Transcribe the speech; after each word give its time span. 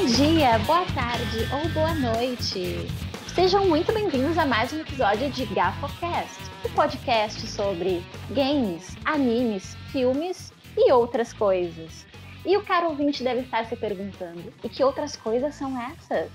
Bom 0.00 0.06
dia, 0.06 0.58
boa 0.60 0.86
tarde 0.94 1.46
ou 1.52 1.68
boa 1.74 1.94
noite. 1.94 2.88
Sejam 3.34 3.66
muito 3.66 3.92
bem-vindos 3.92 4.38
a 4.38 4.46
mais 4.46 4.72
um 4.72 4.80
episódio 4.80 5.30
de 5.30 5.44
GafoCast, 5.44 6.40
o 6.64 6.68
um 6.68 6.72
podcast 6.72 7.46
sobre 7.46 8.02
games, 8.30 8.96
animes, 9.04 9.76
filmes 9.92 10.54
e 10.74 10.90
outras 10.90 11.34
coisas. 11.34 12.06
E 12.46 12.56
o 12.56 12.64
caro 12.64 12.88
ouvinte 12.88 13.22
deve 13.22 13.40
estar 13.40 13.66
se 13.66 13.76
perguntando: 13.76 14.50
e 14.64 14.70
que 14.70 14.82
outras 14.82 15.16
coisas 15.16 15.54
são 15.54 15.78
essas? 15.78 16.30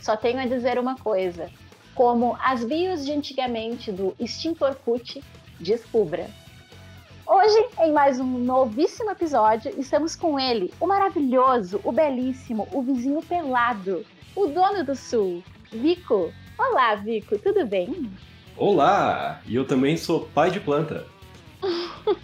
Só 0.00 0.16
tenho 0.16 0.40
a 0.40 0.46
dizer 0.46 0.80
uma 0.80 0.96
coisa: 0.96 1.48
como 1.94 2.36
as 2.42 2.64
bios 2.64 3.06
de 3.06 3.12
antigamente 3.12 3.92
do 3.92 4.16
extinto 4.18 4.64
Orkut, 4.64 5.22
descubra. 5.60 6.28
Hoje, 7.30 7.68
em 7.80 7.92
mais 7.92 8.18
um 8.18 8.24
novíssimo 8.24 9.10
episódio, 9.10 9.70
estamos 9.78 10.16
com 10.16 10.40
ele, 10.40 10.72
o 10.80 10.86
maravilhoso, 10.86 11.78
o 11.84 11.92
belíssimo, 11.92 12.66
o 12.72 12.80
vizinho 12.80 13.20
pelado, 13.20 14.02
o 14.34 14.46
dono 14.46 14.82
do 14.82 14.96
sul, 14.96 15.44
Vico. 15.70 16.32
Olá, 16.56 16.94
Vico, 16.94 17.38
tudo 17.38 17.66
bem? 17.66 18.10
Olá! 18.56 19.42
E 19.44 19.54
eu 19.54 19.66
também 19.66 19.94
sou 19.98 20.26
pai 20.28 20.50
de 20.50 20.58
planta. 20.58 21.06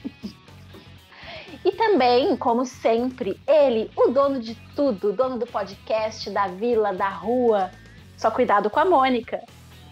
e 1.63 1.71
também, 1.73 2.35
como 2.39 2.65
sempre, 2.65 3.39
ele, 3.47 3.91
o 3.95 4.09
dono 4.09 4.41
de 4.41 4.55
tudo, 4.75 5.11
o 5.11 5.13
dono 5.13 5.39
do 5.39 5.47
podcast, 5.47 6.30
da 6.30 6.47
vila, 6.47 6.95
da 6.95 7.11
rua. 7.11 7.71
Só 8.16 8.30
cuidado 8.30 8.71
com 8.71 8.80
a 8.80 8.87
Mônica. 8.87 9.43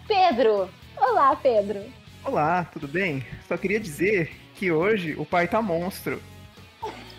Pedro! 0.07 0.67
Olá, 0.97 1.35
Pedro! 1.35 1.83
Olá, 2.25 2.65
tudo 2.65 2.87
bem? 2.87 3.23
Só 3.47 3.55
queria 3.55 3.79
dizer 3.79 4.42
que 4.63 4.71
hoje 4.71 5.13
o 5.17 5.25
pai 5.25 5.45
tá 5.45 5.61
monstro. 5.61 6.21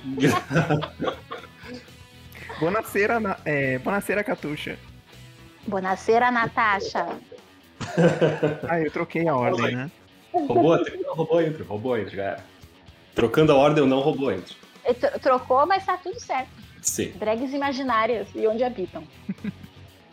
Bonacera, 2.59 3.39
é, 3.45 3.78
Bonacera 3.81 4.25
Catuxa. 4.25 4.78
Bonacera, 5.67 6.31
Natasha. 6.31 7.06
ah, 8.67 8.81
eu 8.81 8.91
troquei 8.91 9.28
a 9.28 9.36
ordem, 9.36 9.77
né? 9.77 9.91
Roubou, 10.33 10.78
roubou 11.09 11.42
entre, 11.42 11.62
roubou 11.64 11.98
entre, 11.98 12.17
já. 12.17 12.39
Trocando 13.14 13.53
a 13.53 13.56
ordem, 13.56 13.84
eu 13.84 13.89
não 13.89 14.01
roubou 14.01 14.33
entre. 14.33 14.56
Trocou, 15.20 15.67
mas 15.67 15.84
tá 15.84 15.98
tudo 15.98 16.19
certo. 16.19 16.48
Sim. 16.81 17.12
Drags 17.19 17.53
imaginárias 17.53 18.27
e 18.34 18.47
onde 18.47 18.64
habitam. 18.64 19.05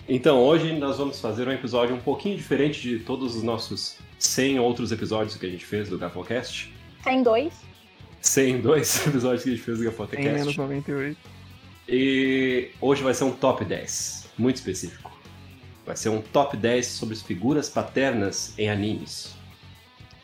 Então, 0.09 0.43
hoje 0.43 0.73
nós 0.73 0.97
vamos 0.97 1.21
fazer 1.21 1.47
um 1.47 1.51
episódio 1.51 1.95
um 1.95 1.99
pouquinho 1.99 2.35
diferente 2.35 2.81
de 2.81 2.99
todos 2.99 3.35
os 3.35 3.43
nossos 3.43 3.97
100 4.19 4.59
outros 4.59 4.91
episódios 4.91 5.37
que 5.37 5.45
a 5.45 5.49
gente 5.49 5.63
fez 5.63 5.87
do 5.87 5.97
Gafocast. 5.97 6.73
102. 7.03 7.53
102 8.21 9.07
episódios 9.07 9.43
que 9.43 9.49
a 9.49 9.53
gente 9.53 9.63
fez 9.63 9.77
do 9.77 9.83
Gafocast. 9.85 10.21
Em 10.21 10.33
menos 10.33 10.55
98. 10.55 11.17
E 11.87 12.69
hoje 12.79 13.03
vai 13.03 13.13
ser 13.13 13.23
um 13.23 13.31
top 13.31 13.65
10, 13.65 14.29
muito 14.37 14.57
específico. 14.57 15.11
Vai 15.85 15.97
ser 15.97 16.09
um 16.09 16.21
top 16.21 16.55
10 16.55 16.85
sobre 16.85 17.15
as 17.15 17.21
figuras 17.21 17.67
paternas 17.67 18.57
em 18.57 18.69
animes. 18.69 19.35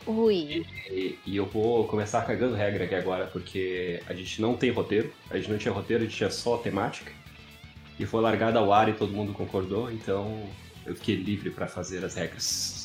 Ui. 0.06 0.66
E, 0.90 1.20
e, 1.26 1.36
eu 1.36 1.46
vou 1.46 1.86
começar 1.86 2.22
cagando 2.22 2.56
regra 2.56 2.86
aqui 2.86 2.96
agora, 2.96 3.26
porque 3.28 4.02
a 4.08 4.14
gente 4.14 4.42
não 4.42 4.56
tem 4.56 4.72
roteiro, 4.72 5.12
a 5.30 5.38
gente 5.38 5.52
não 5.52 5.58
tinha 5.58 5.74
roteiro, 5.74 6.04
a 6.04 6.06
gente 6.06 6.16
tinha 6.16 6.32
só 6.32 6.58
temática. 6.58 7.12
E 8.00 8.06
foi 8.06 8.22
largada 8.22 8.60
ao 8.60 8.72
ar 8.72 8.88
e 8.88 8.94
todo 8.94 9.12
mundo 9.12 9.34
concordou, 9.34 9.92
então 9.92 10.48
eu 10.86 10.96
fiquei 10.96 11.16
livre 11.16 11.50
para 11.50 11.68
fazer 11.68 12.06
as 12.06 12.16
regras. 12.16 12.77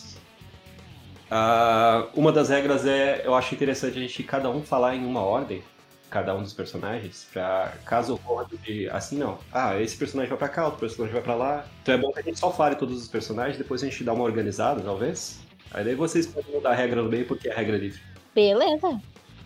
Uh, 1.33 2.11
uma 2.15 2.31
das 2.31 2.51
regras 2.51 2.85
é, 2.85 3.23
eu 3.25 3.35
acho 3.35 3.55
interessante 3.55 3.97
a 3.97 4.03
gente 4.03 4.23
cada 4.23 4.51
um 4.51 4.63
falar 4.63 4.95
em 4.95 5.07
uma 5.07 5.23
ordem, 5.23 5.63
cada 6.11 6.35
um 6.35 6.43
dos 6.43 6.53
personagens, 6.53 7.27
pra 7.33 7.73
caso 7.87 8.17
ocorra 8.17 8.47
de 8.63 8.87
assim 8.91 9.17
não. 9.17 9.39
Ah, 9.51 9.81
esse 9.81 9.97
personagem 9.97 10.29
vai 10.29 10.37
pra 10.37 10.51
cá, 10.51 10.67
outro 10.67 10.81
personagem 10.81 11.15
vai 11.15 11.23
pra 11.23 11.35
lá. 11.35 11.65
Então 11.83 11.95
é 11.95 11.99
bom 11.99 12.13
que 12.13 12.21
a 12.21 12.23
gente 12.23 12.39
só 12.39 12.53
fale 12.53 12.77
todos 12.77 13.01
os 13.01 13.09
personagens, 13.09 13.57
depois 13.57 13.83
a 13.83 13.87
gente 13.87 14.05
dá 14.05 14.13
uma 14.13 14.25
organizada, 14.25 14.83
talvez. 14.83 15.41
Aí 15.71 15.83
daí 15.83 15.95
vocês 15.95 16.27
podem 16.27 16.53
mudar 16.53 16.73
a 16.73 16.75
regra 16.75 17.03
no 17.03 17.09
meio 17.09 17.27
porque 17.27 17.49
é 17.49 17.53
a 17.53 17.57
regra 17.57 17.79
livre. 17.79 18.03
Beleza. 18.35 19.01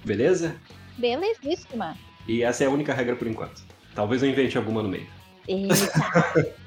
Beleza? 0.05 0.57
Belezíssima. 0.99 1.97
E 2.27 2.43
essa 2.43 2.65
é 2.65 2.67
a 2.67 2.71
única 2.71 2.93
regra 2.93 3.15
por 3.15 3.29
enquanto. 3.29 3.63
Talvez 3.95 4.25
eu 4.25 4.29
invente 4.29 4.59
alguma 4.59 4.83
no 4.83 4.89
meio. 4.89 5.07
Eita. 5.47 5.73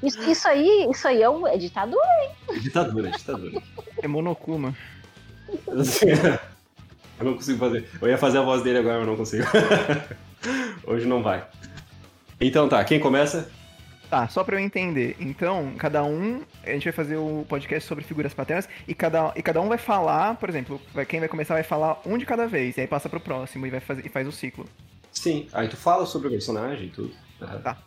isso, 0.02 0.22
isso, 0.22 0.48
aí, 0.48 0.88
isso 0.90 1.06
aí 1.06 1.22
é, 1.22 1.28
um, 1.28 1.46
é 1.46 1.58
ditadura, 1.58 2.08
hein? 2.22 2.56
É 2.56 2.58
ditadura, 2.58 3.08
é 3.10 3.12
ditadura. 3.12 3.62
É 4.02 4.08
monocuma. 4.08 4.74
eu 7.18 7.24
não 7.24 7.34
consigo 7.34 7.58
fazer. 7.58 7.88
Eu 8.00 8.08
ia 8.08 8.18
fazer 8.18 8.38
a 8.38 8.42
voz 8.42 8.62
dele 8.62 8.78
agora, 8.78 8.98
mas 8.98 9.06
não 9.06 9.16
consigo. 9.16 9.44
Hoje 10.86 11.06
não 11.06 11.22
vai. 11.22 11.46
Então 12.40 12.68
tá, 12.68 12.82
quem 12.84 12.98
começa? 12.98 13.50
Tá, 14.10 14.26
só 14.26 14.42
pra 14.42 14.56
eu 14.56 14.60
entender. 14.60 15.16
Então, 15.20 15.72
cada 15.78 16.02
um, 16.02 16.42
a 16.64 16.70
gente 16.70 16.84
vai 16.84 16.92
fazer 16.92 17.16
o 17.16 17.46
podcast 17.48 17.88
sobre 17.88 18.02
figuras 18.02 18.34
paternas 18.34 18.68
e 18.88 18.92
cada, 18.92 19.32
e 19.36 19.42
cada 19.42 19.60
um 19.60 19.68
vai 19.68 19.78
falar, 19.78 20.34
por 20.34 20.48
exemplo, 20.48 20.80
vai, 20.92 21.06
quem 21.06 21.20
vai 21.20 21.28
começar 21.28 21.54
vai 21.54 21.62
falar 21.62 22.00
um 22.04 22.18
de 22.18 22.26
cada 22.26 22.48
vez, 22.48 22.76
e 22.76 22.80
aí 22.80 22.88
passa 22.88 23.08
pro 23.08 23.20
próximo 23.20 23.66
e, 23.66 23.70
vai 23.70 23.78
fazer, 23.78 24.04
e 24.04 24.08
faz 24.08 24.26
o 24.26 24.32
ciclo. 24.32 24.66
Sim, 25.12 25.46
aí 25.52 25.68
tu 25.68 25.76
fala 25.76 26.06
sobre 26.06 26.26
o 26.26 26.30
personagem 26.32 26.86
e 26.86 26.90
tudo. 26.90 27.12
Uhum. 27.40 27.60
Tá. 27.60 27.78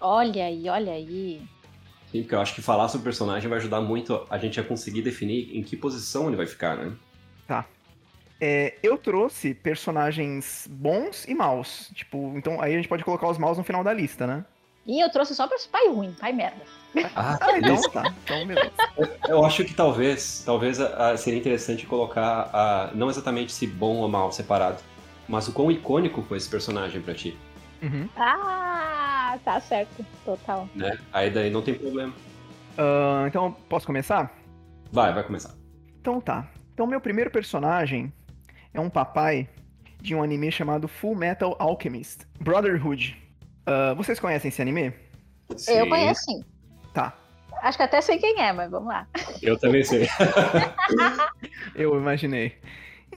Olha 0.00 0.44
aí, 0.44 0.68
olha 0.68 0.92
aí. 0.92 1.40
Sim, 2.10 2.22
porque 2.22 2.34
eu 2.34 2.40
acho 2.40 2.54
que 2.54 2.62
falar 2.62 2.88
sobre 2.88 3.02
o 3.02 3.04
personagem 3.04 3.48
vai 3.48 3.58
ajudar 3.58 3.80
muito 3.80 4.26
a 4.28 4.36
gente 4.36 4.58
a 4.58 4.64
conseguir 4.64 5.02
definir 5.02 5.56
em 5.56 5.62
que 5.62 5.76
posição 5.76 6.26
ele 6.26 6.36
vai 6.36 6.46
ficar, 6.46 6.76
né? 6.76 6.92
Tá. 7.46 7.66
É, 8.40 8.74
eu 8.82 8.96
trouxe 8.96 9.54
personagens 9.54 10.66
bons 10.70 11.24
e 11.28 11.34
maus. 11.34 11.90
Tipo, 11.94 12.32
então 12.36 12.60
aí 12.60 12.72
a 12.72 12.76
gente 12.76 12.88
pode 12.88 13.04
colocar 13.04 13.28
os 13.28 13.38
maus 13.38 13.58
no 13.58 13.64
final 13.64 13.84
da 13.84 13.92
lista, 13.92 14.26
né? 14.26 14.44
E 14.86 14.98
eu 14.98 15.10
trouxe 15.10 15.34
só 15.34 15.46
para 15.46 15.58
pai 15.70 15.88
ruim, 15.88 16.12
pai 16.18 16.32
merda. 16.32 16.62
Ah, 17.14 17.38
ah 17.40 17.52
então 17.58 17.80
tá. 17.90 18.14
Então 18.24 18.46
beleza. 18.46 18.72
Eu 19.28 19.44
acho 19.44 19.64
que 19.64 19.74
talvez, 19.74 20.42
talvez 20.44 20.80
a, 20.80 21.10
a, 21.10 21.16
seria 21.16 21.38
interessante 21.38 21.86
colocar 21.86 22.50
a, 22.52 22.90
não 22.94 23.10
exatamente 23.10 23.52
se 23.52 23.66
bom 23.66 23.98
ou 23.98 24.08
mal 24.08 24.32
separado, 24.32 24.78
mas 25.28 25.46
o 25.46 25.52
quão 25.52 25.70
icônico 25.70 26.22
foi 26.22 26.38
esse 26.38 26.48
personagem 26.48 27.00
para 27.00 27.14
ti. 27.14 27.36
Uhum. 27.82 28.08
Ah, 28.16 29.38
tá 29.44 29.60
certo. 29.60 30.04
Total. 30.24 30.68
Né? 30.74 30.98
Aí 31.12 31.30
daí 31.30 31.50
não 31.50 31.62
tem 31.62 31.74
problema. 31.74 32.12
Uh, 32.72 33.26
então, 33.26 33.52
posso 33.68 33.86
começar? 33.86 34.34
Vai, 34.92 35.12
vai 35.12 35.22
começar. 35.24 35.54
Então 36.00 36.20
tá. 36.20 36.48
Então, 36.72 36.86
meu 36.86 37.00
primeiro 37.00 37.30
personagem 37.30 38.12
é 38.72 38.80
um 38.80 38.90
papai 38.90 39.48
de 40.00 40.14
um 40.14 40.22
anime 40.22 40.50
chamado 40.50 40.88
Full 40.88 41.14
Metal 41.14 41.56
Alchemist 41.58 42.26
Brotherhood. 42.40 43.16
Uh, 43.62 43.94
vocês 43.94 44.18
conhecem 44.18 44.48
esse 44.48 44.62
anime? 44.62 44.92
Sim. 45.56 45.72
Eu 45.72 45.88
conheço 45.88 46.22
sim. 46.24 46.44
Tá. 46.94 47.14
Acho 47.62 47.76
que 47.76 47.84
até 47.84 48.00
sei 48.00 48.18
quem 48.18 48.40
é, 48.40 48.52
mas 48.52 48.70
vamos 48.70 48.88
lá. 48.88 49.06
Eu 49.42 49.58
também 49.58 49.84
sei. 49.84 50.08
eu 51.74 51.94
imaginei. 51.96 52.58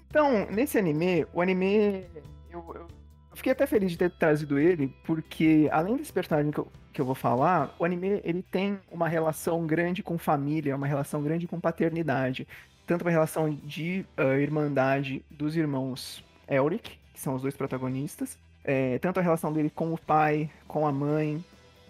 Então, 0.09 0.45
nesse 0.50 0.78
anime, 0.78 1.25
o 1.34 1.41
anime. 1.41 2.06
Eu, 2.51 2.66
eu 2.75 2.88
eu 2.88 2.88
fiquei 3.33 3.51
até 3.51 3.66
feliz 3.66 3.91
de 3.91 3.97
ter 3.97 4.11
trazido 4.11 4.59
ele, 4.59 4.94
porque 5.03 5.67
além 5.71 5.97
desse 5.97 6.13
personagem 6.13 6.51
que 6.51 6.59
eu, 6.59 6.67
que 6.91 7.01
eu 7.01 7.05
vou 7.05 7.16
falar, 7.16 7.75
o 7.79 7.85
anime 7.85 8.21
ele 8.23 8.44
tem 8.44 8.79
uma 8.91 9.07
relação 9.07 9.66
grande 9.66 10.03
com 10.03 10.17
família, 10.17 10.75
uma 10.75 10.88
relação 10.88 11.21
grande 11.21 11.47
com 11.47 11.59
paternidade. 11.59 12.47
Tanto 12.85 13.03
uma 13.03 13.11
relação 13.11 13.49
de 13.63 14.05
uh, 14.17 14.39
irmandade 14.39 15.23
dos 15.31 15.55
irmãos 15.55 16.23
Elric, 16.47 16.97
que 17.13 17.19
são 17.19 17.35
os 17.35 17.41
dois 17.41 17.55
protagonistas, 17.55 18.38
é, 18.63 18.97
tanto 18.99 19.19
a 19.19 19.23
relação 19.23 19.51
dele 19.51 19.69
com 19.69 19.94
o 19.94 19.97
pai, 19.97 20.50
com 20.67 20.85
a 20.85 20.91
mãe. 20.91 21.44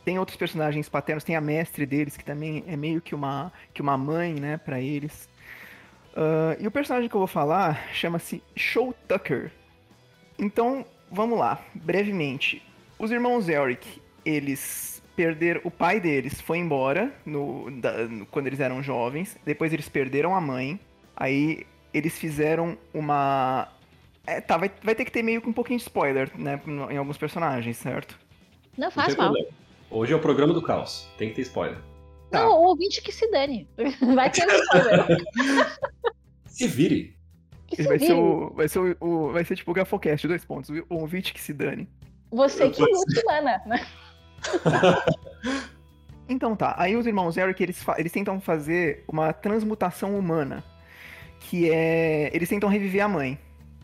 Tem 0.05 0.19
outros 0.19 0.37
personagens 0.37 0.89
paternos, 0.89 1.23
tem 1.23 1.35
a 1.35 1.41
mestre 1.41 1.85
deles, 1.85 2.17
que 2.17 2.25
também 2.25 2.63
é 2.67 2.75
meio 2.75 3.01
que 3.01 3.15
uma, 3.15 3.51
que 3.73 3.81
uma 3.81 3.97
mãe, 3.97 4.33
né, 4.33 4.57
para 4.57 4.79
eles. 4.79 5.29
Uh, 6.13 6.59
e 6.59 6.67
o 6.67 6.71
personagem 6.71 7.09
que 7.09 7.15
eu 7.15 7.19
vou 7.19 7.27
falar 7.27 7.87
chama-se 7.93 8.43
Show 8.55 8.93
Tucker. 9.07 9.51
Então, 10.37 10.85
vamos 11.13 11.37
lá, 11.37 11.63
brevemente. 11.73 12.61
Os 12.97 13.11
irmãos 13.11 13.47
Elric, 13.47 14.01
eles 14.25 15.01
perderam. 15.15 15.61
O 15.63 15.71
pai 15.71 15.99
deles 15.99 16.41
foi 16.41 16.57
embora 16.57 17.13
no, 17.25 17.69
da, 17.79 18.05
no, 18.05 18.25
quando 18.25 18.47
eles 18.47 18.59
eram 18.59 18.81
jovens. 18.81 19.37
Depois 19.45 19.71
eles 19.71 19.87
perderam 19.87 20.35
a 20.35 20.41
mãe. 20.41 20.79
Aí 21.15 21.65
eles 21.93 22.17
fizeram 22.17 22.77
uma. 22.93 23.71
É, 24.25 24.41
tá, 24.41 24.57
vai, 24.57 24.71
vai 24.81 24.95
ter 24.95 25.05
que 25.05 25.11
ter 25.11 25.21
meio 25.21 25.41
que 25.41 25.49
um 25.49 25.53
pouquinho 25.53 25.77
de 25.77 25.83
spoiler, 25.83 26.31
né? 26.37 26.59
Em 26.65 26.97
alguns 26.97 27.17
personagens, 27.17 27.77
certo? 27.77 28.17
Não 28.77 28.89
faz 28.89 29.15
não 29.15 29.23
mal. 29.23 29.33
Problema. 29.33 29.57
Hoje 29.91 30.13
é 30.13 30.15
o 30.15 30.19
programa 30.19 30.53
do 30.53 30.61
caos. 30.61 31.07
Tem 31.17 31.29
que 31.29 31.35
ter 31.35 31.41
spoiler. 31.41 31.77
Tá. 32.31 32.39
Não, 32.39 32.51
o 32.51 32.63
ouvinte 32.69 33.01
que 33.01 33.11
se 33.11 33.29
dane. 33.29 33.67
Vai 34.15 34.29
ter 34.31 34.47
spoiler. 34.47 35.05
se 36.47 36.67
vire. 36.67 37.12
Ele 37.77 37.87
vai 37.87 37.99
ser, 37.99 38.13
o, 38.13 38.49
vai 38.55 38.67
ser 38.67 38.79
o, 38.79 38.97
o, 38.99 39.31
vai 39.31 39.43
ser 39.43 39.55
tipo 39.55 39.71
o 39.71 39.73
Gafocast, 39.73 40.27
dois 40.27 40.45
pontos. 40.45 40.69
O 40.89 40.95
ouvinte 40.95 41.33
que 41.33 41.41
se 41.41 41.53
dane. 41.53 41.87
Você 42.31 42.69
que 42.69 42.81
lute, 42.81 43.25
mana, 43.25 43.61
né? 43.65 43.85
então 46.27 46.55
tá, 46.55 46.75
aí 46.77 46.95
os 46.95 47.05
irmãos 47.05 47.37
Eric, 47.37 47.61
eles, 47.61 47.85
eles 47.97 48.11
tentam 48.11 48.41
fazer 48.41 49.03
uma 49.07 49.31
transmutação 49.31 50.17
humana. 50.17 50.63
Que 51.39 51.69
é. 51.69 52.31
Eles 52.33 52.49
tentam 52.49 52.69
reviver 52.69 53.03
a 53.03 53.07
mãe. 53.07 53.37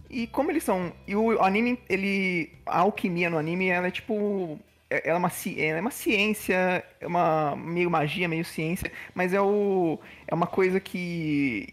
E 0.10 0.26
como 0.28 0.50
eles 0.50 0.64
são. 0.64 0.92
E 1.08 1.16
o 1.16 1.42
anime, 1.42 1.80
ele. 1.88 2.52
A 2.66 2.80
alquimia 2.80 3.30
no 3.30 3.38
anime, 3.38 3.68
ela 3.68 3.88
é 3.88 3.92
tipo. 3.92 4.58
é- 4.90 5.08
ela 5.08 5.18
é 5.18 5.20
uma, 5.20 5.32
ela 5.58 5.78
é 5.78 5.82
uma 5.82 5.92
ciência, 5.92 6.84
é 7.00 7.06
uma 7.06 7.56
meio 7.56 7.92
magia, 7.92 8.28
meio 8.28 8.44
ciência, 8.44 8.92
mas 9.14 9.34
é, 9.34 9.42
o, 9.42 10.00
é 10.28 10.34
uma 10.34 10.48
coisa 10.48 10.80
que 10.80 11.68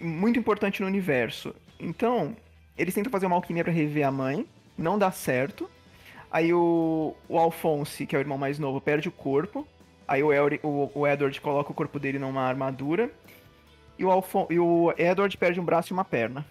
muito 0.00 0.38
importante 0.38 0.80
no 0.80 0.86
universo. 0.86 1.54
Então, 1.78 2.36
eles 2.76 2.94
tentam 2.94 3.10
fazer 3.10 3.26
uma 3.26 3.36
alquimia 3.36 3.64
pra 3.64 3.72
reviver 3.72 4.06
a 4.06 4.10
mãe, 4.10 4.46
não 4.76 4.98
dá 4.98 5.10
certo. 5.10 5.68
Aí 6.30 6.52
o, 6.52 7.14
o 7.28 7.38
Alphonse, 7.38 8.06
que 8.06 8.14
é 8.14 8.18
o 8.18 8.20
irmão 8.20 8.38
mais 8.38 8.58
novo, 8.58 8.80
perde 8.80 9.08
o 9.08 9.12
corpo. 9.12 9.66
Aí 10.06 10.22
o, 10.22 10.30
o, 10.62 10.90
o 10.94 11.06
Edward 11.06 11.40
coloca 11.40 11.70
o 11.70 11.74
corpo 11.74 11.98
dele 11.98 12.18
numa 12.18 12.42
armadura. 12.42 13.10
E 13.98 14.04
o, 14.04 14.10
Alfon 14.10 14.46
e 14.50 14.58
o 14.58 14.92
Edward 14.96 15.36
perde 15.36 15.58
um 15.58 15.64
braço 15.64 15.92
e 15.92 15.94
uma 15.94 16.04
perna. 16.04 16.46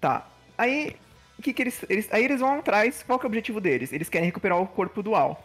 Tá. 0.00 0.28
Aí, 0.56 0.96
o 1.38 1.42
que 1.42 1.52
que 1.52 1.62
eles, 1.62 1.84
eles... 1.88 2.08
Aí 2.12 2.24
eles 2.24 2.40
vão 2.40 2.58
atrás, 2.58 3.02
qual 3.02 3.18
que 3.18 3.24
é 3.24 3.28
o 3.28 3.30
objetivo 3.30 3.60
deles? 3.60 3.92
Eles 3.92 4.08
querem 4.08 4.26
recuperar 4.26 4.60
o 4.60 4.66
corpo 4.66 5.02
do 5.02 5.14
Al. 5.14 5.42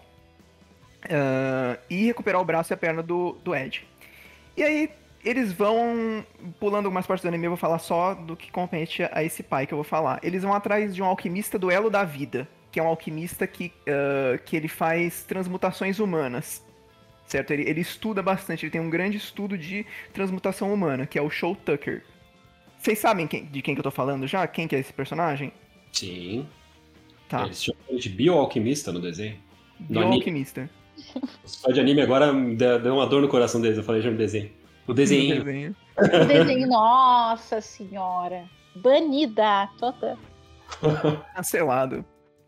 Ah, 1.09 1.77
e 1.89 2.05
recuperar 2.05 2.41
o 2.41 2.45
braço 2.45 2.73
e 2.73 2.75
a 2.75 2.77
perna 2.77 3.01
do, 3.01 3.33
do 3.43 3.55
Ed. 3.55 3.87
E 4.57 4.63
aí, 4.63 4.89
eles 5.25 5.51
vão 5.51 6.23
pulando 6.59 6.85
algumas 6.85 7.05
partes 7.07 7.23
do 7.23 7.27
anime, 7.27 7.45
eu 7.45 7.51
vou 7.51 7.57
falar 7.57 7.79
só 7.79 8.13
do 8.13 8.35
que 8.35 8.51
compete 8.51 9.03
a 9.11 9.23
esse 9.23 9.41
pai 9.41 9.65
que 9.65 9.73
eu 9.73 9.77
vou 9.77 9.83
falar. 9.83 10.19
Eles 10.23 10.43
vão 10.43 10.53
atrás 10.53 10.93
de 10.95 11.01
um 11.01 11.05
alquimista 11.05 11.57
do 11.57 11.71
Elo 11.71 11.89
da 11.89 12.03
Vida, 12.03 12.47
que 12.71 12.79
é 12.79 12.83
um 12.83 12.87
alquimista 12.87 13.47
que, 13.47 13.71
ah, 13.87 14.37
que 14.37 14.55
ele 14.55 14.67
faz 14.67 15.23
transmutações 15.23 15.99
humanas. 15.99 16.63
Certo? 17.27 17.51
Ele, 17.51 17.67
ele 17.67 17.81
estuda 17.81 18.21
bastante, 18.21 18.65
ele 18.65 18.71
tem 18.71 18.79
um 18.79 18.89
grande 18.89 19.17
estudo 19.17 19.57
de 19.57 19.83
transmutação 20.13 20.71
humana, 20.71 21.07
que 21.07 21.17
é 21.17 21.21
o 21.21 21.29
Show 21.29 21.55
Tucker. 21.55 22.03
Vocês 22.77 22.99
sabem 22.99 23.25
quem- 23.25 23.45
de 23.45 23.63
quem 23.63 23.73
que 23.73 23.79
eu 23.79 23.83
tô 23.83 23.89
falando 23.89 24.27
já? 24.27 24.45
Quem 24.45 24.67
que 24.67 24.75
é 24.75 24.79
esse 24.79 24.93
personagem? 24.93 25.51
Sim. 25.91 26.47
Tá, 27.27 27.45
Eles 27.45 27.63
chamam 27.63 27.97
de 27.99 28.09
bioalquimista 28.09 28.91
no 28.91 29.01
desenho. 29.01 29.37
Bioalquimista. 29.79 30.69
Só 31.43 31.71
de 31.71 31.79
anime 31.79 32.01
agora 32.01 32.31
deu 32.31 32.93
uma 32.93 33.07
dor 33.07 33.21
no 33.23 33.27
coração 33.27 33.59
deles. 33.59 33.77
Eu 33.77 33.83
falei 33.83 34.01
já 34.01 34.11
no 34.11 34.17
desenho. 34.17 34.51
O 34.87 34.93
desenho. 34.93 35.43
Desenho. 35.43 35.75
O 35.97 36.25
desenho, 36.25 36.67
nossa 36.67 37.61
senhora. 37.61 38.43
Banida 38.75 39.69
toda. 39.79 40.17
Cancelado. 41.35 42.05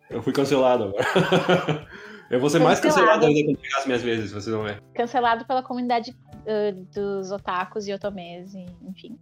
Eu 0.09 0.21
fui 0.21 0.33
cancelado 0.33 0.85
agora. 0.85 1.87
Eu 2.29 2.41
vou 2.41 2.49
ser 2.49 2.59
mais 2.59 2.79
Cancelado. 2.81 3.21
cancelado 3.21 3.25
ainda 3.25 3.53
quando 3.53 3.65
chegar 3.65 3.79
as 3.79 3.85
minhas 3.85 4.01
vezes, 4.03 4.31
vocês 4.33 4.53
vão 4.53 4.65
ver. 4.65 4.81
Cancelado 4.93 5.45
pela 5.45 5.63
comunidade 5.63 6.13
ah, 6.45 6.75
dos 6.93 7.31
otakus 7.31 7.87
e 7.87 7.93
otomês, 7.93 8.53
enfim. 8.81 9.17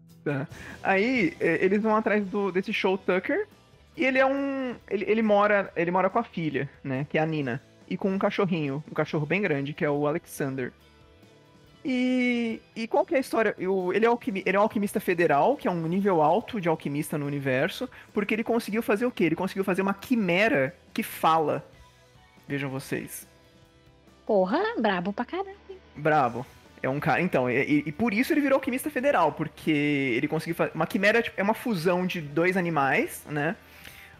Aí 0.82 1.36
eh, 1.40 1.60
eles 1.64 1.84
vão 1.84 1.96
atrás 1.96 2.26
do, 2.26 2.52
desse 2.52 2.74
Show 2.74 2.98
Tucker 2.98 3.48
e 3.96 4.04
ele 4.04 4.18
é 4.18 4.26
um. 4.26 4.76
Ele, 4.90 5.06
ele 5.08 5.22
mora. 5.22 5.72
Ele 5.76 5.92
mora 5.92 6.10
com 6.10 6.18
a 6.18 6.24
filha, 6.24 6.68
né? 6.84 7.06
Que 7.10 7.18
é 7.18 7.22
a 7.22 7.26
Nina. 7.26 7.62
E 7.88 7.96
com 7.96 8.10
um 8.10 8.18
cachorrinho, 8.18 8.84
um 8.90 8.94
cachorro 8.94 9.26
bem 9.26 9.42
grande, 9.42 9.74
que 9.74 9.86
é 9.86 9.90
o 9.90 10.08
Alexander. 10.08 10.74
E, 11.88 12.60
e 12.76 12.88
qual 12.88 13.06
que 13.06 13.14
é 13.14 13.18
a 13.18 13.22
história? 13.22 13.56
O- 13.60 13.94
ele, 13.94 14.06
é 14.06 14.08
alquimi, 14.08 14.42
ele 14.44 14.58
é 14.58 14.60
um 14.60 14.64
alquimista 14.64 15.00
federal, 15.00 15.56
que 15.56 15.68
é 15.68 15.72
um 15.72 15.86
nível 15.88 16.20
alto 16.22 16.60
de 16.60 16.68
alquimista 16.68 17.16
no 17.16 17.28
universo, 17.28 17.88
porque 18.12 18.34
ele 18.34 18.44
conseguiu 18.44 18.82
fazer 18.82 19.06
o 19.06 19.12
quê? 19.12 19.26
Ele 19.26 19.36
conseguiu 19.36 19.64
fazer 19.64 19.84
uma 19.84 19.94
quimera 19.94 20.76
que 20.92 21.04
fala. 21.04 21.64
Vejam 22.48 22.72
vocês. 22.72 23.28
Porra, 24.26 24.60
brabo 24.80 25.14
pra 25.14 25.26
caramba. 25.26 25.52
Bravo. 25.96 26.44
É 26.82 26.90
um 26.90 27.00
cara. 27.00 27.22
Então, 27.22 27.50
e, 27.50 27.56
e- 27.64 27.84
e 27.86 27.92
por 27.92 28.14
isso 28.14 28.34
ele 28.34 28.42
virou 28.42 28.56
alquimista 28.58 28.90
federal, 28.90 29.31
porque 29.31 29.72
ele 29.72 30.28
conseguiu 30.28 30.56
fazer. 30.56 30.72
Uma 30.74 30.88
quimera 30.88 31.22
tipo, 31.22 31.40
é 31.40 31.44
uma 31.44 31.54
fusão 31.54 32.06
de 32.08 32.20
dois 32.20 32.58
animais, 32.58 33.24
né? 33.30 33.56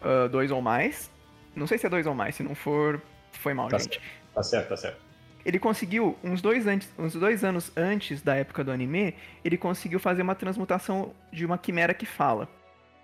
Ah, 0.02 0.28
dois 0.28 0.52
ou 0.52 0.62
mais. 0.62 1.10
Não 1.56 1.66
sei 1.66 1.78
se 1.80 1.88
é 1.88 1.90
dois 1.90 2.06
ou 2.06 2.14
mais, 2.14 2.36
se 2.36 2.44
não 2.44 2.54
for, 2.54 3.02
foi 3.32 3.54
mal, 3.56 3.70
Tá 3.70 3.78
gente. 3.80 4.00
Tá 4.36 4.44
certo, 4.44 4.70
tá 4.70 4.78
certo. 4.78 5.05
Ele 5.46 5.60
conseguiu, 5.60 6.18
uns 6.24 6.42
dois, 6.42 6.66
antes, 6.66 6.92
uns 6.98 7.14
dois 7.14 7.44
anos 7.44 7.72
antes 7.78 8.22
da 8.22 8.36
época 8.36 8.64
do 8.64 8.72
anime, 8.72 9.16
ele 9.44 9.58
conseguiu 9.58 10.00
fazer 10.00 10.24
uma 10.24 10.34
transmutação 10.34 11.14
de 11.32 11.46
uma 11.46 11.58
quimera 11.58 11.94
que 11.94 12.06
fala. 12.06 12.50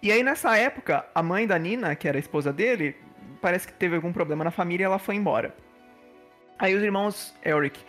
E 0.01 0.11
aí, 0.11 0.23
nessa 0.23 0.57
época, 0.57 1.05
a 1.13 1.21
mãe 1.21 1.45
da 1.45 1.59
Nina, 1.59 1.95
que 1.95 2.07
era 2.07 2.17
a 2.17 2.19
esposa 2.19 2.51
dele, 2.51 2.95
parece 3.39 3.67
que 3.67 3.73
teve 3.73 3.95
algum 3.95 4.11
problema 4.11 4.43
na 4.43 4.51
família 4.51 4.83
e 4.83 4.85
ela 4.85 4.97
foi 4.97 5.15
embora. 5.15 5.55
Aí 6.57 6.75
os 6.75 6.81
irmãos 6.81 7.33
Eric 7.45 7.79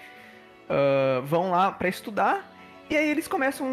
ah, 0.69 1.21
vão 1.25 1.51
lá 1.51 1.71
pra 1.71 1.89
estudar, 1.89 2.51
e 2.89 2.97
aí 2.97 3.09
eles 3.09 3.29
começam, 3.29 3.67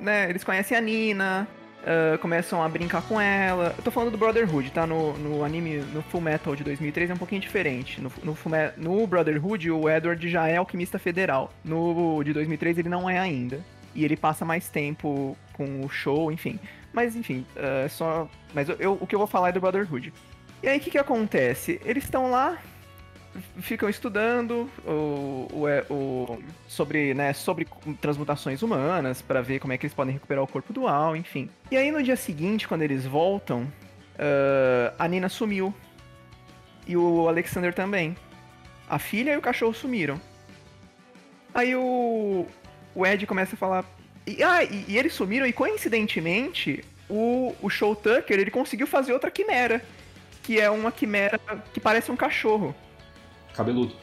né, 0.00 0.30
eles 0.30 0.44
conhecem 0.44 0.76
a 0.76 0.80
Nina, 0.80 1.48
ah, 1.84 2.18
começam 2.18 2.62
a 2.62 2.68
brincar 2.68 3.02
com 3.02 3.20
ela. 3.20 3.74
Eu 3.76 3.82
tô 3.82 3.90
falando 3.90 4.10
do 4.12 4.18
Brotherhood, 4.18 4.70
tá? 4.70 4.86
No, 4.86 5.12
no 5.18 5.44
anime, 5.44 5.78
no 5.92 6.02
Full 6.02 6.20
Metal 6.20 6.54
de 6.56 6.62
2003 6.64 7.10
é 7.10 7.14
um 7.14 7.18
pouquinho 7.18 7.40
diferente. 7.40 8.00
No, 8.00 8.12
no, 8.22 8.36
no 8.76 9.06
Brotherhood, 9.06 9.70
o 9.70 9.88
Edward 9.88 10.28
já 10.28 10.48
é 10.48 10.56
alquimista 10.56 10.98
federal. 10.98 11.52
No 11.64 12.22
de 12.24 12.32
2003 12.32 12.78
ele 12.78 12.88
não 12.88 13.08
é 13.08 13.18
ainda. 13.18 13.60
E 13.94 14.04
ele 14.04 14.16
passa 14.16 14.44
mais 14.44 14.68
tempo 14.68 15.36
com 15.54 15.82
o 15.84 15.88
show, 15.88 16.30
enfim. 16.30 16.58
Mas 16.92 17.16
enfim, 17.16 17.44
ah, 17.56 17.82
é 17.84 17.88
só. 17.88 18.28
Mas 18.54 18.68
eu, 18.68 18.76
eu- 18.78 18.98
o 19.00 19.06
que 19.06 19.14
eu 19.14 19.18
vou 19.18 19.26
falar 19.28 19.48
é 19.48 19.52
do 19.52 19.60
Brotherhood. 19.60 20.12
E 20.62 20.68
aí 20.68 20.78
o 20.78 20.80
que, 20.80 20.90
que 20.90 20.98
acontece? 20.98 21.80
Eles 21.84 22.04
estão 22.04 22.30
lá, 22.30 22.56
ficam 23.60 23.88
estudando 23.88 24.68
o, 24.86 25.48
o, 25.52 25.68
é- 25.68 25.84
o- 25.90 26.38
sobre, 26.68 27.14
né, 27.14 27.32
sobre 27.32 27.66
transmutações 28.00 28.62
humanas 28.62 29.22
para 29.22 29.40
ver 29.42 29.58
como 29.60 29.72
é 29.72 29.78
que 29.78 29.86
eles 29.86 29.94
podem 29.94 30.14
recuperar 30.14 30.42
o 30.42 30.46
corpo 30.46 30.72
dual, 30.72 31.16
enfim. 31.16 31.48
E 31.70 31.76
aí 31.76 31.90
no 31.90 32.02
dia 32.02 32.16
seguinte, 32.16 32.66
quando 32.68 32.82
eles 32.82 33.04
voltam, 33.06 33.70
ah, 34.18 34.94
a 34.98 35.08
Nina 35.08 35.28
sumiu 35.28 35.74
e 36.86 36.96
o 36.96 37.28
Alexander 37.28 37.74
também. 37.74 38.16
A 38.88 38.98
filha 38.98 39.32
e 39.32 39.36
o 39.36 39.40
cachorro 39.42 39.74
sumiram. 39.74 40.20
Aí 41.52 41.74
o, 41.74 42.46
o 42.94 43.06
Ed 43.06 43.26
começa 43.26 43.54
a 43.54 43.58
falar. 43.58 43.84
E, 44.26 44.42
ah, 44.42 44.62
e, 44.62 44.84
e 44.88 44.98
eles 44.98 45.12
sumiram, 45.14 45.46
e 45.46 45.52
coincidentemente, 45.52 46.84
o, 47.08 47.54
o 47.62 47.68
Show 47.68 47.96
Tucker 47.96 48.38
ele 48.38 48.50
conseguiu 48.50 48.86
fazer 48.86 49.12
outra 49.12 49.30
quimera. 49.30 49.82
Que 50.42 50.60
é 50.60 50.70
uma 50.70 50.92
quimera 50.92 51.40
que 51.74 51.80
parece 51.80 52.12
um 52.12 52.16
cachorro 52.16 52.72
Cabeludo. 53.56 53.94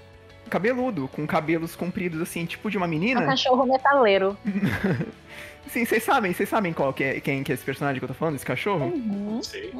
cabeludo, 0.50 1.08
com 1.08 1.26
cabelos 1.28 1.76
compridos 1.76 2.22
assim, 2.22 2.46
tipo 2.46 2.70
de 2.70 2.78
uma 2.78 2.86
É 2.86 2.88
um 2.88 2.90
menina. 2.90 3.26
cachorro 3.26 3.66
metaleiro. 3.66 4.38
Sim, 5.70 5.86
vocês 5.86 6.04
sabem, 6.04 6.34
vocês 6.34 6.50
sabem 6.50 6.74
qual 6.74 6.94
que 6.94 7.04
é, 7.04 7.20
quem 7.20 7.44
que 7.44 7.52
é 7.52 7.56
esse 7.56 7.64
personagem 7.64 8.00
que 8.00 8.04
eu 8.04 8.08
tô 8.10 8.14
falando, 8.14 8.36
esse 8.36 8.46
cachorro? 8.46 8.86
Uhum. 8.86 9.42
Sei. 9.42 9.74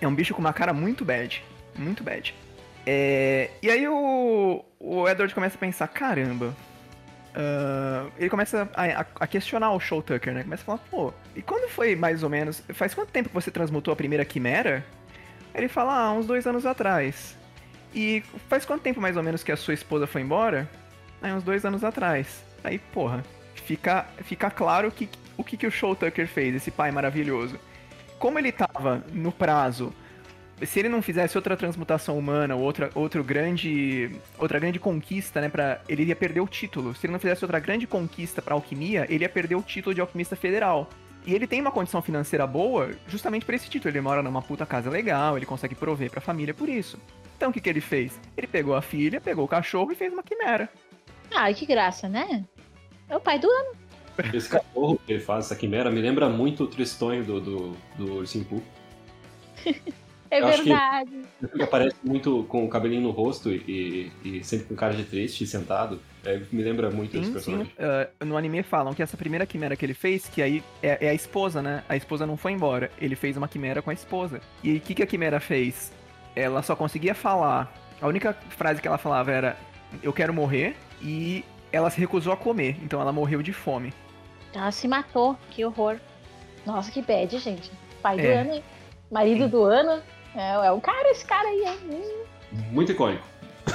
É 0.00 0.06
um 0.06 0.14
bicho 0.14 0.34
com 0.34 0.40
uma 0.40 0.52
cara 0.52 0.72
muito 0.72 1.04
bad, 1.04 1.42
muito 1.76 2.04
bad. 2.04 2.34
É, 2.86 3.50
e 3.62 3.70
aí 3.70 3.88
o, 3.88 4.64
o 4.78 5.08
Edward 5.08 5.34
começa 5.34 5.56
a 5.56 5.58
pensar, 5.58 5.88
caramba. 5.88 6.54
ah, 7.34 8.06
ele 8.18 8.28
começa 8.30 8.68
a, 8.74 8.84
a- 9.00 9.06
a 9.20 9.26
questionar 9.26 9.72
o 9.72 9.80
Show 9.80 10.02
Tucker, 10.02 10.32
né? 10.34 10.42
Começa 10.42 10.62
a 10.62 10.66
falar, 10.66 10.78
pô, 10.90 11.12
e 11.34 11.42
quando 11.42 11.68
foi 11.70 11.96
mais 11.96 12.22
ou 12.22 12.28
menos. 12.30 12.62
Faz 12.70 12.94
quanto 12.94 13.10
tempo 13.10 13.28
que 13.30 13.34
você 13.34 13.50
transmutou 13.50 13.92
a 13.92 13.96
primeira 13.96 14.24
quimera? 14.24 14.84
Ele 15.54 15.68
fala, 15.68 15.94
ah, 15.94 16.12
uns 16.12 16.26
dois 16.26 16.46
anos 16.46 16.64
atrás. 16.66 17.36
E 17.98 18.22
faz 18.48 18.64
quanto 18.64 18.82
tempo 18.82 19.00
mais 19.00 19.16
ou 19.16 19.24
menos 19.24 19.42
que 19.42 19.50
a 19.50 19.56
sua 19.56 19.74
esposa 19.74 20.06
foi 20.06 20.22
embora? 20.22 20.70
Aí, 21.20 21.32
uns 21.32 21.42
dois 21.42 21.64
anos 21.64 21.82
atrás. 21.82 22.44
Aí, 22.62 22.78
porra, 22.78 23.24
fica, 23.56 24.06
fica 24.22 24.48
claro 24.52 24.88
que, 24.92 25.08
o 25.36 25.42
que, 25.42 25.56
que 25.56 25.66
o 25.66 25.70
Show 25.70 25.96
Tucker 25.96 26.28
fez, 26.28 26.54
esse 26.54 26.70
pai 26.70 26.92
maravilhoso. 26.92 27.58
Como 28.16 28.38
ele 28.38 28.52
tava 28.52 29.04
no 29.12 29.32
prazo, 29.32 29.92
se 30.62 30.78
ele 30.78 30.88
não 30.88 31.02
fizesse 31.02 31.36
outra 31.36 31.56
transmutação 31.56 32.16
humana, 32.16 32.54
ou 32.54 32.62
outra, 32.62 32.88
outro 32.94 33.24
grande, 33.24 34.12
outra 34.38 34.60
grande 34.60 34.78
conquista, 34.78 35.40
né, 35.40 35.48
para 35.48 35.80
ele 35.88 36.04
ia 36.04 36.14
perder 36.14 36.38
o 36.40 36.46
título. 36.46 36.94
Se 36.94 37.04
ele 37.04 37.12
não 37.12 37.18
fizesse 37.18 37.44
outra 37.44 37.58
grande 37.58 37.84
conquista 37.84 38.40
pra 38.40 38.54
alquimia, 38.54 39.08
ele 39.08 39.24
ia 39.24 39.28
perder 39.28 39.56
o 39.56 39.62
título 39.62 39.92
de 39.92 40.00
alquimista 40.00 40.36
federal. 40.36 40.88
E 41.26 41.34
ele 41.34 41.46
tem 41.46 41.60
uma 41.60 41.70
condição 41.70 42.00
financeira 42.00 42.46
boa 42.46 42.90
justamente 43.06 43.44
por 43.44 43.54
esse 43.54 43.68
título. 43.68 43.92
Ele 43.92 44.00
mora 44.00 44.22
numa 44.22 44.40
puta 44.42 44.64
casa 44.64 44.88
legal, 44.88 45.36
ele 45.36 45.46
consegue 45.46 45.74
prover 45.74 46.10
pra 46.10 46.20
família 46.20 46.54
por 46.54 46.68
isso. 46.68 46.98
Então 47.36 47.50
o 47.50 47.52
que, 47.52 47.60
que 47.60 47.68
ele 47.68 47.80
fez? 47.80 48.18
Ele 48.36 48.46
pegou 48.46 48.74
a 48.74 48.82
filha, 48.82 49.20
pegou 49.20 49.44
o 49.44 49.48
cachorro 49.48 49.92
e 49.92 49.94
fez 49.94 50.12
uma 50.12 50.22
quimera. 50.22 50.68
Ai, 51.34 51.54
que 51.54 51.66
graça, 51.66 52.08
né? 52.08 52.44
É 53.08 53.16
o 53.16 53.20
pai 53.20 53.38
do 53.38 53.48
ano. 53.50 53.76
Esse 54.34 54.48
cachorro 54.48 54.98
que 55.06 55.12
ele 55.12 55.20
faz, 55.20 55.46
essa 55.46 55.54
quimera, 55.54 55.90
me 55.90 56.00
lembra 56.00 56.28
muito 56.28 56.64
o 56.64 56.66
Tristonho 56.66 57.24
do, 57.24 57.40
do, 57.40 57.76
do 57.96 58.14
Ursinho. 58.14 58.62
É 60.30 60.40
Eu 60.40 60.46
acho 60.48 60.62
que- 60.62 60.68
verdade. 60.68 61.10
Ele 61.54 61.62
aparece 61.62 61.96
muito 62.04 62.44
com 62.48 62.64
o 62.64 62.68
cabelinho 62.68 63.02
no 63.02 63.10
rosto 63.10 63.50
e, 63.50 64.12
e 64.24 64.44
sempre 64.44 64.66
com 64.66 64.74
cara 64.74 64.94
de 64.94 65.04
triste, 65.04 65.46
sentado. 65.46 66.00
É, 66.24 66.40
me 66.52 66.62
lembra 66.62 66.90
muito 66.90 67.16
esse 67.16 67.26
Sim, 67.26 67.26
sim. 67.26 67.32
personagem. 67.32 67.72
Ah, 67.78 68.08
no 68.24 68.36
anime 68.36 68.62
falam 68.62 68.92
que 68.92 69.02
essa 69.02 69.16
primeira 69.16 69.46
quimera 69.46 69.76
que 69.76 69.84
ele 69.84 69.94
fez, 69.94 70.28
que 70.28 70.42
aí 70.42 70.62
é, 70.82 71.06
é 71.06 71.10
a 71.10 71.14
esposa, 71.14 71.62
né? 71.62 71.82
A 71.88 71.96
esposa 71.96 72.26
não 72.26 72.36
foi 72.36 72.52
embora. 72.52 72.90
Ele 73.00 73.16
fez 73.16 73.36
uma 73.36 73.48
quimera 73.48 73.80
com 73.80 73.90
a 73.90 73.94
esposa. 73.94 74.40
E 74.62 74.76
o 74.76 74.80
que, 74.80 74.94
que 74.94 75.02
a 75.02 75.06
quimera 75.06 75.40
fez? 75.40 75.92
Ela 76.36 76.62
só 76.62 76.76
conseguia 76.76 77.14
falar. 77.14 77.72
A 78.00 78.06
única 78.06 78.32
frase 78.50 78.80
que 78.82 78.88
ela 78.88 78.98
falava 78.98 79.30
era: 79.30 79.56
Eu 80.02 80.12
quero 80.12 80.34
morrer. 80.34 80.76
E 81.00 81.44
ela 81.72 81.90
se 81.90 82.00
recusou 82.00 82.32
a 82.32 82.36
comer. 82.36 82.76
Então 82.82 83.00
ela 83.00 83.12
morreu 83.12 83.40
de 83.42 83.52
fome. 83.52 83.92
Ela 84.52 84.70
se 84.72 84.88
matou, 84.88 85.36
que 85.50 85.64
horror. 85.64 85.96
Nossa, 86.66 86.90
que 86.90 87.00
bad, 87.00 87.38
gente. 87.38 87.70
Pai 88.02 88.16
do 88.16 88.22
É. 88.26 88.34
ano, 88.40 88.52
hein? 88.54 88.64
Marido 89.10 89.48
do 89.48 89.62
ano. 89.62 90.02
É, 90.38 90.68
é 90.68 90.70
o 90.70 90.80
cara, 90.80 91.10
esse 91.10 91.26
cara 91.26 91.48
aí, 91.48 91.64
hein? 91.90 92.04
Muito 92.70 92.92
icônico. 92.92 93.26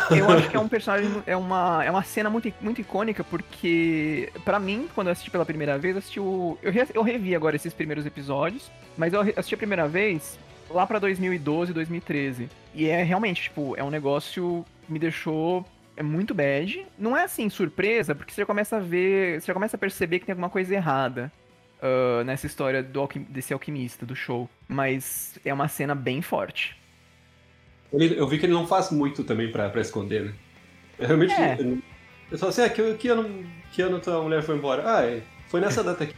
Eu 0.10 0.32
acho 0.32 0.50
que 0.50 0.56
é 0.56 0.60
um 0.62 0.70
personagem, 0.70 1.12
é 1.28 1.36
uma, 1.36 1.84
é 1.84 1.92
uma 1.92 2.04
cena 2.04 2.30
muito, 2.30 2.52
muito 2.62 2.80
icônica, 2.80 3.22
porque, 3.22 4.32
para 4.46 4.60
mim, 4.60 4.88
quando 4.96 5.08
eu 5.08 5.12
assisti 5.12 5.30
pela 5.30 5.46
primeira 5.46 5.78
vez, 5.78 5.94
eu 5.94 6.00
assisti 6.00 6.20
o. 6.22 6.58
Eu, 6.64 6.72
re, 6.72 6.88
eu 6.94 7.04
revi 7.04 7.36
agora 7.36 7.58
esses 7.58 7.74
primeiros 7.74 8.06
episódios, 8.06 8.72
mas 8.98 9.12
eu 9.12 9.20
assisti 9.36 9.56
a 9.56 9.58
primeira 9.58 9.90
vez 9.90 10.40
lá 10.70 10.88
pra 10.88 11.00
2012, 11.00 11.74
2013. 11.74 12.50
E 12.74 12.88
é 12.88 13.04
realmente, 13.04 13.44
tipo, 13.44 13.76
é 13.78 13.84
um 13.84 13.90
negócio 13.90 14.66
que 14.86 14.94
me 14.94 15.00
deixou 15.00 15.66
é 15.98 16.02
muito 16.02 16.34
bad. 16.34 16.88
Não 16.98 17.16
é 17.16 17.26
assim 17.26 17.50
surpresa, 17.50 18.16
porque 18.16 18.32
você 18.34 18.42
já 18.42 18.46
começa 18.46 18.78
a 18.78 18.80
ver, 18.80 19.42
você 19.42 19.48
já 19.48 19.54
começa 19.54 19.76
a 19.76 19.80
perceber 19.80 20.20
que 20.20 20.26
tem 20.26 20.34
alguma 20.34 20.50
coisa 20.50 20.74
errada 20.74 21.32
uh, 21.84 22.24
nessa 22.24 22.48
história 22.48 22.82
do, 22.82 23.08
desse 23.30 23.54
alquimista 23.54 24.06
do 24.06 24.16
show. 24.16 24.50
Mas 24.68 25.38
é 25.44 25.54
uma 25.54 25.68
cena 25.68 25.94
bem 25.94 26.22
forte. 26.22 26.78
Ele, 27.92 28.18
eu 28.18 28.28
vi 28.28 28.40
que 28.40 28.46
ele 28.46 28.54
não 28.54 28.66
faz 28.66 28.90
muito 28.90 29.24
também 29.24 29.52
pra, 29.52 29.70
pra 29.70 29.82
esconder, 29.82 30.24
né? 30.26 30.34
Eu 30.98 31.08
realmente. 31.08 31.34
É. 31.34 31.58
Eu, 32.32 32.38
só 32.38 32.48
assim, 32.48 32.62
ah, 32.62 32.70
que, 32.70 32.94
que, 32.96 33.08
ano, 33.10 33.46
que 33.72 33.82
ano 33.82 34.00
tua 34.00 34.22
mulher 34.22 34.42
foi 34.42 34.56
embora? 34.56 34.84
Ah, 34.86 35.06
é, 35.06 35.22
foi 35.48 35.60
nessa 35.60 35.84
data 35.84 36.06
aqui. 36.06 36.16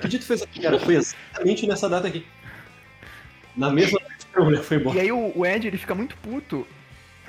Que 0.00 0.08
dia 0.08 0.20
tu 0.20 0.24
fez 0.24 0.42
aqui, 0.42 0.60
cara? 0.60 0.78
Foi 0.78 0.94
exatamente 0.94 1.66
nessa 1.66 1.88
data 1.88 2.06
aqui. 2.06 2.24
Na 3.56 3.70
mesma 3.70 3.98
noite 4.00 4.26
que 4.32 4.38
a 4.38 4.44
mulher 4.44 4.62
foi 4.62 4.76
embora. 4.76 4.96
E 4.96 5.00
aí 5.00 5.12
o, 5.12 5.32
o 5.36 5.44
Ed, 5.44 5.66
ele 5.66 5.76
fica 5.76 5.94
muito 5.94 6.16
puto. 6.18 6.66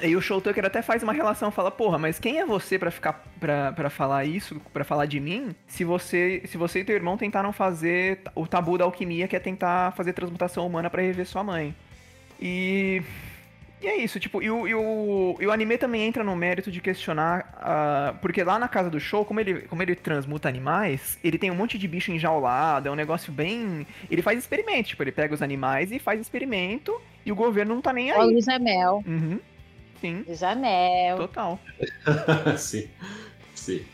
E 0.03 0.15
o 0.15 0.21
Show 0.21 0.41
Tucker 0.41 0.65
até 0.65 0.81
faz 0.81 1.03
uma 1.03 1.13
relação, 1.13 1.51
fala, 1.51 1.71
porra, 1.71 1.97
mas 1.97 2.19
quem 2.19 2.39
é 2.39 2.45
você 2.45 2.77
pra 2.79 2.91
ficar 2.91 3.23
pra, 3.39 3.71
pra 3.71 3.89
falar 3.89 4.25
isso, 4.25 4.59
pra 4.73 4.83
falar 4.83 5.05
de 5.05 5.19
mim, 5.19 5.55
se 5.67 5.83
você 5.83 6.41
se 6.45 6.57
você 6.57 6.79
e 6.79 6.83
teu 6.83 6.95
irmão 6.95 7.17
tentaram 7.17 7.53
fazer 7.53 8.19
o 8.35 8.47
tabu 8.47 8.77
da 8.77 8.85
alquimia, 8.85 9.27
que 9.27 9.35
é 9.35 9.39
tentar 9.39 9.91
fazer 9.91 10.13
transmutação 10.13 10.65
humana 10.65 10.89
pra 10.89 11.01
rever 11.01 11.25
sua 11.25 11.43
mãe. 11.43 11.75
E 12.39 13.01
e 13.81 13.87
é 13.87 13.97
isso, 13.97 14.19
tipo, 14.19 14.43
e 14.43 14.51
o, 14.51 14.67
e 14.67 14.75
o, 14.75 15.35
e 15.39 15.47
o 15.47 15.51
anime 15.51 15.75
também 15.75 16.03
entra 16.03 16.23
no 16.23 16.35
mérito 16.35 16.69
de 16.69 16.79
questionar, 16.79 17.57
uh, 17.57 18.15
porque 18.19 18.43
lá 18.43 18.59
na 18.59 18.67
casa 18.67 18.91
do 18.91 18.99
show, 18.99 19.25
como 19.25 19.39
ele, 19.39 19.61
como 19.61 19.81
ele 19.81 19.95
transmuta 19.95 20.47
animais, 20.47 21.17
ele 21.23 21.39
tem 21.39 21.49
um 21.49 21.55
monte 21.55 21.79
de 21.79 21.87
bicho 21.87 22.11
enjaulado, 22.11 22.87
é 22.87 22.91
um 22.91 22.95
negócio 22.95 23.33
bem... 23.33 23.87
Ele 24.09 24.21
faz 24.21 24.37
experimento, 24.37 24.89
tipo, 24.89 25.01
ele 25.01 25.11
pega 25.11 25.33
os 25.33 25.41
animais 25.41 25.91
e 25.91 25.97
faz 25.97 26.21
experimento, 26.21 26.93
e 27.25 27.31
o 27.31 27.35
governo 27.35 27.73
não 27.73 27.81
tá 27.81 27.91
nem 27.91 28.11
aí. 28.11 28.19
Ó, 28.19 28.25
Luiz 28.25 28.47
Amel. 28.47 29.03
Uhum, 29.07 29.39
sim, 30.01 30.23
Luiz 30.27 30.43
Amel. 30.43 31.17
total. 31.17 31.59
sim, 32.57 32.89
sim. 33.55 33.85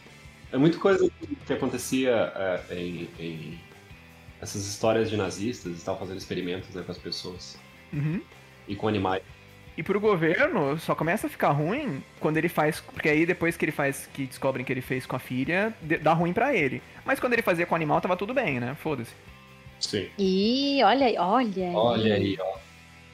É 0.52 0.58
muita 0.58 0.78
coisa 0.80 1.10
que 1.46 1.54
acontecia 1.54 2.32
é, 2.36 2.76
em, 2.76 3.10
em 3.20 3.60
essas 4.42 4.66
histórias 4.66 5.10
de 5.10 5.18
nazistas 5.18 5.80
e 5.82 5.84
tal, 5.86 6.00
fazendo 6.00 6.18
experimentos 6.18 6.74
né, 6.74 6.82
com 6.86 6.92
as 6.92 6.98
pessoas 6.98 7.58
Uhum. 7.94 8.22
e 8.68 8.76
com 8.76 8.88
animais. 8.88 9.22
E 9.78 9.84
pro 9.84 10.00
governo, 10.00 10.78
só 10.80 10.96
começa 10.96 11.28
a 11.28 11.30
ficar 11.30 11.52
ruim 11.52 12.02
quando 12.20 12.38
ele 12.38 12.50
faz. 12.50 12.80
Porque 12.80 13.08
aí 13.10 13.26
depois 13.28 13.56
que 13.56 13.64
ele 13.64 13.72
faz, 13.72 14.10
que 14.12 14.26
descobrem 14.26 14.66
que 14.66 14.74
ele 14.74 14.82
fez 14.82 15.06
com 15.06 15.16
a 15.16 15.20
filha, 15.20 15.72
de- 15.82 15.98
dá 16.00 16.14
ruim 16.14 16.34
pra 16.34 16.56
ele. 16.56 16.82
Mas 17.06 17.20
quando 17.20 17.34
ele 17.34 17.44
fazia 17.44 17.66
com 17.66 17.74
o 17.74 17.76
animal, 17.76 18.02
tava 18.02 18.18
tudo 18.18 18.34
bem, 18.34 18.60
né? 18.60 18.76
Foda-se. 18.82 19.12
Sim. 19.80 20.10
Ih, 20.18 20.82
olha 20.84 21.06
aí, 21.06 21.16
olha 21.20 21.68
aí. 21.68 21.76
Olha 21.76 22.16
aí, 22.16 22.38
ó. 22.42 22.58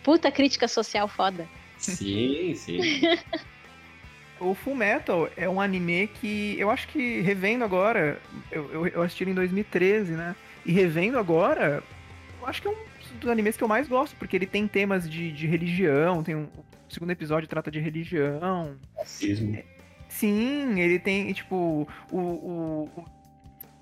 Puta 0.03 0.31
crítica 0.31 0.67
social 0.69 1.07
foda. 1.09 1.45
Sim, 1.91 2.53
sim. 2.55 2.79
O 4.39 4.53
Full 4.53 4.75
Metal 4.75 5.29
é 5.37 5.47
um 5.47 5.61
anime 5.61 6.07
que 6.07 6.55
eu 6.59 6.69
acho 6.69 6.87
que 6.89 7.21
revendo 7.21 7.63
agora, 7.63 8.19
eu, 8.51 8.71
eu, 8.71 8.87
eu 8.87 9.01
assisti 9.01 9.23
ele 9.23 9.31
em 9.31 9.35
2013, 9.35 10.13
né? 10.13 10.35
E 10.65 10.71
revendo 10.71 11.17
agora, 11.17 11.83
eu 12.41 12.47
acho 12.47 12.61
que 12.61 12.67
é 12.67 12.71
um 12.71 12.75
dos 13.19 13.29
animes 13.29 13.55
que 13.55 13.63
eu 13.63 13.67
mais 13.67 13.87
gosto, 13.87 14.15
porque 14.17 14.35
ele 14.35 14.45
tem 14.45 14.67
temas 14.67 15.09
de, 15.09 15.31
de 15.31 15.47
religião, 15.47 16.23
tem 16.23 16.35
um, 16.35 16.43
o 16.43 16.93
segundo 16.93 17.11
episódio 17.11 17.47
trata 17.47 17.69
de 17.71 17.79
religião. 17.79 18.75
Racismo. 18.97 19.57
Sim, 20.09 20.79
ele 20.79 20.99
tem, 20.99 21.31
tipo, 21.33 21.87
o. 22.11 22.17
o- 22.17 22.89
o- 22.97 23.05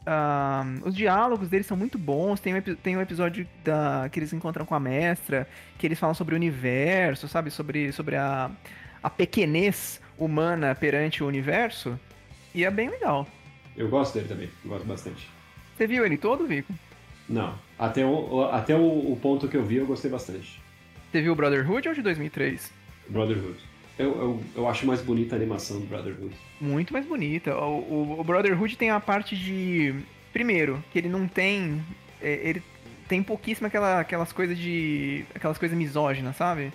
ah, 0.06 0.64
os 0.84 0.96
diálogos 0.96 1.50
deles 1.50 1.68
são 1.68 1.78
muito 1.78 1.98
bons. 1.98 2.40
Tem 2.40 2.56
um, 2.56 2.62
tem 2.62 2.98
um 2.98 3.02
episódio 3.02 3.48
da, 3.64 4.10
que 4.12 4.20
eles 4.20 4.34
encontram 4.34 4.66
com 4.66 4.76
a 4.76 4.80
mestra, 4.80 5.48
que 5.78 5.86
eles 5.86 6.00
falam 6.00 6.14
sobre 6.14 6.36
o 6.36 6.38
universo, 6.38 7.28
sabe? 7.28 7.52
Sobre, 7.52 7.92
sobre 7.92 8.16
a, 8.16 8.50
a 9.02 9.10
pequenez 9.10 10.02
humana 10.18 10.76
perante 10.76 11.24
o 11.24 11.28
universo. 11.28 12.00
E 12.54 12.66
é 12.66 12.72
bem 12.72 12.90
legal. 12.90 13.28
Eu 13.78 13.90
gosto 13.90 14.16
dele 14.16 14.28
também, 14.28 14.50
gosto 14.66 14.86
bastante. 14.86 15.30
Você 15.76 15.88
viu 15.88 16.06
ele 16.06 16.18
todo, 16.18 16.46
Vico? 16.46 16.74
Não, 17.30 17.58
até, 17.80 18.06
o, 18.06 18.50
até 18.52 18.76
o, 18.76 19.12
o 19.12 19.18
ponto 19.22 19.48
que 19.48 19.56
eu 19.56 19.64
vi 19.64 19.78
eu 19.78 19.86
gostei 19.86 20.12
bastante. 20.12 20.62
Você 21.12 21.22
viu 21.22 21.34
o 21.34 21.36
Brotherhood 21.36 21.88
ou 21.88 21.94
de 21.94 22.02
2003? 22.02 22.72
Brotherhood. 23.08 23.71
Eu, 24.02 24.12
eu, 24.22 24.44
eu 24.56 24.68
acho 24.68 24.86
mais 24.86 25.02
bonita 25.02 25.36
a 25.36 25.38
animação 25.38 25.80
do 25.80 25.86
Brotherhood. 25.86 26.34
Muito 26.60 26.94
mais 26.94 27.06
bonita. 27.06 27.56
O, 27.58 27.80
o- 27.80 28.20
o 28.20 28.24
Brotherhood 28.24 28.76
tem 28.78 28.90
a 28.90 29.00
parte 29.00 29.36
de. 29.36 29.96
Primeiro, 30.34 30.84
que 30.92 31.00
ele 31.00 31.10
não 31.10 31.28
tem. 31.28 31.82
é, 32.22 32.40
ele 32.50 32.62
tem 33.08 33.22
pouquíssimo 33.22 33.68
aquela, 33.68 34.00
aquelas 34.00 34.32
coisas 34.32 34.58
de. 34.58 35.26
aquelas 35.36 35.58
coisas 35.58 35.78
misóginas, 35.78 36.36
sabe? 36.36 36.72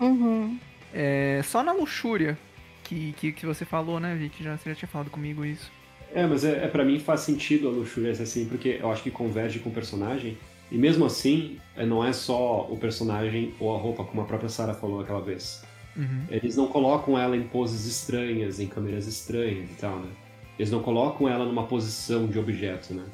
Uhum. 0.00 0.58
É, 0.94 1.40
só 1.44 1.62
na 1.62 1.72
luxúria 1.72 2.38
que, 2.84 3.12
que, 3.18 3.32
que 3.32 3.44
você 3.46 3.64
falou, 3.64 4.00
né, 4.00 4.14
Vicky? 4.14 4.42
Já, 4.42 4.56
você 4.56 4.70
já 4.70 4.76
tinha 4.76 4.88
falado 4.88 5.10
comigo 5.10 5.44
isso. 5.44 5.70
É, 6.14 6.26
mas 6.26 6.42
é, 6.44 6.64
é 6.64 6.68
para 6.68 6.84
mim 6.84 6.98
faz 6.98 7.20
sentido 7.20 7.68
a 7.68 7.70
luxúria 7.70 8.14
ser 8.14 8.22
assim, 8.22 8.46
porque 8.46 8.78
eu 8.80 8.90
acho 8.90 9.02
que 9.02 9.10
converge 9.10 9.58
com 9.58 9.68
o 9.68 9.72
personagem. 9.72 10.38
E 10.70 10.76
mesmo 10.78 11.04
assim, 11.04 11.58
é, 11.76 11.84
não 11.84 12.04
é 12.04 12.12
só 12.12 12.66
o 12.70 12.76
personagem 12.78 13.54
ou 13.58 13.74
a 13.74 13.78
roupa, 13.78 14.04
como 14.04 14.22
a 14.22 14.24
própria 14.24 14.48
Sarah 14.48 14.74
falou 14.74 15.00
aquela 15.00 15.20
vez. 15.20 15.62
Uhum. 15.98 16.26
Eles 16.30 16.56
não 16.56 16.68
colocam 16.68 17.18
ela 17.18 17.36
em 17.36 17.42
poses 17.42 17.84
estranhas, 17.84 18.60
em 18.60 18.68
câmeras 18.68 19.06
estranhas 19.08 19.68
e 19.68 19.74
tal, 19.74 19.98
né? 19.98 20.08
Eles 20.56 20.70
não 20.70 20.80
colocam 20.80 21.28
ela 21.28 21.44
numa 21.44 21.66
posição 21.66 22.26
de 22.26 22.38
objeto, 22.38 22.94
né? 22.94 23.04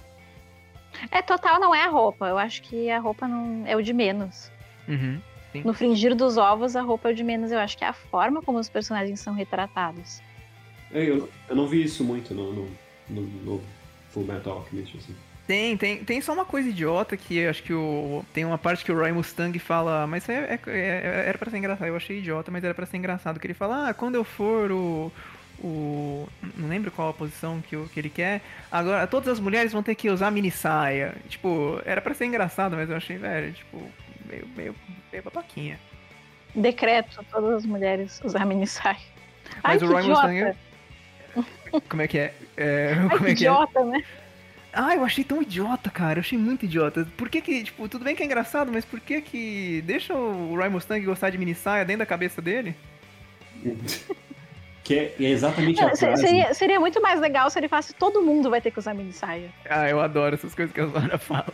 É 1.10 1.22
total, 1.22 1.58
não 1.58 1.74
é 1.74 1.84
a 1.84 1.88
roupa. 1.88 2.26
Eu 2.28 2.38
acho 2.38 2.62
que 2.62 2.90
a 2.90 2.98
roupa 2.98 3.26
não 3.26 3.66
é 3.66 3.74
o 3.74 3.82
de 3.82 3.92
menos. 3.92 4.52
Uhum. 4.86 5.20
No 5.64 5.72
fringir 5.72 6.14
dos 6.14 6.36
ovos, 6.36 6.76
a 6.76 6.82
roupa 6.82 7.08
é 7.08 7.12
o 7.12 7.14
de 7.14 7.24
menos. 7.24 7.50
Eu 7.50 7.58
acho 7.58 7.76
que 7.76 7.84
é 7.84 7.88
a 7.88 7.92
forma 7.92 8.42
como 8.42 8.58
os 8.58 8.68
personagens 8.68 9.20
são 9.20 9.34
retratados. 9.34 10.20
É, 10.92 11.02
Eu, 11.02 11.28
eu 11.48 11.56
não 11.56 11.66
vi 11.66 11.82
isso 11.82 12.04
muito 12.04 12.34
no, 12.34 12.52
no, 12.52 12.68
no, 13.08 13.22
no 13.22 13.60
Full 14.10 14.24
Metal 14.24 14.58
Alchemist, 14.58 14.96
assim. 14.96 15.14
Tem, 15.46 15.76
tem, 15.76 16.02
tem 16.02 16.20
só 16.22 16.32
uma 16.32 16.46
coisa 16.46 16.68
idiota 16.70 17.16
que 17.18 17.46
acho 17.46 17.62
que 17.62 17.72
o. 17.74 18.24
Tem 18.32 18.44
uma 18.46 18.56
parte 18.56 18.82
que 18.84 18.90
o 18.90 18.96
Roy 18.98 19.12
Mustang 19.12 19.58
fala, 19.58 20.06
mas 20.06 20.26
é, 20.28 20.58
é- 20.66 20.70
é- 20.70 21.24
era 21.28 21.36
pra 21.36 21.50
ser 21.50 21.58
engraçado, 21.58 21.86
eu 21.86 21.96
achei 21.96 22.18
idiota, 22.18 22.50
mas 22.50 22.64
era 22.64 22.72
pra 22.72 22.86
ser 22.86 22.96
engraçado, 22.96 23.38
que 23.38 23.46
ele 23.46 23.52
fala, 23.54 23.88
ah, 23.90 23.94
quando 23.94 24.14
eu 24.14 24.24
for 24.24 24.72
o. 24.72 25.12
o 25.62 26.26
não 26.56 26.66
lembro 26.68 26.90
qual 26.90 27.10
a 27.10 27.12
posição 27.12 27.60
que, 27.60 27.76
que 27.88 28.00
ele 28.00 28.08
quer. 28.08 28.40
Agora, 28.72 29.06
todas 29.06 29.28
as 29.28 29.38
mulheres 29.40 29.70
vão 29.72 29.82
ter 29.82 29.94
que 29.94 30.08
usar 30.08 30.30
mini 30.30 30.50
saia. 30.50 31.14
Tipo, 31.28 31.78
era 31.84 32.00
pra 32.00 32.14
ser 32.14 32.24
engraçado, 32.24 32.74
mas 32.74 32.88
eu 32.88 32.96
achei, 32.96 33.18
velho, 33.18 33.52
tipo, 33.52 33.82
meio, 34.26 34.48
meio, 34.56 34.74
meio 35.12 35.22
babaquinha. 35.24 35.78
Decreto 36.54 37.22
todas 37.30 37.56
as 37.58 37.66
mulheres 37.66 38.18
usar 38.24 38.46
mini 38.46 38.66
saia. 38.66 38.96
Ai, 39.62 39.74
Mas 39.74 39.82
que 39.82 39.84
o 39.88 39.92
Roy 39.92 40.02
idiota. 40.04 40.28
Mustang. 40.28 40.38
é- 40.42 41.80
Como 41.90 42.00
é 42.02 42.08
que 42.08 42.18
é? 42.18 42.34
É, 42.56 42.94
Ai, 42.96 43.08
como 43.08 43.10
que 43.10 43.14
é 43.16 43.18
que 43.18 43.26
é? 43.26 43.32
idiota, 43.32 43.84
né? 43.84 44.02
Ah, 44.74 44.94
eu 44.96 45.04
achei 45.04 45.22
tão 45.24 45.40
idiota, 45.40 45.88
cara. 45.90 46.18
Eu 46.18 46.20
achei 46.20 46.36
muito 46.38 46.64
idiota. 46.64 47.06
Por 47.16 47.28
que 47.28 47.40
que, 47.40 47.62
tipo, 47.64 47.88
tudo 47.88 48.04
bem 48.04 48.14
que 48.16 48.22
é 48.22 48.26
engraçado, 48.26 48.72
mas 48.72 48.84
por 48.84 48.98
que 49.00 49.20
que 49.20 49.82
deixa 49.86 50.12
o 50.14 50.56
Ryan 50.56 50.70
Mustang 50.70 51.04
gostar 51.06 51.30
de 51.30 51.38
mini 51.38 51.54
saia 51.54 51.84
dentro 51.84 52.00
da 52.00 52.06
cabeça 52.06 52.42
dele? 52.42 52.74
Que 54.84 54.94
é, 54.98 55.14
é 55.18 55.30
exatamente 55.30 55.82
a 55.82 55.94
se- 55.96 56.04
frase. 56.04 56.26
seria, 56.26 56.52
seria 56.52 56.78
muito 56.78 57.00
mais 57.00 57.18
legal 57.18 57.48
se 57.48 57.58
ele 57.58 57.68
falasse 57.68 57.94
todo 57.94 58.20
mundo 58.20 58.50
vai 58.50 58.60
ter 58.60 58.70
que 58.70 58.78
usar 58.78 58.92
mini 58.92 59.14
saia. 59.14 59.48
Ah, 59.66 59.88
eu 59.88 59.98
adoro 59.98 60.34
essas 60.34 60.54
coisas 60.54 60.74
que 60.74 60.80
a 60.82 60.84
Zora 60.86 61.16
fala. 61.16 61.46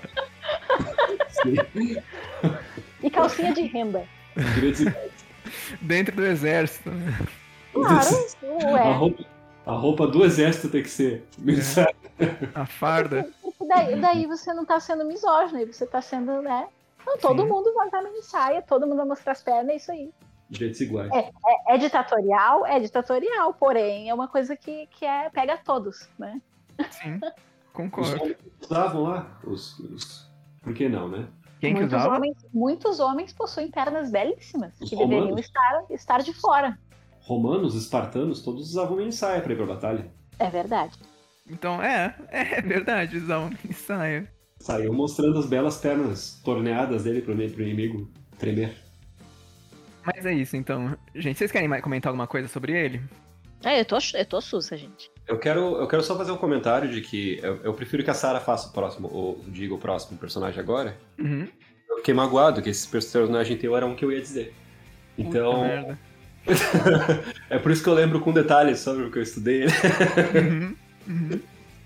E 3.03 3.09
calcinha 3.09 3.53
de 3.55 3.63
renda. 3.63 4.05
Dentro 5.81 6.17
do 6.17 6.27
exército. 6.27 6.91
né? 6.91 7.19
Claro, 7.73 8.09
a, 8.43 8.73
ué. 8.73 8.93
roupa, 8.95 9.25
a 9.71 9.77
roupa 9.77 10.07
do 10.07 10.25
exército 10.25 10.69
tem 10.69 10.83
que 10.83 10.91
ser. 10.91 11.25
sabe? 11.63 11.95
A 12.55 12.67
farda. 12.67 13.31
Daí, 13.69 14.01
daí 14.01 14.27
você 14.27 14.53
não 14.53 14.65
tá 14.65 14.81
sendo 14.81 15.05
misógino, 15.05 15.59
aí 15.59 15.67
você 15.67 15.87
tá 15.87 16.03
sendo, 16.03 16.43
né? 16.43 16.67
Não, 17.07 17.17
todo 17.19 17.43
Sim. 17.43 17.49
mundo 17.49 17.73
vai 17.75 17.87
usar 17.89 18.03
mini 18.03 18.23
saia, 18.23 18.63
todo 18.63 18.87
mundo 18.87 18.97
vai 18.97 19.07
mostrar 19.07 19.33
as 19.33 19.43
pernas, 19.43 19.69
é 19.73 19.77
isso 19.77 19.93
aí. 19.93 20.11
Direitos 20.51 20.81
iguais. 20.81 21.11
É 21.69 21.79
ditatorial? 21.79 22.67
É 22.67 22.81
ditatorial, 22.81 23.55
porém 23.55 24.11
é 24.11 24.15
uma 24.15 24.27
coisa 24.29 24.57
que, 24.57 24.87
que 24.89 25.07
é, 25.07 25.31
pega 25.31 25.57
todos, 25.57 26.09
né? 26.19 26.41
Sim. 26.91 27.21
Os 27.71 27.73
Concordo. 27.73 28.21
homens 28.21 28.37
usavam 28.61 29.03
lá. 29.05 29.39
Os, 29.45 29.79
os... 29.79 30.29
Por 30.61 30.75
que 30.75 30.89
não, 30.89 31.09
né? 31.09 31.29
Quem 31.61 31.73
que 31.73 31.81
muitos, 31.81 31.97
usava? 31.97 32.17
homens, 32.17 32.37
muitos 32.53 33.01
homens 33.01 33.33
possuem 33.33 33.71
pernas 33.71 34.11
belíssimas, 34.11 34.73
Os 34.81 34.91
que 34.91 34.97
deveriam 34.97 35.27
romanos? 35.29 35.47
estar, 35.47 35.85
estar 35.91 36.19
de 36.23 36.35
fora. 36.35 36.77
Romanos, 37.21 37.75
espartanos, 37.75 38.43
todos 38.43 38.71
usavam 38.71 38.97
mini 38.97 39.13
saia 39.13 39.41
pra 39.41 39.53
ir 39.53 39.57
pra 39.57 39.67
batalha. 39.67 40.07
É 40.39 40.49
verdade. 40.49 40.99
Então, 41.49 41.83
é, 41.83 42.17
é 42.31 42.61
verdade, 42.61 43.19
usavam 43.19 43.51
mini 43.51 43.75
saia. 43.75 44.31
Saiu 44.59 44.93
mostrando 44.93 45.39
as 45.39 45.47
belas 45.47 45.79
pernas 45.79 46.41
torneadas 46.45 47.05
dele 47.05 47.23
pro, 47.23 47.35
pro 47.35 47.63
inimigo 47.63 48.11
tremer. 48.39 48.77
Mas 50.05 50.25
é 50.27 50.33
isso, 50.33 50.57
então. 50.57 50.97
Gente, 51.15 51.39
vocês 51.39 51.51
querem 51.51 51.69
comentar 51.81 52.11
alguma 52.11 52.27
coisa 52.27 52.49
sobre 52.49 52.73
ele? 52.73 53.01
É, 53.65 53.81
eu 53.81 53.85
tô, 53.85 53.99
eu 54.15 54.27
tô 54.27 54.41
sussa, 54.41 54.77
gente. 54.77 55.11
Eu 55.27 55.39
quero, 55.39 55.77
eu 55.77 55.87
quero 55.87 56.03
só 56.03 56.17
fazer 56.17 56.33
um 56.33 56.37
comentário 56.37 56.91
de 56.91 57.01
que 57.01 57.39
eu, 57.43 57.57
eu 57.63 57.75
prefiro 57.75 58.03
que 58.03 58.11
a 58.11 58.15
Sarah 58.15 58.41
faça 58.41 58.69
o 58.69 58.73
próximo, 58.73 59.09
ou 59.13 59.45
diga 59.49 59.75
o 59.75 59.79
próximo 59.79 60.19
personagem 60.19 60.59
agora. 60.59 60.97
Uhum. 61.19 61.47
Eu 61.89 61.97
fiquei 61.99 62.15
magoado 62.15 62.63
que 62.63 62.71
esse 62.71 62.89
personagem 62.89 63.57
teu 63.57 63.77
era 63.77 63.87
um 63.87 63.95
que 63.95 64.05
eu 64.05 64.11
ia 64.11 64.21
dizer. 64.21 64.55
Puta 65.17 65.29
Então, 65.29 65.61
merda. 65.63 65.99
é 67.51 67.59
por 67.59 67.71
isso 67.71 67.83
que 67.83 67.89
eu 67.89 67.95
lembro 67.95 68.21
com 68.21 68.33
detalhes 68.33 68.81
sobre 68.81 69.05
o 69.05 69.11
que 69.11 69.19
eu 69.19 69.23
estudei. 69.23 69.65
Uhum. 69.65 70.77
Uhum. 71.09 71.41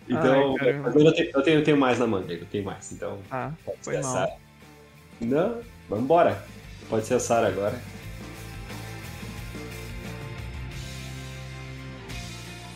Então, 0.08 0.56
Ai, 0.61 0.70
eu 0.70 0.92
tenho, 0.92 1.30
eu, 1.34 1.42
tenho, 1.42 1.58
eu 1.58 1.64
tenho 1.64 1.76
mais 1.76 1.99
na 1.99 2.06
manga, 2.06 2.32
eu 2.32 2.44
tenho 2.46 2.64
mais. 2.64 2.92
Então, 2.92 3.18
Ah, 3.30 3.50
pode 3.64 3.78
ser 3.82 3.96
a. 3.96 4.02
Sarah. 4.02 4.32
Não, 5.20 5.61
vambora. 5.88 6.44
Pode 6.88 7.06
ser 7.06 7.14
a 7.14 7.20
Sarah 7.20 7.49
agora. 7.49 7.80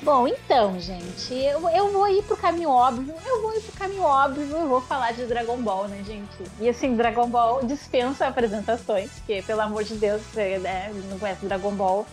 Bom, 0.02 0.28
então, 0.28 0.78
gente, 0.78 1.34
eu, 1.34 1.68
eu 1.70 1.90
vou 1.92 2.08
ir 2.08 2.22
pro 2.22 2.36
caminho 2.36 2.70
óbvio, 2.70 3.14
eu 3.26 3.42
vou 3.42 3.52
ir 3.54 3.60
pro 3.60 3.72
caminho 3.72 4.02
óbvio, 4.02 4.44
eu 4.44 4.68
vou 4.68 4.80
falar 4.80 5.12
de 5.12 5.26
Dragon 5.26 5.56
Ball, 5.56 5.88
né, 5.88 6.02
gente? 6.04 6.36
E 6.60 6.68
assim, 6.68 6.94
Dragon 6.96 7.28
Ball 7.28 7.64
dispensa 7.64 8.28
apresentações, 8.28 9.10
porque, 9.18 9.42
pelo 9.42 9.60
amor 9.60 9.82
de 9.82 9.96
Deus, 9.96 10.22
você 10.22 10.58
né, 10.58 10.92
não 11.10 11.18
conhece 11.18 11.44
Dragon 11.46 11.72
Ball, 11.72 12.06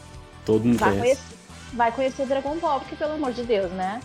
Todo 0.43 0.65
mundo 0.65 0.79
vai 0.79 0.89
conhece. 0.89 1.21
conhecer, 1.21 1.37
vai 1.73 1.91
conhecer 1.91 2.25
Dragon 2.25 2.57
Ball, 2.57 2.79
porque, 2.79 2.95
pelo 2.95 3.13
amor 3.13 3.31
de 3.33 3.43
Deus, 3.43 3.71
né? 3.71 4.01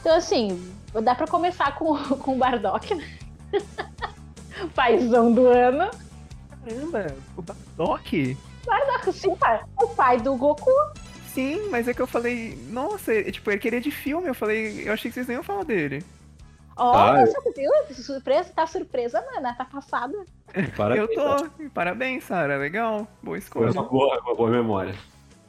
Então, 0.00 0.14
assim, 0.14 0.72
dá 1.02 1.14
pra 1.14 1.26
começar 1.26 1.74
com, 1.74 1.96
com 2.20 2.34
o 2.34 2.38
Bardock, 2.38 2.94
né? 2.94 3.18
Paizão 4.74 5.32
do 5.32 5.46
ano. 5.46 5.90
Caramba, 6.64 7.06
o 7.36 7.42
Bardock? 7.42 8.36
Bardock, 8.66 9.12
sim, 9.12 9.34
pai. 9.36 9.60
O 9.80 9.88
pai 9.88 10.18
do 10.20 10.34
Goku. 10.36 10.70
Sim, 11.36 11.68
mas 11.68 11.86
é 11.86 11.92
que 11.92 12.00
eu 12.00 12.06
falei, 12.06 12.58
nossa, 12.70 13.12
é, 13.12 13.30
tipo, 13.30 13.50
ele 13.50 13.58
queria 13.58 13.78
de 13.78 13.90
filme, 13.90 14.26
eu 14.26 14.34
falei, 14.34 14.88
eu 14.88 14.92
achei 14.94 15.10
que 15.10 15.14
vocês 15.14 15.26
nem 15.26 15.34
iam 15.34 15.42
falar 15.44 15.64
dele. 15.64 16.02
Olha, 16.74 17.24
Ah, 17.24 17.26
você 17.26 17.52
viu? 17.52 17.70
Surpresa, 17.94 18.50
tá 18.56 18.66
surpresa, 18.66 19.22
mano. 19.34 19.54
Tá 19.54 19.66
passada. 19.66 20.14
Parabéns, 20.74 21.10
eu 21.10 21.14
tô, 21.14 21.68
parabéns, 21.74 22.24
Sara, 22.24 22.56
legal, 22.56 23.06
boa 23.22 23.36
Foi 23.36 23.38
escolha. 23.38 23.70
uma 23.72 23.82
boa, 23.82 24.18
uma 24.22 24.34
boa 24.34 24.48
memória. 24.50 24.94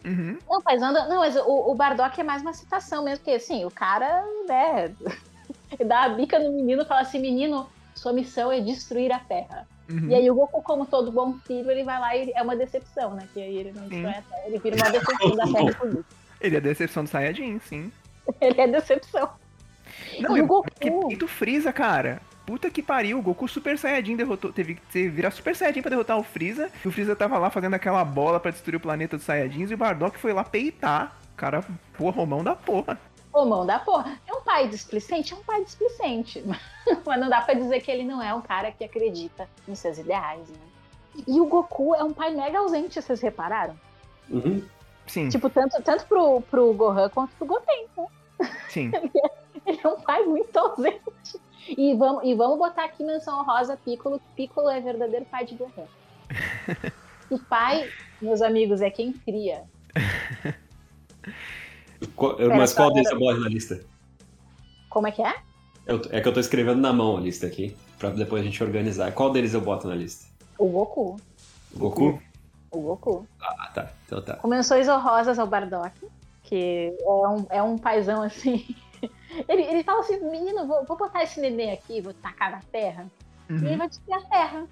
Uhum. 0.04 0.38
Não, 0.50 0.62
mas 0.66 0.82
anda. 0.82 1.08
Não, 1.08 1.20
mas 1.20 1.38
o, 1.38 1.72
o 1.72 1.74
Bardock 1.74 2.20
é 2.20 2.24
mais 2.24 2.42
uma 2.42 2.52
citação 2.52 3.06
mesmo, 3.06 3.20
porque 3.24 3.38
assim, 3.38 3.64
o 3.64 3.72
cara, 3.72 4.26
né, 4.46 4.94
dá 5.88 6.04
a 6.04 6.10
bica 6.10 6.38
no 6.38 6.52
menino 6.52 6.82
e 6.82 6.86
fala 6.86 7.00
assim, 7.00 7.20
menino, 7.20 7.66
sua 7.96 8.12
missão 8.12 8.52
é 8.52 8.60
destruir 8.60 9.14
a 9.14 9.20
Terra. 9.20 9.66
Uhum. 9.90 10.10
E 10.10 10.16
aí 10.16 10.30
o 10.30 10.36
Goku, 10.36 10.62
como 10.62 10.86
todo 10.86 11.12
bom 11.12 11.34
filho, 11.46 11.70
ele 11.72 11.84
vai 11.84 12.00
lá 12.00 12.16
e 12.16 12.32
é 12.36 12.42
uma 12.42 12.56
decepção, 12.56 13.14
né? 13.14 13.28
Que 13.34 13.42
aí 13.42 13.58
ele 13.58 13.72
não 13.72 13.88
destrói 13.88 14.12
a 14.12 14.22
Terra, 14.22 14.42
ele 14.46 14.60
vira 14.60 14.76
uma 14.76 14.90
decepção 14.90 15.36
da 15.36 15.44
Terra 15.46 15.70
isso. 15.70 16.06
Ele 16.40 16.56
é 16.56 16.62
decepção 16.62 17.04
do 17.04 17.10
Saiyajin, 17.10 17.60
sim. 17.60 17.92
Ele 18.40 18.62
é 18.62 18.68
decepção. 18.68 19.32
Não, 20.20 20.38
e 20.38 20.42
o 20.42 20.62
que 20.64 20.90
Goku. 20.90 21.08
peito 21.08 21.28
Freeza, 21.28 21.74
cara. 21.74 22.22
Puta 22.46 22.70
que 22.70 22.82
pariu, 22.82 23.20
o 23.20 23.22
Goku 23.22 23.48
Super 23.48 23.78
Saiyajin 23.78 24.16
derrotou, 24.16 24.54
teve 24.54 24.76
que 24.76 25.10
virar 25.10 25.32
Super 25.32 25.56
Saiyajin 25.56 25.82
pra 25.82 25.90
derrotar 25.90 26.18
o 26.18 26.24
Freeza. 26.24 26.70
E 26.84 26.88
o 26.88 26.92
Freeza 26.92 27.16
tava 27.16 27.38
lá 27.38 27.50
fazendo 27.50 27.74
aquela 27.74 28.06
bola 28.06 28.40
pra 28.40 28.52
destruir 28.52 28.78
o 28.78 28.80
planeta 28.80 29.18
dos 29.18 29.26
Saiyajins 29.26 29.72
e 29.72 29.74
o 29.74 29.78
Bardock 29.78 30.18
foi 30.18 30.32
lá 30.32 30.44
peitar. 30.44 31.18
Cara, 31.36 31.64
porra, 31.98 32.26
mão 32.26 32.44
da 32.44 32.56
porra. 32.56 33.00
Ô, 33.38 33.46
mão 33.46 33.68
da 33.68 33.78
porra. 33.78 34.20
É 34.26 34.34
um 34.34 34.42
pai 34.42 34.68
displicente? 34.68 35.32
É 35.32 35.38
um 35.38 35.44
pai 35.44 35.64
displicente. 35.64 36.44
Mas 37.06 37.20
não 37.20 37.30
dá 37.30 37.40
pra 37.42 37.54
dizer 37.54 37.82
que 37.82 37.92
ele 37.92 38.04
não 38.04 38.20
é 38.20 38.34
um 38.34 38.42
cara 38.42 38.72
que 38.72 38.84
acredita 38.84 39.48
nos 39.68 39.78
seus 39.78 40.00
ideais, 40.00 40.50
né? 40.50 40.58
E 41.28 41.40
o 41.40 41.46
Goku 41.46 41.94
é 41.94 42.04
um 42.04 42.14
pai 42.14 42.34
mega 42.34 42.58
ausente, 42.58 43.00
vocês 43.00 43.22
repararam? 43.22 43.80
Uhum. 44.28 44.66
Sim, 45.06 45.30
Tipo, 45.30 45.52
tanto, 45.52 45.82
tanto 45.84 46.08
pro, 46.08 46.42
pro 46.42 46.74
Gohan 46.74 47.10
quanto 47.10 47.36
pro 47.36 47.46
Goten. 47.46 47.88
né? 47.98 48.08
sim. 48.70 48.92
Ele 49.66 49.80
é 49.84 49.88
um 49.88 50.02
pai 50.02 50.24
muito 50.24 50.58
ausente. 50.58 51.40
E 51.70 51.94
vamos, 51.94 52.24
e 52.24 52.34
vamos 52.34 52.58
botar 52.58 52.86
aqui 52.86 53.04
menção 53.04 53.40
honrosa 53.40 53.78
Piccolo. 53.78 54.20
que 54.20 54.26
Piccolo 54.36 54.70
é 54.70 54.82
verdadeiro 54.82 55.26
pai 55.26 55.46
de 55.46 55.56
Gohan. 55.56 55.88
E 57.30 57.38
pai, 57.38 57.92
meus 58.22 58.42
amigos, 58.42 58.82
é 58.82 58.90
quem 58.90 59.12
cria. 59.12 59.66
Pera, 62.38 62.56
mas 62.56 62.74
qual 62.74 62.92
deles 62.94 63.10
eu 63.12 63.20
boto 63.20 63.40
na 63.40 63.50
lista? 63.50 63.80
Como 64.90 65.08
é 65.08 65.12
que 65.12 65.22
é? 65.22 65.36
Eu- 65.86 66.02
é 66.12 66.22
que 66.22 66.28
eu 66.28 66.34
tô 66.34 66.40
escrevendo 66.40 66.80
na 66.82 66.92
mão 66.94 67.18
a 67.18 67.20
lista 67.22 67.48
aqui, 67.48 67.76
pra 67.98 68.10
depois 68.10 68.42
a 68.42 68.46
gente 68.46 68.64
organizar. 68.64 69.12
Qual 69.14 69.32
deles 69.32 69.54
eu 69.54 69.62
boto 69.62 69.88
na 69.88 69.96
lista? 69.96 70.26
O 70.58 70.68
Goku. 70.68 71.18
O 71.74 71.80
Goku? 71.80 72.22
O 72.72 72.82
Goku. 72.82 73.28
Ah, 73.42 73.72
tá. 73.74 73.92
Então 74.06 74.22
tá. 74.22 74.36
Com 74.36 74.48
menções 74.48 74.88
honrosas 74.90 75.40
ao 75.40 75.48
Bardock, 75.48 75.92
que 76.44 76.94
é 77.00 77.10
um, 77.10 77.46
é 77.50 77.64
um 77.64 77.78
paizão 77.78 78.22
assim. 78.22 78.66
Ele, 79.48 79.62
ele 79.62 79.84
fala 79.84 80.00
assim: 80.00 80.18
menino, 80.32 80.66
vou, 80.66 80.84
vou 80.86 80.98
botar 80.98 81.22
esse 81.22 81.40
neném 81.40 81.72
aqui, 81.72 82.02
vou 82.02 82.14
tacar 82.14 82.50
na 82.52 82.62
terra. 82.72 83.06
E 83.50 83.54
ele 83.54 83.70
Uhum. 83.72 83.78
vai 83.78 83.88
destruir 83.88 84.16
a 84.18 84.22
terra. 84.22 84.66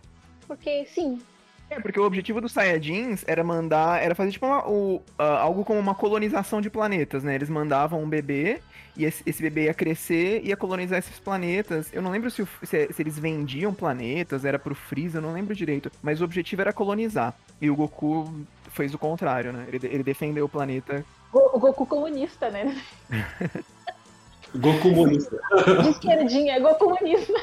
Porque, 0.47 0.85
sim, 0.87 1.21
É, 1.69 1.79
porque 1.79 1.99
o 1.99 2.03
objetivo 2.05 2.39
dos 2.39 2.51
Saiyajins 2.51 3.23
era 3.27 3.43
mandar. 3.43 4.01
Era 4.01 4.13
fazer 4.15 4.31
tipo 4.31 4.45
uma- 4.45 4.67
o- 4.67 5.01
ah, 5.17 5.39
algo 5.39 5.65
como 5.65 5.79
uma 5.79 5.95
colonização 5.95 6.61
de 6.61 6.69
planetas, 6.69 7.23
né? 7.23 7.35
Eles 7.35 7.49
mandavam 7.49 8.01
um 8.03 8.07
bebê 8.07 8.61
e 8.95 9.03
esse, 9.03 9.23
esse 9.25 9.41
bebê 9.41 9.65
ia 9.65 9.73
crescer 9.73 10.41
e 10.43 10.49
ia 10.49 10.55
colonizar 10.57 10.99
esses 10.99 11.19
planetas. 11.19 11.89
Eu 11.91 12.01
não 12.01 12.11
lembro 12.11 12.29
se, 12.29 12.41
o- 12.43 12.47
se- 12.63 12.89
se 12.93 13.01
eles 13.01 13.17
vendiam 13.19 13.73
planetas, 13.73 14.45
era 14.45 14.59
pro 14.59 14.75
Freeza, 14.75 15.17
eu 15.17 15.21
não 15.21 15.33
lembro 15.33 15.55
direito. 15.55 15.91
Mas 16.03 16.21
o 16.21 16.23
objetivo 16.23 16.61
era 16.61 16.71
colonizar. 16.71 17.33
E 17.59 17.69
o 17.69 17.75
Goku 17.75 18.31
fez 18.71 18.93
o 18.93 18.97
contrário, 18.99 19.51
né? 19.51 19.65
Ele, 19.67 19.79
ele 19.87 20.03
defendeu 20.03 20.45
o 20.45 20.49
planeta. 20.49 21.03
O 21.33 21.59
Goku 21.59 21.85
comunista, 21.85 22.49
né? 22.49 22.75
Goku 24.55 24.79
comunista. 24.79 25.37
De 25.81 25.89
esquerdinha, 25.89 26.59
Goku 26.59 26.85
comunista. 26.95 27.33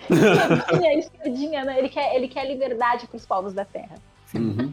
esquerdinha, 0.10 0.98
esquerdinha, 0.98 1.64
né? 1.64 1.78
Ele 1.78 1.88
quer, 1.88 2.14
ele 2.14 2.28
quer 2.28 2.46
liberdade 2.46 3.06
pros 3.06 3.26
povos 3.26 3.52
da 3.52 3.64
Terra. 3.64 3.96
Uhum. 4.34 4.72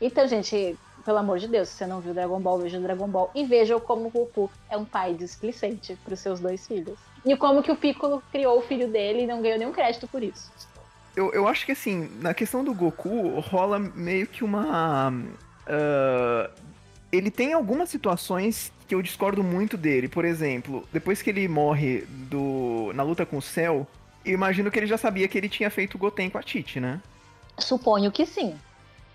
Então, 0.00 0.26
gente, 0.28 0.76
pelo 1.04 1.18
amor 1.18 1.38
de 1.38 1.48
Deus, 1.48 1.68
se 1.68 1.76
você 1.76 1.86
não 1.86 2.00
viu 2.00 2.12
Dragon 2.12 2.40
Ball, 2.40 2.58
veja 2.58 2.78
o 2.78 2.82
Dragon 2.82 3.08
Ball 3.08 3.30
e 3.34 3.44
veja 3.44 3.78
como 3.78 4.08
o 4.08 4.10
Goku 4.10 4.50
é 4.68 4.76
um 4.76 4.84
pai 4.84 5.14
displicente 5.14 5.96
pros 6.04 6.20
seus 6.20 6.40
dois 6.40 6.66
filhos. 6.66 6.98
E 7.24 7.36
como 7.36 7.62
que 7.62 7.70
o 7.70 7.76
Piccolo 7.76 8.22
criou 8.30 8.58
o 8.58 8.62
filho 8.62 8.88
dele 8.88 9.22
e 9.22 9.26
não 9.26 9.40
ganhou 9.40 9.58
nenhum 9.58 9.72
crédito 9.72 10.06
por 10.06 10.22
isso. 10.22 10.50
Eu, 11.16 11.32
eu 11.32 11.48
acho 11.48 11.64
que 11.64 11.72
assim, 11.72 12.10
na 12.20 12.34
questão 12.34 12.62
do 12.62 12.74
Goku, 12.74 13.40
rola 13.40 13.78
meio 13.78 14.26
que 14.26 14.44
uma. 14.44 15.12
ah, 15.66 16.50
ele 17.10 17.30
tem 17.30 17.52
algumas 17.52 17.88
situações 17.88 18.72
que 18.86 18.94
eu 18.94 19.00
discordo 19.00 19.42
muito 19.42 19.76
dele. 19.76 20.08
Por 20.08 20.24
exemplo, 20.24 20.86
depois 20.92 21.22
que 21.22 21.30
ele 21.30 21.48
morre 21.48 22.04
do, 22.08 22.92
na 22.94 23.02
luta 23.02 23.24
com 23.24 23.38
o 23.38 23.42
Cell, 23.42 23.86
imagino 24.32 24.70
que 24.70 24.78
ele 24.78 24.86
já 24.86 24.98
sabia 24.98 25.26
que 25.28 25.36
ele 25.38 25.48
tinha 25.48 25.70
feito 25.70 25.94
o 25.94 25.98
Goten 25.98 26.28
com 26.30 26.38
a 26.38 26.42
Tite, 26.42 26.80
né? 26.80 27.00
Suponho 27.58 28.10
que 28.12 28.26
sim. 28.26 28.54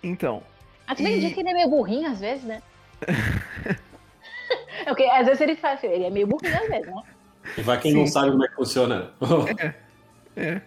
Então. 0.01 0.41
Mas 0.87 0.97
também 0.97 1.17
E- 1.17 1.19
diz 1.21 1.33
que 1.33 1.39
ele 1.39 1.49
é 1.49 1.53
meio 1.53 1.69
burrinho 1.69 2.09
às 2.11 2.19
vezes, 2.19 2.43
né? 2.43 2.61
É 4.81 4.85
porque 4.85 5.03
às 5.03 5.25
vezes 5.25 5.39
ele 5.41 5.55
faz, 5.55 5.83
ele 5.83 6.03
é 6.05 6.09
meio 6.09 6.25
burrinho 6.27 6.55
às 6.59 6.67
vezes, 6.67 6.87
né? 6.87 7.03
E 7.57 7.61
vai 7.61 7.79
quem 7.79 7.91
Sim. 7.91 7.99
não 7.99 8.07
sabe 8.07 8.31
como 8.31 8.43
é 8.43 8.47
que 8.47 8.55
funciona. 8.55 9.11
É. 10.35 10.61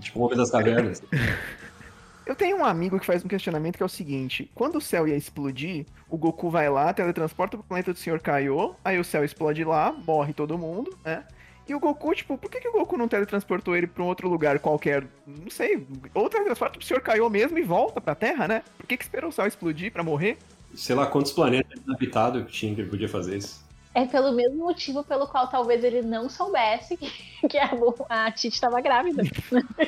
tipo, 0.00 0.18
o 0.18 0.22
Homem 0.24 0.36
das 0.36 0.50
Cavernas. 0.50 1.02
Eu 2.26 2.36
tenho 2.36 2.58
um 2.58 2.64
amigo 2.64 3.00
que 3.00 3.06
faz 3.06 3.24
um 3.24 3.28
questionamento 3.28 3.76
que 3.76 3.82
é 3.82 3.86
o 3.86 3.88
seguinte: 3.88 4.48
quando 4.54 4.76
o 4.76 4.80
céu 4.80 5.08
ia 5.08 5.16
explodir, 5.16 5.86
o 6.08 6.16
Goku 6.16 6.48
vai 6.50 6.68
lá, 6.68 6.92
teletransporta 6.92 7.56
pro 7.56 7.66
planeta 7.66 7.92
do 7.92 7.98
Sr. 7.98 8.20
Kaiô, 8.20 8.74
aí 8.84 8.98
o 9.00 9.04
céu 9.04 9.24
explode 9.24 9.64
lá, 9.64 9.92
morre 9.92 10.32
todo 10.32 10.56
mundo, 10.58 10.96
né? 11.04 11.24
E 11.70 11.74
o 11.74 11.78
Goku, 11.78 12.12
tipo, 12.16 12.36
por 12.36 12.50
que, 12.50 12.58
que 12.58 12.66
o 12.66 12.72
Goku 12.72 12.96
não 12.96 13.06
teletransportou 13.06 13.76
ele 13.76 13.86
pra 13.86 14.02
um 14.02 14.08
outro 14.08 14.28
lugar 14.28 14.58
qualquer? 14.58 15.06
Não 15.24 15.48
sei. 15.48 15.86
Ou 16.12 16.28
teletransporta 16.28 16.76
pro 16.76 16.84
Sr. 16.84 17.00
Kaiô 17.00 17.30
mesmo 17.30 17.56
e 17.60 17.62
volta 17.62 18.00
pra 18.00 18.12
Terra, 18.12 18.48
né? 18.48 18.64
Por 18.76 18.88
que, 18.88 18.96
que 18.96 19.04
esperou 19.04 19.30
o 19.30 19.32
céu 19.32 19.46
explodir 19.46 19.92
pra 19.92 20.02
morrer? 20.02 20.36
Sei 20.74 20.96
lá 20.96 21.06
quantos 21.06 21.30
planetas 21.30 21.80
habitados 21.88 22.44
que 22.46 22.50
tinha 22.50 22.74
que 22.74 22.80
ele 22.80 22.90
podia 22.90 23.08
fazer 23.08 23.36
isso. 23.36 23.64
É 23.94 24.04
pelo 24.04 24.32
mesmo 24.32 24.56
motivo 24.56 25.04
pelo 25.04 25.28
qual 25.28 25.46
talvez 25.46 25.84
ele 25.84 26.02
não 26.02 26.28
soubesse 26.28 26.96
que, 26.96 27.08
que 27.48 27.56
a, 27.56 27.70
a 28.08 28.32
Titi 28.32 28.56
estava 28.56 28.80
grávida. 28.80 29.22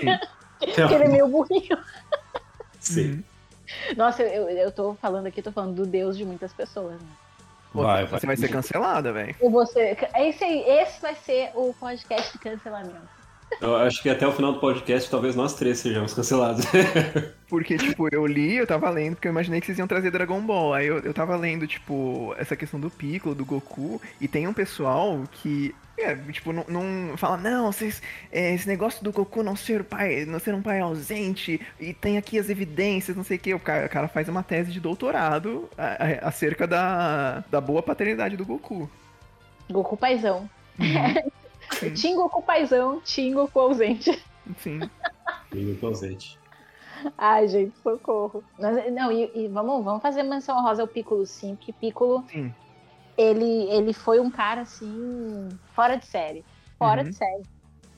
que 0.61 0.95
ele 0.95 1.05
é 1.05 1.09
meio 1.09 1.27
burrinho. 1.27 1.77
Sim. 2.79 3.25
Nossa, 3.97 4.23
eu, 4.23 4.49
eu 4.49 4.71
tô 4.71 4.95
falando 4.95 5.27
aqui, 5.27 5.43
tô 5.43 5.51
falando 5.51 5.75
do 5.75 5.85
Deus 5.85 6.17
de 6.17 6.25
muitas 6.25 6.53
pessoas, 6.53 6.93
né? 7.01 7.09
Vai, 7.75 8.05
vai. 8.05 8.21
Você 8.21 8.27
vai 8.27 8.37
ser 8.37 8.49
cancelada, 8.49 9.13
velho. 9.13 9.35
Você. 9.41 9.97
Esse, 10.17 10.45
aí, 10.45 10.63
esse 10.67 11.01
vai 11.01 11.15
ser 11.15 11.51
o 11.55 11.75
podcast 11.75 12.33
de 12.33 12.39
cancelamento. 12.39 13.23
Eu 13.61 13.77
acho 13.77 14.03
que 14.03 14.09
até 14.09 14.27
o 14.27 14.33
final 14.33 14.53
do 14.53 14.61
podcast 14.61 15.11
talvez 15.11 15.37
nós 15.37 15.55
três 15.55 15.79
sejamos 15.79 16.15
cancelados. 16.15 16.65
Porque, 17.49 17.77
tipo, 17.77 18.09
eu 18.11 18.27
li, 18.27 18.57
eu 18.57 18.67
tava 18.67 18.89
lendo, 18.89 19.17
porque 19.17 19.29
eu 19.29 19.33
imaginei 19.33 19.61
que 19.61 19.67
vocês 19.67 19.79
iam 19.79 19.87
trazer 19.87 20.11
Dragon 20.11 20.41
Ball. 20.41 20.73
Aí 20.73 20.87
eu, 20.87 21.01
eu 21.01 21.13
tava 21.13 21.37
lendo, 21.37 21.67
tipo, 21.67 22.35
essa 22.39 22.57
questão 22.57 22.81
do 22.81 22.89
Piccolo, 22.89 23.35
do 23.35 23.45
Goku, 23.45 24.01
e 24.19 24.27
tem 24.27 24.49
um 24.49 24.55
pessoal 24.55 25.23
que. 25.31 25.75
É, 26.03 26.17
tipo, 26.33 26.53
não, 26.53 26.65
não 26.69 27.17
fala, 27.17 27.37
não, 27.37 27.71
vocês, 27.73 28.03
é, 28.31 28.55
esse 28.55 28.67
negócio 28.69 29.03
do 29.05 29.13
Goku 29.13 29.43
não 29.43 29.55
ser 29.57 29.85
pai, 29.85 30.25
não 30.25 30.39
ser 30.39 30.55
um 30.55 30.63
pai 30.63 30.81
ausente, 30.81 31.61
e 31.81 31.95
tem 31.95 32.19
aqui 32.19 32.39
as 32.39 32.49
evidências, 32.51 33.17
não 33.17 33.25
sei 33.25 33.37
o 33.37 33.41
que. 33.41 33.55
O 33.55 33.61
cara, 33.61 33.87
o 33.87 33.89
cara 33.89 34.09
faz 34.09 34.29
uma 34.29 34.43
tese 34.43 34.73
de 34.73 34.81
doutorado 34.81 35.69
a- 35.79 36.05
a- 36.25 36.29
acerca 36.29 36.67
da, 36.67 37.45
da 37.51 37.61
boa 37.61 37.83
paternidade 37.83 38.37
do 38.37 38.45
Goku. 38.45 38.91
Goku 39.71 39.97
paizão. 39.97 40.49
Sim, 41.79 41.93
Tim 41.95 42.17
Goku 42.17 42.43
paizão, 42.43 43.01
Tim 43.05 43.33
Goku 43.35 43.59
ausente. 43.61 44.23
sim. 44.59 44.81
Minuto 45.53 45.87
ausente. 45.87 46.39
Ai, 47.19 47.49
gente, 47.49 47.77
socorro. 47.83 48.45
Mas, 48.59 48.93
não, 48.93 49.11
e, 49.11 49.31
e 49.35 49.49
vamos, 49.49 49.85
vamos 49.85 50.01
fazer 50.03 50.23
menção 50.23 50.63
rosa 50.63 50.83
ao 50.83 50.89
Piccolo, 50.89 51.27
sim, 51.27 51.57
porque 51.57 51.73
Piccolo, 51.73 52.25
Sim. 52.31 52.55
Ele, 53.17 53.71
ele 53.71 53.93
foi 53.93 54.21
um 54.21 54.31
cara, 54.31 54.63
assim, 54.63 55.49
fora 55.75 55.97
de 55.97 56.07
série. 56.07 56.45
Fora 56.79 57.03
Uhum. 57.03 57.09
de 57.11 57.17
série. 57.17 57.43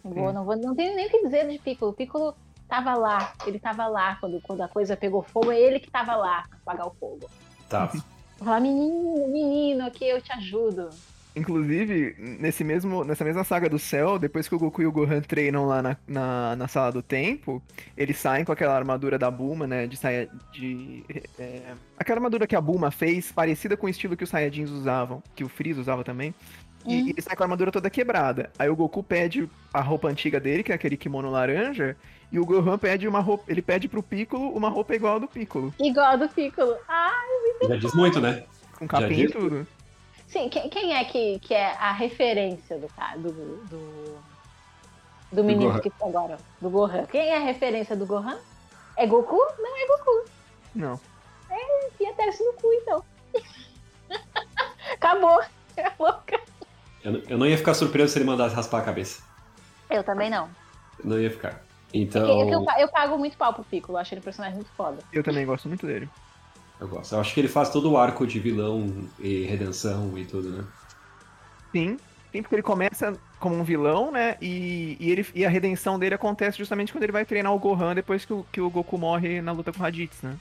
Não, 0.04 0.12
vou, 0.12 0.32
não, 0.32 0.44
vou, 0.44 0.56
não 0.56 0.74
tenho 0.74 0.94
nem 0.94 1.06
o 1.06 1.10
que 1.10 1.22
dizer 1.22 1.48
de 1.48 1.58
Piccolo. 1.58 1.92
Piccolo 1.92 2.34
tava 2.68 2.94
lá, 2.94 3.32
ele 3.46 3.58
tava 3.58 3.86
lá 3.86 4.16
quando, 4.16 4.40
quando 4.42 4.60
a 4.62 4.68
coisa 4.68 4.96
pegou 4.96 5.22
fogo, 5.22 5.50
é 5.50 5.60
ele 5.60 5.80
que 5.80 5.90
tava 5.90 6.14
lá 6.16 6.44
pra 6.48 6.58
apagar 6.58 6.86
o 6.86 6.94
fogo. 6.98 7.30
Tá. 7.68 7.90
Falar, 8.38 8.60
menino, 8.60 9.28
menino, 9.28 9.86
aqui 9.86 10.04
eu 10.04 10.20
te 10.20 10.32
ajudo. 10.32 10.90
Inclusive, 11.36 12.14
nesse 12.18 12.62
mesmo, 12.62 13.02
nessa 13.04 13.24
mesma 13.24 13.42
saga 13.42 13.68
do 13.68 13.78
céu, 13.78 14.18
depois 14.18 14.48
que 14.48 14.54
o 14.54 14.58
Goku 14.58 14.82
e 14.82 14.86
o 14.86 14.92
Gohan 14.92 15.20
treinam 15.20 15.66
lá 15.66 15.82
na, 15.82 15.96
na, 16.06 16.56
na 16.56 16.68
sala 16.68 16.92
do 16.92 17.02
tempo, 17.02 17.60
eles 17.96 18.18
saem 18.18 18.44
com 18.44 18.52
aquela 18.52 18.76
armadura 18.76 19.18
da 19.18 19.30
Bulma, 19.30 19.66
né? 19.66 19.86
De 19.86 19.96
saia. 19.96 20.28
De, 20.52 21.04
é, 21.38 21.74
aquela 21.98 22.18
armadura 22.18 22.46
que 22.46 22.54
a 22.54 22.60
Bulma 22.60 22.90
fez, 22.92 23.32
parecida 23.32 23.76
com 23.76 23.86
o 23.86 23.90
estilo 23.90 24.16
que 24.16 24.22
os 24.22 24.30
Saiyajins 24.30 24.70
usavam, 24.70 25.22
que 25.34 25.42
o 25.42 25.48
Freeza 25.48 25.80
usava 25.80 26.04
também. 26.04 26.32
E, 26.86 26.94
Hum. 26.94 27.06
e 27.06 27.10
ele 27.10 27.22
sai 27.22 27.34
com 27.34 27.42
a 27.42 27.46
armadura 27.46 27.72
toda 27.72 27.90
quebrada. 27.90 28.50
Aí 28.58 28.68
o 28.68 28.76
Goku 28.76 29.02
pede 29.02 29.48
a 29.72 29.80
roupa 29.80 30.06
antiga 30.08 30.38
dele, 30.38 30.62
que 30.62 30.70
é 30.70 30.74
aquele 30.74 30.96
kimono 30.96 31.30
laranja, 31.30 31.96
e 32.30 32.38
o 32.38 32.44
Gohan 32.46 32.78
pede 32.78 33.08
uma 33.08 33.20
roupa. 33.20 33.44
Ele 33.48 33.62
pede 33.62 33.88
pro 33.88 34.02
Piccolo 34.02 34.50
uma 34.50 34.68
roupa 34.68 34.94
igual 34.94 35.16
a 35.16 35.18
do 35.18 35.26
Piccolo. 35.26 35.74
Igual 35.80 36.06
a 36.12 36.16
do 36.16 36.28
Piccolo. 36.28 36.76
Ah, 36.88 37.10
Já 37.68 37.76
diz 37.76 37.94
muito, 37.94 38.20
né? 38.20 38.44
Com 38.78 38.86
capinha 38.86 39.24
e 39.24 39.30
tudo. 39.30 39.66
Sim, 40.34 40.48
quem, 40.48 40.68
quem 40.68 40.94
é 40.94 41.04
que, 41.04 41.38
que 41.38 41.54
é 41.54 41.70
a 41.76 41.92
referência 41.92 42.76
do 42.76 42.88
cara, 42.88 43.16
do, 43.16 43.30
do, 43.32 44.18
do 45.30 45.44
menino 45.44 45.70
Gohan. 45.70 45.80
que 45.80 45.90
tá 45.90 46.06
agora? 46.06 46.38
Do 46.60 46.68
Gohan. 46.68 47.06
Quem 47.06 47.28
é 47.28 47.36
a 47.36 47.40
referência 47.40 47.94
do 47.94 48.04
Gohan? 48.04 48.36
É 48.96 49.06
Goku? 49.06 49.36
Não 49.58 49.76
é 49.76 49.86
Goku. 49.86 50.30
Não. 50.74 51.00
Enfia 51.86 52.12
teste 52.14 52.42
no 52.42 52.52
cu, 52.54 52.72
então. 52.72 53.04
Acabou. 54.94 55.40
Acabou. 55.76 56.14
Eu, 57.04 57.12
não- 57.12 57.22
eu 57.28 57.38
não 57.38 57.46
ia 57.46 57.56
ficar 57.56 57.74
surpreso 57.74 58.12
se 58.12 58.18
ele 58.18 58.26
mandasse 58.26 58.56
raspar 58.56 58.78
a 58.80 58.84
cabeça. 58.84 59.22
Eu 59.88 60.02
também 60.02 60.28
não. 60.30 60.50
Não 61.02 61.20
ia 61.20 61.30
ficar. 61.30 61.62
Porque 61.84 61.98
Então, 61.98 62.26
eu, 62.26 62.48
eu, 62.48 62.66
eu 62.78 62.88
pago 62.88 63.16
muito 63.16 63.36
pau 63.36 63.54
pro 63.54 63.62
Piccolo, 63.62 63.98
acho 63.98 64.12
ele 64.14 64.20
um 64.20 64.24
personagem 64.24 64.56
muito 64.56 64.70
foda. 64.72 64.98
Eu 65.12 65.22
também 65.22 65.46
gosto 65.46 65.68
muito 65.68 65.86
dele. 65.86 66.08
Eu 66.80 66.88
gosto. 66.88 67.14
Eu 67.14 67.20
acho 67.20 67.32
que 67.32 67.40
ele 67.40 67.48
faz 67.48 67.70
todo 67.70 67.90
o 67.90 67.96
arco 67.96 68.26
de 68.26 68.38
vilão 68.38 69.08
e 69.18 69.44
redenção 69.44 70.16
e 70.18 70.24
tudo, 70.24 70.50
né? 70.50 70.64
Sim, 71.72 71.96
sim, 72.30 72.42
porque 72.42 72.54
ele 72.54 72.62
começa 72.62 73.16
como 73.38 73.56
um 73.56 73.64
vilão, 73.64 74.10
né? 74.10 74.36
E, 74.40 74.96
e, 75.00 75.10
ele, 75.10 75.26
e 75.34 75.44
a 75.44 75.48
redenção 75.48 75.98
dele 75.98 76.14
acontece 76.14 76.58
justamente 76.58 76.92
quando 76.92 77.04
ele 77.04 77.12
vai 77.12 77.24
treinar 77.24 77.54
o 77.54 77.58
Gohan 77.58 77.94
depois 77.94 78.24
que 78.24 78.32
o, 78.32 78.46
que 78.50 78.60
o 78.60 78.70
Goku 78.70 78.98
morre 78.98 79.40
na 79.40 79.52
luta 79.52 79.72
com 79.72 79.78
o 79.78 79.82
Raditz, 79.82 80.22
né? 80.22 80.36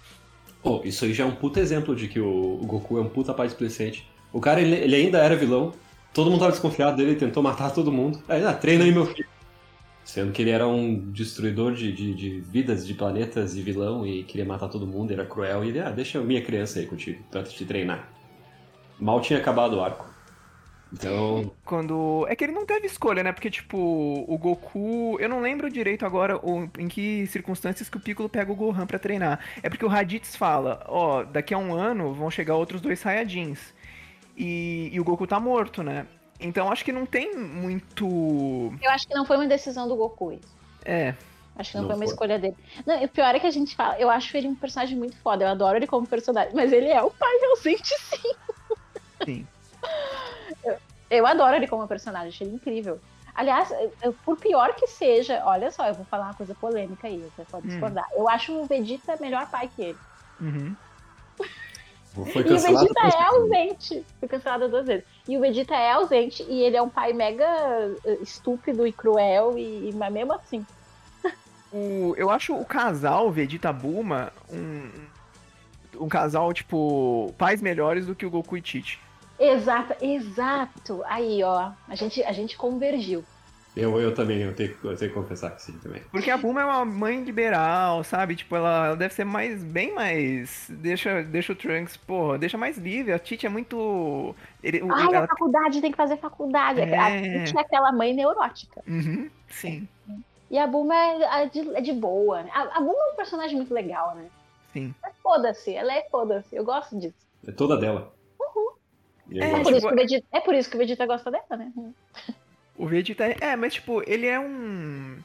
Pô, 0.61 0.81
isso 0.85 1.03
aí 1.05 1.13
já 1.13 1.23
é 1.23 1.27
um 1.27 1.35
puta 1.35 1.59
exemplo 1.59 1.95
de 1.95 2.07
que 2.07 2.19
o, 2.19 2.59
o 2.61 2.65
Goku 2.65 2.97
é 2.97 3.01
um 3.01 3.09
puta 3.09 3.33
pai 3.33 3.47
displicente. 3.47 4.07
O 4.31 4.39
cara, 4.39 4.61
ele, 4.61 4.75
ele 4.75 4.95
ainda 4.95 5.19
era 5.19 5.35
vilão. 5.35 5.73
Todo 6.13 6.29
mundo 6.29 6.39
tava 6.39 6.51
desconfiado 6.51 6.95
dele, 6.95 7.15
tentou 7.15 7.43
matar 7.43 7.71
todo 7.71 7.91
mundo. 7.91 8.23
Aí, 8.27 8.43
ah, 8.45 8.53
treina 8.53 8.83
aí, 8.83 8.91
meu 8.91 9.05
filho. 9.05 9.27
Sendo 10.03 10.31
que 10.31 10.41
ele 10.41 10.51
era 10.51 10.67
um 10.67 11.11
destruidor 11.11 11.73
de, 11.73 11.91
de, 11.91 12.13
de 12.13 12.39
vidas, 12.41 12.85
de 12.85 12.93
planetas 12.93 13.55
e 13.55 13.61
vilão 13.61 14.05
e 14.05 14.23
queria 14.23 14.45
matar 14.45 14.67
todo 14.67 14.85
mundo, 14.85 15.11
era 15.11 15.25
cruel. 15.25 15.63
E 15.63 15.69
ele, 15.69 15.79
ah, 15.79 15.89
deixa 15.91 16.19
minha 16.21 16.41
criança 16.41 16.79
aí 16.79 16.85
contigo, 16.85 17.23
de 17.31 17.43
te 17.55 17.65
treinar. 17.65 18.09
Mal 18.99 19.21
tinha 19.21 19.39
acabado 19.39 19.77
o 19.77 19.83
arco. 19.83 20.13
Então, 20.93 21.51
Quando. 21.65 22.25
É 22.29 22.35
que 22.35 22.43
ele 22.43 22.53
não 22.53 22.65
teve 22.65 22.85
escolha, 22.85 23.23
né? 23.23 23.31
Porque, 23.31 23.49
tipo, 23.49 23.77
o 23.77 24.37
Goku. 24.37 25.17
Eu 25.19 25.27
não 25.27 25.41
lembro 25.41 25.69
direito 25.69 26.05
agora 26.05 26.39
em 26.77 26.87
que 26.87 27.25
circunstâncias 27.27 27.89
que 27.89 27.97
o 27.97 27.99
Piccolo 27.99 28.29
pega 28.29 28.51
o 28.51 28.55
Gohan 28.55 28.85
pra 28.85 28.99
treinar. 28.99 29.39
É 29.63 29.69
porque 29.69 29.83
o 29.83 29.87
Raditz 29.87 30.35
fala: 30.35 30.85
Ó, 30.87 31.23
daqui 31.23 31.53
a 31.53 31.57
um 31.57 31.73
ano 31.73 32.13
vão 32.13 32.29
chegar 32.29 32.55
outros 32.55 32.79
dois 32.79 32.99
Saiyajins. 32.99 33.73
E, 34.37 34.89
e 34.93 34.99
o 34.99 35.03
Goku 35.03 35.25
tá 35.25 35.39
morto, 35.39 35.81
né? 35.81 36.05
Então 36.43 36.71
acho 36.71 36.83
que 36.83 36.91
não 36.91 37.05
tem 37.05 37.35
muito. 37.35 38.05
Eu 38.81 38.91
acho 38.91 39.07
que 39.07 39.13
não 39.15 39.25
foi 39.25 39.37
uma 39.37 39.47
decisão 39.47 39.87
do 39.87 39.95
Goku 39.95 40.33
isso. 40.33 40.53
É. 40.83 41.15
Acho 41.55 41.71
que 41.71 41.77
não, 41.77 41.83
Não 41.83 41.89
foi 41.91 41.95
uma 41.97 42.05
foi. 42.05 42.13
escolha 42.13 42.39
dele. 42.39 42.55
Não, 42.85 43.03
o 43.03 43.07
pior 43.07 43.33
é 43.35 43.39
que 43.39 43.47
a 43.47 43.51
gente 43.51 43.75
fala, 43.75 43.97
eu 43.99 44.09
acho 44.09 44.35
ele 44.35 44.47
um 44.47 44.55
personagem 44.55 44.97
muito 44.97 45.15
foda, 45.17 45.45
eu 45.45 45.49
adoro 45.49 45.77
ele 45.77 45.85
como 45.87 46.05
personagem, 46.07 46.51
mas 46.53 46.73
ele 46.73 46.89
é 46.89 47.01
o 47.01 47.11
pai 47.11 47.29
ausente 47.51 47.93
sim. 47.99 48.33
Sim. 49.23 49.47
Eu 51.09 51.27
adoro 51.27 51.55
ele 51.55 51.67
como 51.67 51.87
personagem, 51.87 52.29
achei 52.29 52.47
ele 52.47 52.55
incrível. 52.55 52.99
Aliás, 53.35 53.69
eu- 54.01 54.13
por 54.25 54.37
pior 54.37 54.73
que 54.75 54.87
seja, 54.87 55.41
olha 55.45 55.69
só, 55.71 55.87
eu 55.87 55.93
vou 55.93 56.05
falar 56.05 56.25
uma 56.25 56.33
coisa 56.33 56.53
polêmica 56.55 57.07
aí, 57.07 57.19
você 57.35 57.45
pode 57.45 57.67
Hum. 57.67 57.69
discordar. 57.69 58.05
Eu 58.15 58.27
acho 58.27 58.51
o 58.53 58.65
Vegeta 58.65 59.15
melhor 59.21 59.47
pai 59.49 59.69
que 59.75 59.81
ele. 59.81 59.97
Uhum. 60.41 60.75
e 62.15 62.19
o. 62.19 62.59
Vegeta 62.59 62.99
é 63.07 63.23
ausente. 63.23 64.05
Foi 64.19 64.27
cancelado 64.29 64.69
duas 64.69 64.85
vezes. 64.87 65.05
E 65.27 65.37
o 65.37 65.41
Vegeta 65.41 65.75
é 65.75 65.91
ausente 65.91 66.43
e 66.49 66.61
ele 66.61 66.75
é 66.75 66.81
um 66.81 66.89
pai 66.89 67.13
mega 67.13 67.45
eh, 68.05 68.17
estúpido 68.21 68.85
e 68.85 68.91
cruel, 68.91 69.57
e, 69.57 69.91
mas 69.93 70.11
mesmo 70.11 70.33
assim. 70.33 70.65
O, 71.71 72.13
eu 72.17 72.29
acho 72.29 72.55
o 72.55 72.65
casal 72.65 73.31
Vegeta 73.31 73.71
Bulma 73.73 74.31
um, 74.51 74.89
um 75.99 76.09
casal, 76.09 76.53
tipo, 76.53 77.33
pais 77.37 77.61
melhores 77.61 78.05
do 78.05 78.13
que 78.13 78.25
o 78.25 78.29
Goku 78.29 78.57
e 78.57 78.61
Tite. 78.61 78.99
Exato, 79.39 79.95
exato. 80.03 81.03
Aí, 81.05 81.43
ó, 81.43 81.71
a 81.87 81.95
gente, 81.95 82.23
a 82.23 82.31
gente 82.31 82.55
convergiu. 82.55 83.23
Eu, 83.75 83.99
eu 83.99 84.13
também, 84.13 84.39
eu 84.41 84.53
tenho, 84.55 84.69
eu 84.83 84.95
tenho 84.95 85.11
que 85.11 85.17
confessar 85.17 85.49
que 85.55 85.61
sim 85.61 85.73
também. 85.79 86.01
Porque 86.11 86.29
a 86.29 86.37
Bulma 86.37 86.61
é 86.61 86.65
uma 86.65 86.85
mãe 86.85 87.23
liberal, 87.23 88.03
sabe? 88.03 88.35
Tipo, 88.35 88.55
ela, 88.55 88.87
ela 88.87 88.95
deve 88.95 89.13
ser 89.15 89.23
mais, 89.23 89.63
bem 89.63 89.93
mais. 89.95 90.67
Deixa, 90.69 91.23
deixa 91.23 91.53
o 91.53 91.55
Trunks, 91.55 91.97
porra, 91.97 92.37
deixa 92.37 92.55
mais 92.55 92.77
livre. 92.77 93.11
A 93.13 93.17
Tite 93.17 93.47
é 93.47 93.49
muito. 93.49 94.35
Ele, 94.61 94.79
Ai, 94.91 95.07
ela- 95.07 95.25
a 95.25 95.27
faculdade 95.27 95.81
tem 95.81 95.89
que 95.89 95.97
fazer 95.97 96.17
faculdade. 96.17 96.81
É. 96.81 96.95
A 96.97 97.09
gente 97.09 97.57
é 97.57 97.61
aquela 97.61 97.91
mãe 97.91 98.13
neurótica. 98.13 98.83
Uhum, 98.87 99.27
sim, 99.49 99.87
E 100.51 100.57
a 100.59 100.67
Bulma 100.67 100.95
é, 100.95 101.41
é 101.43 101.45
de, 101.47 101.75
é 101.75 101.81
de 101.81 101.93
boa. 101.93 102.43
né? 102.43 102.51
A, 102.53 102.77
a 102.77 102.79
Bulma 102.79 102.99
é 103.09 103.13
um 103.13 103.15
personagem 103.15 103.55
muito 103.57 103.73
legal, 103.73 104.13
né? 104.15 104.25
sim. 104.71 104.93
Mas 105.01 105.13
foda-se, 105.23 105.73
ela 105.73 105.91
é 105.93 106.07
foda-se. 106.11 106.55
Eu 106.55 106.63
gosto 106.63 106.99
disso. 106.99 107.15
É 107.47 107.51
toda 107.51 107.77
dela. 107.77 108.13
Eu 109.31 109.41
É, 109.41 109.49
É, 109.51 109.63
tipo, 109.63 109.71
isso 109.71 109.87
que 109.87 109.93
o 109.93 109.95
Vegeta, 109.95 110.27
é 110.31 110.39
por 110.41 110.53
isso 110.53 110.69
que 110.69 110.75
o 110.75 110.79
Vegeta 110.79 111.05
gosta 111.07 111.31
dela, 111.31 111.45
né? 111.57 111.71
O 112.75 112.87
Vegeta 112.87 113.25
é, 113.25 113.37
é, 113.39 113.55
mas 113.55 113.73
tipo, 113.75 114.01
ele 114.07 114.25
é 114.27 114.39
um. 114.39 115.17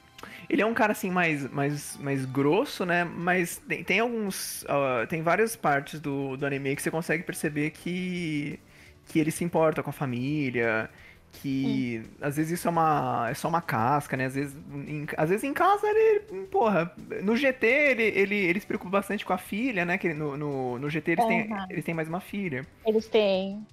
Ele 0.49 0.63
é 0.63 0.67
um 0.67 0.75
cara 0.75 0.93
assim 0.93 1.11
mais, 1.11 1.49
mais, 1.51 1.97
mais 1.99 2.25
grosso, 2.25 2.85
né? 2.85 3.05
Mas 3.05 3.59
tem, 3.59 3.85
tem 3.85 4.01
alguns. 4.01 4.65
ah, 4.69 5.07
tem 5.09 5.23
várias 5.23 5.57
partes 5.57 6.01
do, 6.01 6.37
do 6.37 6.47
anime 6.47 6.75
que 6.77 6.83
você 6.83 6.91
consegue 6.91 7.23
perceber 7.25 7.71
que. 7.71 8.59
que 9.07 9.19
ele 9.19 9.31
se 9.31 9.45
importa 9.45 9.83
com 9.83 9.91
a 9.91 9.93
família. 9.93 10.91
Que 11.31 12.03
às 12.21 12.37
vezes 12.37 12.53
isso 12.59 12.69
é 12.69 12.71
uma. 12.71 13.29
é 13.31 13.35
só 13.35 13.49
uma 13.49 13.61
casca, 13.63 14.17
né? 14.17 14.27
Às 14.27 14.35
vezes 14.35 14.57
em, 14.87 15.07
às 15.17 15.29
vezes 15.31 15.45
em 15.45 15.53
casa 15.55 15.87
ele. 15.87 16.21
Porra, 16.51 16.93
no 17.23 17.37
GT 17.37 17.67
ele, 17.67 18.03
ele, 18.03 18.35
ele 18.37 18.61
se 18.61 18.67
preocupa 18.67 18.91
bastante 18.93 19.25
com 19.25 19.33
a 19.33 19.39
filha, 19.39 19.85
né? 19.85 19.99
Que 19.99 20.09
ele- 20.09 20.15
no, 20.15 20.37
no, 20.37 20.79
no 20.79 20.91
GT 20.91 21.13
eles, 21.13 21.25
têm, 21.27 21.51
Aham. 21.53 21.67
eles 21.69 21.85
têm 21.85 21.95
mais 21.95 22.09
uma 22.09 22.21
filha. 22.21 22.67
Eles 22.85 23.09
têm. 23.09 23.67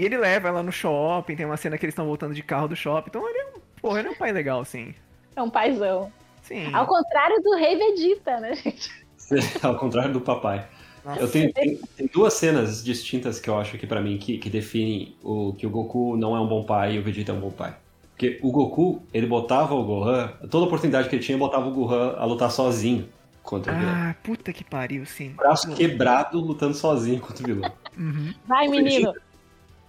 E 0.00 0.04
ele 0.06 0.16
leva 0.16 0.48
ela 0.48 0.62
no 0.62 0.72
shopping, 0.72 1.36
tem 1.36 1.44
uma 1.44 1.58
cena 1.58 1.76
que 1.76 1.84
eles 1.84 1.92
estão 1.92 2.06
voltando 2.06 2.32
de 2.32 2.42
carro 2.42 2.66
do 2.66 2.74
shopping. 2.74 3.10
Então 3.10 3.28
ele 3.28 3.38
é 3.38 3.44
um. 3.48 3.60
Porra, 3.82 3.98
ele 3.98 4.08
é 4.08 4.10
um 4.10 4.14
pai 4.14 4.32
legal, 4.32 4.64
sim. 4.64 4.94
É 5.36 5.42
um 5.42 5.50
paizão. 5.50 6.10
Sim. 6.40 6.72
Ao 6.72 6.86
contrário 6.86 7.42
do 7.42 7.54
Rei 7.54 7.76
Vegeta, 7.76 8.40
né, 8.40 8.54
gente? 8.54 8.90
Ao 9.62 9.76
contrário 9.76 10.14
do 10.14 10.20
papai. 10.22 10.66
Nossa. 11.04 11.20
Eu 11.20 11.30
tenho, 11.30 11.52
tem, 11.52 11.76
tem 11.76 12.06
duas 12.06 12.32
cenas 12.32 12.82
distintas 12.82 13.38
que 13.38 13.50
eu 13.50 13.58
acho 13.58 13.76
que 13.76 13.86
pra 13.86 14.00
mim 14.00 14.16
que, 14.16 14.38
que 14.38 14.48
definem 14.48 15.14
o 15.22 15.52
que 15.52 15.66
o 15.66 15.70
Goku 15.70 16.16
não 16.16 16.34
é 16.34 16.40
um 16.40 16.48
bom 16.48 16.64
pai 16.64 16.94
e 16.94 16.98
o 16.98 17.02
Vegeta 17.02 17.32
é 17.32 17.34
um 17.34 17.40
bom 17.40 17.50
pai. 17.50 17.76
Porque 18.12 18.38
o 18.42 18.50
Goku, 18.50 19.02
ele 19.12 19.26
botava 19.26 19.74
o 19.74 19.84
Gohan, 19.84 20.28
toda 20.50 20.64
oportunidade 20.64 21.10
que 21.10 21.16
ele 21.16 21.22
tinha, 21.22 21.36
botava 21.36 21.68
o 21.68 21.72
Gohan 21.72 22.16
a 22.16 22.24
lutar 22.24 22.50
sozinho 22.50 23.06
contra 23.42 23.70
o 23.70 23.78
vilão. 23.78 23.92
Ah, 23.94 24.14
puta 24.22 24.50
que 24.50 24.64
pariu, 24.64 25.04
sim. 25.04 25.34
Braço 25.36 25.74
quebrado 25.74 26.40
lutando 26.40 26.72
sozinho 26.72 27.20
contra 27.20 27.44
o 27.44 27.46
vilão. 27.46 27.72
Uhum. 27.98 28.32
Vai, 28.46 28.66
menino. 28.66 29.12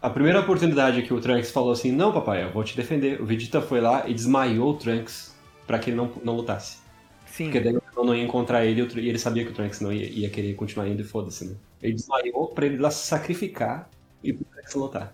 A 0.02 0.10
primeira 0.10 0.40
oportunidade 0.40 1.04
que 1.04 1.14
o 1.14 1.22
Trunks 1.22 1.52
falou 1.52 1.72
assim, 1.72 1.92
não 1.92 2.12
papai, 2.12 2.44
eu 2.44 2.52
vou 2.52 2.64
te 2.64 2.76
defender. 2.76 3.22
O 3.22 3.26
Vegeta 3.26 3.62
foi 3.62 3.80
lá 3.80 4.10
e 4.10 4.14
desmaiou 4.14 4.72
o 4.72 4.74
Trunks 4.74 5.36
pra 5.68 5.78
que 5.78 5.92
ele 5.92 5.98
não, 5.98 6.12
não 6.24 6.36
lutasse. 6.36 6.80
Sim. 7.28 7.46
Porque 7.46 7.60
daí 7.60 7.78
senão 7.90 8.06
não 8.06 8.16
ia 8.16 8.24
encontrar 8.24 8.66
ele 8.66 8.82
e 8.82 9.10
ele 9.10 9.20
sabia 9.20 9.46
que 9.46 9.52
o 9.52 9.54
Trunks 9.54 9.80
não 9.80 9.94
ia, 9.94 10.10
ia 10.10 10.30
querer 10.30 10.56
continuar 10.56 10.88
indo 10.88 11.02
e 11.02 11.06
foda-se, 11.06 11.46
né? 11.46 11.56
Ele 11.82 11.94
desmaiou 11.94 12.48
pra 12.48 12.66
ele 12.66 12.78
lá 12.78 12.90
se 12.90 13.06
sacrificar 13.06 13.88
e 14.24 14.34
pro 14.34 14.44
Trunks 14.46 14.74
lutar. 14.74 15.14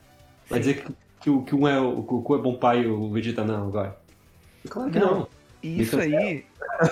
Vai 0.49 0.59
dizer 0.59 0.81
que, 0.81 0.93
que, 1.21 1.29
o, 1.29 1.41
que 1.43 1.53
um 1.53 1.67
é, 1.67 1.79
o 1.79 2.01
Goku 2.01 2.35
é 2.35 2.41
bom 2.41 2.55
pai 2.55 2.83
e 2.83 2.87
o 2.87 3.11
Vegeta 3.11 3.43
não, 3.43 3.69
vai. 3.69 3.93
Claro 4.69 4.89
que 4.89 4.99
não. 4.99 5.19
não. 5.19 5.27
Isso 5.61 5.99
aí. 5.99 6.45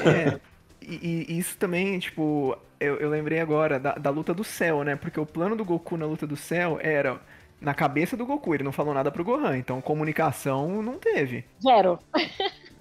É, 0.05 0.39
e, 0.81 1.25
e, 1.29 1.39
isso 1.39 1.58
também, 1.58 1.97
tipo, 1.99 2.58
eu, 2.79 2.97
eu 2.97 3.10
lembrei 3.10 3.39
agora 3.39 3.79
da, 3.79 3.93
da 3.93 4.10
luta 4.10 4.34
do 4.34 4.43
céu, 4.43 4.84
né? 4.84 4.95
Porque 4.95 5.19
o 5.19 5.25
plano 5.25 5.55
do 5.55 5.63
Goku 5.63 5.95
na 5.95 6.05
luta 6.05 6.27
do 6.27 6.36
céu 6.36 6.77
era 6.81 7.19
na 7.59 7.73
cabeça 7.73 8.15
do 8.15 8.25
Goku, 8.25 8.53
ele 8.53 8.63
não 8.63 8.71
falou 8.71 8.93
nada 8.93 9.11
pro 9.11 9.23
Gohan, 9.23 9.57
então 9.57 9.81
comunicação 9.81 10.81
não 10.81 10.99
teve. 10.99 11.45
Zero. 11.61 11.99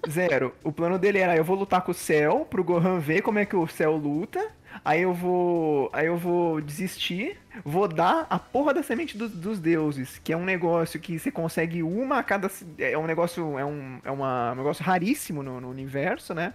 Zero. 0.09 0.53
O 0.63 0.71
plano 0.71 0.99
dele 0.99 1.19
era: 1.19 1.35
eu 1.35 1.43
vou 1.43 1.57
lutar 1.57 1.81
com 1.81 1.91
o 1.91 1.95
céu, 1.95 2.45
pro 2.49 2.63
Gohan 2.63 2.99
ver 2.99 3.21
como 3.21 3.39
é 3.39 3.45
que 3.45 3.55
o 3.55 3.67
céu 3.67 3.95
luta. 3.95 4.51
Aí 4.83 5.01
eu 5.01 5.13
vou. 5.13 5.89
Aí 5.93 6.07
eu 6.07 6.17
vou 6.17 6.61
desistir. 6.61 7.39
Vou 7.63 7.87
dar 7.87 8.27
a 8.29 8.37
porra 8.37 8.73
da 8.73 8.83
semente 8.83 9.17
do, 9.17 9.29
dos 9.29 9.59
deuses. 9.59 10.19
Que 10.19 10.33
é 10.33 10.37
um 10.37 10.43
negócio 10.43 10.99
que 10.99 11.17
você 11.17 11.31
consegue 11.31 11.81
uma 11.81 12.19
a 12.19 12.23
cada. 12.23 12.51
É 12.77 12.97
um 12.97 13.05
negócio. 13.05 13.57
É 13.57 13.65
um, 13.65 13.99
é 14.03 14.11
uma, 14.11 14.51
um 14.51 14.55
negócio 14.55 14.83
raríssimo 14.83 15.41
no, 15.41 15.61
no 15.61 15.69
universo, 15.69 16.33
né? 16.33 16.53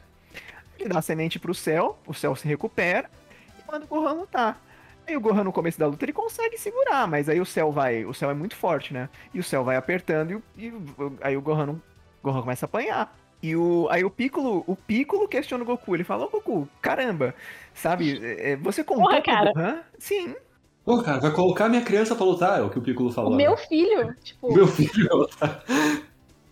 Ele 0.79 0.89
dá 0.89 0.99
a 0.99 1.03
semente 1.03 1.39
pro 1.39 1.55
céu, 1.55 1.99
o 2.07 2.15
céu 2.15 2.35
se 2.35 2.49
recupera 2.49 3.11
e 3.59 3.71
manda 3.71 3.85
o 3.85 3.89
Gohan 3.89 4.13
lutar. 4.13 4.63
Aí 5.11 5.17
o 5.17 5.21
Gohan 5.21 5.43
no 5.43 5.53
começo 5.53 5.77
da 5.77 5.89
luta 5.89 6.05
ele 6.05 6.13
consegue 6.13 6.57
segurar, 6.57 7.09
mas 7.09 7.29
aí 7.29 7.41
o 7.41 7.45
céu 7.45 7.73
vai. 7.73 8.05
O 8.05 8.15
céu 8.15 8.31
é 8.31 8.35
muito 8.35 8.55
forte, 8.55 8.95
né? 8.95 9.09
E 9.35 9.41
o 9.41 9.43
céu 9.43 9.65
vai 9.65 9.75
apertando 9.75 10.41
e, 10.57 10.67
e 10.67 10.73
aí 11.21 11.37
o 11.37 11.43
Gohan, 11.43 11.71
o 11.73 11.81
Gohan 12.23 12.41
começa 12.43 12.65
a 12.65 12.69
apanhar. 12.69 13.13
E 13.43 13.57
o, 13.57 13.89
aí 13.91 14.05
o 14.05 14.11
Piccolo, 14.11 14.63
o 14.69 14.77
Piccolo 14.77 15.27
questiona 15.27 15.65
o 15.65 15.67
Goku. 15.67 15.97
Ele 15.97 16.05
fala, 16.05 16.27
ô 16.27 16.29
Goku, 16.29 16.69
caramba, 16.81 17.35
sabe, 17.75 18.21
é, 18.23 18.55
você 18.57 18.85
contou 18.85 19.05
Porra, 19.05 19.21
cara. 19.21 19.53
Gohan? 19.53 19.81
Sim. 19.99 20.37
Pô, 20.85 21.03
cara, 21.03 21.19
vai 21.19 21.33
colocar 21.33 21.69
minha 21.69 21.83
criança 21.83 22.15
pra 22.15 22.25
lutar, 22.25 22.61
é 22.61 22.63
o 22.63 22.71
que 22.71 22.79
o 22.79 22.83
Piccolo 22.83 23.11
falou. 23.11 23.33
O 23.33 23.37
meu 23.37 23.57
filho, 23.57 24.15
tipo... 24.23 24.49
O 24.49 24.55
meu 24.55 24.67
filho 24.69 25.09
vai 25.09 25.17
lutar. 25.17 25.65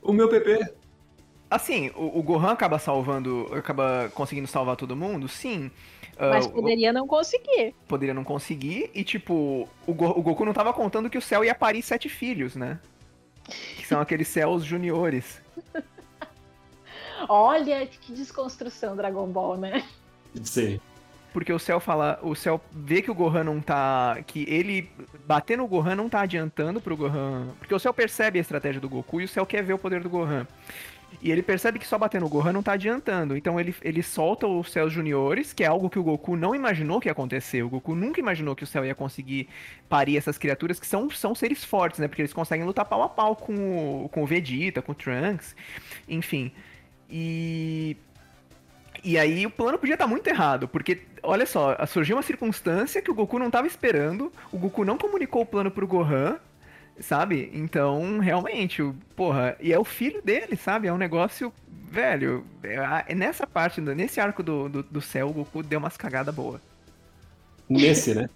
O 0.03 0.13
meu 0.13 0.29
PP. 0.29 0.75
Assim, 1.51 1.91
o, 1.95 2.19
o, 2.19 2.23
Gohan 2.23 2.53
acaba 2.53 2.79
salvando, 2.79 3.47
acaba 3.53 4.11
conseguindo 4.15 4.49
salvar 4.49 4.77
todo 4.77 4.97
mundo, 4.97 5.29
sim. 5.29 5.71
Mas 6.19 6.47
poderia 6.47 6.93
não 6.93 7.07
conseguir. 7.07 7.75
Poderia 7.87 8.15
não 8.15 8.25
conseguir, 8.25 8.91
e 8.95 9.05
tipo, 9.05 9.69
o, 9.87 9.95
Go, 9.95 10.07
o 10.07 10.23
Goku 10.23 10.45
não 10.45 10.53
tava 10.53 10.73
contando 10.73 11.09
que 11.09 11.19
o 11.19 11.23
céu 11.23 11.45
ia 11.45 11.55
parir 11.55 11.83
sete 11.83 12.09
filhos, 12.09 12.57
né? 12.57 12.81
Que 13.77 13.87
são 13.87 14.01
aqueles 14.03 14.27
céus 14.29 14.65
juniores. 14.65 15.41
Olha 17.29 17.87
que 17.87 18.13
desconstrução 18.13 18.97
Dragon 18.97 19.27
Ball, 19.29 19.57
né? 19.57 19.85
Sim. 20.43 20.81
Porque 21.33 21.53
o 21.53 21.59
céu 21.59 21.79
fala, 21.79 22.19
o 22.23 22.35
céu 22.35 22.61
vê 22.73 23.03
que 23.03 23.11
o 23.11 23.15
Gohan 23.15 23.45
não 23.45 23.61
tá, 23.61 24.19
que 24.27 24.45
ele 24.49 24.91
bater 25.27 25.59
no 25.59 25.67
Gohan 25.67 25.95
não 25.95 26.09
tá 26.09 26.23
adiantando 26.23 26.81
pro 26.81 26.97
Gohan, 26.97 27.49
porque 27.59 27.75
o 27.75 27.79
céu 27.79 27.93
percebe 27.93 28.39
a 28.39 28.43
estratégia 28.43 28.81
do 28.81 28.89
Goku 28.89 29.21
e 29.21 29.25
o 29.25 29.29
céu 29.29 29.45
quer 29.45 29.63
ver 29.63 29.75
o 29.75 29.79
poder 29.79 30.03
do 30.03 30.09
Gohan. 30.09 30.47
E 31.21 31.33
ele 31.33 31.43
percebe 31.43 31.79
que 31.79 31.87
só 31.87 31.99
bater 31.99 32.21
no 32.21 32.29
Gohan 32.29 32.53
não 32.53 32.63
tá 32.63 32.73
adiantando. 32.73 33.37
Então 33.37 33.59
ele, 33.59 33.75
ele 33.83 34.03
solta 34.03 34.47
os 34.47 34.71
Céus 34.71 34.93
Juniores, 34.93 35.53
que 35.53 35.65
é 35.65 35.67
algo 35.67 35.91
que 35.91 35.99
o 35.99 36.03
Goku 36.03 36.37
não 36.37 36.55
imaginou 36.55 37.01
que 37.01 37.09
ia 37.09 37.13
acontecer. 37.13 37.63
O 37.63 37.69
Goku 37.69 37.95
nunca 37.95 38.21
imaginou 38.21 38.55
que 38.55 38.63
o 38.63 38.67
céu 38.67 38.85
ia 38.85 38.95
conseguir 38.95 39.49
parir 39.89 40.17
essas 40.17 40.39
criaturas 40.39 40.79
que 40.79 40.87
são, 40.87 41.11
são 41.11 41.35
seres 41.35 41.65
fortes, 41.65 41.99
né? 41.99 42.07
Porque 42.07 42.23
eles 42.23 42.33
conseguem 42.33 42.65
lutar 42.65 42.85
pau 42.85 43.03
a 43.03 43.09
pau 43.09 43.35
com 43.35 44.05
o, 44.05 44.09
com 44.11 44.23
o 44.23 44.27
Vegeta, 44.27 44.81
com 44.81 44.93
o 44.93 44.95
Trunks, 44.95 45.57
enfim. 46.09 46.53
E. 47.11 47.97
E 49.05 49.17
aí 49.17 49.47
o 49.47 49.51
plano 49.51 49.79
podia 49.79 49.95
estar 49.95 50.09
muito 50.09 50.27
errado, 50.27 50.67
porque, 50.67 51.03
olha 51.23 51.47
só, 51.47 51.77
surgiu 51.87 52.17
uma 52.17 52.23
circunstância 52.23 53.01
que 53.01 53.09
o 53.09 53.15
Goku 53.15 53.39
não 53.39 53.47
estava 53.47 53.65
esperando, 53.65 54.33
o 54.51 54.59
Goku 54.59 54.85
não 54.85 54.99
comunicou 54.99 55.43
o 55.43 55.47
plano 55.47 55.71
pro 55.71 55.87
Gohan, 55.87 56.37
sabe? 57.01 57.51
Então, 57.55 58.19
realmente, 58.19 58.83
porra, 59.15 59.57
e 59.61 59.73
é 59.73 59.79
o 59.79 59.85
filho 59.85 60.23
dele, 60.23 60.57
sabe? 60.57 60.89
É 60.89 60.93
um 60.93 60.99
negócio, 60.99 61.53
velho, 61.91 62.45
é, 62.63 63.15
nessa 63.15 63.47
parte, 63.47 63.81
nesse 63.81 64.21
arco 64.21 64.43
do, 64.43 64.69
do, 64.69 64.83
do 64.83 65.01
céu, 65.01 65.29
o 65.29 65.33
Goku 65.33 65.63
deu 65.63 65.79
umas 65.79 65.97
cagadas 65.97 66.35
boas. 66.35 66.61
Nesse, 67.69 68.15
né? 68.15 68.29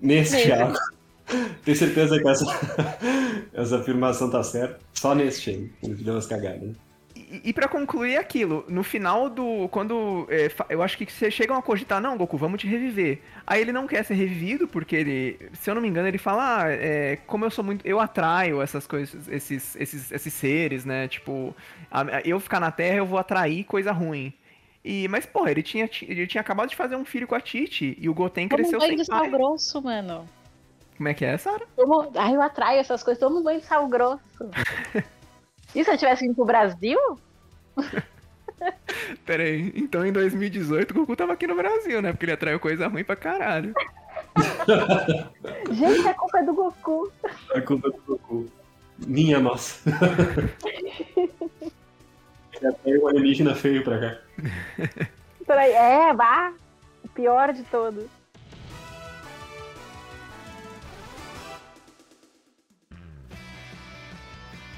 Nesse 0.00 0.50
arco. 0.52 0.78
Tenho 1.64 1.76
certeza 1.76 2.18
que 2.18 2.28
essa, 2.28 2.44
essa 3.54 3.78
afirmação 3.78 4.30
tá 4.30 4.42
certa. 4.42 4.80
Só 4.94 5.14
nesse 5.14 5.50
aí, 5.50 5.72
ele 5.82 5.94
deu 5.94 6.14
umas 6.14 6.26
cagadas. 6.26 6.74
E, 7.44 7.52
para 7.52 7.68
concluir 7.68 8.16
aquilo, 8.16 8.64
no 8.68 8.82
final 8.82 9.30
do. 9.30 9.68
Quando. 9.68 10.26
É, 10.28 10.50
eu 10.68 10.82
acho 10.82 10.98
que 10.98 11.06
vocês 11.06 11.32
chegam 11.32 11.56
a 11.56 11.62
cogitar, 11.62 12.00
não, 12.00 12.16
Goku, 12.16 12.36
vamos 12.36 12.60
te 12.60 12.66
reviver. 12.66 13.20
Aí 13.46 13.60
ele 13.60 13.70
não 13.70 13.86
quer 13.86 14.04
ser 14.04 14.14
revivido, 14.14 14.66
porque 14.66 14.96
ele. 14.96 15.50
Se 15.52 15.70
eu 15.70 15.74
não 15.76 15.80
me 15.80 15.86
engano, 15.86 16.08
ele 16.08 16.18
fala, 16.18 16.64
ah, 16.64 16.70
é, 16.72 17.18
como 17.28 17.44
eu 17.44 17.50
sou 17.50 17.64
muito. 17.64 17.86
Eu 17.86 18.00
atraio 18.00 18.60
essas 18.60 18.84
coisas, 18.84 19.28
esses, 19.28 19.76
esses, 19.76 20.10
esses 20.10 20.34
seres, 20.34 20.84
né? 20.84 21.06
Tipo, 21.06 21.54
a, 21.88 22.20
eu 22.24 22.40
ficar 22.40 22.58
na 22.58 22.72
Terra, 22.72 22.96
eu 22.96 23.06
vou 23.06 23.18
atrair 23.18 23.62
coisa 23.62 23.92
ruim. 23.92 24.34
E, 24.84 25.06
mas, 25.06 25.24
porra, 25.24 25.52
ele 25.52 25.62
tinha, 25.62 25.88
ele 26.02 26.26
tinha 26.26 26.40
acabado 26.40 26.70
de 26.70 26.76
fazer 26.76 26.96
um 26.96 27.04
filho 27.04 27.28
com 27.28 27.36
a 27.36 27.40
Titi 27.40 27.96
e 28.00 28.08
o 28.08 28.14
Goten 28.14 28.48
cresceu 28.48 28.80
sem 28.80 28.96
pai. 28.96 29.06
Toma 29.06 29.18
banho 29.18 29.28
de 29.28 29.30
sal 29.30 29.38
grosso, 29.38 29.82
mano. 29.82 30.28
Como 30.96 31.08
é 31.08 31.14
que 31.14 31.24
é, 31.24 31.38
Sara? 31.38 31.64
Tomo... 31.76 32.10
Ai, 32.16 32.34
eu 32.34 32.42
atraio 32.42 32.80
essas 32.80 33.04
coisas. 33.04 33.20
Toma 33.20 33.38
um 33.38 33.42
banho 33.42 33.60
de 33.60 33.66
sal 33.66 33.86
grosso. 33.86 34.20
E 35.74 35.84
se 35.84 35.90
eu 35.90 35.98
tivesse 35.98 36.22
vindo 36.22 36.34
pro 36.34 36.44
Brasil? 36.44 36.98
Peraí, 39.24 39.72
então 39.74 40.04
em 40.04 40.12
2018 40.12 40.90
o 40.90 40.94
Goku 40.94 41.16
tava 41.16 41.32
aqui 41.32 41.46
no 41.46 41.56
Brasil, 41.56 42.02
né? 42.02 42.12
Porque 42.12 42.26
ele 42.26 42.32
atraiu 42.32 42.60
coisa 42.60 42.88
ruim 42.88 43.04
pra 43.04 43.16
caralho. 43.16 43.72
Gente, 45.72 46.08
a 46.08 46.14
culpa 46.14 46.38
é 46.38 46.42
do 46.42 46.52
Goku. 46.52 47.10
A 47.54 47.60
culpa 47.60 47.88
é 47.88 47.90
do 47.90 48.02
Goku. 48.06 48.46
Minha 48.98 49.40
nossa. 49.40 49.88
ele 52.52 52.66
atraiu 52.66 53.02
um 53.02 53.08
alienígena 53.08 53.54
feio 53.54 53.82
pra 53.82 53.98
cá. 53.98 54.18
Peraí, 55.46 55.72
é, 55.72 56.12
vá. 56.12 56.52
O 57.02 57.08
pior 57.08 57.52
de 57.52 57.62
todos. 57.64 58.19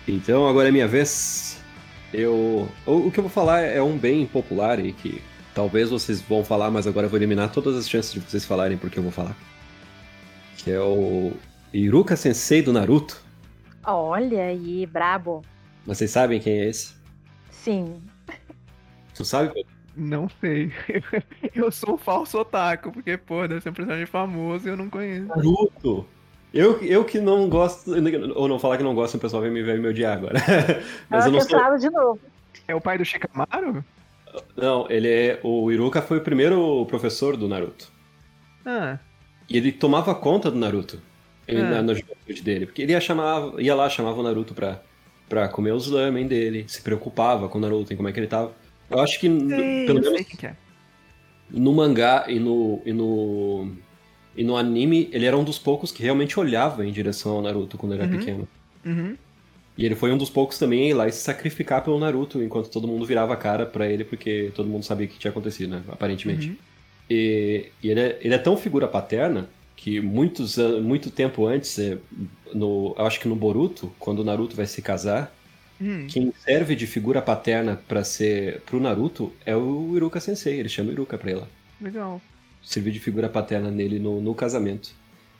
Então 0.06 0.48
agora 0.48 0.68
é 0.68 0.72
minha 0.72 0.88
vez. 0.88 1.62
Eu. 2.12 2.68
O, 2.86 3.10
que 3.10 3.18
eu 3.18 3.24
vou 3.24 3.30
falar 3.30 3.60
é 3.60 3.82
um 3.82 3.96
bem 3.96 4.26
popular 4.26 4.84
e 4.84 4.92
que 4.92 5.22
talvez 5.54 5.90
vocês 5.90 6.20
vão 6.20 6.44
falar, 6.44 6.70
mas 6.70 6.86
agora 6.86 7.06
eu 7.06 7.10
vou 7.10 7.18
eliminar 7.18 7.50
todas 7.52 7.76
as 7.76 7.88
chances 7.88 8.12
de 8.12 8.20
vocês 8.20 8.44
falarem 8.44 8.76
porque 8.76 8.98
eu 8.98 9.02
vou 9.02 9.12
falar. 9.12 9.36
Que 10.58 10.70
é 10.70 10.80
o 10.80 11.32
Iruka 11.72 12.16
Sensei 12.16 12.62
do 12.62 12.72
Naruto. 12.72 13.22
Olha 13.84 14.44
aí, 14.44 14.86
brabo. 14.86 15.42
Mas 15.86 15.98
vocês 15.98 16.10
sabem 16.10 16.38
quem 16.40 16.60
é 16.60 16.68
esse? 16.68 16.94
Sim. 17.50 18.00
Tu 19.14 19.24
sabe? 19.24 19.66
Não 19.96 20.28
sei. 20.40 20.72
Eu 21.54 21.70
sou 21.70 21.94
um 21.94 21.98
falso 21.98 22.38
otaku, 22.38 22.92
porque, 22.92 23.16
pô, 23.16 23.46
deve 23.46 23.60
ser 23.60 23.70
um 23.70 23.74
personagem 23.74 24.06
famoso 24.06 24.66
e 24.66 24.70
eu 24.70 24.76
não 24.76 24.88
conheço. 24.88 25.26
Naruto! 25.26 26.06
Eu, 26.52 26.82
eu 26.82 27.04
que 27.04 27.18
não 27.18 27.48
gosto, 27.48 27.92
ou 28.34 28.46
não 28.46 28.58
falar 28.58 28.76
que 28.76 28.82
não 28.82 28.94
gosto, 28.94 29.14
o 29.16 29.20
pessoal 29.20 29.40
vai 29.42 29.50
me, 29.50 29.62
vai 29.62 29.78
me 29.78 29.88
odiar 29.88 30.18
agora. 30.18 30.38
Mas 31.08 31.24
eu, 31.24 31.32
eu 31.32 31.38
não 31.38 31.48
sou... 31.48 31.78
de 31.78 31.90
novo. 31.90 32.20
É 32.68 32.74
o 32.74 32.80
pai 32.80 32.98
do 32.98 33.04
Shikamaru? 33.04 33.82
Não, 34.56 34.86
ele 34.90 35.08
é. 35.08 35.40
O 35.42 35.70
Iruka 35.70 36.02
foi 36.02 36.18
o 36.18 36.22
primeiro 36.22 36.84
professor 36.86 37.36
do 37.36 37.48
Naruto. 37.48 37.90
Ah. 38.64 38.98
E 39.48 39.56
ele 39.56 39.72
tomava 39.72 40.14
conta 40.14 40.50
do 40.50 40.58
Naruto. 40.58 41.00
Ele, 41.46 41.60
ah. 41.60 41.70
na, 41.70 41.82
na 41.82 41.94
juventude 41.94 42.42
dele. 42.42 42.66
Porque 42.66 42.82
ele 42.82 42.92
ia, 42.92 43.00
chamar, 43.00 43.58
ia 43.58 43.74
lá, 43.74 43.88
chamava 43.88 44.20
o 44.20 44.22
Naruto 44.22 44.54
pra, 44.54 44.80
pra 45.28 45.48
comer 45.48 45.72
os 45.72 45.88
lamen 45.88 46.26
dele, 46.26 46.64
se 46.68 46.82
preocupava 46.82 47.48
com 47.48 47.58
o 47.58 47.60
Naruto 47.60 47.92
e 47.92 47.96
como 47.96 48.08
é 48.08 48.12
que 48.12 48.20
ele 48.20 48.26
tava. 48.26 48.52
Eu 48.90 49.00
acho 49.00 49.18
que. 49.18 49.26
Sei, 49.28 49.86
pelo 49.86 50.00
menos. 50.00 50.26
Que 50.26 50.46
é. 50.46 50.56
No 51.50 51.72
mangá 51.72 52.26
e 52.28 52.38
no. 52.38 52.82
E 52.84 52.92
no 52.92 53.72
e 54.36 54.42
no 54.42 54.56
anime, 54.56 55.08
ele 55.12 55.26
era 55.26 55.36
um 55.36 55.44
dos 55.44 55.58
poucos 55.58 55.92
que 55.92 56.02
realmente 56.02 56.38
olhava 56.38 56.86
em 56.86 56.92
direção 56.92 57.32
ao 57.32 57.42
Naruto 57.42 57.76
quando 57.76 57.92
ele 57.92 58.02
era 58.02 58.12
uhum. 58.12 58.18
pequeno. 58.18 58.48
Uhum. 58.84 59.16
E 59.76 59.86
ele 59.86 59.94
foi 59.94 60.12
um 60.12 60.18
dos 60.18 60.30
poucos 60.30 60.58
também 60.58 60.84
a 60.84 60.88
ir 60.88 60.94
lá 60.94 61.08
e 61.08 61.12
se 61.12 61.20
sacrificar 61.20 61.82
pelo 61.82 61.98
Naruto, 61.98 62.42
enquanto 62.42 62.70
todo 62.70 62.88
mundo 62.88 63.06
virava 63.06 63.32
a 63.32 63.36
cara 63.36 63.64
para 63.64 63.86
ele, 63.86 64.04
porque 64.04 64.50
todo 64.54 64.68
mundo 64.68 64.84
sabia 64.84 65.06
o 65.06 65.08
que 65.08 65.18
tinha 65.18 65.30
acontecido, 65.30 65.70
né? 65.70 65.82
Aparentemente. 65.88 66.48
Uhum. 66.48 66.56
E, 67.10 67.66
e 67.82 67.90
ele, 67.90 68.00
é, 68.00 68.18
ele 68.20 68.34
é 68.34 68.38
tão 68.38 68.56
figura 68.56 68.86
paterna 68.86 69.48
que 69.76 70.00
muitos, 70.00 70.56
muito 70.82 71.10
tempo 71.10 71.46
antes, 71.46 71.78
é, 71.78 71.98
no, 72.54 72.94
eu 72.96 73.06
acho 73.06 73.18
que 73.18 73.28
no 73.28 73.34
Boruto, 73.34 73.92
quando 73.98 74.20
o 74.20 74.24
Naruto 74.24 74.54
vai 74.54 74.66
se 74.66 74.80
casar, 74.80 75.34
hum. 75.80 76.06
quem 76.06 76.32
serve 76.44 76.76
de 76.76 76.86
figura 76.86 77.20
paterna 77.20 77.80
para 77.88 78.04
ser 78.04 78.60
pro 78.60 78.78
Naruto 78.78 79.32
é 79.44 79.56
o 79.56 79.96
Iruka 79.96 80.20
Sensei. 80.20 80.60
Ele 80.60 80.68
chama 80.68 80.92
Iruka 80.92 81.18
pra 81.18 81.30
ela. 81.30 81.48
Legal 81.80 82.20
serviu 82.62 82.92
de 82.92 83.00
figura 83.00 83.28
paterna 83.28 83.70
nele 83.70 83.98
no, 83.98 84.20
no 84.20 84.34
casamento. 84.34 84.90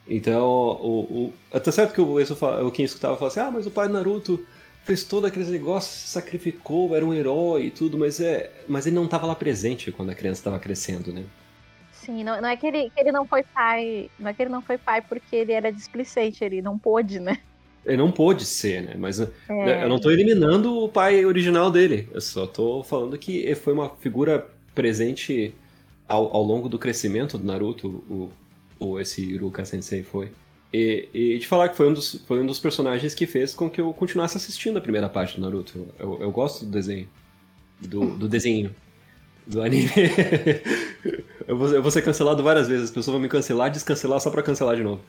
Então, 0.09 0.45
o, 0.45 1.33
o, 1.53 1.61
tá 1.61 1.71
certo 1.71 1.95
que 1.95 2.01
o, 2.01 2.67
o 2.67 2.71
quem 2.71 2.85
escutava 2.85 3.17
falava 3.17 3.33
assim, 3.33 3.41
ah, 3.41 3.51
mas 3.51 3.67
o 3.67 3.71
pai 3.71 3.89
Naruto 3.89 4.45
fez 4.85 5.05
todo 5.05 5.27
aqueles 5.27 5.49
negócios, 5.49 5.95
se 5.95 6.09
sacrificou, 6.09 6.95
era 6.95 7.05
um 7.05 7.15
herói 7.15 7.67
e 7.67 7.71
tudo, 7.71 7.97
mas 7.97 8.21
é, 8.21 8.51
mas 8.69 8.87
ele 8.87 8.97
não 8.97 9.05
estava 9.05 9.27
lá 9.27 9.35
presente 9.35 9.93
quando 9.93 10.11
a 10.11 10.15
criança 10.15 10.41
estava 10.41 10.59
crescendo, 10.59 11.13
né? 11.13 11.25
Sim, 11.93 12.25
não, 12.25 12.41
não 12.41 12.49
é 12.49 12.57
que 12.57 12.67
ele, 12.67 12.91
que 12.91 13.01
ele 13.01 13.13
não 13.13 13.25
foi 13.25 13.45
pai, 13.45 14.11
não 14.19 14.29
é 14.29 14.35
que 14.35 14.43
ele 14.43 14.51
não 14.51 14.61
foi 14.61 14.77
pai 14.77 15.01
porque 15.01 15.37
ele 15.37 15.53
era 15.53 15.71
displicente, 15.71 16.43
ele 16.43 16.61
não 16.61 16.77
pôde, 16.77 17.21
né? 17.21 17.39
Ele 17.87 17.97
não 17.97 18.11
pôde 18.11 18.45
ser, 18.45 18.83
né? 18.83 18.95
Mas 18.97 19.21
é. 19.21 19.29
eu 19.85 19.89
não 19.89 20.01
tô 20.01 20.11
eliminando 20.11 20.85
o 20.85 20.89
pai 20.89 21.25
original 21.25 21.71
dele. 21.71 22.09
Eu 22.13 22.21
só 22.21 22.47
tô 22.47 22.83
falando 22.83 23.19
que 23.19 23.53
foi 23.57 23.73
uma 23.73 23.91
figura 23.97 24.47
presente 24.75 25.55
ao, 26.13 26.37
ao 26.37 26.43
longo 26.43 26.69
do 26.69 26.79
crescimento 26.79 27.39
do 27.39 27.45
Naruto, 27.45 27.89
o, 27.89 28.31
o 28.79 29.01
esse 29.01 29.23
Iruka 29.25 29.65
Sensei 29.65 30.03
foi. 30.03 30.31
E, 30.73 31.09
e 31.15 31.41
falar 31.45 31.71
que 31.71 31.77
foi 31.77 31.89
um, 31.89 31.95
dos, 31.95 32.23
foi 32.27 32.41
um 32.41 32.47
dos 32.47 32.59
personagens 32.59 33.15
que 33.15 33.27
fez 33.27 33.55
com 33.55 33.71
que 33.71 33.81
eu 33.81 33.93
continuasse 33.95 34.37
assistindo 34.37 34.77
a 34.77 34.81
primeira 34.81 35.09
parte 35.09 35.37
do 35.37 35.43
Naruto. 35.43 35.89
Eu, 35.99 36.19
eu 36.21 36.31
gosto 36.31 36.67
do 36.67 36.71
desenho. 36.71 37.09
Do, 37.81 38.11
do 38.17 38.29
desenho. 38.29 38.75
Do 39.47 39.63
anime. 39.63 39.89
eu, 41.49 41.57
vou, 41.57 41.69
eu 41.69 41.83
vou 41.83 41.91
ser 41.91 42.03
cancelado 42.03 42.43
várias 42.43 42.69
vezes. 42.69 42.85
As 42.85 42.91
pessoas 42.91 43.15
vão 43.15 43.21
me 43.21 43.29
cancelar 43.29 43.71
descancelar 43.71 44.21
só 44.21 44.31
pra 44.31 44.43
cancelar 44.43 44.77
de 44.77 44.83
novo. 44.83 45.01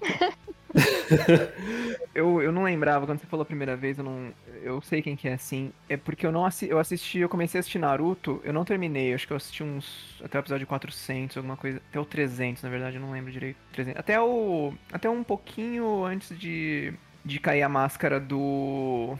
eu, 2.14 2.42
eu 2.42 2.52
não 2.52 2.64
lembrava, 2.64 3.06
quando 3.06 3.20
você 3.20 3.26
falou 3.26 3.42
a 3.42 3.46
primeira 3.46 3.74
vez, 3.74 3.98
eu 3.98 4.04
não. 4.04 4.32
Eu 4.62 4.82
sei 4.82 5.00
quem 5.00 5.16
que 5.16 5.28
é 5.28 5.32
assim. 5.32 5.72
É 5.88 5.96
porque 5.96 6.26
eu 6.26 6.32
não 6.32 6.44
assi, 6.44 6.68
eu 6.68 6.78
assisti, 6.78 7.18
eu 7.18 7.28
comecei 7.28 7.58
a 7.58 7.60
assistir 7.60 7.78
Naruto, 7.78 8.40
eu 8.44 8.52
não 8.52 8.64
terminei, 8.64 9.14
acho 9.14 9.26
que 9.26 9.32
eu 9.32 9.36
assisti 9.36 9.62
uns. 9.62 10.20
Até 10.22 10.38
o 10.38 10.40
episódio 10.40 10.66
400, 10.66 11.36
alguma 11.38 11.56
coisa. 11.56 11.80
Até 11.90 11.98
o 11.98 12.04
300, 12.04 12.62
na 12.62 12.68
verdade, 12.68 12.96
eu 12.96 13.02
não 13.02 13.10
lembro 13.10 13.32
direito. 13.32 13.56
300, 13.72 13.98
até 13.98 14.20
o. 14.20 14.74
Até 14.92 15.08
um 15.08 15.24
pouquinho 15.24 16.04
antes 16.04 16.38
de. 16.38 16.92
De 17.24 17.38
cair 17.38 17.62
a 17.62 17.68
máscara 17.68 18.20
do. 18.20 19.16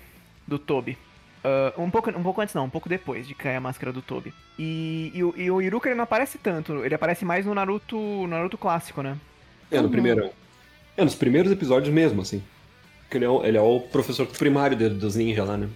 Do 0.47 0.59
Toby. 0.59 0.99
Uh, 1.43 1.83
um, 1.83 1.91
pouco, 1.91 2.11
um 2.11 2.23
pouco 2.23 2.41
antes 2.41 2.55
não, 2.55 2.67
um 2.67 2.71
pouco 2.71 2.89
depois 2.89 3.27
de 3.27 3.35
cair 3.35 3.57
a 3.57 3.61
máscara 3.61 3.93
do 3.93 4.03
Toby. 4.03 4.35
E, 4.59 5.11
e, 5.15 5.25
o, 5.25 5.35
e 5.37 5.51
o 5.51 5.63
Iruka 5.63 5.89
ele 5.89 5.97
não 5.97 6.05
aparece 6.05 6.39
tanto, 6.39 6.85
ele 6.85 6.95
aparece 6.95 7.25
mais 7.25 7.47
no 7.47 7.55
Naruto, 7.55 7.97
no 7.97 8.29
Naruto 8.29 8.59
clássico, 8.59 9.03
né? 9.03 9.17
É, 9.71 9.79
no 9.79 9.85
uhum. 9.85 9.91
primeiro. 9.91 10.31
É, 10.97 11.03
nos 11.03 11.15
primeiros 11.15 11.51
episódios 11.51 11.93
mesmo, 11.93 12.23
assim. 12.23 12.43
Porque 13.13 13.19
ele 13.19 13.27
é 13.27 13.29
o, 13.29 13.45
ele 13.45 13.59
é 13.59 13.61
o 13.61 13.79
professor 13.79 14.27
primário 14.27 14.91
dos 14.91 15.17
ninjas 15.17 15.47
lá, 15.47 15.59
né? 15.59 15.69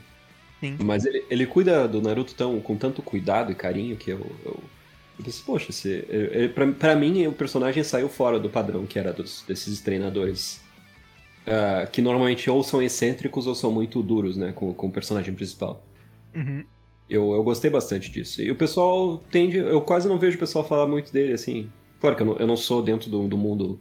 Sim. 0.59 0.79
Mas 0.83 1.05
ele, 1.05 1.23
ele 1.29 1.45
cuida 1.45 1.87
do 1.87 2.01
Naruto 2.01 2.35
tão, 2.35 2.59
com 2.61 2.77
tanto 2.77 3.03
cuidado 3.03 3.53
e 3.53 3.55
carinho 3.55 3.95
que 3.95 4.11
eu, 4.11 4.21
eu, 4.43 4.59
eu 5.19 5.25
pensei, 5.25 5.43
poxa, 5.45 5.67
esse, 5.69 6.07
ele, 6.09 6.49
pra, 6.49 6.67
pra 6.73 6.97
mim 6.97 7.27
o 7.27 7.33
personagem 7.33 7.85
saiu 7.85 8.09
fora 8.09 8.41
do 8.41 8.49
padrão 8.49 8.87
que 8.87 8.99
era 8.99 9.13
dos, 9.13 9.45
desses 9.47 9.83
treinadores. 9.83 10.65
Uh, 11.47 11.89
que 11.93 12.01
normalmente 12.01 12.49
ou 12.49 12.65
são 12.65 12.83
excêntricos 12.83 13.47
ou 13.47 13.55
são 13.55 13.71
muito 13.71 14.03
duros, 14.03 14.37
né, 14.37 14.53
com, 14.53 14.73
com 14.73 14.87
o 14.87 14.91
personagem 14.91 15.35
principal. 15.35 15.85
Uhum. 16.35 16.65
Eu, 17.09 17.33
eu 17.33 17.43
gostei 17.45 17.71
bastante 17.71 18.11
disso. 18.11 18.41
E 18.41 18.51
o 18.51 18.57
pessoal 18.57 19.23
tende. 19.31 19.59
Eu 19.59 19.83
quase 19.83 20.09
não 20.09 20.19
vejo 20.19 20.37
o 20.37 20.41
pessoal 20.41 20.67
falar 20.67 20.87
muito 20.87 21.13
dele, 21.13 21.35
assim. 21.35 21.71
Claro 22.01 22.17
que 22.17 22.23
eu 22.23 22.27
não, 22.27 22.37
eu 22.39 22.47
não 22.47 22.57
sou 22.57 22.83
dentro 22.83 23.11
do, 23.11 23.29
do 23.29 23.37
mundo 23.37 23.79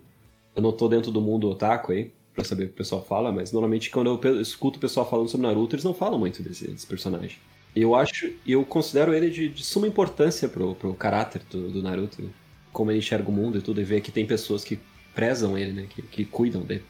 eu 0.56 0.62
não 0.62 0.72
tô 0.72 0.88
dentro 0.88 1.12
do 1.12 1.20
mundo 1.20 1.50
otaku 1.50 1.91
aí, 1.91 2.13
pra 2.36 2.43
saber 2.43 2.65
o 2.65 2.67
que 2.67 2.74
o 2.74 2.78
pessoal 2.78 3.04
fala, 3.04 3.32
mas 3.32 3.52
normalmente 3.52 3.89
quando 3.89 4.19
eu 4.21 4.41
escuto 4.41 4.78
o 4.78 4.82
pessoal 4.82 5.10
falando 5.10 5.30
sobre 5.30 5.48
Naruto, 5.48 5.76
eles 5.76 5.86
não 5.86 5.93
falam 5.93 6.19
muito 6.19 6.43
desse, 6.43 6.67
desse 6.67 6.86
personagem. 6.86 7.38
Eu 7.74 7.95
acho, 7.95 8.32
eu 8.45 8.63
considero 8.65 9.13
ele 9.13 9.30
de, 9.30 9.50
de 9.50 9.63
suma 9.63 9.88
importância 9.88 10.48
pro, 10.48 10.76
pro 10.76 10.93
caráter 10.93 11.41
do, 11.50 11.69
do, 11.69 11.82
Naruto, 11.82 12.30
como 12.71 12.91
ele 12.91 13.00
enxerga 13.00 13.30
o 13.30 13.34
mundo 13.34 13.58
e 13.58 13.62
tudo, 13.62 13.82
e 13.82 13.84
ver 13.84 14.02
que 14.02 14.12
tem 14.12 14.26
pessoas 14.26 14.63
que 14.63 14.80
prezam 15.13 15.58
ele, 15.58 15.71
né, 15.71 15.88
que, 15.89 16.02
que 16.02 16.26
cuidam 16.26 16.62
dele. 16.62 16.84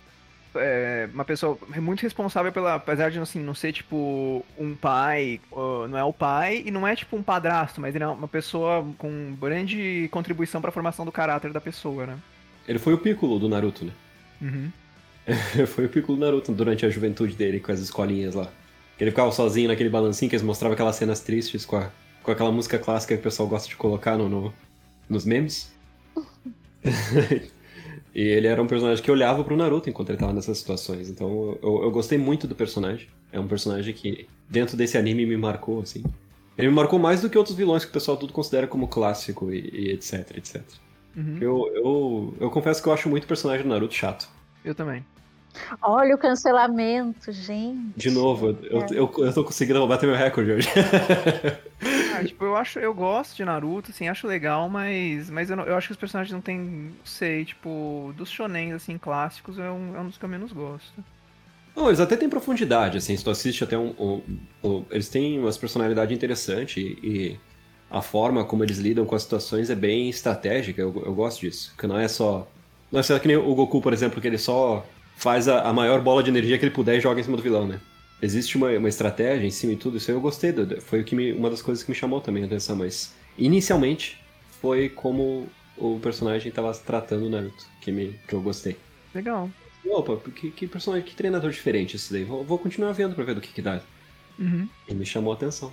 É 0.58 1.10
uma 1.14 1.26
pessoa 1.26 1.58
muito 1.78 2.02
responsável 2.02 2.52
pela, 2.52 2.76
apesar 2.76 3.12
de 3.12 3.20
assim, 3.20 3.40
não 3.40 3.54
ser 3.54 3.74
tipo 3.74 4.44
um 4.58 4.74
pai, 4.74 5.42
não 5.90 5.98
é 5.98 6.04
o 6.04 6.14
pai 6.14 6.64
e 6.66 6.72
não 6.72 6.88
é 6.88 6.96
tipo 6.96 7.18
um 7.18 7.24
padrasto, 7.24 7.82
mas 7.82 7.94
ele 7.94 8.06
é 8.06 8.08
uma 8.08 8.28
pessoa 8.28 8.88
com 8.98 9.36
grande 9.40 10.08
contribuição 10.12 10.62
para 10.62 10.70
a 10.70 10.74
formação 10.74 11.04
do 11.04 11.12
caráter 11.12 11.52
da 11.52 11.60
pessoa, 11.60 12.06
né? 12.06 12.18
Ele 12.68 12.80
foi 12.80 12.94
o 12.94 12.98
Piccolo 12.98 13.38
do 13.38 13.50
Naruto, 13.50 13.84
né? 13.84 13.92
Uhum. 14.42 14.72
foi 15.68 15.86
o 15.86 15.90
Piccolo 15.90 16.18
Naruto 16.18 16.52
durante 16.52 16.86
a 16.86 16.90
juventude 16.90 17.36
dele, 17.36 17.60
com 17.60 17.72
as 17.72 17.80
escolinhas 17.80 18.36
lá. 18.36 18.52
Ele 19.00 19.12
ficava 19.12 19.32
sozinho 19.32 19.68
naquele 19.68 19.90
balancinho 19.90 20.30
que 20.30 20.36
eles 20.36 20.46
mostravam 20.46 20.74
aquelas 20.74 20.96
cenas 20.96 21.20
tristes 21.20 21.66
com, 21.66 21.78
a, 21.78 21.90
com 22.24 22.32
aquela 22.32 22.52
música 22.52 22.78
clássica 22.78 23.16
que 23.16 23.20
o 23.20 23.24
pessoal 23.24 23.50
gosta 23.50 23.68
de 23.68 23.76
colocar 23.76 24.18
no, 24.18 24.30
no 24.30 24.54
nos 25.10 25.26
memes. 25.26 25.74
e 28.14 28.22
ele 28.22 28.48
era 28.48 28.62
um 28.62 28.68
personagem 28.68 29.04
que 29.04 29.12
olhava 29.12 29.44
pro 29.44 29.58
Naruto 29.58 29.90
enquanto 29.90 30.10
ele 30.10 30.18
tava 30.18 30.34
nessas 30.34 30.58
situações. 30.58 31.10
Então 31.10 31.58
eu, 31.62 31.84
eu 31.84 31.92
gostei 31.92 32.18
muito 32.18 32.48
do 32.48 32.56
personagem. 32.56 33.08
É 33.32 33.40
um 33.40 33.48
personagem 33.48 33.94
que, 33.94 34.28
dentro 34.50 34.78
desse 34.78 34.98
anime, 34.98 35.26
me 35.26 35.36
marcou, 35.38 35.82
assim. 35.82 36.04
Ele 36.58 36.70
me 36.70 36.74
marcou 36.74 36.98
mais 36.98 37.22
do 37.22 37.30
que 37.30 37.38
outros 37.38 37.56
vilões 37.56 37.84
que 37.84 37.90
o 37.90 37.94
pessoal 37.94 38.16
tudo 38.16 38.32
considera 38.32 38.66
como 38.66 38.88
clássico 38.88 39.52
e, 39.52 39.70
e 39.74 39.92
etc, 39.92 40.38
etc. 40.38 40.62
Uhum. 41.16 41.38
Eu, 41.42 41.72
eu, 41.76 42.38
eu 42.40 42.50
confesso 42.50 42.82
que 42.82 42.88
eu 42.88 42.94
acho 42.94 43.10
muito 43.10 43.26
o 43.26 43.28
personagem 43.28 43.64
do 43.64 43.70
Naruto 43.70 43.94
chato. 43.94 44.30
Eu 44.64 44.74
também. 44.74 45.06
Olha 45.82 46.16
o 46.16 46.18
cancelamento, 46.18 47.32
gente. 47.32 47.94
De 47.96 48.12
novo, 48.12 48.58
eu, 48.64 48.82
é. 48.82 48.86
eu, 48.92 49.14
eu 49.18 49.34
tô 49.34 49.44
conseguindo 49.44 49.86
bater 49.88 50.08
meu 50.08 50.16
recorde 50.16 50.52
hoje. 50.52 50.70
ah, 52.16 52.24
tipo, 52.24 52.46
eu 52.46 52.56
acho, 52.56 52.80
eu 52.80 52.94
gosto 52.94 53.36
de 53.36 53.46
Naruto, 53.46 53.92
assim, 53.92 54.08
acho 54.08 54.28
legal, 54.28 54.70
mas, 54.70 55.30
mas 55.30 55.50
eu, 55.50 55.56
não, 55.56 55.64
eu 55.64 55.76
acho 55.76 55.88
que 55.88 55.94
os 55.94 56.00
personagens 56.00 56.34
não 56.34 56.42
tem, 56.42 56.60
não 56.60 57.06
sei, 57.06 57.46
tipo, 57.46 58.14
dos 58.18 58.30
shonens, 58.30 58.74
assim, 58.74 58.98
clássicos, 58.98 59.60
é 59.60 59.70
um, 59.70 59.96
é 59.96 60.00
um 60.00 60.08
dos 60.08 60.18
que 60.18 60.26
eu 60.26 60.30
menos 60.30 60.52
gosto. 60.52 61.04
Não, 61.76 61.88
eles 61.88 62.00
até 62.00 62.16
têm 62.16 62.30
profundidade, 62.30 62.98
assim, 62.98 63.18
se 63.18 63.24
tu 63.24 63.30
assiste 63.30 63.64
até 63.64 63.78
um, 63.78 63.94
um, 64.00 64.22
um 64.64 64.86
eles 64.90 65.10
têm 65.10 65.40
umas 65.40 65.58
personalidades 65.58 66.16
interessantes 66.16 66.78
e, 66.78 67.00
e 67.04 67.40
a 67.90 68.02
forma 68.02 68.44
como 68.44 68.64
eles 68.64 68.78
lidam 68.78 69.06
com 69.06 69.16
as 69.16 69.24
situações 69.24 69.70
é 69.70 69.76
bem 69.76 70.10
estratégica, 70.10 70.82
eu, 70.82 71.04
eu 71.06 71.14
gosto 71.14 71.42
disso. 71.42 71.74
Que 71.78 71.86
não 71.86 71.98
é 71.98 72.08
só. 72.08 72.48
Não 72.92 73.00
é 73.00 73.04
só 73.04 73.18
que 73.20 73.28
nem 73.28 73.38
o 73.38 73.56
Goku, 73.56 73.82
por 73.82 73.94
exemplo, 73.94 74.22
que 74.22 74.28
ele 74.28 74.38
só 74.38 74.86
faz 75.16 75.48
a, 75.48 75.62
a 75.62 75.74
maior 75.74 76.02
bola 76.02 76.22
de 76.22 76.30
energia 76.30 76.58
que 76.58 76.66
ele 76.66 76.74
puder 76.74 76.98
e 76.98 77.02
joga 77.02 77.20
em 77.20 77.24
cima 77.24 77.38
do 77.38 77.44
vilão, 77.44 77.68
né? 77.68 77.80
Existe 78.22 78.58
uma, 78.58 78.70
uma 78.72 78.90
estratégia 78.90 79.46
em 79.46 79.52
cima 79.52 79.74
e 79.74 79.76
tudo, 79.76 79.98
isso 79.98 80.10
aí 80.10 80.16
eu 80.16 80.22
gostei, 80.22 80.52
do, 80.52 80.82
foi 80.82 81.02
o 81.02 81.04
que 81.04 81.16
me, 81.16 81.34
uma 81.34 81.50
das 81.50 81.62
coisas 81.62 81.84
que 81.84 81.92
me 81.92 81.96
chamou 81.96 82.22
também 82.22 82.44
a 82.44 82.46
atenção, 82.46 82.76
mas 82.76 83.14
inicialmente 83.38 84.22
foi 84.62 84.90
como 84.90 85.48
o 85.78 86.00
personagem 86.00 86.50
estava 86.50 86.74
tratando 86.74 87.26
o 87.26 87.30
Naruto, 87.30 87.66
que, 87.82 87.92
me, 87.92 88.20
que 88.28 88.34
eu 88.34 88.42
gostei. 88.42 88.78
Legal. 89.14 89.50
Opa, 89.86 90.18
que, 90.32 90.50
que 90.52 90.68
personagem, 90.68 91.06
que 91.06 91.16
treinador 91.16 91.52
diferente 91.52 91.96
esse 91.96 92.12
daí. 92.12 92.24
Vou, 92.24 92.44
vou 92.44 92.58
continuar 92.58 92.92
vendo 92.94 93.14
pra 93.14 93.24
ver 93.24 93.36
do 93.36 93.42
que, 93.42 93.54
que 93.54 93.62
dá. 93.62 93.82
Uhum. 94.40 94.68
E 94.88 94.94
me 94.94 95.06
chamou 95.06 95.32
a 95.32 95.36
atenção. 95.36 95.72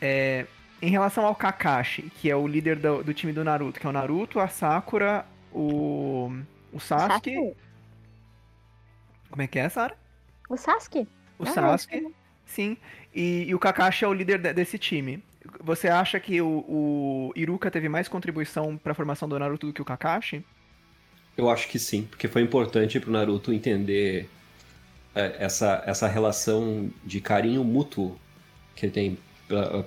É, 0.00 0.46
em 0.80 0.90
relação 0.90 1.24
ao 1.24 1.34
Kakashi, 1.34 2.10
que 2.20 2.30
é 2.30 2.34
o 2.34 2.46
líder 2.46 2.76
do, 2.76 3.04
do, 3.04 3.14
time 3.14 3.32
do 3.32 3.44
Naruto, 3.44 3.78
que 3.78 3.86
é 3.86 3.90
o 3.90 3.92
Naruto, 3.92 4.40
a 4.40 4.48
Sakura, 4.48 5.24
o, 5.52 6.32
o 6.72 6.80
Sasuke. 6.80 7.34
Sasuke. 7.34 7.56
Como 9.30 9.42
é 9.42 9.46
que 9.46 9.58
é, 9.58 9.68
Sara? 9.68 9.96
O 10.48 10.56
Sasuke. 10.56 11.06
O 11.38 11.44
Não, 11.44 11.52
Sasuke, 11.52 12.06
sim. 12.44 12.76
E, 13.14 13.44
e, 13.48 13.54
o 13.54 13.58
Kakashi 13.58 14.04
é 14.04 14.08
o 14.08 14.12
líder 14.12 14.38
de, 14.38 14.52
desse 14.52 14.78
time. 14.78 15.22
Você 15.60 15.88
acha 15.88 16.20
que 16.20 16.40
o, 16.40 16.64
o 16.68 17.32
Iruka 17.34 17.70
teve 17.70 17.88
mais 17.88 18.08
contribuição 18.08 18.76
para 18.76 18.92
a 18.92 18.94
formação 18.94 19.28
do 19.28 19.38
Naruto 19.38 19.66
do 19.66 19.72
que 19.72 19.82
o 19.82 19.84
Kakashi? 19.84 20.44
Eu 21.36 21.50
acho 21.50 21.68
que 21.68 21.78
sim, 21.78 22.02
porque 22.04 22.28
foi 22.28 22.42
importante 22.42 23.00
pro 23.00 23.10
Naruto 23.10 23.52
entender 23.52 24.28
é, 25.14 25.36
essa, 25.38 25.82
essa 25.86 26.06
relação 26.06 26.90
de 27.04 27.20
carinho 27.20 27.64
mútuo 27.64 28.16
que 28.76 28.86
ele 28.86 28.92
tem 28.92 29.18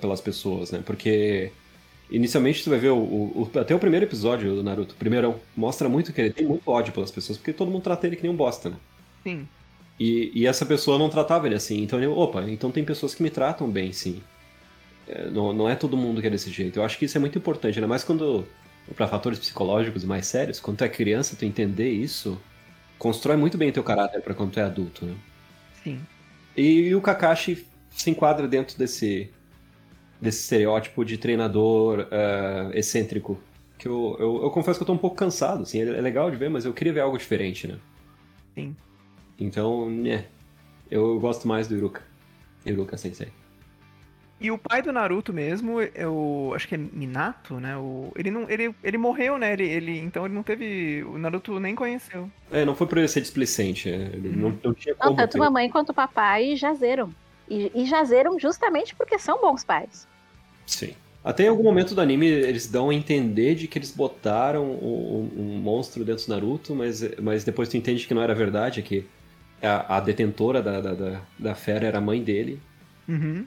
pelas 0.00 0.20
pessoas, 0.20 0.70
né? 0.70 0.82
Porque 0.84 1.52
inicialmente 2.10 2.62
tu 2.62 2.70
vai 2.70 2.78
ver 2.78 2.90
o, 2.90 2.96
o, 2.96 3.50
até 3.58 3.74
o 3.74 3.78
primeiro 3.78 4.06
episódio 4.06 4.54
do 4.54 4.62
Naruto, 4.62 4.94
o 4.94 4.96
primeirão, 4.96 5.40
mostra 5.56 5.88
muito 5.88 6.12
que 6.12 6.20
ele 6.20 6.30
tem 6.30 6.46
muito 6.46 6.68
ódio 6.70 6.92
pelas 6.92 7.10
pessoas, 7.10 7.38
porque 7.38 7.52
todo 7.52 7.70
mundo 7.70 7.82
trata 7.82 8.06
ele 8.06 8.16
que 8.16 8.22
nem 8.22 8.32
um 8.32 8.36
bosta, 8.36 8.70
né? 8.70 8.76
Sim. 9.22 9.48
E, 9.98 10.30
e 10.34 10.46
essa 10.46 10.66
pessoa 10.66 10.98
não 10.98 11.08
tratava 11.08 11.46
ele 11.46 11.54
assim, 11.54 11.82
então 11.82 11.98
ele, 11.98 12.06
opa, 12.06 12.42
então 12.48 12.70
tem 12.70 12.84
pessoas 12.84 13.14
que 13.14 13.22
me 13.22 13.30
tratam 13.30 13.68
bem, 13.70 13.92
sim. 13.92 14.20
É, 15.08 15.30
não, 15.30 15.52
não 15.52 15.68
é 15.68 15.74
todo 15.74 15.96
mundo 15.96 16.20
que 16.20 16.26
é 16.26 16.30
desse 16.30 16.50
jeito. 16.50 16.78
Eu 16.78 16.84
acho 16.84 16.98
que 16.98 17.04
isso 17.04 17.16
é 17.16 17.20
muito 17.20 17.38
importante, 17.38 17.78
ainda 17.78 17.88
mais 17.88 18.04
quando 18.04 18.46
para 18.94 19.08
fatores 19.08 19.38
psicológicos 19.38 20.04
mais 20.04 20.26
sérios, 20.26 20.60
quando 20.60 20.78
tu 20.78 20.84
é 20.84 20.88
criança, 20.88 21.34
tu 21.36 21.44
entender 21.44 21.90
isso 21.90 22.38
constrói 22.98 23.36
muito 23.36 23.58
bem 23.58 23.72
teu 23.72 23.82
caráter 23.82 24.20
para 24.20 24.34
quando 24.34 24.52
tu 24.52 24.60
é 24.60 24.62
adulto, 24.62 25.04
né? 25.04 25.14
Sim. 25.82 26.00
E, 26.56 26.62
e 26.62 26.94
o 26.94 27.00
Kakashi 27.00 27.66
se 27.90 28.10
enquadra 28.10 28.48
dentro 28.48 28.78
desse 28.78 29.30
desse 30.20 30.42
estereótipo 30.42 31.04
de 31.04 31.18
treinador 31.18 32.00
uh, 32.00 32.76
excêntrico. 32.76 33.38
Que 33.78 33.88
eu, 33.88 34.16
eu, 34.18 34.42
eu, 34.44 34.50
confesso 34.50 34.78
que 34.78 34.82
eu 34.82 34.86
tô 34.86 34.92
um 34.92 34.98
pouco 34.98 35.16
cansado, 35.16 35.62
assim, 35.62 35.80
é 35.80 35.84
legal 35.84 36.30
de 36.30 36.36
ver, 36.36 36.48
mas 36.48 36.64
eu 36.64 36.72
queria 36.72 36.94
ver 36.94 37.00
algo 37.00 37.18
diferente, 37.18 37.68
né? 37.68 37.76
Sim. 38.54 38.74
Então, 39.38 39.90
né, 39.90 40.24
eu 40.90 41.20
gosto 41.20 41.46
mais 41.46 41.68
do 41.68 41.76
Iruka. 41.76 42.02
Iruka 42.64 42.96
Sensei. 42.96 43.28
E 44.38 44.50
o 44.50 44.58
pai 44.58 44.82
do 44.82 44.92
Naruto 44.92 45.32
mesmo, 45.32 45.80
eu 45.80 46.52
acho 46.54 46.68
que 46.68 46.74
é 46.74 46.78
Minato, 46.78 47.58
né? 47.58 47.76
O, 47.76 48.12
ele 48.14 48.30
não, 48.30 48.48
ele, 48.50 48.74
ele 48.84 48.98
morreu, 48.98 49.38
né? 49.38 49.54
Ele, 49.54 49.64
ele, 49.66 49.98
então 49.98 50.26
ele 50.26 50.34
não 50.34 50.42
teve, 50.42 51.02
o 51.04 51.16
Naruto 51.16 51.58
nem 51.58 51.74
conheceu. 51.74 52.30
É, 52.50 52.62
não 52.62 52.74
foi 52.74 52.86
por 52.86 52.98
ele 52.98 53.08
ser 53.08 53.22
displicente, 53.22 53.88
é, 53.88 53.94
ele 53.94 54.36
não, 54.36 54.58
não 54.62 54.74
tinha 54.74 54.94
Não, 54.94 55.06
como. 55.06 55.16
tanto 55.16 55.32
ter- 55.32 55.38
mamãe 55.38 55.70
quanto 55.70 55.94
papai 55.94 56.54
jazeram. 56.54 57.10
E, 57.48 57.70
e 57.74 57.84
jazeram 57.86 58.38
justamente 58.38 58.94
porque 58.94 59.18
são 59.18 59.40
bons 59.40 59.64
pais. 59.64 60.06
Sim. 60.66 60.94
Até 61.24 61.44
em 61.44 61.48
algum 61.48 61.62
momento 61.64 61.94
do 61.94 62.00
anime 62.00 62.26
eles 62.26 62.68
dão 62.68 62.90
a 62.90 62.94
entender 62.94 63.56
de 63.56 63.66
que 63.66 63.78
eles 63.78 63.90
botaram 63.90 64.64
um, 64.64 65.30
um 65.36 65.58
monstro 65.58 66.04
dentro 66.04 66.24
do 66.26 66.30
Naruto, 66.30 66.74
mas, 66.74 67.02
mas 67.20 67.42
depois 67.44 67.68
tu 67.68 67.76
entende 67.76 68.06
que 68.06 68.14
não 68.14 68.22
era 68.22 68.34
verdade, 68.34 68.80
que 68.82 69.04
a, 69.60 69.96
a 69.96 70.00
detentora 70.00 70.62
da, 70.62 70.80
da, 70.80 70.94
da, 70.94 71.20
da 71.38 71.54
fera 71.54 71.86
era 71.86 71.98
a 71.98 72.00
mãe 72.00 72.22
dele. 72.22 72.60
Uhum. 73.08 73.44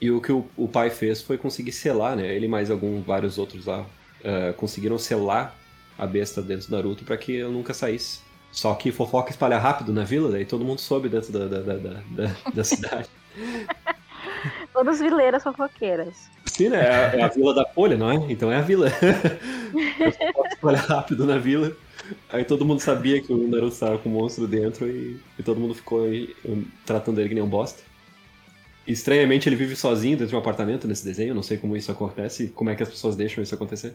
E 0.00 0.10
o 0.10 0.20
que 0.20 0.32
o, 0.32 0.46
o 0.56 0.68
pai 0.68 0.90
fez 0.90 1.22
foi 1.22 1.38
conseguir 1.38 1.72
selar, 1.72 2.16
né? 2.16 2.26
Ele 2.34 2.46
e 2.46 2.48
mais 2.48 2.70
algum, 2.70 3.00
vários 3.00 3.38
outros 3.38 3.64
lá 3.66 3.86
eh, 4.22 4.52
conseguiram 4.56 4.98
selar 4.98 5.56
a 5.96 6.06
besta 6.06 6.42
dentro 6.42 6.68
do 6.68 6.76
Naruto 6.76 7.04
pra 7.04 7.16
que 7.16 7.32
eu 7.36 7.50
nunca 7.52 7.72
saísse. 7.72 8.20
Só 8.50 8.74
que 8.74 8.92
fofoca 8.92 9.30
espalha 9.30 9.58
rápido 9.58 9.92
na 9.92 10.04
vila, 10.04 10.30
daí 10.30 10.44
todo 10.44 10.64
mundo 10.64 10.80
soube 10.80 11.08
dentro 11.08 11.32
da, 11.32 11.46
da, 11.46 11.60
da- 11.76 12.36
da 12.52 12.64
cidade. 12.64 13.08
Todas 14.72 15.00
vileiras 15.00 15.42
fofoqueiras. 15.42 16.30
Sim, 16.46 16.70
né? 16.70 16.80
É 16.80 16.94
a, 16.94 17.16
é 17.16 17.22
a 17.22 17.28
vila 17.28 17.54
da 17.54 17.64
Folha, 17.64 17.96
não 17.96 18.10
é? 18.10 18.16
Então 18.30 18.50
é 18.50 18.56
a 18.56 18.60
vila. 18.60 18.88
A 18.88 20.12
fofoca 20.12 20.48
espalha 20.48 20.78
rápido 20.78 21.26
na 21.26 21.38
vila. 21.38 21.72
Aí 22.28 22.44
todo 22.44 22.64
mundo 22.64 22.80
sabia 22.80 23.22
que 23.22 23.32
o 23.32 23.48
Naruto 23.48 23.74
estava 23.74 23.98
com 23.98 24.08
o 24.08 24.12
monstro 24.12 24.46
dentro 24.46 24.88
e, 24.88 25.20
e 25.38 25.42
todo 25.42 25.60
mundo 25.60 25.74
ficou 25.74 26.04
aí, 26.04 26.34
um, 26.44 26.64
tratando 26.84 27.20
ele 27.20 27.28
que 27.28 27.34
nem 27.34 27.44
um 27.44 27.48
bosta. 27.48 27.82
Estranhamente 28.86 29.48
ele 29.48 29.56
vive 29.56 29.76
sozinho 29.76 30.16
dentro 30.16 30.30
de 30.30 30.34
um 30.34 30.38
apartamento 30.38 30.88
nesse 30.88 31.04
desenho, 31.04 31.34
não 31.34 31.42
sei 31.42 31.56
como 31.56 31.76
isso 31.76 31.92
acontece, 31.92 32.48
como 32.48 32.68
é 32.70 32.74
que 32.74 32.82
as 32.82 32.88
pessoas 32.88 33.14
deixam 33.14 33.42
isso 33.42 33.54
acontecer. 33.54 33.94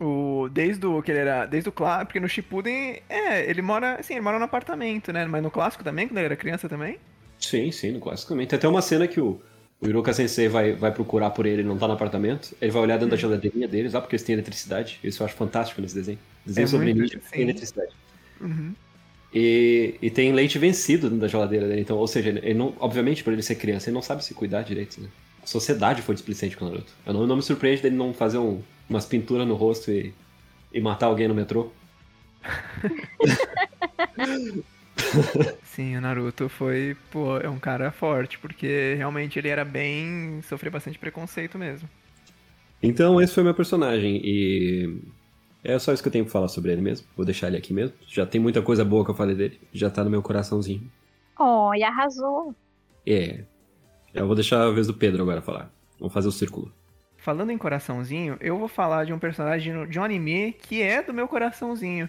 O, 0.00 0.48
desde 0.50 0.84
o 0.86 1.00
que 1.02 1.10
ele 1.12 1.20
era. 1.20 1.46
Desde 1.46 1.68
o 1.68 1.72
clássico, 1.72 2.06
porque 2.06 2.18
no 2.20 2.28
Shippuden, 2.28 3.00
é, 3.08 3.48
ele 3.48 3.62
mora. 3.62 4.00
Assim, 4.00 4.14
ele 4.14 4.22
mora 4.22 4.38
no 4.38 4.44
apartamento, 4.44 5.12
né? 5.12 5.24
Mas 5.26 5.42
no 5.42 5.50
clássico 5.50 5.84
também, 5.84 6.08
quando 6.08 6.18
ele 6.18 6.26
era 6.26 6.36
criança 6.36 6.68
também. 6.68 6.98
Sim, 7.42 7.70
sim, 7.72 7.90
no 7.92 8.00
clássico 8.00 8.28
também. 8.30 8.46
Tem 8.46 8.56
até 8.56 8.68
uma 8.68 8.80
cena 8.80 9.06
que 9.08 9.20
o, 9.20 9.40
o 9.80 9.86
Iruka 9.86 10.12
Sensei 10.12 10.48
vai, 10.48 10.72
vai 10.72 10.92
procurar 10.92 11.30
por 11.30 11.44
ele 11.44 11.62
e 11.62 11.64
não 11.64 11.76
tá 11.76 11.86
no 11.88 11.94
apartamento. 11.94 12.54
Ele 12.60 12.70
vai 12.70 12.82
olhar 12.82 12.96
dentro 12.96 13.10
da 13.10 13.16
geladeirinha 13.16 13.66
deles, 13.68 13.92
lá 13.92 14.00
porque 14.00 14.14
eles 14.14 14.24
têm 14.24 14.34
eletricidade. 14.34 14.98
Isso 15.02 15.22
eu 15.22 15.26
acho 15.26 15.34
fantástico 15.34 15.80
nesse 15.82 15.94
desenho. 15.94 16.18
Desenho 16.46 16.64
É 16.64 16.68
sobre 16.68 16.94
ninja 16.94 17.18
que 17.18 17.30
tem 17.30 17.42
eletricidade. 17.42 17.92
Uhum. 18.40 18.72
E, 19.34 19.94
e 20.00 20.10
tem 20.10 20.30
leite 20.32 20.58
vencido 20.58 21.08
dentro 21.08 21.22
da 21.22 21.28
geladeira 21.28 21.66
dele. 21.66 21.80
Então, 21.80 21.96
ou 21.96 22.06
seja, 22.06 22.28
ele 22.28 22.54
não, 22.54 22.74
obviamente, 22.78 23.24
por 23.24 23.32
ele 23.32 23.42
ser 23.42 23.56
criança, 23.56 23.88
ele 23.88 23.94
não 23.94 24.02
sabe 24.02 24.24
se 24.24 24.34
cuidar 24.34 24.62
direito, 24.62 25.00
né? 25.00 25.08
A 25.42 25.46
sociedade 25.46 26.02
foi 26.02 26.14
displicente 26.14 26.56
com 26.56 26.66
o 26.66 26.68
Naruto. 26.68 26.92
Eu 27.04 27.12
não, 27.14 27.26
não 27.26 27.36
me 27.36 27.42
surpreende 27.42 27.82
dele 27.82 27.96
não 27.96 28.12
fazer 28.14 28.38
um- 28.38 28.60
umas 28.88 29.06
pinturas 29.06 29.48
no 29.48 29.54
rosto 29.54 29.90
e, 29.90 30.12
e 30.72 30.80
matar 30.80 31.06
alguém 31.06 31.26
no 31.26 31.34
metrô. 31.34 31.72
Sim, 35.62 35.96
o 35.96 36.00
Naruto 36.00 36.48
foi, 36.48 36.96
pô, 37.10 37.38
é 37.38 37.48
um 37.48 37.58
cara 37.58 37.90
forte, 37.90 38.38
porque 38.38 38.94
realmente 38.96 39.38
ele 39.38 39.48
era 39.48 39.64
bem. 39.64 40.40
sofreu 40.42 40.70
bastante 40.72 40.98
preconceito 40.98 41.58
mesmo. 41.58 41.88
Então, 42.82 43.20
esse 43.20 43.34
foi 43.34 43.42
meu 43.42 43.54
personagem. 43.54 44.20
E 44.24 44.98
é 45.62 45.78
só 45.78 45.92
isso 45.92 46.02
que 46.02 46.08
eu 46.08 46.12
tenho 46.12 46.24
pra 46.24 46.32
falar 46.32 46.48
sobre 46.48 46.72
ele 46.72 46.82
mesmo. 46.82 47.06
Vou 47.16 47.24
deixar 47.24 47.46
ele 47.48 47.56
aqui 47.56 47.72
mesmo. 47.72 47.94
Já 48.08 48.26
tem 48.26 48.40
muita 48.40 48.60
coisa 48.60 48.84
boa 48.84 49.04
que 49.04 49.10
eu 49.10 49.14
falei 49.14 49.36
dele. 49.36 49.60
Já 49.72 49.88
tá 49.88 50.02
no 50.02 50.10
meu 50.10 50.22
coraçãozinho. 50.22 50.90
Oh, 51.38 51.72
e 51.74 51.82
arrasou. 51.82 52.54
É. 53.06 53.44
Eu 54.12 54.26
vou 54.26 54.34
deixar 54.34 54.62
a 54.62 54.70
vez 54.70 54.86
do 54.86 54.94
Pedro 54.94 55.22
agora 55.22 55.40
falar. 55.40 55.70
Vamos 55.98 56.12
fazer 56.12 56.28
o 56.28 56.32
círculo. 56.32 56.72
Falando 57.16 57.50
em 57.50 57.58
coraçãozinho, 57.58 58.36
eu 58.40 58.58
vou 58.58 58.66
falar 58.68 59.04
de 59.04 59.12
um 59.12 59.18
personagem 59.18 59.86
de 59.86 59.98
um 59.98 60.02
anime 60.02 60.52
que 60.60 60.82
é 60.82 61.02
do 61.02 61.14
meu 61.14 61.28
coraçãozinho. 61.28 62.08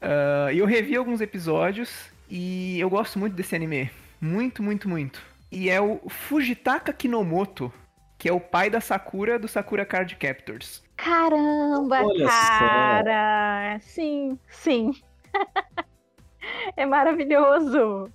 Ah, 0.00 0.50
E 0.52 0.58
eu 0.58 0.66
revi 0.66 0.96
alguns 0.96 1.20
episódios 1.20 1.90
e 2.30 2.78
eu 2.78 2.90
gosto 2.90 3.18
muito 3.18 3.34
desse 3.34 3.54
anime. 3.54 3.90
Muito, 4.20 4.62
muito, 4.62 4.88
muito. 4.88 5.22
E 5.50 5.70
é 5.70 5.80
o 5.80 6.00
Fujitaka 6.08 6.92
Kinomoto, 6.92 7.72
que 8.18 8.28
é 8.28 8.32
o 8.32 8.40
pai 8.40 8.68
da 8.68 8.80
Sakura 8.80 9.38
do 9.38 9.48
Sakura 9.48 9.84
Card 9.84 10.14
Captors. 10.16 10.82
Caramba, 10.96 12.02
Olha 12.04 12.26
só. 12.26 12.58
cara! 12.58 13.78
Sim, 13.80 14.38
sim. 14.48 14.92
é 16.76 16.84
maravilhoso. 16.84 18.10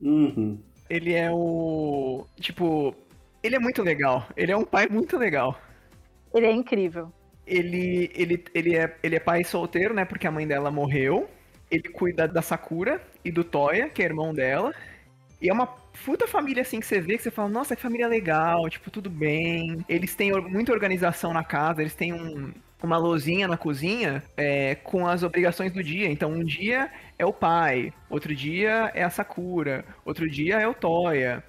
Uhum. 0.00 0.62
Ele 0.88 1.14
é 1.14 1.30
o. 1.30 2.26
Tipo. 2.40 2.94
Ele 3.42 3.56
é 3.56 3.58
muito 3.58 3.82
legal. 3.82 4.26
Ele 4.36 4.52
é 4.52 4.56
um 4.56 4.64
pai 4.64 4.88
muito 4.88 5.16
legal. 5.16 5.58
Ele 6.34 6.46
é 6.46 6.52
incrível. 6.52 7.12
Ele, 7.46 8.10
ele, 8.14 8.44
ele, 8.54 8.76
é, 8.76 8.96
ele 9.02 9.16
é 9.16 9.20
pai 9.20 9.42
solteiro, 9.42 9.94
né? 9.94 10.04
Porque 10.04 10.26
a 10.26 10.30
mãe 10.30 10.46
dela 10.46 10.70
morreu. 10.70 11.28
Ele 11.70 11.88
cuida 11.90 12.26
da 12.28 12.42
Sakura 12.42 13.00
e 13.24 13.30
do 13.30 13.44
Toya, 13.44 13.88
que 13.90 14.02
é 14.02 14.06
irmão 14.06 14.34
dela. 14.34 14.74
E 15.40 15.48
é 15.48 15.52
uma 15.52 15.66
puta 15.66 16.26
família 16.26 16.62
assim 16.62 16.80
que 16.80 16.86
você 16.86 17.00
vê, 17.00 17.16
que 17.16 17.22
você 17.22 17.30
fala, 17.30 17.48
nossa, 17.48 17.76
que 17.76 17.82
família 17.82 18.08
legal, 18.08 18.68
tipo, 18.68 18.90
tudo 18.90 19.08
bem. 19.10 19.84
Eles 19.88 20.14
têm 20.14 20.32
muita 20.42 20.72
organização 20.72 21.32
na 21.32 21.44
casa, 21.44 21.80
eles 21.82 21.94
têm 21.94 22.12
um- 22.12 22.52
uma 22.82 22.96
lozinha 22.98 23.48
na 23.48 23.56
cozinha 23.56 24.22
é, 24.36 24.74
com 24.76 25.06
as 25.06 25.22
obrigações 25.22 25.72
do 25.72 25.82
dia. 25.82 26.10
Então, 26.10 26.30
um 26.32 26.44
dia 26.44 26.90
é 27.18 27.26
o 27.26 27.32
pai, 27.32 27.92
outro 28.10 28.34
dia 28.34 28.90
é 28.94 29.02
a 29.04 29.10
Sakura, 29.10 29.84
outro 30.04 30.28
dia 30.30 30.56
é 30.60 30.66
o 30.68 30.74
Toya. 30.74 31.42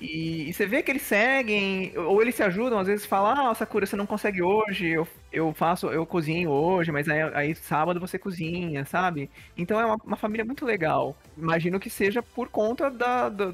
E, 0.00 0.48
e 0.48 0.52
você 0.54 0.66
vê 0.66 0.82
que 0.82 0.90
eles 0.90 1.02
seguem, 1.02 1.92
ou 1.98 2.22
eles 2.22 2.34
se 2.34 2.42
ajudam, 2.42 2.78
às 2.78 2.86
vezes 2.86 3.04
falam, 3.04 3.50
ah, 3.50 3.54
Sakura, 3.54 3.84
você 3.86 3.96
não 3.96 4.06
consegue 4.06 4.42
hoje, 4.42 4.88
eu, 4.88 5.06
eu 5.30 5.52
faço, 5.52 5.88
eu 5.88 6.06
cozinho 6.06 6.50
hoje, 6.50 6.90
mas 6.90 7.06
aí, 7.08 7.20
aí 7.34 7.54
sábado 7.54 8.00
você 8.00 8.18
cozinha, 8.18 8.84
sabe? 8.86 9.30
Então 9.56 9.78
é 9.78 9.84
uma, 9.84 9.96
uma 10.02 10.16
família 10.16 10.44
muito 10.44 10.64
legal. 10.64 11.14
Imagino 11.36 11.78
que 11.78 11.90
seja 11.90 12.22
por 12.22 12.48
conta 12.48 12.90
da, 12.90 13.28
da, 13.28 13.52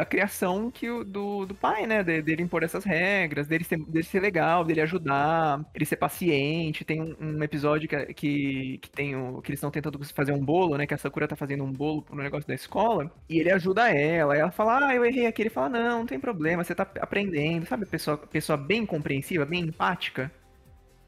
da 0.00 0.04
criação 0.06 0.70
que 0.70 0.88
o, 0.90 1.04
do, 1.04 1.44
do 1.46 1.54
pai, 1.54 1.86
né? 1.86 2.02
De- 2.02 2.22
dele 2.22 2.42
impor 2.42 2.62
essas 2.62 2.84
regras, 2.84 3.46
dele 3.46 3.64
ser, 3.64 3.78
dele 3.78 4.04
ser 4.04 4.20
legal, 4.20 4.64
dele 4.64 4.80
ajudar, 4.80 5.64
ele 5.74 5.84
ser 5.84 5.96
paciente. 5.96 6.84
Tem 6.84 7.02
um, 7.02 7.16
um 7.20 7.42
episódio 7.42 7.88
que, 7.88 8.14
que, 8.14 8.78
que 8.78 8.90
tem 8.90 9.14
o, 9.16 9.42
que 9.42 9.50
eles 9.50 9.58
estão 9.58 9.70
tentando 9.70 9.98
fazer 10.14 10.32
um 10.32 10.44
bolo, 10.44 10.76
né? 10.78 10.86
Que 10.86 10.94
a 10.94 10.98
Sakura 10.98 11.28
tá 11.28 11.36
fazendo 11.36 11.64
um 11.64 11.72
bolo 11.72 12.04
no 12.10 12.22
negócio 12.22 12.46
da 12.48 12.54
escola. 12.54 13.10
E 13.28 13.38
ele 13.38 13.50
ajuda 13.50 13.90
ela. 13.90 14.36
Ela 14.36 14.50
fala, 14.50 14.88
ah, 14.88 14.94
eu 14.94 15.04
errei 15.04 15.26
aqui. 15.26 15.42
Ele 15.42 15.50
fala, 15.50 15.68
não, 15.68 15.98
não 16.00 16.06
tem 16.06 16.18
problema, 16.20 16.64
você 16.64 16.74
tá 16.74 16.84
aprendendo. 17.00 17.66
Sabe, 17.66 17.86
pessoa, 17.86 18.16
pessoa 18.18 18.56
bem 18.56 18.86
compreensiva, 18.86 19.44
bem 19.44 19.60
empática. 19.64 20.30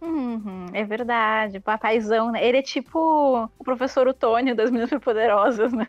Uhum, 0.01 0.67
é 0.75 0.85
verdade. 0.85 1.61
Papaizão, 1.61 2.33
né? 2.33 2.45
Ele 2.45 2.59
é 2.59 2.63
tipo 2.63 2.99
o 3.59 3.65
professor 3.65 4.09
Otônio 4.09 4.55
das 4.57 4.67
Meninas 4.71 4.91
Superpoderosas, 4.91 5.73
né? 5.73 5.87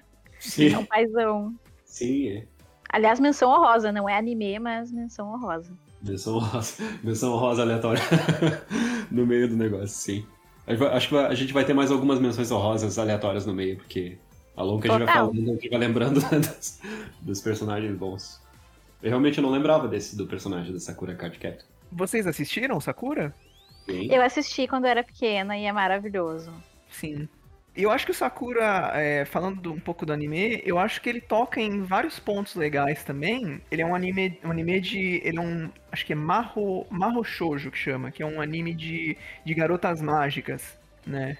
É 0.71 0.77
um 0.79 0.85
Sim, 0.85 0.87
paizão. 0.87 1.59
sim, 1.85 2.29
é. 2.29 2.52
Aliás, 2.93 3.19
menção 3.19 3.49
honrosa, 3.49 3.91
não 3.91 4.07
é 4.07 4.15
anime, 4.15 4.59
mas 4.59 4.91
menção 4.91 5.33
honrosa. 5.33 5.73
Menção 5.99 6.37
rosa, 6.37 6.83
menção 7.03 7.35
rosa 7.37 7.63
aleatória 7.63 8.03
no 9.09 9.25
meio 9.25 9.49
do 9.49 9.57
negócio, 9.57 9.87
sim. 9.87 10.25
Acho 10.91 11.09
que 11.09 11.17
a 11.17 11.33
gente 11.33 11.51
vai 11.51 11.65
ter 11.65 11.73
mais 11.73 11.91
algumas 11.91 12.19
menções 12.19 12.51
honrosas 12.51 12.99
aleatórias 12.99 13.47
no 13.47 13.53
meio, 13.53 13.77
porque 13.77 14.19
ao 14.55 14.67
longo 14.67 14.81
que 14.83 14.87
a 14.87 14.91
gente 14.91 15.05
vai 15.05 15.13
falando, 15.15 15.49
a 15.49 15.53
gente 15.53 15.69
vai 15.69 15.79
lembrando 15.79 16.19
dos, 16.39 16.79
dos 17.19 17.41
personagens 17.41 17.97
bons. 17.97 18.39
Eu 19.01 19.09
realmente 19.09 19.41
não 19.41 19.49
lembrava 19.49 19.87
desse 19.87 20.15
do 20.15 20.27
personagem 20.27 20.71
da 20.71 20.79
Sakura 20.79 21.15
Card 21.15 21.39
Captor. 21.39 21.65
Vocês 21.91 22.27
assistiram 22.27 22.79
Sakura? 22.79 23.33
Bem, 23.87 24.13
Eu 24.13 24.21
assisti 24.21 24.67
quando 24.67 24.85
era 24.85 25.03
pequena 25.03 25.57
e 25.57 25.65
é 25.65 25.71
maravilhoso. 25.71 26.53
Sim. 26.91 27.27
Eu 27.75 27.89
acho 27.89 28.05
que 28.05 28.11
o 28.11 28.15
Sakura, 28.15 28.91
é, 28.93 29.25
falando 29.25 29.59
do- 29.59 29.73
um 29.73 29.79
pouco 29.79 30.05
do 30.05 30.13
anime, 30.13 30.61
eu 30.63 30.77
acho 30.77 31.01
que 31.01 31.09
ele 31.09 31.19
toca 31.19 31.59
em 31.59 31.81
vários 31.81 32.19
pontos 32.19 32.55
legais 32.55 33.03
também. 33.03 33.61
Ele 33.71 33.81
é 33.81 33.85
um 33.85 33.95
anime, 33.95 34.39
um 34.43 34.51
anime 34.51 34.79
de. 34.79 35.19
Ele 35.23 35.37
é 35.39 35.41
um. 35.41 35.69
Acho 35.91 36.05
que 36.05 36.13
é 36.13 36.15
Maho, 36.15 36.85
Maho 36.89 37.23
Shoujo 37.23 37.71
que 37.71 37.77
chama, 37.77 38.11
que 38.11 38.21
é 38.21 38.25
um 38.25 38.39
anime 38.39 38.75
de, 38.75 39.17
de 39.43 39.53
garotas 39.55 40.01
mágicas, 40.01 40.77
né? 41.05 41.37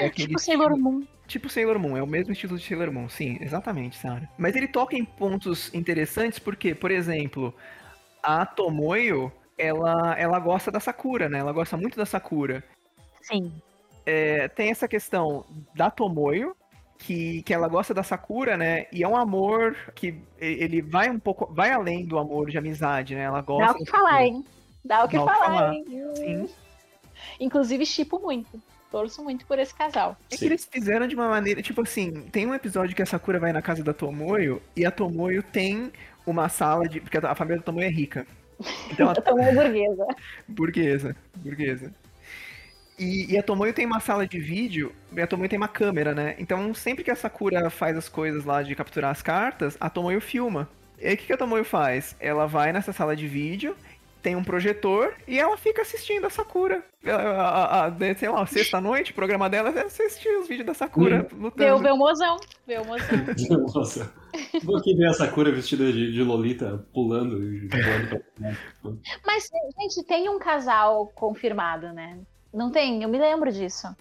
É 0.00 0.06
aquele 0.06 0.28
Tipo 0.28 0.38
Sailor 0.40 0.76
Moon. 0.78 1.04
Tipo 1.26 1.48
Sailor 1.48 1.78
Moon, 1.78 1.96
é 1.96 2.02
o 2.02 2.06
mesmo 2.06 2.32
estilo 2.32 2.58
de 2.58 2.64
Sailor 2.66 2.90
Moon, 2.92 3.08
sim, 3.08 3.38
exatamente, 3.40 3.96
Sara. 3.98 4.28
Mas 4.38 4.56
ele 4.56 4.66
toca 4.66 4.96
em 4.96 5.04
pontos 5.04 5.72
interessantes 5.74 6.38
porque, 6.38 6.74
por 6.74 6.90
exemplo, 6.90 7.54
a 8.22 8.44
Tomoyo, 8.46 9.30
ela, 9.56 10.14
ela 10.18 10.38
gosta 10.40 10.70
da 10.70 10.80
Sakura, 10.80 11.28
né? 11.28 11.38
Ela 11.38 11.52
gosta 11.52 11.76
muito 11.76 11.96
da 11.96 12.06
Sakura. 12.06 12.64
Sim. 13.22 13.52
É, 14.10 14.48
tem 14.48 14.70
essa 14.70 14.88
questão 14.88 15.44
da 15.74 15.90
Tomoyo, 15.90 16.56
que, 16.98 17.42
que 17.42 17.54
ela 17.54 17.68
gosta 17.68 17.94
da 17.94 18.02
Sakura, 18.02 18.56
né? 18.56 18.86
E 18.92 19.02
é 19.02 19.08
um 19.08 19.16
amor 19.16 19.76
que 19.94 20.14
ele 20.38 20.82
vai 20.82 21.08
um 21.08 21.18
pouco, 21.18 21.46
vai 21.52 21.70
além 21.70 22.04
do 22.04 22.18
amor 22.18 22.50
de 22.50 22.58
amizade, 22.58 23.14
né? 23.14 23.22
Ela 23.22 23.40
gosta 23.40 23.66
Dá 23.66 23.72
o 23.72 23.84
que 23.84 23.90
falar, 23.90 24.24
hein? 24.24 24.44
Dá 24.84 25.04
o 25.04 25.08
que 25.08 25.16
Dá 25.16 25.24
falar, 25.24 25.44
falar. 25.44 25.74
hein? 25.74 25.84
Sim. 26.16 26.48
Inclusive, 27.38 27.86
chipo 27.86 28.18
muito. 28.18 28.60
Torço 28.90 29.22
muito 29.22 29.46
por 29.46 29.58
esse 29.58 29.72
casal. 29.72 30.16
É 30.30 30.36
que 30.36 30.44
eles 30.44 30.68
fizeram 30.70 31.06
de 31.06 31.14
uma 31.14 31.28
maneira, 31.28 31.62
tipo 31.62 31.80
assim, 31.80 32.22
tem 32.32 32.44
um 32.46 32.54
episódio 32.54 32.96
que 32.96 33.02
a 33.02 33.06
Sakura 33.06 33.38
vai 33.38 33.52
na 33.52 33.62
casa 33.62 33.84
da 33.84 33.94
Tomoyo 33.94 34.60
e 34.74 34.84
a 34.84 34.90
Tomoyo 34.90 35.42
tem 35.44 35.92
uma 36.26 36.48
sala 36.48 36.88
de. 36.88 37.00
Porque 37.00 37.16
a 37.16 37.34
família 37.34 37.58
da 37.58 37.64
Tomoyo 37.64 37.86
é 37.86 37.90
rica. 37.90 38.26
Então, 38.92 39.08
a 39.08 39.12
A 39.12 39.22
Tomoe 39.22 39.54
burguesa. 39.54 40.06
burguesa, 40.46 41.16
burguesa. 41.36 41.94
E, 43.00 43.32
e 43.32 43.38
a 43.38 43.42
Tomoyo 43.42 43.72
tem 43.72 43.86
uma 43.86 43.98
sala 43.98 44.26
de 44.26 44.38
vídeo, 44.38 44.92
e 45.12 45.20
a 45.22 45.26
Tomoyo 45.26 45.48
tem 45.48 45.56
uma 45.56 45.66
câmera, 45.68 46.14
né? 46.14 46.34
Então, 46.38 46.74
sempre 46.74 47.02
que 47.02 47.10
a 47.10 47.16
Sakura 47.16 47.70
faz 47.70 47.96
as 47.96 48.08
coisas 48.08 48.44
lá 48.44 48.62
de 48.62 48.74
capturar 48.74 49.10
as 49.10 49.22
cartas, 49.22 49.76
a 49.80 49.88
Tomoyo 49.88 50.20
filma. 50.20 50.68
E 51.00 51.06
aí, 51.06 51.14
o 51.14 51.16
que 51.16 51.26
que 51.26 51.32
a 51.32 51.36
Tomoyo 51.38 51.64
faz? 51.64 52.14
Ela 52.20 52.46
vai 52.46 52.72
nessa 52.72 52.92
sala 52.92 53.16
de 53.16 53.26
vídeo, 53.26 53.74
tem 54.22 54.36
um 54.36 54.44
projetor, 54.44 55.14
e 55.26 55.38
ela 55.40 55.56
fica 55.56 55.80
assistindo 55.80 56.26
a 56.26 56.30
Sakura. 56.30 56.84
A, 57.06 57.10
a, 57.14 57.86
a- 57.86 58.14
sei 58.18 58.28
lá, 58.28 58.44
sexta-noite, 58.44 59.12
o 59.12 59.14
programa 59.14 59.48
dela 59.48 59.70
é 59.70 59.84
assistir 59.84 60.28
os 60.38 60.46
vídeos 60.46 60.66
da 60.66 60.74
Sakura 60.74 61.22
Vê, 61.22 61.34
o- 61.34 61.38
lutando. 61.40 61.82
vê 61.82 61.90
o 61.90 61.96
mozão. 61.96 62.36
Vê 62.66 62.76
o 62.78 62.84
mozão. 62.84 63.08
Nossa. 63.74 64.12
Vou 64.62 64.76
aqui 64.76 64.94
ver 64.94 65.06
a 65.06 65.14
Sakura 65.14 65.50
vestida 65.50 65.90
de, 65.90 66.12
de 66.12 66.22
Lolita 66.22 66.86
pulando 66.92 67.42
e 67.42 67.66
voando 67.66 68.08
pra 68.38 68.92
Mas, 69.26 69.48
gente, 69.80 70.06
tem 70.06 70.28
um 70.28 70.38
casal 70.38 71.06
confirmado, 71.14 71.90
né? 71.94 72.18
Não 72.52 72.70
tem? 72.70 73.02
Eu 73.02 73.08
me 73.08 73.18
lembro 73.18 73.52
disso. 73.52 73.94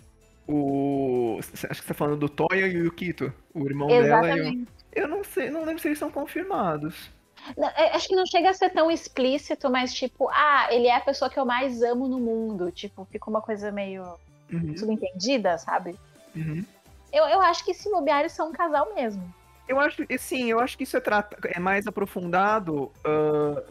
O. 0.48 1.38
Acho 1.40 1.52
que 1.52 1.76
você 1.76 1.84
tá 1.88 1.94
falando 1.94 2.18
do 2.18 2.30
Toya 2.30 2.68
e 2.68 2.78
o 2.78 2.86
Yukito, 2.86 3.32
o 3.54 3.66
irmão 3.66 3.88
dela 3.88 4.00
e 4.02 4.32
o. 4.32 4.36
Exatamente. 4.36 4.70
Eu 4.96 5.08
não 5.08 5.24
sei, 5.24 5.50
não 5.52 5.64
lembro 5.64 5.80
se 5.80 5.88
eles 5.88 6.00
são 6.00 6.10
confirmados. 6.10 7.12
Não, 7.56 7.68
é, 7.70 7.96
Acho 7.96 8.08
que 8.08 8.16
não 8.16 8.26
chega 8.26 8.50
a 8.50 8.54
ser 8.54 8.70
tão 8.72 8.90
explícito, 8.90 9.70
mas 9.70 9.94
tipo, 9.94 10.28
ah, 10.32 10.68
ele 10.72 10.88
é 10.88 10.96
a 10.96 11.00
pessoa 11.02 11.30
que 11.30 11.40
eu 11.40 11.46
mais 11.46 11.82
amo 11.84 12.08
no 12.08 12.20
mundo. 12.20 12.72
Tipo, 12.72 13.06
fica 13.12 13.30
uma 13.30 13.42
coisa 13.42 13.72
meio 13.72 14.04
Uhum, 14.52 14.76
subentendida, 14.76 15.58
sabe? 15.60 15.96
uhum. 16.36 16.66
Eu, 17.14 17.26
eu 17.26 17.42
acho 17.42 17.64
que 17.64 17.74
se 17.74 17.90
bobear, 17.92 18.28
são 18.30 18.50
um 18.50 18.52
casal 18.52 18.94
mesmo. 18.96 19.32
Eu 19.68 19.80
acho, 19.80 20.04
sim, 20.18 20.50
eu 20.50 20.60
acho 20.60 20.76
que 20.76 20.84
isso 20.84 20.98
é, 20.98 21.00
trata- 21.00 21.38
é 21.48 21.60
mais 21.60 21.86
aprofundado. 21.86 22.92
ah, 23.06 23.62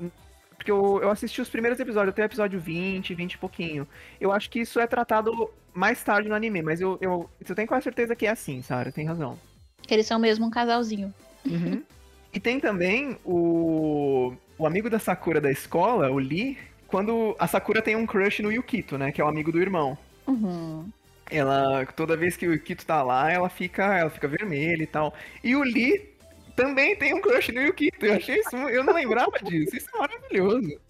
porque 0.59 0.71
eu, 0.73 1.01
eu 1.01 1.11
assisti 1.11 1.41
os 1.41 1.49
primeiros 1.49 1.79
episódios, 1.79 2.11
até 2.11 2.23
o 2.23 2.25
episódio 2.25 2.61
20, 2.61 3.15
20 3.15 3.33
e 3.33 3.39
pouquinho. 3.39 3.89
Eu 4.21 4.33
acho 4.33 4.51
que 4.51 4.59
isso 4.59 4.81
é 4.81 4.87
tratado 4.87 5.51
mais 5.73 6.03
tarde 6.03 6.29
no 6.29 6.35
anime, 6.35 6.61
mas 6.61 6.81
eu, 6.81 6.99
eu, 7.01 7.31
eu 7.49 7.55
tenho 7.55 7.69
quase 7.69 7.85
certeza 7.85 8.17
que 8.17 8.27
é 8.27 8.31
assim, 8.31 8.61
Sarah, 8.61 8.91
tem 8.91 9.07
razão. 9.07 9.39
Que 9.81 9.95
eles 9.95 10.07
são 10.07 10.19
mesmo 10.19 10.45
um 10.45 10.51
casalzinho. 10.51 11.15
Uhum. 11.47 11.83
E 12.31 12.39
tem 12.39 12.61
também 12.61 13.17
o, 13.25 14.35
o 14.59 14.67
amigo 14.67 14.91
da 14.91 14.99
Sakura 14.99 15.41
da 15.41 15.51
escola, 15.51 16.11
o 16.11 16.19
Lee, 16.19 16.59
quando 16.87 17.35
a 17.39 17.47
Sakura 17.47 17.81
tem 17.81 17.97
um 17.97 18.05
crush 18.05 18.43
no 18.43 18.53
Yukito, 18.53 18.99
né? 18.99 19.11
Que 19.11 19.23
é 19.23 19.25
o 19.25 19.29
amigo 19.29 19.51
do 19.51 19.59
irmão. 19.59 19.97
Uhum. 20.27 20.87
Ela, 21.31 21.87
toda 21.87 22.19
vez 22.19 22.37
que 22.37 22.47
o 22.47 22.53
Yukito 22.53 22.85
tá 22.85 23.03
lá, 23.03 23.33
ela 23.33 23.49
fica, 23.49 23.97
ela 23.97 24.11
fica 24.11 24.29
vermelha 24.29 24.83
e 24.83 24.87
tal. 24.87 25.15
E 25.43 25.57
o 25.57 25.63
Lee 25.63 26.18
também 26.59 26.97
tem 26.97 27.15
um 27.15 27.21
crush 27.21 27.53
no 27.53 27.61
Yukito. 27.61 28.05
Eu 28.05 28.15
achei 28.15 28.41
isso, 28.41 28.57
eu 28.57 28.83
não 28.83 28.93
lembrava 28.93 29.39
disso. 29.45 29.77
Isso 29.77 29.89
é 29.95 29.99
maravilhoso. 29.99 30.81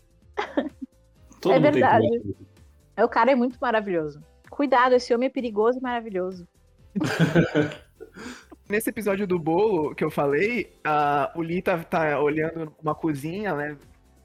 Todo 1.43 1.53
É 1.55 1.61
verdade. 1.61 2.09
crush. 2.09 2.35
O 3.05 3.09
cara 3.09 3.33
é 3.33 3.35
muito 3.35 3.59
maravilhoso. 3.61 4.23
Cuidado, 4.49 4.95
esse 4.95 5.15
homem 5.15 5.27
é 5.27 5.31
perigoso 5.31 5.79
e 5.79 5.83
maravilhoso. 5.83 6.49
Nesse 8.67 8.89
episódio 8.89 9.27
do 9.27 9.39
bolo 9.39 9.95
que 9.95 10.03
eu 10.03 10.11
falei, 10.11 10.75
a, 10.83 11.31
o 11.37 11.43
Lee 11.43 11.61
tá, 11.61 11.85
tá 11.85 12.19
olhando 12.19 12.75
uma 12.83 12.95
cozinha, 12.95 13.55
né? 13.55 13.77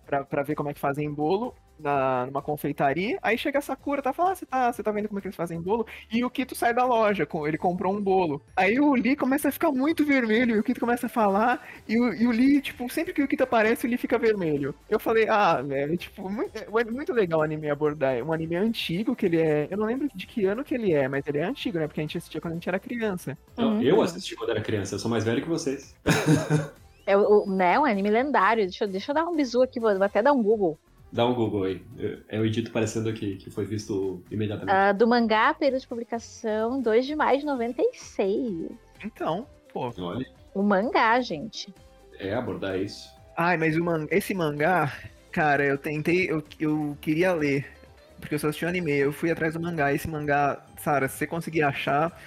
Pra, 0.06 0.24
pra 0.24 0.44
ver 0.44 0.56
como 0.56 0.70
é 0.70 0.74
que 0.74 0.80
fazem 0.80 1.12
bolo 1.12 1.54
na, 1.80 2.26
numa 2.26 2.42
confeitaria. 2.42 3.18
Aí 3.22 3.38
chega 3.38 3.60
a 3.60 3.62
Sakura, 3.62 4.02
tá 4.02 4.14
falando, 4.14 4.32
ah, 4.32 4.36
você 4.36 4.46
tá, 4.46 4.74
você 4.74 4.84
tá 4.84 4.92
vendo 4.92 5.08
como 5.08 5.20
é 5.20 5.22
que 5.22 5.28
eles 5.28 5.36
fazem 5.36 5.62
bolo? 5.62 5.86
E 6.12 6.24
o 6.24 6.30
Kito 6.30 6.56
sai 6.56 6.74
da 6.74 6.86
loja, 6.86 7.26
com, 7.26 7.48
ele 7.48 7.58
comprou 7.58 7.94
um 7.94 8.02
bolo. 8.02 8.42
Aí 8.56 8.80
o 8.80 8.94
Lee 8.94 9.16
começa 9.16 9.50
a 9.50 9.52
ficar 9.52 9.72
muito 9.72 10.06
vermelho, 10.06 10.56
e 10.56 10.60
o 10.60 10.64
Kito 10.64 10.80
começa 10.80 11.06
a 11.08 11.10
falar, 11.10 11.66
e 11.88 12.00
o, 12.00 12.14
e 12.14 12.28
o 12.28 12.32
Lee, 12.32 12.62
tipo, 12.62 12.90
sempre 12.90 13.14
que 13.14 13.22
o 13.24 13.28
Kito 13.28 13.44
aparece, 13.44 13.86
o 13.86 13.90
Lee 13.90 13.98
fica 13.98 14.18
vermelho. 14.18 14.74
Eu 14.90 15.00
falei, 15.00 15.28
ah, 15.30 15.62
velho, 15.62 15.98
tipo, 15.98 16.30
muito, 16.30 16.52
é 16.58 16.84
muito 16.92 17.14
legal 17.14 17.40
o 17.40 17.44
anime 17.44 17.70
abordar. 17.70 18.16
É 18.16 18.24
um 18.24 18.32
anime 18.34 18.56
antigo, 18.56 19.16
que 19.16 19.26
ele 19.26 19.42
é. 19.42 19.68
Eu 19.70 19.78
não 19.78 19.86
lembro 19.86 20.08
de 20.14 20.26
que 20.28 20.46
ano 20.46 20.64
que 20.64 20.74
ele 20.76 20.94
é, 20.94 21.08
mas 21.08 21.26
ele 21.28 21.40
é 21.40 21.44
antigo, 21.44 21.78
né? 21.80 21.88
Porque 21.88 22.00
a 22.00 22.04
gente 22.04 22.18
assistia 22.18 22.40
quando 22.42 22.54
a 22.54 22.56
gente 22.56 22.70
era 22.70 22.80
criança. 22.80 23.38
Não, 23.58 23.74
Uhum. 23.74 23.82
Eu 23.82 24.02
assisti 24.02 24.36
quando 24.36 24.52
era 24.52 24.62
criança, 24.62 24.96
eu 24.96 25.00
sou 25.00 25.10
mais 25.10 25.24
velho 25.24 25.42
que 25.42 25.50
vocês. 25.50 25.96
É 27.06 27.18
o, 27.18 27.46
né, 27.46 27.78
um 27.78 27.86
anime 27.86 28.10
lendário. 28.10 28.64
Deixa, 28.64 28.86
eu- 28.86 28.88
deixa 28.88 29.12
eu 29.12 29.16
dar 29.16 29.26
um 29.26 29.36
bisu 29.36 29.62
aqui, 29.62 29.80
vou, 29.80 29.94
vou 29.94 30.04
até 30.04 30.22
dar 30.22 30.32
um 30.32 30.42
Google. 30.42 30.80
Dá 31.14 31.28
um 31.28 31.36
Google 31.36 31.66
aí. 31.66 31.82
É 32.28 32.40
o 32.40 32.46
Edito 32.46 32.72
parecendo 32.72 33.08
aqui, 33.08 33.36
que 33.36 33.52
foi 33.52 33.66
visto 33.66 34.24
imediatamente. 34.32 34.76
Ah, 34.76 34.92
do 34.92 35.08
mangá, 35.08 35.54
período 35.54 35.82
de 35.82 35.88
publicação, 35.88 36.82
2 36.82 37.06
de 37.06 37.16
maio 37.16 37.40
de 37.40 37.46
96. 37.46 38.72
Então, 39.06 39.46
pô. 39.72 39.94
Olha, 40.00 40.26
O 40.56 40.64
mangá, 40.64 41.22
gente. 41.22 41.72
é 42.20 42.34
abordar 42.34 42.80
isso. 42.80 43.08
Ai, 43.38 43.58
mas 43.58 43.78
o 43.78 43.84
man... 43.84 44.08
esse 44.10 44.34
mangá, 44.34 44.92
cara, 45.32 45.64
eu 45.64 45.78
tentei, 45.78 46.32
eu, 46.32 46.44
eu 46.60 46.98
queria 47.00 47.32
ler, 47.34 47.72
porque 48.20 48.34
eu 48.34 48.40
só 48.40 48.48
assisti 48.48 48.66
o 48.66 48.70
anime, 48.70 48.92
eu 48.92 49.14
fui 49.14 49.30
atrás 49.30 49.54
do 49.54 49.60
mangá, 49.60 49.94
esse 49.94 50.08
mangá, 50.08 50.66
Sara, 50.80 51.08
se 51.08 51.18
você 51.18 51.28
conseguir 51.28 51.62
achar, 51.62 52.20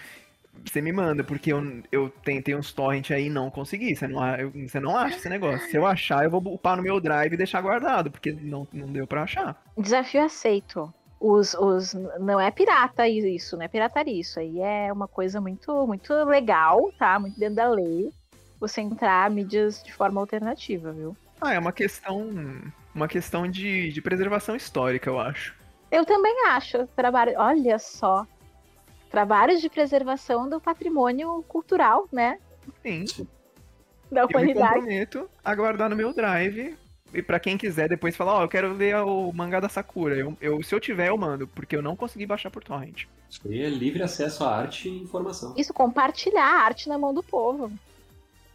você 0.65 0.81
me 0.81 0.93
manda, 0.93 1.23
porque 1.25 1.53
eu, 1.53 1.83
eu 1.91 2.09
tentei 2.25 2.55
uns 2.55 2.73
torrent 2.73 3.11
aí 3.11 3.27
e 3.27 3.31
não 3.31 3.51
consegui, 3.51 3.95
você 3.95 4.07
não, 4.07 4.25
eu- 4.37 4.51
você 4.69 4.81
não 4.81 4.97
acha 4.97 5.17
esse 5.17 5.29
negócio. 5.29 5.69
Se 5.71 5.77
eu 5.77 5.87
achar, 5.87 6.25
eu 6.25 6.31
vou 6.31 6.41
upar 6.55 6.77
no 6.77 6.83
meu 6.83 7.01
drive 7.01 7.33
e 7.33 7.37
deixar 7.37 7.61
guardado, 7.61 8.11
porque 8.11 8.33
não, 8.33 8.67
não 8.73 8.87
deu 8.93 9.07
pra 9.07 9.23
achar. 9.23 9.61
Desafio 9.77 10.23
aceito. 10.25 10.93
Os, 11.19 11.55
os, 11.55 11.95
não 12.21 12.39
é 12.39 12.51
pirata 12.51 13.09
isso, 13.09 13.57
não 13.57 13.65
é 13.65 13.69
pirataria. 13.69 14.21
Isso 14.21 14.39
aí 14.39 14.61
é 14.61 14.93
uma 14.93 15.09
coisa 15.09 15.41
muito, 15.41 15.87
muito 15.87 16.13
legal, 16.25 16.93
tá? 16.99 17.19
Muito 17.19 17.39
dentro 17.39 17.57
da 17.57 17.69
lei. 17.71 18.11
Você 18.61 18.81
entrar 18.83 19.31
mídias 19.31 19.83
de 19.83 19.93
forma 19.93 20.21
alternativa, 20.21 20.93
viu? 20.93 21.17
Ah, 21.41 21.55
é 21.55 21.59
uma 21.59 21.73
questão, 21.73 22.31
uma 22.95 23.09
questão 23.09 23.49
de, 23.49 23.93
de 23.93 24.01
preservação 24.03 24.57
histórica, 24.57 25.09
eu 25.09 25.19
acho. 25.19 25.55
Eu 25.91 26.05
também 26.05 26.35
acho. 26.49 26.87
Trabalho, 26.89 27.33
olha 27.37 27.79
só. 27.79 28.27
Trabalhos 29.11 29.61
de 29.61 29.69
preservação 29.69 30.49
do 30.49 30.61
patrimônio 30.61 31.43
cultural, 31.49 32.09
né? 32.13 32.39
Sim, 32.83 33.05
Da 34.11 34.23
eu 34.23 34.27
me 34.29 34.35
humanidade. 34.35 34.75
comprometo 34.75 35.31
a 35.45 35.55
guardar 35.55 35.89
no 35.91 35.97
meu 35.97 36.13
drive. 36.13 36.77
E 37.15 37.23
pra 37.23 37.39
quem 37.39 37.57
quiser 37.57 37.89
depois 37.89 38.17
falar, 38.17 38.35
ó, 38.35 38.43
eu 38.43 38.49
quero 38.49 38.73
ler 38.75 38.97
o 38.97 39.33
mangá 39.33 39.61
da 39.61 39.69
Sakura. 39.69 40.17
Eu, 40.17 40.37
eu- 40.41 40.63
se 40.63 40.75
eu 40.75 40.81
tiver, 40.81 41.09
eu 41.09 41.17
mando, 41.17 41.47
porque 41.47 41.77
eu 41.77 41.81
não 41.83 41.95
consegui 41.97 42.27
baixar 42.27 42.51
por 42.51 42.63
torrent. 42.65 43.05
Isso 43.31 43.41
aí 43.47 43.63
é 43.63 43.69
livre 43.69 44.03
acesso 44.03 44.45
à 44.45 44.55
arte 44.57 44.89
e 44.89 45.03
informação. 45.03 45.55
Isso, 45.57 45.73
compartilhar 45.73 46.45
a 46.45 46.65
arte 46.65 46.89
na 46.89 46.99
mão 46.99 47.15
do 47.15 47.23
povo. 47.23 47.71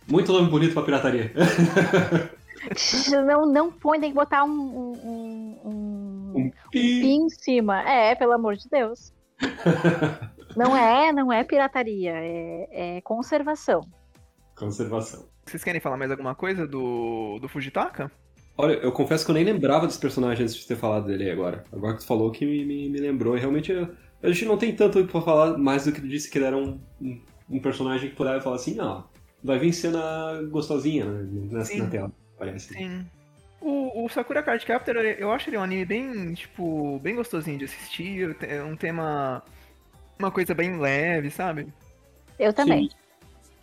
Muito 0.08 0.32
nome 0.34 0.50
bonito 0.50 0.74
pra 0.74 0.84
pirataria. 0.84 1.32
Não, 3.26 3.46
não 3.48 3.72
põe, 3.72 4.00
tem 4.00 4.12
que 4.12 4.16
botar 4.16 4.44
um, 4.44 4.50
um, 4.52 4.92
um- 5.04 5.60
um 5.66 6.34
Um 6.36 6.52
pi 6.70 7.02
em 7.08 7.28
cima. 7.28 7.82
É, 7.90 8.14
pelo 8.14 8.34
amor 8.34 8.56
de 8.56 8.70
Deus. 8.70 9.12
Não 10.56 10.76
é, 10.76 11.12
não 11.12 11.32
é 11.32 11.44
pirataria, 11.44 12.14
é, 12.16 12.98
é 12.98 13.02
conservação. 13.02 13.82
Conservação. 14.56 15.26
Vocês 15.46 15.64
querem 15.64 15.82
falar 15.82 15.98
mais 15.98 16.12
alguma 16.12 16.36
coisa 16.36 16.68
do, 16.68 17.40
do 17.40 17.50
Fujitaka? 17.50 18.12
Olha, 18.58 18.74
eu 18.74 18.92
confesso 18.92 19.26
que 19.26 19.32
eu 19.32 19.36
nem 19.36 19.44
lembrava 19.44 19.88
desse 19.88 20.00
personagem 20.00 20.44
antes 20.44 20.56
de 20.56 20.68
ter 20.68 20.76
falado 20.76 21.08
dele 21.08 21.30
agora. 21.32 21.64
Agora 21.74 21.94
que 21.96 22.02
tu 22.02 22.06
falou 22.06 22.32
que 22.32 22.46
me, 22.46 22.64
me, 22.64 22.90
me 22.90 23.00
lembrou. 23.00 23.36
E 23.36 23.40
realmente 23.40 23.72
eu- 23.72 23.90
a 24.22 24.28
gente 24.28 24.46
não 24.46 24.58
tem 24.58 24.76
tanto 24.76 25.04
pra 25.06 25.22
falar 25.22 25.58
mais 25.58 25.86
do 25.86 25.92
que 25.92 26.00
tu 26.02 26.08
disse 26.08 26.30
que 26.30 26.38
ele 26.38 26.46
era 26.46 26.58
um, 26.58 26.80
um, 27.02 27.22
um 27.50 27.60
personagem 27.60 28.10
que 28.10 28.16
poderia 28.16 28.40
falar 28.40 28.58
assim, 28.58 28.80
ó, 28.80 29.04
vai 29.44 29.58
vir 29.58 29.74
cena 29.74 30.42
gostosinha 30.52 31.06
né, 31.06 31.48
nessa, 31.52 31.72
Sim. 31.72 31.80
na 31.80 31.90
tela, 31.90 32.12
parece. 32.38 32.74
Sim. 32.74 33.06
O, 33.60 34.06
o 34.06 34.10
Sakura 34.10 34.44
Card 34.44 34.64
Captor, 34.66 34.96
eu 34.98 35.32
acho 35.32 35.50
ele 35.50 35.58
um 35.58 35.64
anime 35.64 35.86
bem, 35.86 36.34
tipo, 36.34 37.00
bem 37.00 37.16
gostosinho 37.16 37.58
de 37.60 37.66
assistir. 37.66 38.36
É 38.42 38.62
um 38.64 38.76
tema. 38.76 39.44
Uma 40.20 40.32
coisa 40.32 40.54
bem 40.54 40.78
leve, 40.78 41.30
sabe? 41.32 41.68
Eu 42.40 42.54
também. 42.54 42.90
Sim. 42.90 42.96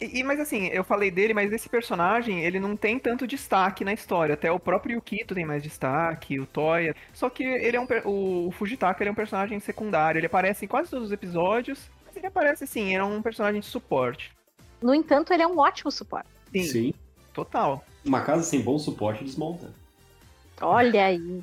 E, 0.00 0.20
e- 0.20 0.24
mas 0.24 0.38
assim, 0.40 0.66
eu 0.68 0.84
falei 0.84 1.10
dele, 1.10 1.34
mas 1.34 1.52
esse 1.52 1.68
personagem, 1.68 2.44
ele 2.44 2.60
não 2.60 2.76
tem 2.76 2.98
tanto 2.98 3.26
destaque 3.26 3.84
na 3.84 3.92
história. 3.92 4.34
Até 4.34 4.50
o 4.50 4.60
próprio 4.60 4.94
Yukito 4.96 5.34
tem 5.34 5.44
mais 5.44 5.62
destaque, 5.62 6.38
o 6.38 6.46
Toya. 6.46 6.94
Só 7.12 7.28
que 7.30 7.42
ele 7.42 7.76
é 7.76 7.80
um. 7.80 7.86
O 8.04 8.50
Fujitaka 8.52 9.02
ele 9.02 9.08
é 9.10 9.12
um 9.12 9.16
personagem 9.16 9.58
secundário. 9.60 10.18
Ele 10.18 10.26
aparece 10.26 10.64
em 10.64 10.68
quase 10.68 10.90
todos 10.90 11.06
os 11.06 11.12
episódios. 11.12 11.90
Mas 12.06 12.16
ele 12.16 12.26
aparece 12.26 12.64
assim, 12.64 12.86
ele 12.88 12.96
é 12.96 13.04
um 13.04 13.20
personagem 13.22 13.60
de 13.60 13.66
suporte. 13.66 14.32
No 14.80 14.94
entanto, 14.94 15.32
ele 15.32 15.42
é 15.42 15.46
um 15.46 15.58
ótimo 15.58 15.90
suporte. 15.90 16.28
Sim, 16.52 16.62
Sim. 16.62 16.94
total. 17.34 17.84
Uma 18.04 18.22
casa 18.22 18.42
sem 18.44 18.60
bom 18.62 18.78
suporte 18.78 19.24
desmonta. 19.24 19.72
Olha 20.60 21.06
aí. 21.06 21.42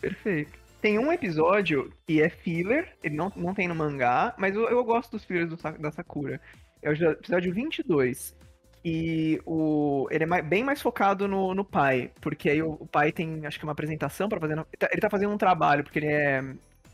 Perfeito. 0.00 0.58
Tem 0.80 0.98
um 0.98 1.10
episódio 1.12 1.92
que 2.06 2.20
é 2.22 2.28
filler, 2.28 2.96
ele 3.02 3.16
não, 3.16 3.32
não 3.34 3.54
tem 3.54 3.66
no 3.66 3.74
mangá, 3.74 4.34
mas 4.38 4.54
eu, 4.54 4.68
eu 4.68 4.84
gosto 4.84 5.12
dos 5.12 5.24
fillers 5.24 5.48
do 5.48 5.56
da 5.80 5.90
Sakura. 5.90 6.40
É 6.82 6.90
o 6.90 6.92
episódio 6.92 7.52
22. 7.52 8.36
E 8.84 9.40
o, 9.44 10.06
ele 10.12 10.22
é 10.24 10.26
mai- 10.26 10.42
bem 10.42 10.62
mais 10.62 10.80
focado 10.80 11.26
no, 11.26 11.54
no 11.54 11.64
pai, 11.64 12.12
porque 12.20 12.48
aí 12.48 12.62
o, 12.62 12.72
o 12.74 12.86
pai 12.86 13.10
tem, 13.10 13.44
acho 13.44 13.58
que 13.58 13.64
uma 13.64 13.72
apresentação 13.72 14.28
para 14.28 14.38
fazer. 14.40 14.54
tá- 14.78 14.88
Ele 14.92 15.00
tá 15.00 15.10
fazendo 15.10 15.32
um 15.32 15.38
trabalho, 15.38 15.82
porque 15.82 15.98
ele 15.98 16.06
é 16.06 16.44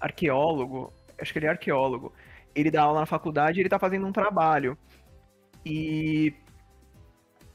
arqueólogo. 0.01 0.93
Acho 1.21 1.33
que 1.33 1.39
ele 1.39 1.47
é 1.47 1.51
arqueólogo. 1.51 2.13
Ele 2.55 2.71
dá 2.71 2.83
aula 2.83 3.01
na 3.01 3.07
faculdade 3.07 3.59
e 3.59 3.63
ele 3.63 3.69
tá 3.69 3.79
fazendo 3.79 4.07
um 4.07 4.13
trabalho. 4.13 4.79
E 5.67 6.33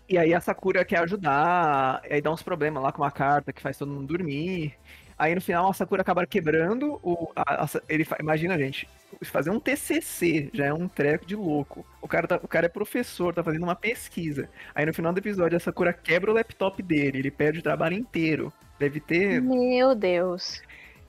E 0.09 0.17
aí 0.17 0.33
a 0.33 0.39
Sakura 0.39 0.85
quer 0.85 0.99
ajudar, 0.99 2.01
aí 2.09 2.21
dá 2.21 2.31
uns 2.31 2.41
problemas 2.43 2.81
lá 2.81 2.91
com 2.93 3.01
uma 3.01 3.11
carta 3.11 3.51
que 3.51 3.61
faz 3.61 3.77
todo 3.77 3.91
mundo 3.91 4.07
dormir. 4.07 4.73
Aí 5.17 5.33
no 5.33 5.41
final 5.41 5.69
a 5.69 5.73
Sakura 5.73 6.01
acaba 6.01 6.25
quebrando 6.27 6.99
o. 7.01 7.31
A, 7.35 7.63
a, 7.63 7.67
ele 7.89 8.05
Imagina, 8.19 8.57
gente, 8.57 8.87
fazer 9.23 9.49
um 9.49 9.59
TCC 9.59 10.49
já 10.53 10.65
é 10.65 10.73
um 10.73 10.87
treco 10.87 11.25
de 11.25 11.35
louco. 11.35 11.85
O 12.01 12.07
cara, 12.07 12.27
tá, 12.27 12.39
o 12.41 12.47
cara 12.47 12.67
é 12.67 12.69
professor, 12.69 13.33
tá 13.33 13.43
fazendo 13.43 13.63
uma 13.63 13.75
pesquisa. 13.75 14.47
Aí 14.75 14.85
no 14.85 14.93
final 14.93 15.11
do 15.11 15.17
episódio 15.17 15.57
a 15.57 15.59
Sakura 15.59 15.91
quebra 15.91 16.29
o 16.29 16.33
laptop 16.33 16.81
dele, 16.83 17.19
ele 17.19 17.31
perde 17.31 17.59
o 17.59 17.63
trabalho 17.63 17.95
inteiro. 17.95 18.53
Deve 18.77 18.99
ter. 18.99 19.41
Meu 19.41 19.95
Deus. 19.95 20.61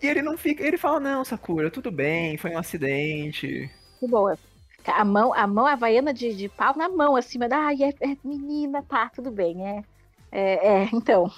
E 0.02 0.06
ele 0.06 0.22
não 0.22 0.38
fica. 0.38 0.64
Ele 0.64 0.78
fala, 0.78 1.00
não, 1.00 1.24
Sakura, 1.24 1.70
tudo 1.70 1.90
bem, 1.90 2.38
foi 2.38 2.52
um 2.52 2.59
acidente. 2.59 3.70
Que 4.00 4.06
boa. 4.06 4.38
A 4.86 5.04
mão, 5.04 5.34
a 5.34 5.46
mão 5.46 5.66
havaiana 5.66 6.14
de, 6.14 6.34
de 6.34 6.48
pau 6.48 6.74
na 6.76 6.88
mão, 6.88 7.14
acima 7.14 7.48
da. 7.48 7.59
Ai, 7.59 7.76
é, 7.82 7.88
é, 7.88 8.16
menina, 8.24 8.82
tá, 8.82 9.11
tudo 9.14 9.30
bem. 9.30 9.66
É, 9.66 9.84
é, 10.32 10.82
é 10.82 10.88
então. 10.94 11.30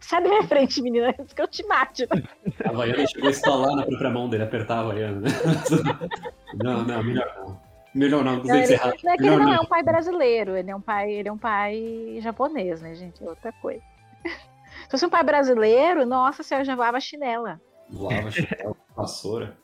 Sai 0.00 0.22
da 0.22 0.28
minha 0.28 0.42
frente, 0.44 0.80
menina, 0.82 1.14
antes 1.18 1.32
que 1.32 1.40
eu 1.42 1.48
te 1.48 1.66
mate. 1.66 2.06
A 2.64 2.68
Havaiana 2.70 3.06
chegou 3.06 3.28
a 3.28 3.30
instalar 3.30 3.76
na 3.76 3.84
própria 3.84 4.10
mão 4.10 4.28
dele, 4.28 4.44
apertar 4.44 4.78
a 4.78 4.80
Havaiana, 4.80 5.20
né? 5.20 5.28
Não, 6.62 6.84
não, 6.84 7.02
melhor 7.02 7.26
não. 7.38 7.60
Melhor 7.94 8.24
não, 8.24 8.42
Não, 8.44 8.54
ele, 8.54 8.72
errado. 8.74 8.94
não 9.02 9.12
é 9.12 9.16
que 9.16 9.22
ele 9.22 9.30
Melhor 9.30 9.40
não 9.40 9.52
é 9.52 9.56
não. 9.56 9.62
um 9.62 9.66
pai 9.66 9.82
brasileiro, 9.82 10.56
ele 10.56 10.70
é 10.70 10.76
um 10.76 10.80
pai, 10.80 11.10
ele 11.12 11.28
é 11.28 11.32
um 11.32 11.38
pai 11.38 12.18
japonês, 12.20 12.80
né, 12.82 12.94
gente? 12.94 13.22
É 13.24 13.28
outra 13.28 13.52
coisa. 13.52 13.82
Se 14.24 14.90
fosse 14.90 15.06
um 15.06 15.10
pai 15.10 15.22
brasileiro, 15.24 16.04
nossa 16.06 16.42
senhora, 16.42 16.64
já 16.64 16.76
voava 16.76 17.00
chinela. 17.00 17.60
Lava, 17.90 18.30
chapéu, 18.30 18.76
vassoura. 18.94 19.56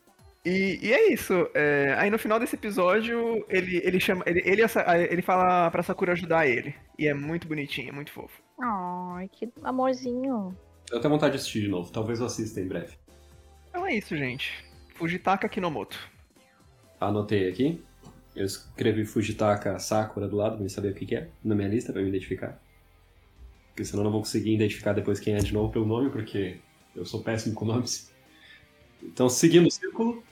E, 0.45 0.79
e 0.83 0.93
é 0.93 1.13
isso. 1.13 1.33
é, 1.55 1.95
aí 1.99 2.11
no 2.11 2.19
final 2.19 2.39
desse 2.41 2.57
episódio, 2.57 3.45
ele, 3.49 3.81
ele 3.85 4.01
chama. 4.01 4.25
Ele, 4.27 4.43
ele, 4.45 4.63
ele 5.11 5.23
fala 5.23 5.71
pra 5.71 5.83
Sakura 5.83 6.13
ajudar 6.13 6.47
ele. 6.47 6.75
E 6.99 7.07
é 7.07 7.15
muito 7.15 7.47
bonitinho, 7.47 7.91
é 7.91 7.93
muito 7.93 8.11
fofo. 8.13 8.42
Ai, 8.61 9.29
que 9.29 9.51
amorzinho. 9.63 10.57
Eu 10.91 11.01
tenho 11.01 11.13
vontade 11.13 11.33
de 11.33 11.39
assistir 11.39 11.63
de 11.63 11.69
novo, 11.69 11.91
talvez 11.91 12.21
eu 12.21 12.27
assista 12.27 12.61
em 12.61 12.69
breve. 12.69 12.97
Então 13.69 13.87
é 13.87 13.95
isso, 13.95 14.17
gente. 14.17 14.65
Fujitaka 14.95 15.49
Kinomoto. 15.49 15.99
Anotei 17.01 17.49
aqui. 17.49 17.83
Eu 18.35 18.47
escrevi 18.47 19.05
Fujitaka 19.05 19.79
Sakura 19.79 20.27
do 20.27 20.37
lado, 20.37 20.57
pra 20.57 20.65
eu 20.65 20.71
saber 20.71 20.93
o 20.93 20.95
que, 20.95 21.05
que 21.05 21.17
é, 21.17 21.29
na 21.45 21.55
minha 21.55 21.69
lista, 21.69 21.93
pra 21.93 22.01
eu 22.01 22.09
identificar. 22.09 22.61
Porque 23.69 23.85
senão 23.85 24.03
eu 24.03 24.05
não 24.05 24.13
vou 24.13 24.21
conseguir 24.21 24.55
identificar 24.55 24.93
depois 24.93 25.19
quem 25.19 25.35
é 25.35 25.39
de 25.39 25.53
novo 25.53 25.73
pelo 25.73 25.87
nome, 25.87 26.11
porque 26.11 26.59
eu 26.95 27.05
sou 27.05 27.23
péssimo 27.23 27.55
com 27.55 27.65
nomes. 27.65 28.13
Então, 29.03 29.29
seguindo 29.29 29.67
o 29.67 29.71
círculo, 29.71 30.23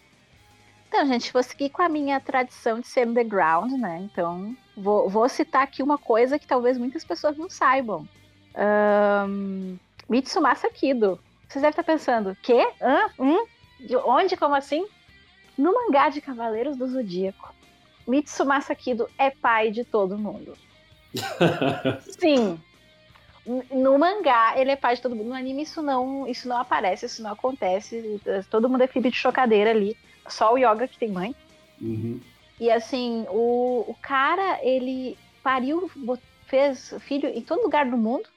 Então, 0.91 1.07
gente, 1.07 1.33
vou 1.33 1.41
seguir 1.41 1.71
com 1.71 1.83
a 1.83 1.89
minha 1.89 2.19
tradição 2.19 2.81
de 2.81 2.89
ser 2.89 3.07
underground, 3.07 3.71
né? 3.75 4.01
Então, 4.03 4.57
vou, 4.77 5.09
vou 5.09 5.29
citar 5.29 5.63
aqui 5.63 5.85
uma 5.85 5.97
coisa 5.97 6.37
que 6.37 6.49
talvez 6.49 6.77
muitas 6.77 7.05
pessoas 7.05 7.39
não 7.39 7.49
saibam. 7.49 8.09
Ahn, 8.57 9.77
Mitsumasa 10.09 10.69
Kido. 10.69 11.21
Vocês 11.49 11.63
devem 11.63 11.71
estar 11.71 11.85
pensando, 11.85 12.37
quê? 12.43 12.69
Hã? 12.83 13.09
Hum? 13.21 13.47
De 13.79 13.97
onde? 13.99 14.37
Como 14.37 14.57
assim? 14.57 14.85
No 15.57 15.73
mangá 15.73 16.09
de 16.09 16.21
Cavaleiros 16.21 16.77
do 16.77 16.89
Zodíaco, 16.89 17.55
Mitsumasa 18.05 18.75
Kido 18.75 19.09
é 19.17 19.31
pai 19.31 19.71
de 19.71 19.85
todo 19.85 20.19
mundo. 20.19 20.59
Sim. 22.19 22.61
No 23.71 23.97
mangá, 23.97 24.55
ele 24.57 24.73
é 24.73 24.77
pai 24.77 24.97
de 24.97 25.03
todo 25.03 25.15
mundo. 25.15 25.29
No 25.29 25.37
anime, 25.37 25.63
isso 25.63 25.83
não, 25.83 26.27
isso 26.27 26.49
não 26.49 26.57
aparece, 26.57 27.07
isso 27.07 27.23
não 27.23 27.31
acontece. 27.31 28.21
Todo 28.51 28.69
mundo 28.69 28.83
é 28.83 28.89
filho 28.89 29.09
de 29.09 29.17
chocadeira 29.17 29.71
ali. 29.71 29.97
Só 30.29 30.55
o 30.55 30.59
Yoga 30.59 30.87
que 30.89 30.99
tem 30.99 31.11
mãe. 31.11 31.35
uhum. 31.81 32.21
E 32.59 32.71
assim, 32.71 33.25
o, 33.31 33.87
o 33.89 33.97
cara, 34.03 34.59
ele 34.63 35.17
pariu, 35.43 35.91
fez 36.47 36.95
filho 37.01 37.27
em 37.29 37.41
todo 37.41 37.63
lugar 37.63 37.89
do 37.89 37.97
mundo, 37.97 38.29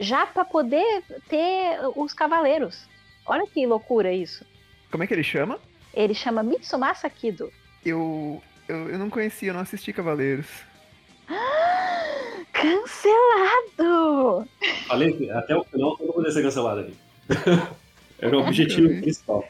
já 0.00 0.26
pra 0.26 0.44
poder 0.44 1.04
ter 1.28 1.78
os 1.94 2.12
cavaleiros. 2.12 2.88
Olha 3.24 3.46
que 3.46 3.64
loucura 3.64 4.12
isso. 4.12 4.44
Como 4.90 5.04
é 5.04 5.06
que 5.06 5.14
ele 5.14 5.22
chama? 5.22 5.60
Ele 5.94 6.12
chama 6.12 6.42
Mitsumasa 6.42 7.08
Kido. 7.08 7.52
Eu. 7.84 8.42
Eu, 8.68 8.90
eu 8.90 8.98
não 8.98 9.10
conhecia, 9.10 9.50
eu 9.50 9.54
não 9.54 9.60
assisti 9.60 9.92
Cavaleiros. 9.92 10.46
Cancelado! 12.52 14.48
Falei 14.86 15.12
que 15.12 15.30
até 15.30 15.56
o 15.56 15.64
final 15.64 15.96
todo 15.96 16.14
mundo 16.14 16.26
ia 16.26 16.32
ser 16.32 16.42
cancelado 16.42 16.80
aqui. 16.80 16.96
Era 18.18 18.36
o 18.36 18.40
objetivo 18.40 18.88
principal. 19.00 19.44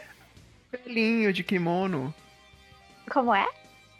Velhinho 0.72 1.32
de 1.32 1.44
kimono. 1.44 2.14
Como 3.10 3.34
é? 3.34 3.46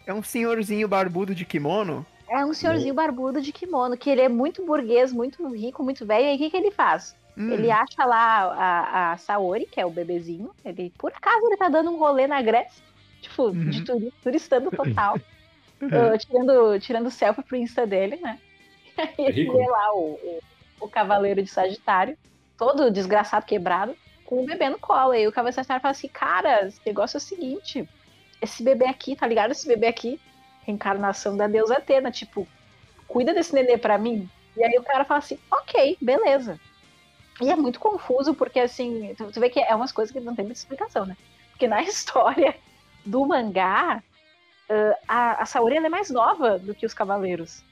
É 0.05 0.13
um 0.13 0.23
senhorzinho 0.23 0.87
barbudo 0.87 1.33
de 1.35 1.45
kimono? 1.45 2.05
É 2.29 2.43
um 2.43 2.53
senhorzinho 2.53 2.93
barbudo 2.93 3.41
de 3.41 3.51
kimono, 3.51 3.95
que 3.97 4.09
ele 4.09 4.21
é 4.21 4.29
muito 4.29 4.65
burguês, 4.65 5.13
muito 5.13 5.47
rico, 5.53 5.83
muito 5.83 6.05
velho. 6.05 6.25
E 6.25 6.29
aí 6.29 6.35
o 6.35 6.37
que, 6.39 6.49
que 6.49 6.57
ele 6.57 6.71
faz? 6.71 7.15
Hum, 7.37 7.51
Ele 7.51 7.69
acha 7.71 8.05
lá 8.05 8.43
a, 8.53 9.11
a 9.13 9.17
Saori, 9.17 9.65
que 9.65 9.79
é 9.79 9.85
o 9.85 9.89
bebezinho. 9.91 10.51
Ele, 10.63 10.91
por 10.97 11.11
acaso, 11.11 11.45
ele 11.47 11.57
tá 11.57 11.69
dando 11.69 11.91
um 11.91 11.97
rolê 11.97 12.27
na 12.27 12.41
Grécia. 12.41 12.83
Tipo, 13.21 13.47
Uhum. 13.49 13.69
de 13.69 13.83
turi 13.83 14.13
turistando 14.21 14.69
total. 14.71 15.15
uhum. 15.81 15.87
uh, 16.13 16.17
tirando, 16.17 16.79
tirando 16.79 17.09
selfie 17.11 17.43
pro 17.43 17.57
Insta 17.57 17.85
dele, 17.85 18.17
né? 18.17 18.39
E 18.97 19.01
aí 19.01 19.15
ele 19.27 19.41
rico. 19.43 19.57
vê 19.57 19.65
lá 19.67 19.93
o, 19.95 20.13
o, 20.21 20.39
o 20.81 20.89
cavaleiro 20.89 21.41
de 21.41 21.49
Sagitário, 21.49 22.15
todo 22.57 22.91
desgraçado, 22.91 23.45
quebrado, 23.45 23.95
com 24.33 24.41
o 24.41 24.45
bebê 24.47 24.67
no 24.67 24.79
colo. 24.79 25.13
E 25.13 25.27
o 25.27 25.31
Sagitário 25.31 25.81
fala 25.81 25.91
assim, 25.91 26.07
cara, 26.07 26.65
esse 26.65 26.81
negócio 26.83 27.17
é 27.17 27.19
o 27.19 27.21
seguinte, 27.21 27.87
esse 28.41 28.63
bebê 28.63 28.87
aqui, 28.87 29.15
tá 29.15 29.27
ligado? 29.27 29.51
Esse 29.51 29.67
bebê 29.67 29.85
aqui, 29.85 30.19
reencarnação 30.63 31.37
da 31.37 31.47
deusa 31.47 31.77
Atena, 31.77 32.09
tipo, 32.09 32.47
cuida 33.07 33.31
desse 33.31 33.53
nenê 33.53 33.77
pra 33.77 33.97
mim. 33.97 34.27
E 34.57 34.63
aí 34.63 34.75
o 34.79 34.83
cara 34.83 35.05
fala 35.05 35.19
assim, 35.19 35.37
ok, 35.51 35.97
beleza. 36.01 36.59
E 37.39 37.51
é 37.51 37.55
muito 37.55 37.79
confuso, 37.79 38.33
porque 38.33 38.59
assim, 38.59 39.13
tu, 39.15 39.31
tu 39.31 39.39
vê 39.39 39.49
que 39.49 39.59
é 39.59 39.75
umas 39.75 39.91
coisas 39.91 40.11
que 40.11 40.19
não 40.19 40.35
tem 40.35 40.45
muita 40.45 40.59
explicação, 40.59 41.05
né? 41.05 41.15
Porque 41.51 41.67
na 41.67 41.81
história 41.83 42.55
do 43.05 43.23
mangá, 43.27 44.01
ah, 44.67 44.97
a, 45.07 45.43
a 45.43 45.45
Saori 45.45 45.77
é 45.77 45.89
mais 45.89 46.09
nova 46.09 46.57
do 46.57 46.73
que 46.73 46.87
os 46.87 46.93
cavaleiros. 46.93 47.63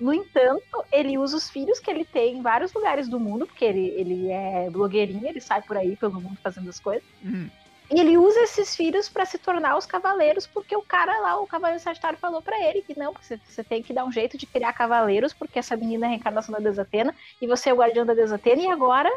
No 0.00 0.14
entanto, 0.14 0.84
ele 0.90 1.18
usa 1.18 1.36
os 1.36 1.50
filhos 1.50 1.78
que 1.78 1.90
ele 1.90 2.04
tem 2.04 2.38
em 2.38 2.42
vários 2.42 2.72
lugares 2.72 3.06
do 3.06 3.20
mundo, 3.20 3.46
porque 3.46 3.64
ele, 3.64 3.88
ele 3.88 4.30
é 4.30 4.70
blogueirinho, 4.70 5.26
ele 5.26 5.40
sai 5.40 5.60
por 5.60 5.76
aí 5.76 5.94
pelo 5.94 6.20
mundo 6.20 6.38
fazendo 6.42 6.70
as 6.70 6.80
coisas. 6.80 7.04
Hum. 7.22 7.48
E 7.92 8.00
ele 8.00 8.16
usa 8.16 8.40
esses 8.40 8.74
filhos 8.74 9.08
pra 9.08 9.26
se 9.26 9.36
tornar 9.36 9.76
os 9.76 9.84
cavaleiros, 9.84 10.46
porque 10.46 10.74
o 10.76 10.82
cara 10.82 11.20
lá, 11.20 11.38
o 11.40 11.46
Cavaleiro 11.46 11.82
Sagitário, 11.82 12.18
falou 12.18 12.40
pra 12.40 12.58
ele 12.64 12.82
que 12.82 12.96
não, 12.96 13.12
você, 13.12 13.38
você 13.44 13.64
tem 13.64 13.82
que 13.82 13.92
dar 13.92 14.04
um 14.04 14.12
jeito 14.12 14.38
de 14.38 14.46
criar 14.46 14.72
cavaleiros, 14.72 15.34
porque 15.34 15.58
essa 15.58 15.76
menina 15.76 16.06
é 16.06 16.08
a 16.08 16.10
reencarnação 16.10 16.52
da 16.52 16.60
deusa 16.60 16.82
Atena, 16.82 17.14
e 17.42 17.48
você 17.48 17.68
é 17.68 17.74
o 17.74 17.76
guardião 17.76 18.06
da 18.06 18.14
deusa 18.14 18.36
Atena, 18.36 18.62
e 18.62 18.68
agora 18.68 19.10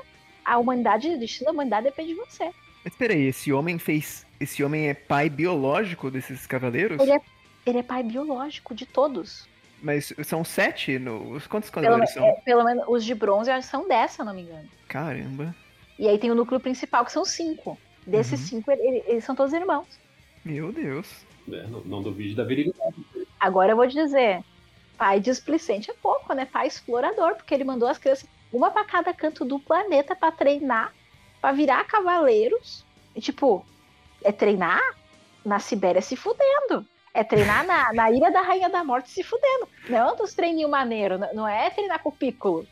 a 0.44 0.58
humanidade, 0.58 1.08
o 1.08 1.20
destino 1.20 1.46
da 1.46 1.52
humanidade 1.52 1.86
depende 1.86 2.14
de 2.14 2.20
você. 2.20 2.52
Mas 2.84 2.96
peraí, 2.96 3.28
esse 3.28 3.54
homem 3.54 3.80
fez. 3.80 4.26
Esse 4.40 4.64
homem 4.64 4.90
é 4.90 4.94
pai 4.94 5.30
biológico 5.30 6.12
desses 6.12 6.46
cavaleiros? 6.46 7.00
Ele 7.00 7.14
é, 7.14 7.22
ele 7.66 7.78
é 7.78 7.84
pai 7.84 8.04
biológico 8.04 8.76
de 8.76 8.86
todos. 8.86 9.48
Mas 9.84 10.14
são 10.24 10.44
sete? 10.46 10.98
No... 10.98 11.40
Quantos 11.50 11.70
Pelo, 11.70 11.84
cavaleiros 11.84 12.14
são? 12.14 12.26
é, 12.26 12.32
pelo 12.46 12.64
menos 12.64 12.86
os 12.88 13.04
de 13.04 13.14
bronze 13.14 13.52
acho 13.52 13.68
que 13.68 13.72
são 13.72 13.86
10, 13.88 14.12
se 14.12 14.22
eu 14.22 14.26
não 14.26 14.34
me 14.34 14.42
engano. 14.44 14.68
Caramba. 14.88 15.54
E 16.00 16.08
aí 16.08 16.18
tem 16.18 16.32
o 16.32 16.36
núcleo 16.36 16.60
principal, 16.60 17.04
que 17.04 17.12
são 17.12 17.26
cinco. 17.26 17.78
Desses 18.08 18.40
Uhum. 18.42 18.48
cinco, 18.48 18.72
ele- 18.72 18.82
ele- 18.82 19.04
eles 19.08 19.24
são 19.26 19.36
todos 19.36 19.52
irmãos. 19.54 19.86
Meu 20.44 20.72
Deus. 20.72 21.26
É, 21.52 21.68
não, 21.68 21.82
não 21.82 22.02
duvide 22.02 22.34
da 22.34 22.44
virilidade. 22.46 22.96
Agora 23.40 23.74
eu 23.74 23.76
vou 23.76 23.88
te 23.88 23.94
dizer, 23.94 24.42
pai 24.98 25.20
displicente 25.20 25.92
é 25.92 25.94
pouco, 26.02 26.34
né? 26.34 26.46
Pai 26.46 26.66
explorador, 26.68 27.36
porque 27.36 27.54
ele 27.54 27.66
mandou 27.66 27.88
as 27.90 27.98
crianças 27.98 28.26
uma 28.54 28.72
pra 28.72 28.86
cada 28.86 29.14
canto 29.14 29.44
do 29.44 29.60
planeta 29.60 30.16
pra 30.16 30.32
treinar, 30.32 30.94
pra 31.42 31.52
virar 31.52 31.84
cavaleiros. 31.86 32.86
E, 33.16 33.20
tipo, 33.20 33.66
é 34.24 34.32
treinar 34.32 34.82
na 35.46 35.60
Sibéria 35.60 36.02
se 36.02 36.16
fudendo. 36.16 36.86
É 37.14 37.24
treinar 37.24 37.66
na, 37.66 37.94
na 37.94 38.12
Ilha 38.12 38.32
da 38.32 38.42
Rainha 38.42 38.70
da 38.70 38.84
Morte 38.84 39.10
se 39.12 39.24
fudendo. 39.24 39.68
Não 39.88 40.14
é 40.14 40.16
dos 40.16 40.34
treininhos 40.34 40.70
maneiros, 40.72 41.20
não- 41.34 41.48
é 41.48 41.70
treinar 41.70 42.00
com 42.02 42.10
o 42.10 42.14
Piccolo. 42.14 42.66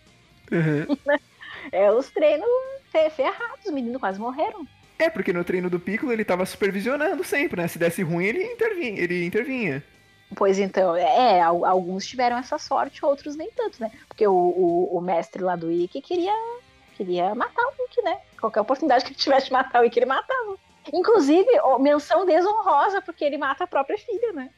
Uhum. 0.51 0.97
É 1.71 1.91
os 1.91 2.09
treinos 2.09 2.47
fe- 2.91 3.11
ferrados, 3.11 3.65
os 3.67 3.71
meninos 3.71 3.99
quase 4.01 4.19
morreram. 4.19 4.65
É, 4.97 5.11
porque 5.11 5.31
no 5.31 5.43
treino 5.43 5.69
do 5.69 5.79
Piccolo 5.79 6.11
ele 6.11 6.25
tava 6.25 6.43
supervisionando 6.43 7.23
sempre, 7.23 7.61
né? 7.61 7.67
Se 7.67 7.77
desse 7.77 8.01
ruim, 8.01 8.25
ele 8.25 8.43
intervinha. 8.43 8.99
Ele 8.99 9.23
intervinha. 9.25 9.83
Pois 10.35 10.57
então, 10.57 10.95
é, 10.95 11.39
al- 11.39 11.63
alguns 11.63 12.07
tiveram 12.07 12.35
essa 12.37 12.57
sorte, 12.57 13.05
outros 13.05 13.35
nem 13.35 13.51
tanto, 13.51 13.79
né? 13.79 13.91
Porque 14.07 14.25
o, 14.25 14.33
o, 14.33 14.97
o 14.97 15.01
mestre 15.01 15.43
lá 15.43 15.55
do 15.55 15.71
Ikki 15.71 16.01
queria, 16.01 16.33
queria 16.97 17.35
matar 17.35 17.61
o 17.63 17.83
Ikki, 17.85 18.01
né? 18.01 18.17
Qualquer 18.39 18.61
oportunidade 18.61 19.03
que 19.05 19.11
ele 19.11 19.19
tivesse 19.19 19.45
de 19.45 19.53
matar 19.53 19.83
o 19.83 19.85
Ikki, 19.85 19.99
ele 19.99 20.07
matava. 20.07 20.57
Inclusive, 20.93 21.47
menção 21.79 22.25
desonrosa, 22.25 23.01
porque 23.01 23.23
ele 23.23 23.37
mata 23.37 23.63
a 23.63 23.67
própria 23.67 23.97
filha, 23.97 24.33
né? 24.33 24.49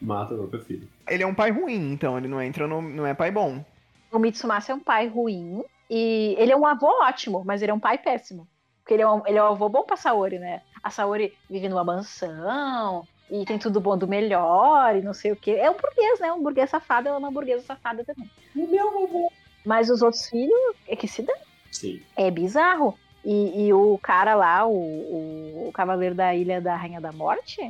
Mata 0.00 0.34
o 0.34 0.38
próprio 0.38 0.60
filho. 0.60 0.88
Ele 1.08 1.22
é 1.22 1.26
um 1.26 1.34
pai 1.34 1.50
ruim, 1.50 1.92
então 1.92 2.16
ele 2.18 2.28
não 2.28 2.40
entra 2.40 2.66
no. 2.66 2.82
não 2.82 3.06
é 3.06 3.14
pai 3.14 3.30
bom. 3.30 3.64
O 4.10 4.18
Mitsumasa 4.18 4.72
é 4.72 4.74
um 4.74 4.80
pai 4.80 5.06
ruim, 5.06 5.64
e 5.88 6.34
ele 6.38 6.52
é 6.52 6.56
um 6.56 6.66
avô 6.66 6.88
ótimo, 7.02 7.42
mas 7.44 7.62
ele 7.62 7.70
é 7.70 7.74
um 7.74 7.80
pai 7.80 7.98
péssimo. 7.98 8.46
Porque 8.80 8.94
ele 8.94 9.02
é 9.02 9.08
um, 9.08 9.26
ele 9.26 9.38
é 9.38 9.42
um 9.42 9.46
avô 9.46 9.68
bom 9.68 9.84
pra 9.84 9.96
Saori, 9.96 10.38
né? 10.38 10.62
A 10.82 10.90
Saori 10.90 11.32
vive 11.48 11.68
numa 11.68 11.84
mansão, 11.84 13.06
e 13.30 13.44
tem 13.46 13.58
tudo 13.58 13.80
bom 13.80 13.96
do 13.96 14.06
melhor, 14.06 14.94
e 14.96 15.02
não 15.02 15.14
sei 15.14 15.32
o 15.32 15.36
quê. 15.36 15.52
É 15.52 15.70
um 15.70 15.76
burguês, 15.76 16.20
né? 16.20 16.32
Um 16.32 16.42
burguês 16.42 16.68
safado, 16.68 17.08
ela 17.08 17.16
é 17.16 17.18
uma 17.18 17.30
burguesa 17.30 17.64
safada 17.64 18.04
também. 18.04 18.30
O 18.54 18.66
meu 18.66 18.88
avô. 18.88 19.32
Mas 19.64 19.88
os 19.88 20.02
outros 20.02 20.28
filhos, 20.28 20.76
é 20.86 20.96
que 20.96 21.08
se 21.08 21.22
dá. 21.22 21.34
Sim. 21.70 22.02
É 22.16 22.30
bizarro. 22.30 22.98
E, 23.24 23.66
e 23.66 23.72
o 23.72 23.98
cara 24.02 24.34
lá, 24.34 24.66
o, 24.66 24.72
o, 24.72 25.68
o 25.68 25.72
Cavaleiro 25.72 26.14
da 26.14 26.34
Ilha 26.34 26.60
da 26.60 26.74
Rainha 26.74 27.00
da 27.00 27.12
Morte, 27.12 27.60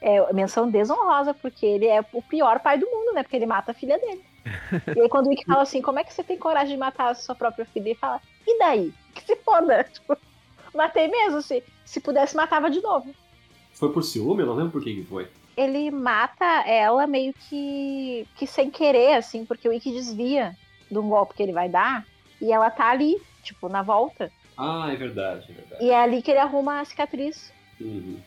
é 0.00 0.32
menção 0.32 0.68
desonrosa, 0.70 1.32
porque 1.32 1.64
ele 1.64 1.86
é 1.86 2.04
o 2.12 2.22
pior 2.22 2.60
pai 2.60 2.78
do 2.78 2.86
mundo, 2.86 3.12
né? 3.14 3.22
Porque 3.22 3.36
ele 3.36 3.46
mata 3.46 3.70
a 3.70 3.74
filha 3.74 3.98
dele. 3.98 4.22
e 4.96 5.00
aí 5.00 5.08
quando 5.08 5.26
o 5.26 5.28
Wick 5.30 5.44
fala 5.44 5.62
assim, 5.62 5.80
como 5.80 5.98
é 5.98 6.04
que 6.04 6.12
você 6.12 6.24
tem 6.24 6.36
coragem 6.36 6.74
de 6.74 6.76
matar 6.76 7.10
a 7.10 7.14
sua 7.14 7.34
própria 7.34 7.64
filha? 7.64 7.90
Ele 7.90 7.94
fala, 7.94 8.20
e 8.46 8.58
daí? 8.58 8.92
Que 9.14 9.22
se 9.22 9.36
foda. 9.36 9.84
Tipo, 9.92 10.16
matei 10.74 11.08
mesmo, 11.08 11.40
se, 11.42 11.62
se 11.84 12.00
pudesse 12.00 12.36
matava 12.36 12.70
de 12.70 12.80
novo. 12.80 13.14
Foi 13.72 13.92
por 13.92 14.02
ciúme? 14.02 14.42
Eu 14.42 14.46
não 14.46 14.54
lembro 14.54 14.72
por 14.72 14.82
que 14.82 14.94
que 14.94 15.04
foi. 15.04 15.28
Ele 15.56 15.90
mata 15.90 16.44
ela 16.66 17.06
meio 17.06 17.32
que, 17.34 18.26
que 18.36 18.46
sem 18.46 18.70
querer, 18.70 19.14
assim, 19.14 19.44
porque 19.44 19.68
o 19.68 19.70
Wick 19.70 19.90
desvia 19.90 20.56
de 20.90 20.98
um 20.98 21.08
golpe 21.08 21.34
que 21.34 21.42
ele 21.42 21.52
vai 21.52 21.68
dar, 21.68 22.06
e 22.40 22.52
ela 22.52 22.70
tá 22.70 22.88
ali, 22.88 23.20
tipo, 23.42 23.68
na 23.68 23.82
volta. 23.82 24.32
Ah, 24.56 24.90
é 24.92 24.96
verdade, 24.96 25.50
é 25.50 25.54
verdade. 25.54 25.84
E 25.84 25.90
é 25.90 26.00
ali 26.00 26.22
que 26.22 26.30
ele 26.30 26.40
arruma 26.40 26.80
a 26.80 26.84
cicatriz. 26.84 27.52
Uhum. 27.80 28.20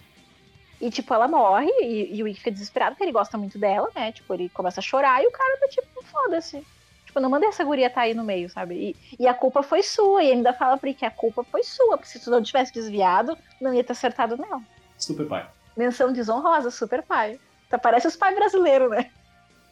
E, 0.81 0.89
tipo, 0.89 1.13
ela 1.13 1.27
morre 1.27 1.69
e, 1.81 2.17
e 2.17 2.21
o 2.21 2.25
Wick 2.25 2.39
fica 2.39 2.51
desesperado, 2.51 2.91
porque 2.91 3.03
ele 3.03 3.11
gosta 3.11 3.37
muito 3.37 3.57
dela, 3.57 3.89
né? 3.95 4.11
Tipo, 4.11 4.33
ele 4.33 4.49
começa 4.49 4.79
a 4.79 4.83
chorar 4.83 5.23
e 5.23 5.27
o 5.27 5.31
cara 5.31 5.57
tá 5.57 5.67
tipo, 5.67 6.03
foda-se. 6.03 6.65
Tipo, 7.05 7.19
não 7.19 7.29
mandei 7.29 7.47
essa 7.47 7.63
guria 7.63 7.89
tá 7.89 8.01
aí 8.01 8.13
no 8.13 8.25
meio, 8.25 8.49
sabe? 8.49 8.75
E, 8.75 9.23
e 9.23 9.27
a 9.27 9.33
culpa 9.33 9.63
foi 9.63 9.81
sua. 9.81 10.23
E 10.23 10.31
ainda 10.31 10.51
fala 10.51 10.77
pra 10.77 10.89
ele 10.89 10.97
que 10.97 11.05
a 11.05 11.11
culpa 11.11 11.43
foi 11.45 11.63
sua, 11.63 11.97
porque 11.97 12.11
se 12.11 12.19
tu 12.19 12.29
não 12.29 12.43
tivesse 12.43 12.73
desviado, 12.73 13.37
não 13.61 13.73
ia 13.73 13.83
ter 13.83 13.93
acertado 13.93 14.35
nela. 14.35 14.61
Super 14.97 15.25
pai. 15.27 15.49
Menção 15.77 16.11
desonrosa, 16.11 16.69
super 16.69 17.01
pai. 17.03 17.39
Tá, 17.69 17.77
parece 17.77 18.07
os 18.07 18.15
pais 18.15 18.35
brasileiros, 18.35 18.89
né? 18.89 19.09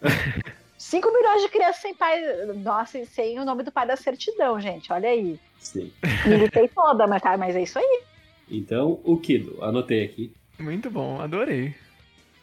5 0.93 1.11
milhões 1.11 1.41
de 1.41 1.49
crianças 1.49 1.81
sem 1.81 1.95
pai. 1.95 2.21
Nossa, 2.57 3.03
sem 3.05 3.39
o 3.39 3.45
nome 3.45 3.63
do 3.63 3.71
pai 3.71 3.87
da 3.87 3.95
certidão, 3.95 4.59
gente. 4.59 4.93
Olha 4.93 5.09
aí. 5.09 5.39
Sim. 5.57 5.91
Militei 6.27 6.67
toda, 6.67 7.07
mas, 7.07 7.19
tá, 7.19 7.35
mas 7.35 7.55
é 7.55 7.63
isso 7.63 7.79
aí. 7.79 8.03
Então, 8.47 8.99
o 9.03 9.17
Kido, 9.17 9.57
anotei 9.63 10.03
aqui. 10.05 10.31
Muito 10.59 10.91
bom, 10.91 11.19
adorei. 11.19 11.73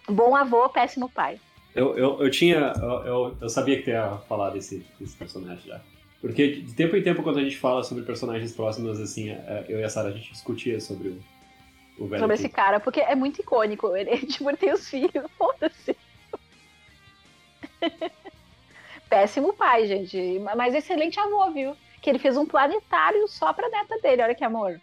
Bom 0.09 0.35
avô, 0.35 0.69
péssimo 0.69 1.09
pai. 1.09 1.39
Eu, 1.77 1.97
eu, 1.97 2.21
eu 2.21 2.29
tinha. 2.29 2.73
Eu, 2.77 3.07
eu, 3.07 3.37
eu 3.43 3.49
sabia 3.49 3.77
que 3.77 3.85
tu 3.85 3.91
ia 3.91 4.17
falar 4.29 4.51
desse, 4.51 4.85
desse 4.99 5.17
personagem 5.17 5.65
já. 5.69 5.81
Porque 6.21 6.57
de 6.63 6.75
tempo 6.75 6.97
em 6.97 7.03
tempo, 7.05 7.23
quando 7.23 7.39
a 7.39 7.45
gente 7.45 7.57
fala 7.57 7.85
sobre 7.85 8.03
personagens 8.03 8.51
próximos, 8.51 9.01
assim, 9.01 9.31
é, 9.31 9.65
eu 9.69 9.79
e 9.79 9.85
a 9.85 9.89
Sarah, 9.89 10.09
a 10.09 10.13
gente 10.13 10.33
discutia 10.33 10.81
sobre 10.81 11.11
o, 11.11 11.23
o 12.01 12.09
velho. 12.09 12.21
Sobre 12.21 12.35
esse 12.35 12.49
cara, 12.49 12.81
porque 12.81 13.01
é 13.01 13.15
muito 13.15 13.41
icônico. 13.41 13.95
Ele, 13.95 14.17
tipo, 14.27 14.51
ele 14.51 14.57
tem 14.57 14.73
os 14.73 14.91
filhos, 14.91 15.25
foda-se. 15.39 15.97
Péssimo 19.11 19.53
pai, 19.53 19.87
gente. 19.87 20.39
Mas 20.57 20.75
excelente 20.75 21.19
avô, 21.21 21.51
viu? 21.51 21.77
Que 22.01 22.09
ele 22.09 22.19
fez 22.19 22.37
um 22.37 22.47
planetário 22.47 23.27
só 23.29 23.53
pra 23.53 23.69
neta 23.69 23.99
dele, 23.99 24.23
olha 24.23 24.35
que 24.35 24.45
amor. 24.45 24.81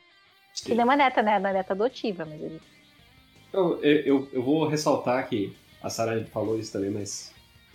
Que 0.53 0.69
Sim. 0.69 0.73
não 0.75 0.82
é 0.82 0.84
uma 0.86 0.95
neta, 0.95 1.21
né? 1.21 1.39
Não 1.39 1.49
é 1.49 1.53
neta 1.53 1.73
adotiva, 1.73 2.25
mas 2.25 2.39
ele. 2.41 2.61
Eu, 3.53 3.82
eu, 3.82 4.30
eu- 4.34 4.43
vou 4.43 4.67
ressaltar 4.67 5.28
que 5.28 5.55
a 5.82 5.89
Sarah 5.89 6.23
falou 6.25 6.59
isso 6.59 6.71
também, 6.73 6.91
mas 6.91 7.34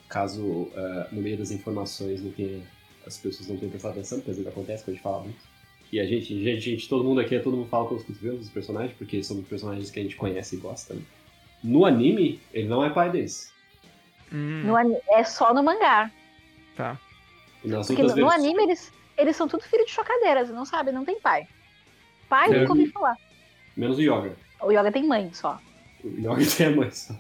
caso 0.09 0.69
eh, 0.77 1.07
no 1.11 1.23
meio 1.23 1.39
das 1.39 1.51
informações 1.51 2.23
não 2.23 2.31
tenha, 2.31 2.63
as 3.07 3.17
pessoas 3.17 3.49
não 3.49 3.57
tenham 3.57 3.71
prestado 3.71 3.93
atenção, 3.93 4.19
porque 4.19 4.31
às 4.33 4.37
vezes 4.37 4.53
acontece 4.53 4.85
quando 4.85 4.91
a 4.91 4.93
gente 4.95 5.03
fala 5.03 5.21
muito. 5.21 5.39
E 5.91 5.99
a 5.99 6.05
gente, 6.05 6.43
gente, 6.43 6.61
gente, 6.61 6.89
todo 6.89 7.03
mundo 7.05 7.21
aqui, 7.21 7.39
todo 7.41 7.57
mundo 7.57 7.69
fala 7.69 7.89
com 7.89 7.95
os 7.95 8.03
cotovelos 8.05 8.41
dos 8.41 8.51
personagens, 8.51 8.93
porque 8.97 9.23
são 9.23 9.43
personagens 9.43 9.91
que 9.91 9.99
a 9.99 10.03
gente 10.03 10.17
conhece 10.17 10.57
e 10.57 10.59
gosta. 10.59 10.95
Né? 10.95 11.03
No 11.65 11.85
anime, 11.87 12.41
ele 12.53 12.69
não 12.69 12.85
é 12.85 12.91
pai 12.91 13.11
deles. 13.11 13.51
Hum, 14.33 14.63
No 14.65 15.01
é 15.11 15.25
só 15.25 15.53
no 15.55 15.63
mangá. 15.63 16.11
Tá. 16.77 16.99
Nas 17.65 17.87
Porque 17.87 18.03
no, 18.03 18.17
no 18.17 18.31
anime 18.31 18.63
eles, 18.65 18.93
eles 19.17 19.37
são 19.37 19.47
tudo 19.49 19.63
filho 19.65 19.85
de 19.85 19.91
chocadeiras, 19.93 20.49
não 20.51 20.65
sabe? 20.65 20.91
Não 20.93 21.05
tem 21.05 21.21
pai. 21.21 21.47
Pai, 22.29 22.51
É. 22.53 22.59
nunca 22.61 22.73
ouvi 22.73 22.87
falar. 22.89 23.17
Menos 23.77 23.99
o 23.99 24.03
Yoga. 24.03 24.35
O 24.61 24.71
Yoga 24.73 24.91
tem 24.93 25.05
mãe 25.07 25.31
só. 25.33 25.59
O 26.05 26.09
Yoga 26.09 26.43
tem 26.57 26.67
a 26.67 26.71
mãe 26.71 26.91
só. 26.91 27.15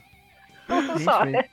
só. 1.02 1.24
Gente, 1.26 1.50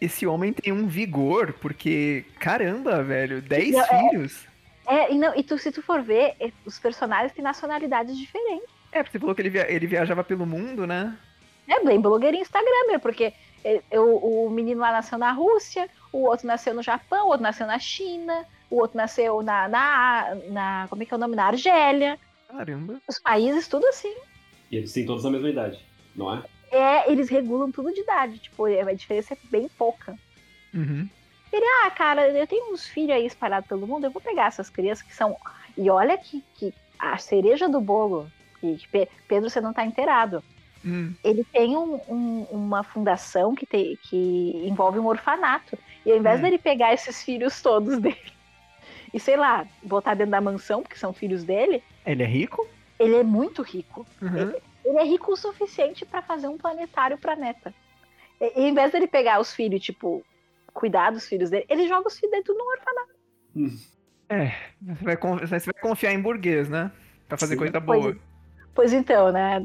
Esse 0.00 0.26
homem 0.26 0.52
tem 0.52 0.72
um 0.72 0.86
vigor, 0.86 1.52
porque, 1.54 2.24
caramba, 2.40 3.02
velho, 3.04 3.40
10 3.40 3.72
Não, 3.72 3.80
é- 3.80 4.10
filhos. 4.10 4.46
É, 4.86 5.12
e, 5.12 5.18
não, 5.18 5.32
e 5.36 5.44
tu, 5.44 5.56
se 5.58 5.70
tu 5.70 5.80
for 5.80 6.02
ver, 6.02 6.34
eh, 6.40 6.50
os 6.64 6.76
personagens 6.80 7.32
têm 7.32 7.42
nacionalidades 7.42 8.16
diferentes. 8.18 8.68
É, 8.90 9.00
porque 9.02 9.16
você 9.16 9.20
falou 9.20 9.34
que 9.34 9.40
ele, 9.42 9.50
via- 9.50 9.70
ele 9.70 9.86
viajava 9.86 10.24
pelo 10.24 10.44
mundo, 10.44 10.86
né? 10.88 11.16
É 11.68 11.82
bem 11.84 12.00
blogueirinho 12.00 12.42
Instagramer, 12.42 12.98
porque 12.98 13.32
eh, 13.64 13.80
eu- 13.92 14.16
o 14.16 14.50
menino 14.50 14.80
lá 14.80 14.90
nasceu 14.90 15.16
na 15.18 15.30
Rússia, 15.30 15.88
o 16.12 16.24
outro 16.28 16.46
nasceu 16.46 16.74
no 16.74 16.82
Japão, 16.82 17.26
o 17.26 17.28
outro 17.30 17.42
nasceu 17.42 17.66
na 17.66 17.78
China, 17.78 18.44
o 18.70 18.76
outro 18.80 18.96
nasceu 18.96 19.42
na, 19.42 19.68
na, 19.68 20.34
na- 20.50 20.86
como 20.88 21.02
é 21.02 21.06
que 21.06 21.12
é 21.12 21.16
o 21.16 21.20
nome? 21.20 21.34
Na 21.36 21.46
Argélia. 21.46 22.18
Caramba. 22.48 23.00
Os 23.08 23.18
países, 23.18 23.66
tudo 23.68 23.86
assim. 23.86 24.14
E 24.70 24.76
eles 24.76 24.92
têm 24.92 25.06
todos 25.06 25.24
a 25.24 25.30
mesma 25.30 25.48
idade, 25.50 25.84
não 26.14 26.32
é? 26.34 26.42
É, 26.70 27.10
eles 27.10 27.28
regulam 27.28 27.70
tudo 27.70 27.92
de 27.92 28.00
idade, 28.00 28.38
tipo, 28.38 28.66
é- 28.66 28.80
a 28.80 28.92
diferença 28.94 29.34
é 29.34 29.38
bem 29.50 29.68
pouca. 29.78 30.16
Uhum. 30.74 31.08
Ah, 31.84 31.90
cara, 31.90 32.28
eu 32.28 32.46
tenho 32.46 32.72
uns 32.72 32.86
filhos 32.86 33.10
aí 33.14 33.26
espalhados 33.26 33.68
pelo 33.68 33.86
mundo, 33.86 34.04
eu 34.04 34.10
vou 34.10 34.22
pegar 34.22 34.46
essas 34.46 34.70
crianças 34.70 35.02
que 35.06 35.14
são. 35.14 35.36
E 35.76 35.90
olha 35.90 36.16
que, 36.16 36.42
que 36.54 36.72
a 36.98 37.18
cereja 37.18 37.68
do 37.68 37.80
bolo, 37.80 38.30
que 38.58 38.76
que 38.76 38.88
Pe- 38.88 39.08
Pedro, 39.28 39.50
você 39.50 39.60
não 39.60 39.72
tá 39.72 39.84
inteirado. 39.84 40.42
Hum. 40.84 41.12
Ele 41.22 41.44
tem 41.44 41.76
um- 41.76 42.00
um- 42.08 42.46
uma 42.50 42.82
fundação 42.82 43.54
que, 43.54 43.66
tem, 43.66 43.98
que 44.02 44.62
envolve 44.66 44.98
um 44.98 45.06
orfanato. 45.06 45.78
E 46.04 46.10
ao 46.12 46.18
invés 46.18 46.38
Hum. 46.40 46.42
dele 46.42 46.58
pegar 46.58 46.92
esses 46.92 47.22
filhos 47.22 47.60
todos 47.62 47.98
dele 47.98 48.16
e, 49.12 49.20
sei 49.20 49.36
lá, 49.36 49.66
botar 49.84 50.14
dentro 50.14 50.32
da 50.32 50.40
mansão, 50.40 50.82
porque 50.82 50.96
são 50.98 51.12
filhos 51.12 51.44
dele, 51.44 51.82
Ele 52.04 52.22
é 52.22 52.26
rico? 52.26 52.66
ele 52.98 53.16
é 53.16 53.22
muito 53.22 53.62
rico. 53.62 54.06
Uhum. 54.20 54.52
Ele 54.84 54.98
é 54.98 55.04
rico 55.04 55.32
o 55.32 55.36
suficiente 55.36 56.04
pra 56.04 56.22
fazer 56.22 56.48
um 56.48 56.58
planetário 56.58 57.16
pra 57.18 57.36
neta. 57.36 57.72
E, 58.40 58.60
e 58.60 58.64
ao 58.64 58.68
invés 58.68 58.90
dele 58.92 59.06
pegar 59.06 59.40
os 59.40 59.52
filhos, 59.54 59.80
tipo, 59.80 60.24
cuidar 60.72 61.10
dos 61.10 61.26
filhos 61.26 61.50
dele, 61.50 61.64
ele 61.68 61.86
joga 61.88 62.08
os 62.08 62.18
filhos 62.18 62.32
dentro 62.32 62.54
de 62.54 62.60
um 62.60 62.66
orfanato. 62.66 63.12
É, 64.28 64.52
você 64.80 65.04
vai, 65.04 65.16
você 65.16 65.70
vai 65.72 65.82
confiar 65.82 66.12
em 66.12 66.20
burguês, 66.20 66.68
né? 66.68 66.90
Pra 67.28 67.36
fazer 67.38 67.54
Sim. 67.54 67.58
coisa 67.58 67.80
Pois 67.80 68.00
boa. 68.02 68.16
Pois 68.74 68.92
então, 68.92 69.30
né? 69.30 69.60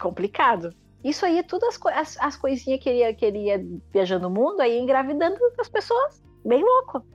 Complicado. 0.00 0.74
Isso 1.08 1.24
aí 1.24 1.38
é 1.38 1.42
tudo 1.42 1.64
as, 1.66 1.76
co- 1.76 1.88
as, 1.88 2.16
as 2.20 2.36
coisinhas 2.36 2.80
que 2.82 2.88
ele, 2.88 2.98
ia, 2.98 3.14
que 3.14 3.24
ele 3.24 3.38
ia 3.44 3.64
viajando 3.92 4.26
o 4.28 4.30
mundo, 4.30 4.60
aí 4.60 4.78
engravidando 4.78 5.36
as 5.58 5.68
pessoas. 5.68 6.22
Bem 6.44 6.62
louco. 6.62 7.06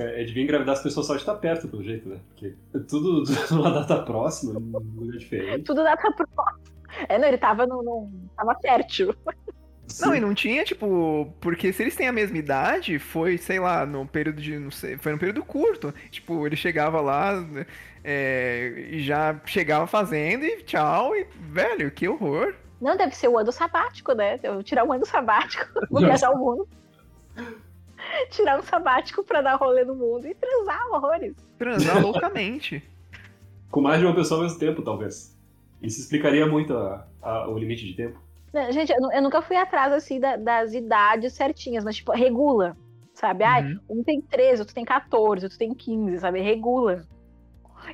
Ele 0.00 0.24
devia 0.26 0.42
engravidar 0.42 0.74
as 0.74 0.82
pessoas 0.82 1.06
só 1.06 1.14
de 1.14 1.20
estar 1.20 1.34
perto, 1.36 1.68
pelo 1.68 1.82
jeito, 1.82 2.08
né? 2.08 2.20
Porque 2.28 2.54
é 2.74 2.78
tudo, 2.80 3.22
numa 3.54 3.70
data 3.70 4.02
próxima, 4.02 4.54
num 4.54 4.82
lugar 4.96 5.18
diferente. 5.18 5.64
Tudo 5.64 5.82
data 5.82 6.10
próxima. 6.12 6.60
É, 7.08 7.18
não, 7.18 7.28
ele 7.28 7.38
tava 7.38 7.66
no. 7.66 7.82
no 7.82 8.10
tava 8.36 8.54
fértil. 8.60 9.14
Não, 10.00 10.10
Sim. 10.12 10.16
e 10.16 10.20
não 10.20 10.34
tinha, 10.34 10.64
tipo, 10.64 11.32
porque 11.40 11.72
se 11.72 11.82
eles 11.82 11.96
têm 11.96 12.08
a 12.08 12.12
mesma 12.12 12.36
idade, 12.36 12.98
foi, 12.98 13.38
sei 13.38 13.58
lá, 13.58 13.86
no 13.86 14.06
período 14.06 14.40
de, 14.40 14.58
não 14.58 14.70
sei, 14.70 14.98
foi 14.98 15.12
num 15.12 15.18
período 15.18 15.42
curto. 15.42 15.94
Tipo, 16.10 16.46
ele 16.46 16.56
chegava 16.56 17.00
lá 17.00 17.32
é, 18.04 18.88
e 18.90 19.00
já 19.00 19.40
chegava 19.46 19.86
fazendo 19.86 20.44
e 20.44 20.62
tchau, 20.62 21.14
e, 21.16 21.26
velho, 21.40 21.90
que 21.90 22.06
horror. 22.08 22.54
Não, 22.80 22.96
deve 22.96 23.14
ser 23.14 23.28
o 23.28 23.38
ano 23.38 23.50
sabático, 23.52 24.12
né? 24.12 24.38
Eu 24.42 24.54
vou 24.54 24.62
tirar 24.62 24.84
um 24.84 24.92
ano 24.92 25.04
sabático, 25.06 25.66
vou 25.90 26.00
viajar 26.00 26.30
o 26.30 26.38
mundo. 26.38 26.68
Tirar 28.30 28.58
um 28.58 28.62
sabático 28.62 29.22
pra 29.24 29.42
dar 29.42 29.56
rolê 29.56 29.84
no 29.84 29.94
mundo 29.94 30.26
e 30.26 30.34
transar 30.34 30.86
horrores. 30.88 31.34
Transar 31.58 32.00
loucamente. 32.02 32.82
Com 33.70 33.80
mais 33.82 33.98
de 34.00 34.06
uma 34.06 34.14
pessoa 34.14 34.38
ao 34.38 34.44
mesmo 34.44 34.58
tempo, 34.58 34.82
talvez. 34.82 35.36
Isso 35.82 36.00
explicaria 36.00 36.46
muito 36.46 36.74
a- 36.76 37.06
a- 37.20 37.48
o 37.48 37.58
limite 37.58 37.84
de 37.84 37.94
tempo. 37.94 38.18
Não, 38.52 38.70
Gente, 38.72 38.92
eu, 38.92 39.12
eu 39.12 39.20
nunca 39.22 39.42
fui 39.42 39.56
atrás 39.56 39.92
assim 39.92 40.18
da- 40.20 40.36
das 40.36 40.72
idades 40.72 41.32
certinhas, 41.34 41.84
mas 41.84 41.96
tipo, 41.96 42.12
regula. 42.12 42.76
Sabe? 43.14 43.42
Ai, 43.44 43.64
Uhum. 43.64 43.80
um 43.98 44.02
tem 44.04 44.20
13, 44.22 44.62
outro 44.62 44.74
tem 44.74 44.84
14, 44.84 45.44
outro 45.44 45.58
tem 45.58 45.74
15, 45.74 46.18
sabe? 46.20 46.40
Regula. 46.40 47.04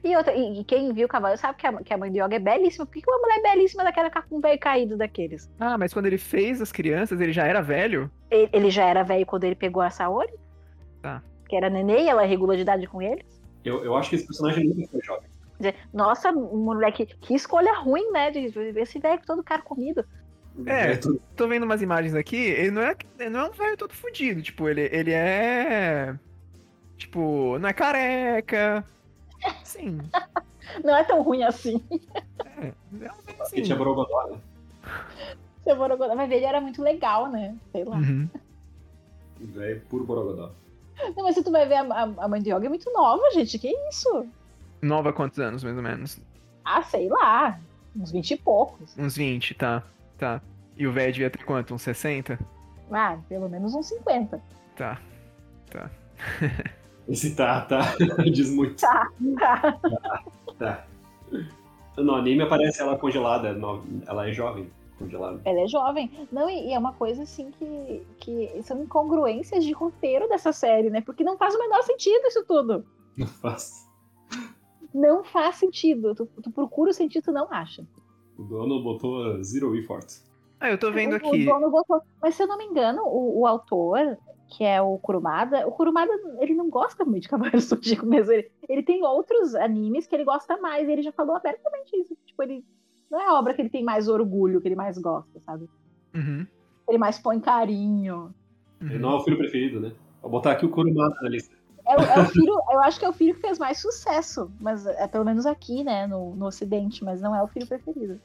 E, 0.03 0.16
outra, 0.16 0.32
e, 0.35 0.61
e 0.61 0.64
quem 0.64 0.93
viu 0.93 1.07
o 1.07 1.09
cavalo 1.09 1.37
sabe 1.37 1.59
que 1.59 1.66
a, 1.66 1.72
que 1.82 1.93
a 1.95 1.99
mãe 1.99 2.11
do 2.11 2.18
Yoga 2.18 2.37
é 2.37 2.39
belíssima. 2.39 2.87
Por 2.87 2.93
que 2.95 3.03
uma 3.11 3.18
mulher 3.18 3.43
belíssima 3.43 3.85
daquela 3.85 4.09
ficar 4.09 4.22
com 4.22 4.37
um 4.37 4.41
velho 4.41 4.59
caído 4.59 4.97
daqueles? 4.97 5.51
Ah, 5.59 5.76
mas 5.78 5.93
quando 5.93 6.07
ele 6.07 6.18
fez 6.18 6.61
as 6.61 6.72
crianças, 6.72 7.20
ele 7.20 7.32
já 7.32 7.47
era 7.47 7.61
velho? 7.61 8.11
Ele, 8.30 8.49
ele 8.53 8.70
já 8.70 8.85
era 8.85 9.03
velho 9.03 9.24
quando 9.26 9.45
ele 9.45 9.55
pegou 9.55 9.82
a 9.82 9.91
Saori? 9.91 10.32
Tá. 11.03 11.22
Que 11.49 11.57
era 11.57 11.68
neném, 11.70 12.09
ela 12.09 12.22
regula 12.24 12.57
de 12.57 12.62
idade 12.62 12.87
com 12.87 13.01
eles? 13.03 13.24
Eu, 13.64 13.85
eu 13.85 13.97
acho 13.97 14.11
que 14.11 14.16
esse 14.16 14.26
personagem 14.26 14.64
nunca 14.68 14.89
foi 14.89 15.01
jovem. 15.03 15.24
Quer 15.59 15.70
dizer, 15.72 15.74
nossa, 15.93 16.32
moleque, 16.32 17.07
que 17.07 17.35
escolha 17.35 17.74
ruim, 17.78 18.11
né? 18.11 18.30
De 18.30 18.49
ver 18.49 18.76
esse 18.78 18.99
velho 18.99 19.20
todo 19.26 19.43
cara 19.45 19.62
comido. 19.62 20.05
É. 20.66 20.97
tudo- 20.97 21.20
Tô 21.37 21.47
vendo 21.49 21.62
umas 21.64 21.80
imagens 21.82 22.14
aqui, 22.14 22.37
ele 22.37 22.70
não 22.70 22.82
é, 22.82 22.97
ele 23.18 23.30
não 23.30 23.41
é 23.41 23.45
um 23.49 23.53
velho 23.53 23.76
todo 23.76 23.93
fudido, 23.93 24.43
tipo, 24.43 24.68
ele, 24.68 24.89
ele 24.93 25.12
é. 25.12 26.14
Tipo, 26.97 27.59
não 27.59 27.68
é 27.68 27.72
careca. 27.72 28.85
Sim. 29.64 29.99
Não 30.82 30.97
é 30.97 31.05
tão 31.05 31.22
ruim 31.22 31.42
assim. 31.42 31.82
É, 32.57 32.66
é 32.66 33.42
assim. 33.42 33.62
tinha 33.62 33.76
Borogodó, 33.76 34.28
né? 34.30 34.38
Seu 35.62 35.76
Borogodó, 35.76 36.14
Vai 36.14 36.28
ver, 36.28 36.36
ele 36.36 36.47
era 36.47 36.61
muito 36.61 36.82
legal, 36.82 37.30
né? 37.30 37.57
Sei 37.72 37.84
lá. 37.84 37.97
Uhum. 37.97 38.28
Velho 39.40 39.80
puro 39.82 40.05
Borogodó. 40.05 40.53
Não, 41.16 41.24
mas 41.24 41.34
se 41.34 41.42
tu 41.42 41.51
vai 41.51 41.66
ver 41.66 41.74
a, 41.74 41.82
a, 41.82 42.03
a 42.03 42.28
mãe 42.28 42.40
de 42.40 42.51
yoga 42.51 42.66
é 42.66 42.68
muito 42.68 42.90
nova, 42.92 43.30
gente. 43.32 43.59
Que 43.59 43.68
isso? 43.88 44.26
Nova 44.80 45.11
há 45.11 45.12
quantos 45.12 45.38
anos, 45.38 45.64
mais 45.64 45.76
ou 45.76 45.82
menos? 45.82 46.20
Ah, 46.64 46.82
sei 46.82 47.09
lá. 47.09 47.59
Uns 47.97 48.11
20 48.11 48.30
e 48.30 48.36
poucos. 48.36 48.97
Uns 48.99 49.16
20, 49.16 49.55
tá. 49.55 49.82
Tá. 50.18 50.40
E 50.76 50.86
o 50.86 50.92
velho 50.92 51.12
devia 51.12 51.30
ter 51.30 51.45
quanto? 51.45 51.74
Uns 51.74 51.82
60? 51.82 52.38
Ah, 52.90 53.18
pelo 53.28 53.49
menos 53.49 53.74
uns 53.74 53.86
50. 53.86 54.40
Tá. 54.76 55.01
Tá. 55.70 55.90
Esse 57.09 57.34
tá, 57.34 57.61
tá. 57.62 57.80
Diz 58.32 58.50
muito. 58.50 58.80
Tá, 58.80 59.11
tá. 59.38 59.78
Tá. 60.59 60.86
No 61.96 62.14
anime 62.14 62.42
aparece 62.42 62.80
ela 62.82 62.96
congelada, 62.98 63.52
no- 63.52 63.82
ela 64.07 64.28
é 64.28 64.32
jovem, 64.32 64.70
congelada. 64.98 65.40
Ela 65.44 65.61
é 65.61 65.66
jovem. 65.68 66.11
Não, 66.32 66.48
e, 66.48 66.68
e 66.68 66.72
é 66.72 66.78
uma 66.78 66.92
coisa 66.92 67.22
assim 67.22 67.50
que, 67.52 68.02
que 68.18 68.62
são 68.62 68.82
incongruências 68.82 69.64
de 69.64 69.72
roteiro 69.72 70.28
dessa 70.28 70.52
série, 70.52 70.90
né? 70.90 71.00
Porque 71.02 71.22
não 71.22 71.36
faz 71.36 71.55
o 71.55 71.59
menor 71.59 71.82
sentido 71.82 72.26
isso 72.26 72.44
tudo. 72.46 72.84
Não 73.16 73.26
faz. 73.26 73.88
Não 74.92 75.22
faz 75.24 75.57
sentido. 75.57 76.14
Tu, 76.14 76.26
tu 76.42 76.50
procura 76.50 76.90
o 76.90 76.94
sentido, 76.94 77.24
tu 77.24 77.32
não 77.32 77.46
acha. 77.50 77.86
O 78.38 78.42
dono 78.42 78.82
botou 78.82 79.42
zero 79.42 79.76
effort. 79.76 80.07
Ah, 80.59 80.70
eu 80.70 80.78
tô 80.78 80.90
vendo 80.90 81.14
aqui. 81.14 81.42
O 81.42 81.52
dono 81.52 81.70
botou- 81.70 82.00
Mas 82.22 82.34
se 82.34 82.42
eu 82.42 82.46
não 82.48 82.57
me 82.59 82.64
engano, 82.64 83.02
o, 83.05 83.40
o 83.40 83.46
autor, 83.46 84.16
que 84.57 84.62
é 84.62 84.80
o 84.80 84.96
Kurumada, 84.98 85.66
o 85.66 85.72
Kurumada, 85.72 86.12
ele 86.38 86.55
não 86.55 86.70
gosta 86.70 87.05
muito 87.05 87.22
de 87.22 87.28
Cavaleiros 87.28 87.64
do 87.66 87.74
Zodíaco 87.74 88.07
mesmo. 88.07 88.32
Ele, 88.32 88.48
ele 88.68 88.82
tem 88.84 89.05
outros 89.05 89.55
animes 89.57 90.07
que 90.07 90.14
ele 90.14 90.24
gosta 90.24 90.57
mais, 90.59 90.88
e 90.88 90.92
ele 90.92 91.02
já 91.02 91.11
falou 91.11 91.34
abertamente 91.34 91.90
isso. 92.00 92.16
Tipo, 92.24 92.42
ele 92.44 92.64
não 93.11 93.20
é 93.20 93.26
a 93.26 93.34
obra 93.34 93.52
que 93.52 93.61
ele 93.62 93.68
tem 93.68 93.82
mais 93.82 94.09
orgulho, 94.09 94.61
que 94.61 94.68
ele 94.68 94.76
mais 94.76 94.96
gosta, 94.96 95.40
sabe? 95.44 95.68
Uhum. 96.14 96.46
Ele 96.88 96.98
mais 96.98 97.18
põe 97.18 97.40
carinho. 97.40 98.32
Ele 98.80 98.94
uhum. 98.94 99.00
não 99.00 99.12
é 99.12 99.16
o 99.16 99.24
filho 99.24 99.38
preferido, 99.38 99.80
né? 99.80 99.92
Vou 100.22 100.30
botar 100.30 100.52
aqui 100.52 100.64
o 100.64 100.70
Kurumada 100.70 101.16
na 101.20 101.28
lista. 101.28 101.55
É, 101.86 101.96
o- 101.96 102.00
é 102.00 102.20
o 102.22 102.26
filho, 102.26 102.55
eu 102.70 102.80
acho 102.80 102.98
que 102.98 103.05
é 103.05 103.09
o 103.09 103.12
filho 103.12 103.34
que 103.34 103.40
fez 103.40 103.59
mais 103.59 103.78
sucesso, 103.78 104.50
mas 104.61 104.86
é 104.86 105.09
pelo 105.09 105.24
menos 105.24 105.46
aqui, 105.46 105.82
né, 105.82 106.07
no, 106.07 106.34
no 106.36 106.46
ocidente, 106.46 107.05
mas 107.05 107.20
não 107.20 107.34
é 107.34 107.42
o 107.42 107.48
filho 107.48 107.66
preferido. 107.66 108.20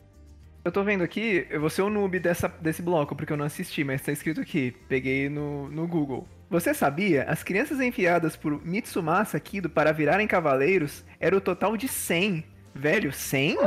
Eu 0.63 0.71
tô 0.71 0.83
vendo 0.83 1.03
aqui, 1.03 1.47
eu 1.49 1.61
vou 1.61 1.69
ser 1.69 1.81
o 1.83 1.89
noob 1.89 2.19
dessa, 2.19 2.47
desse 2.47 2.81
bloco, 2.81 3.15
porque 3.15 3.31
eu 3.31 3.37
não 3.37 3.45
assisti, 3.45 3.83
mas 3.83 4.01
tá 4.01 4.11
escrito 4.11 4.41
aqui. 4.41 4.75
Peguei 4.87 5.29
no, 5.29 5.69
no 5.69 5.87
Google. 5.87 6.27
Você 6.49 6.73
sabia? 6.73 7.23
As 7.23 7.43
crianças 7.43 7.79
enviadas 7.79 8.35
por 8.35 8.65
Mitsumasa 8.65 9.39
Kido 9.39 9.69
para 9.69 9.93
virarem 9.93 10.27
cavaleiros 10.27 11.05
era 11.19 11.35
o 11.35 11.41
total 11.41 11.77
de 11.77 11.87
100. 11.87 12.43
Velho, 12.73 13.13
100? 13.13 13.57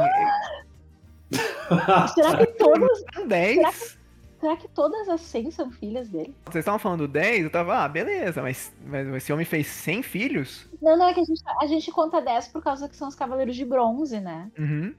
Será 2.14 2.36
que 2.38 2.46
todas, 2.58 3.04
São 3.14 3.26
10? 3.26 3.98
será 4.40 4.56
que 4.56 4.68
todas 4.68 5.08
as 5.08 5.20
100 5.20 5.50
são 5.52 5.70
filhas 5.70 6.08
dele? 6.08 6.34
Vocês 6.44 6.62
estavam 6.62 6.78
falando 6.78 7.06
10? 7.06 7.44
Eu 7.44 7.50
tava, 7.50 7.84
ah, 7.84 7.88
beleza, 7.88 8.42
mas, 8.42 8.72
mas 8.84 9.06
esse 9.14 9.32
homem 9.32 9.46
fez 9.46 9.68
100 9.68 10.02
filhos? 10.02 10.68
Não, 10.82 10.98
não, 10.98 11.06
é 11.06 11.14
que 11.14 11.20
a 11.20 11.24
gente, 11.24 11.42
a 11.60 11.66
gente 11.66 11.90
conta 11.92 12.20
10 12.20 12.48
por 12.48 12.62
causa 12.62 12.88
que 12.88 12.96
são 12.96 13.08
os 13.08 13.14
cavaleiros 13.14 13.54
de 13.54 13.64
bronze, 13.64 14.20
né? 14.20 14.50
Uhum. 14.58 14.94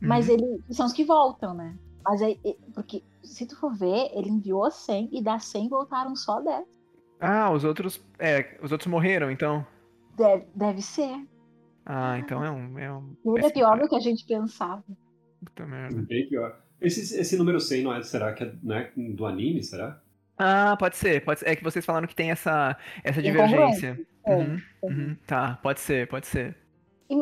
Mas 0.00 0.28
Uhum. 0.28 0.34
ele 0.34 0.62
são 0.70 0.86
os 0.86 0.92
que 0.92 1.04
voltam, 1.04 1.54
né? 1.54 1.76
Mas 2.04 2.22
aí, 2.22 2.38
porque 2.74 3.02
se 3.22 3.46
tu 3.46 3.56
for 3.58 3.74
ver, 3.74 4.10
ele 4.14 4.30
enviou 4.30 4.70
100 4.70 5.10
e 5.12 5.22
das 5.22 5.44
100 5.46 5.68
voltaram 5.68 6.14
só 6.16 6.40
10. 6.40 6.64
Ah, 7.20 7.50
os 7.50 7.64
outros. 7.64 8.00
É, 8.18 8.56
os 8.62 8.70
outros 8.72 8.86
morreram, 8.90 9.30
então. 9.30 9.66
Deve, 10.16 10.46
deve 10.54 10.80
ser. 10.82 11.26
Ah, 11.84 12.18
então 12.18 12.44
é 12.44 12.50
um. 12.50 12.78
É 12.78 12.92
um 12.92 13.38
é 13.38 13.50
pior 13.50 13.78
do 13.78 13.88
que 13.88 13.96
a 13.96 14.00
gente 14.00 14.24
pensava. 14.26 14.84
Puta 15.44 15.66
merda. 15.66 16.00
Bem 16.02 16.28
pior. 16.28 16.60
Esse, 16.80 17.18
esse 17.18 17.36
número 17.36 17.60
100 17.60 17.82
não 17.82 17.94
é, 17.94 18.02
será 18.02 18.32
que 18.32 18.44
é, 18.44 18.54
não 18.62 18.76
é 18.76 18.92
do 18.96 19.26
anime, 19.26 19.62
será? 19.62 20.00
Ah, 20.36 20.76
pode 20.78 20.96
ser, 20.96 21.24
pode 21.24 21.40
ser. 21.40 21.48
É 21.48 21.56
que 21.56 21.64
vocês 21.64 21.84
falaram 21.84 22.06
que 22.06 22.14
tem 22.14 22.30
essa, 22.30 22.76
essa 23.02 23.20
divergência. 23.20 23.98
É, 24.24 24.36
Uhum, 24.36 24.60
uhum. 24.82 25.16
Tá, 25.26 25.58
pode 25.62 25.80
ser, 25.80 26.06
pode 26.06 26.26
ser. 26.26 26.54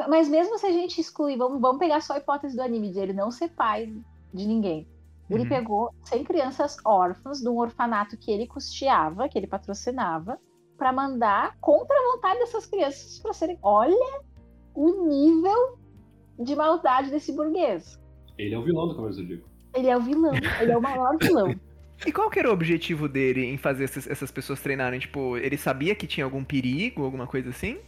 Mas 0.09 0.29
mesmo 0.29 0.59
se 0.59 0.67
a 0.67 0.73
gente 0.73 1.01
excluir, 1.01 1.37
vamos, 1.37 1.61
vamos 1.61 1.79
pegar 1.79 2.01
só 2.01 2.15
a 2.15 2.19
hipótese 2.19 2.57
do 2.57 2.63
anime, 2.63 2.91
de 2.91 2.99
ele 2.99 3.13
não 3.13 3.31
ser 3.31 3.51
pai 3.51 3.93
de 4.35 4.47
ninguém. 4.47 4.87
Ele 5.31 5.43
Uhum. 5.43 5.49
pegou 5.49 5.95
100 6.05 6.25
crianças 6.25 6.77
órfãs 6.85 7.41
de 7.41 7.49
um 7.49 7.59
orfanato 7.59 8.17
que 8.17 8.31
ele 8.31 8.47
custeava, 8.47 9.29
que 9.29 9.39
ele 9.39 9.47
patrocinava, 9.47 10.39
para 10.77 10.93
mandar 10.93 11.57
contra 11.61 11.97
a 11.97 12.13
vontade 12.13 12.39
dessas 12.41 12.67
crianças 12.67 13.19
para 13.21 13.33
serem. 13.33 13.59
Olha 13.63 14.21
o 14.75 15.07
nível 15.09 15.79
de 16.39 16.55
maldade 16.55 17.11
desse 17.11 17.33
burguês. 17.33 17.99
Ele 18.39 18.55
é 18.55 18.59
o 18.59 18.63
vilão 18.63 18.89
do 18.89 18.95
Cavaleiro 18.95 19.17
do 19.17 19.23
Zodíaco. 19.23 19.49
Ele 19.75 19.89
é 19.89 19.97
o 19.97 20.01
vilão, 20.01 20.35
ele 20.61 20.73
é 20.73 20.77
o 20.77 20.83
maior 20.83 21.17
vilão. 21.21 21.55
E 22.05 22.13
qual 22.13 22.29
que 22.29 22.39
era 22.39 22.51
o 22.51 22.53
objetivo 22.53 23.09
dele 23.09 23.45
em 23.45 23.57
fazer 23.57 23.85
essas, 23.85 24.07
essas 24.07 24.31
pessoas 24.31 24.61
treinarem? 24.61 25.01
Tipo, 25.01 25.37
ele 25.39 25.57
sabia 25.57 25.95
que 25.95 26.07
tinha 26.07 26.25
algum 26.25 26.45
perigo, 26.45 27.05
alguma 27.05 27.27
coisa 27.27 27.51
assim? 27.51 27.79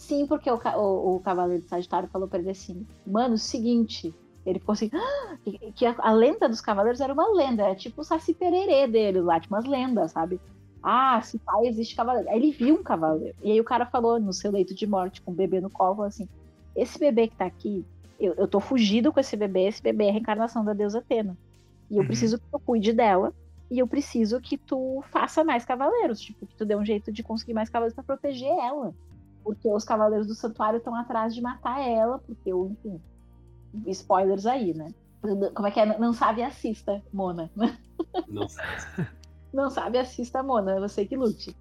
Sim, 0.00 0.26
porque 0.26 0.50
o, 0.50 0.56
o, 0.56 1.16
o 1.16 1.20
Cavaleiro 1.20 1.62
de 1.62 1.68
Sagitário 1.68 2.08
falou 2.10 2.26
pra 2.26 2.38
ele 2.38 2.50
assim: 2.50 2.86
Mano, 3.06 3.36
seguinte. 3.36 4.10
Ele 4.46 4.58
ficou 4.58 4.72
assim: 4.72 4.88
"Ah!" 4.94 5.36
que, 5.76 5.84
a, 5.84 5.94
a 5.98 6.12
lenda 6.12 6.48
dos 6.48 6.62
Cavaleiros 6.62 7.00
era 7.02 7.12
uma 7.12 7.30
lenda, 7.36 7.64
era 7.64 7.76
tipo 7.76 8.00
o 8.00 8.04
Saci 8.04 8.34
Pererê 8.34 8.88
dele 8.88 9.20
lá, 9.20 9.38
tipo 9.38 9.54
umas 9.54 9.66
lendas, 9.66 10.12
sabe? 10.12 10.40
Ah, 10.82 11.20
se 11.20 11.38
pai 11.44 11.66
existe 11.66 11.94
Cavaleiro. 11.94 12.30
Aí 12.30 12.36
ele 12.36 12.50
viu 12.50 12.76
um 12.76 12.82
Cavaleiro. 12.82 13.36
E 13.42 13.52
aí 13.52 13.60
o 13.60 13.64
cara 13.64 13.84
falou 13.84 14.18
no 14.18 14.32
seu 14.32 14.50
leito 14.50 14.74
de 14.74 14.86
morte, 14.86 15.20
com 15.22 15.32
o 15.32 15.34
bebê 15.34 15.60
no 15.60 15.70
colo, 15.70 15.96
falou 15.96 16.08
assim: 16.08 16.26
Esse 16.74 16.98
bebê 16.98 17.28
que 17.28 17.36
tá 17.36 17.44
aqui, 17.44 17.84
eu, 18.18 18.34
eu 18.38 18.48
tô 18.48 18.58
fugido 18.58 19.12
com 19.12 19.20
esse 19.20 19.36
bebê, 19.36 19.66
esse 19.68 19.82
bebê 19.82 20.04
é 20.06 20.08
a 20.08 20.12
reencarnação 20.12 20.64
da 20.64 20.72
deusa 20.72 21.00
Atena. 21.00 21.36
E 21.90 21.96
eu 21.96 22.00
Uhum. 22.00 22.06
preciso 22.06 22.38
que 22.38 22.46
tu 22.50 22.60
cuide 22.64 22.94
dela. 22.94 23.34
E 23.70 23.78
eu 23.78 23.86
preciso 23.86 24.40
que 24.40 24.58
tu 24.58 25.02
faça 25.12 25.44
mais 25.44 25.64
cavaleiros, 25.64 26.18
tipo, 26.20 26.46
que 26.46 26.56
tu 26.56 26.64
dê 26.64 26.74
um 26.74 26.84
jeito 26.84 27.12
de 27.12 27.22
conseguir 27.22 27.52
mais 27.54 27.68
cavaleiros 27.68 27.94
pra 27.94 28.02
proteger 28.02 28.48
ela 28.48 28.92
porque 29.42 29.68
os 29.68 29.84
cavaleiros 29.84 30.26
do 30.26 30.34
santuário 30.34 30.78
estão 30.78 30.94
atrás 30.94 31.34
de 31.34 31.40
matar 31.40 31.80
ela, 31.80 32.18
porque, 32.18 32.50
eu, 32.52 32.70
enfim, 32.72 33.00
spoilers 33.86 34.46
aí, 34.46 34.74
né? 34.74 34.88
Como 35.54 35.66
é 35.66 35.70
que 35.70 35.80
é? 35.80 35.98
Não 35.98 36.12
sabe, 36.12 36.42
assista, 36.42 37.02
Mona. 37.12 37.50
Não 38.28 38.48
sei. 38.48 38.64
Não 39.52 39.70
sabe, 39.70 39.98
assista, 39.98 40.42
Mona, 40.42 40.76
é 40.76 40.80
você 40.80 41.04
que 41.04 41.16
lute. 41.16 41.54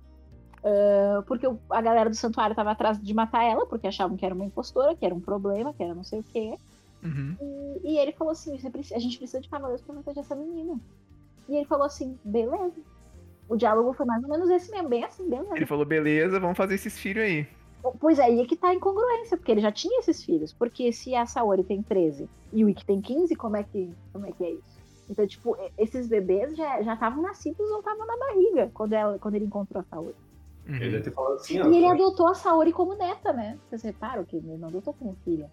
Ah, 0.63 1.23
porque 1.27 1.47
a 1.69 1.82
galera 1.82 2.09
do 2.09 2.15
santuário 2.15 2.53
estava 2.53 2.71
atrás 2.71 3.01
de 3.01 3.13
matar 3.13 3.43
ela, 3.43 3.65
porque 3.65 3.88
achavam 3.88 4.17
que 4.17 4.25
era 4.25 4.36
uma 4.36 4.45
impostora, 4.45 4.95
que 4.95 5.05
era 5.05 5.15
um 5.15 5.19
problema, 5.19 5.73
que 5.73 5.84
era 5.84 5.95
não 5.95 6.03
sei 6.03 6.19
o 6.19 6.23
quê. 6.23 6.55
Uhum. 7.03 7.36
E, 7.84 7.93
e 7.93 7.97
ele 7.97 8.11
falou 8.11 8.32
assim: 8.32 8.57
"Você 8.57 8.69
precisa- 8.69 8.95
a 8.95 8.99
gente 8.99 9.17
precisa 9.17 9.39
de 9.41 9.49
cavaleiros 9.49 9.82
pra 9.84 9.95
proteger 9.95 10.23
essa 10.23 10.36
menina. 10.36 10.80
E 11.47 11.55
ele 11.55 11.65
falou 11.65 11.86
assim: 11.86 12.17
beleza. 12.23 12.73
O 13.47 13.55
diálogo 13.55 13.93
foi 13.93 14.05
mais 14.05 14.23
ou 14.23 14.30
menos 14.30 14.49
esse 14.49 14.69
mesmo, 14.69 14.89
bem 14.89 15.03
assim, 15.03 15.27
beleza. 15.27 15.55
Ele 15.55 15.65
falou, 15.65 15.84
beleza, 15.84 16.39
vamos 16.39 16.55
fazer 16.55 16.75
esses 16.75 16.99
filhos 16.99 17.23
aí. 17.23 17.47
Pois 17.99 18.19
é, 18.19 18.23
aí 18.23 18.41
é 18.41 18.45
que 18.45 18.55
tá 18.55 18.69
a 18.69 18.75
incongruência, 18.75 19.38
porque 19.38 19.51
ele 19.51 19.61
já 19.61 19.71
tinha 19.71 19.99
esses 19.99 20.23
filhos. 20.23 20.53
Porque 20.53 20.91
se 20.91 21.15
a 21.15 21.25
Saori 21.25 21.63
tem 21.63 21.82
13 21.82 22.30
e 22.51 22.65
o 22.65 22.69
Ikki 22.69 22.86
tem 22.86 23.01
15, 23.01 23.36
como 23.36 23.55
é 23.57 23.63
que, 23.63 23.93
como 24.11 24.25
é, 24.25 24.32
que 24.32 24.43
é 24.43 24.51
isso? 24.51 24.80
Então, 25.09 25.25
tipo, 25.25 25.57
esses 25.77 26.07
bebês 26.07 26.55
já 26.55 26.82
já 26.84 26.93
estavam 26.93 27.23
nascidos 27.23 27.69
ou 27.71 27.80
estavam 27.80 28.05
na 28.05 28.17
barriga 28.17 28.69
quando, 28.73 28.93
ela, 28.93 29.17
quando 29.17 29.36
ele 29.36 29.45
encontrou 29.45 29.82
a 29.82 29.84
Saori. 29.84 30.15
Uhum. 30.67 30.75
Ele 30.75 30.91
deve 30.91 31.03
ter 31.03 31.11
falado 31.11 31.34
assim, 31.34 31.59
ó. 31.59 31.67
E 31.67 31.77
ele 31.77 31.88
adotou 31.88 32.27
a 32.27 32.36
Saori 32.36 32.71
como 32.71 32.93
neta, 32.93 33.34
né? 33.34 33.57
Vocês 33.67 33.82
reparam 33.82 34.23
que 34.23 34.36
ele 34.36 34.55
não 34.57 34.67
adotou 34.67 34.93
como 34.93 35.17
filha. 35.25 35.49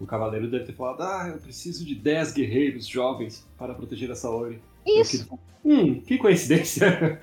O 0.00 0.06
cavaleiro 0.06 0.50
deve 0.50 0.64
ter 0.64 0.72
falado, 0.72 1.02
ah, 1.02 1.28
eu 1.28 1.38
preciso 1.38 1.84
de 1.84 1.94
10 1.94 2.32
guerreiros 2.32 2.86
jovens 2.86 3.46
para 3.58 3.74
proteger 3.74 4.10
a 4.10 4.14
Saori. 4.16 4.60
Isso! 4.84 5.28
Hum, 5.64 6.00
que 6.00 6.16
coincidência. 6.16 7.20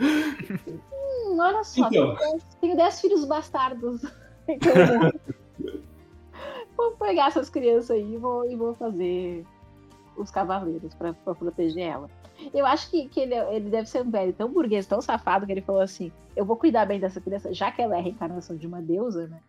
Hum, 0.69 1.37
olha 1.39 1.63
só, 1.63 1.87
Então. 1.87 2.15
tenho, 2.15 2.31
10, 2.31 2.43
tenho 2.61 2.77
10 2.77 3.01
filhos 3.01 3.25
bastardos. 3.25 4.01
Vou- 6.75 6.91
pegar 6.97 7.27
essas 7.27 7.49
crianças 7.49 7.91
aí 7.91 8.13
e 8.13 8.17
vou, 8.17 8.49
e 8.49 8.55
vou 8.55 8.73
fazer 8.75 9.45
os 10.15 10.29
cavaleiros 10.31 10.93
pra, 10.93 11.13
pra 11.13 11.33
proteger 11.35 11.83
ela. 11.87 12.09
Eu 12.53 12.65
acho 12.65 12.89
que, 12.91 13.07
que 13.07 13.19
ele, 13.19 13.33
ele 13.35 13.69
deve 13.69 13.87
ser 13.89 14.03
um 14.03 14.11
velho 14.11 14.31
tão 14.33 14.51
burguês, 14.51 14.85
tão 14.85 15.01
safado, 15.01 15.45
que 15.45 15.51
ele 15.51 15.61
falou 15.61 15.81
assim: 15.81 16.11
eu 16.35 16.45
vou 16.45 16.55
cuidar 16.55 16.85
bem 16.85 16.99
dessa 16.99 17.19
criança, 17.19 17.53
já 17.53 17.71
que 17.71 17.81
ela 17.81 17.95
é 17.95 17.99
a 17.99 18.01
reencarnação 18.01 18.55
de 18.55 18.67
uma 18.67 18.81
deusa, 18.81 19.27
né? 19.27 19.39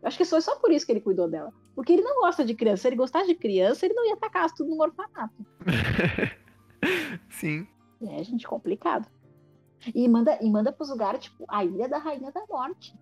Eu 0.00 0.08
acho 0.08 0.16
que 0.16 0.24
foi 0.24 0.40
só 0.40 0.54
por 0.56 0.70
isso 0.70 0.86
que 0.86 0.92
ele 0.92 1.00
cuidou 1.00 1.28
dela. 1.28 1.52
Porque 1.74 1.92
ele 1.92 2.02
não 2.02 2.20
gosta 2.20 2.44
de 2.44 2.54
criança. 2.54 2.82
Se 2.82 2.88
ele 2.88 2.96
gostasse 2.96 3.26
de 3.26 3.34
criança, 3.34 3.84
ele 3.84 3.94
não 3.94 4.06
ia 4.06 4.16
tacar 4.16 4.52
tudo 4.54 4.70
num 4.70 4.80
orfanato. 4.80 5.34
Sim. 7.30 7.66
É, 8.08 8.22
gente, 8.22 8.46
complicado. 8.46 9.08
E 9.94 10.06
manda, 10.08 10.38
e 10.40 10.48
manda 10.50 10.70
pros 10.70 10.90
lugares, 10.90 11.24
tipo, 11.24 11.44
a 11.48 11.64
Ilha 11.64 11.88
da 11.88 11.98
Rainha 11.98 12.30
da 12.30 12.44
Morte. 12.48 12.94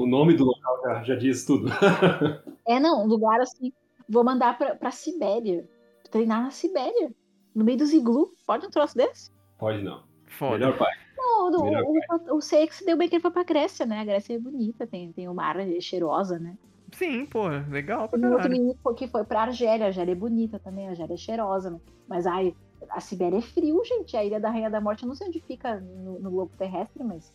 O 0.00 0.06
nome 0.06 0.32
do 0.32 0.46
local 0.46 0.80
já, 0.82 1.02
já 1.02 1.14
diz 1.14 1.44
tudo. 1.44 1.68
É, 2.66 2.78
não, 2.78 3.04
um 3.04 3.06
lugar 3.06 3.40
assim. 3.40 3.72
Vou 4.08 4.22
mandar 4.22 4.56
pra, 4.56 4.76
pra 4.76 4.90
Sibéria. 4.92 5.68
Treinar 6.10 6.42
na 6.42 6.50
Sibéria. 6.50 7.12
No 7.54 7.64
meio 7.64 7.78
dos 7.78 7.92
iglu. 7.92 8.32
Pode 8.46 8.64
um 8.64 8.70
troço 8.70 8.96
desse? 8.96 9.30
Pode 9.58 9.82
não. 9.82 10.04
Foda. 10.26 10.52
Melhor 10.58 10.78
pai. 10.78 10.92
Não, 11.18 11.50
do, 11.50 11.64
Melhor 11.64 11.84
o, 12.28 12.36
o 12.36 12.40
Sex 12.40 12.82
deu 12.86 12.96
bem 12.96 13.08
que 13.08 13.16
ele 13.16 13.22
foi 13.22 13.30
pra 13.30 13.42
Grécia, 13.42 13.84
né? 13.84 14.00
A 14.00 14.04
Grécia 14.04 14.34
é 14.34 14.38
bonita, 14.38 14.86
tem, 14.86 15.12
tem 15.12 15.28
o 15.28 15.34
mar 15.34 15.58
é 15.58 15.80
cheirosa, 15.80 16.38
né? 16.38 16.56
Sim, 16.92 17.26
pô, 17.26 17.48
legal 17.68 18.08
pra 18.08 18.18
Tem 18.18 18.28
um 18.28 18.32
outro 18.32 18.48
caralho. 18.48 18.62
menino 18.62 18.94
que 18.94 19.08
foi 19.08 19.24
pra 19.24 19.42
Argélia. 19.42 19.86
A 19.86 19.88
Argélia 19.88 20.12
é 20.12 20.14
bonita 20.14 20.58
também, 20.58 20.86
a 20.86 20.90
Argélia 20.90 21.14
é 21.14 21.18
cheirosa, 21.18 21.70
né? 21.70 21.80
Mas 22.08 22.26
ai, 22.26 22.54
a 22.88 23.00
Sibéria 23.00 23.38
é 23.38 23.42
frio, 23.42 23.82
gente. 23.84 24.16
A 24.16 24.24
Ilha 24.24 24.38
da 24.38 24.48
Rainha 24.48 24.70
da 24.70 24.80
Morte, 24.80 25.02
eu 25.02 25.08
não 25.08 25.14
sei 25.14 25.26
onde 25.26 25.40
fica 25.40 25.80
no, 25.80 26.20
no 26.20 26.30
globo 26.30 26.52
terrestre, 26.56 27.02
mas 27.02 27.34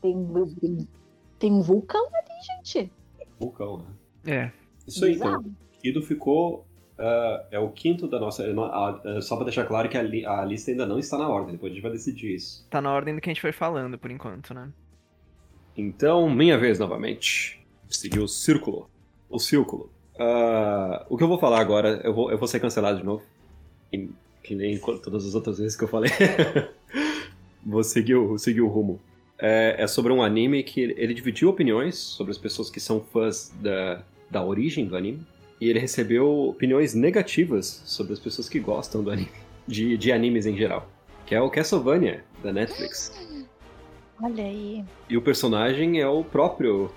tem, 0.00 0.14
tem, 0.60 0.88
Tem 1.38 1.52
um 1.52 1.60
vulcão 1.62 2.06
ali, 2.06 2.64
gente. 2.64 2.90
Vulcão, 3.38 3.78
né? 3.78 3.84
É. 4.26 4.52
Isso 4.86 5.04
aí, 5.04 5.14
então. 5.14 5.38
Bizarro. 5.42 5.54
Kido 5.82 6.02
ficou. 6.02 6.66
ah, 6.98 7.46
é 7.50 7.58
o 7.58 7.68
quinto 7.70 8.08
da 8.08 8.18
nossa. 8.18 8.44
ah, 8.44 9.20
Só 9.22 9.36
pra 9.36 9.44
deixar 9.44 9.64
claro 9.66 9.88
que 9.88 9.96
a, 9.96 10.02
li- 10.02 10.26
a 10.26 10.44
lista 10.44 10.70
ainda 10.70 10.84
não 10.86 10.98
está 10.98 11.16
na 11.16 11.28
ordem, 11.28 11.52
depois 11.52 11.70
a 11.70 11.74
gente 11.74 11.82
vai 11.82 11.92
decidir 11.92 12.34
isso. 12.34 12.66
Tá 12.68 12.80
na 12.80 12.92
ordem 12.92 13.14
do 13.14 13.20
que 13.20 13.28
a 13.28 13.32
gente 13.32 13.40
foi 13.40 13.52
falando 13.52 13.96
por 13.98 14.10
enquanto, 14.10 14.52
né? 14.52 14.68
Então, 15.76 16.28
minha 16.28 16.58
vez 16.58 16.78
novamente. 16.78 17.64
Seguir 17.88 18.18
o 18.20 18.28
círculo. 18.28 18.90
O 19.30 19.38
círculo. 19.38 19.90
Ah, 20.18 21.06
o 21.08 21.16
que 21.16 21.22
eu 21.22 21.28
vou 21.28 21.38
falar 21.38 21.60
agora, 21.60 22.00
eu 22.02 22.12
vou, 22.12 22.30
eu 22.32 22.36
vou 22.38 22.48
ser 22.48 22.58
cancelado 22.60 22.98
de 22.98 23.04
novo. 23.04 23.22
Em- 23.92 24.10
que 24.42 24.54
nem 24.54 24.78
todas 24.78 25.26
as 25.26 25.34
outras 25.34 25.58
vezes 25.58 25.76
que 25.76 25.84
eu 25.84 25.88
falei. 25.88 26.10
vou 27.64 27.82
seguir 27.84 28.16
o, 28.16 28.38
seguir 28.38 28.62
o 28.62 28.68
rumo. 28.68 28.98
É, 29.38 29.76
é 29.78 29.86
sobre 29.86 30.12
um 30.12 30.22
anime 30.22 30.62
que 30.62 30.80
ele, 30.80 31.14
dividiu 31.14 31.48
opiniões 31.48 31.96
sobre 31.96 32.32
as 32.32 32.38
pessoas 32.38 32.68
que 32.70 32.80
são 32.80 33.00
fãs 33.00 33.52
da, 33.60 34.02
da 34.30 34.44
origem 34.44 34.86
do 34.86 34.96
anime. 34.96 35.24
E 35.60 35.68
ele 35.68 35.78
recebeu 35.78 36.48
opiniões 36.48 36.94
negativas 36.94 37.82
sobre 37.84 38.12
as 38.12 38.18
pessoas 38.18 38.48
que 38.48 38.58
gostam 38.60 39.02
do 39.02 39.10
anime. 39.10 39.30
De, 39.66 39.96
de 39.96 40.12
animes 40.12 40.46
em 40.46 40.56
geral. 40.56 40.88
Que 41.26 41.34
é 41.34 41.40
o 41.40 41.50
Castlevania, 41.50 42.24
da 42.42 42.52
Netflix. 42.52 43.12
Olha 44.22 44.44
aí. 44.44 44.84
E 45.08 45.16
o 45.16 45.22
personagem 45.22 46.00
é 46.00 46.08
o 46.08 46.24
próprio 46.24 46.90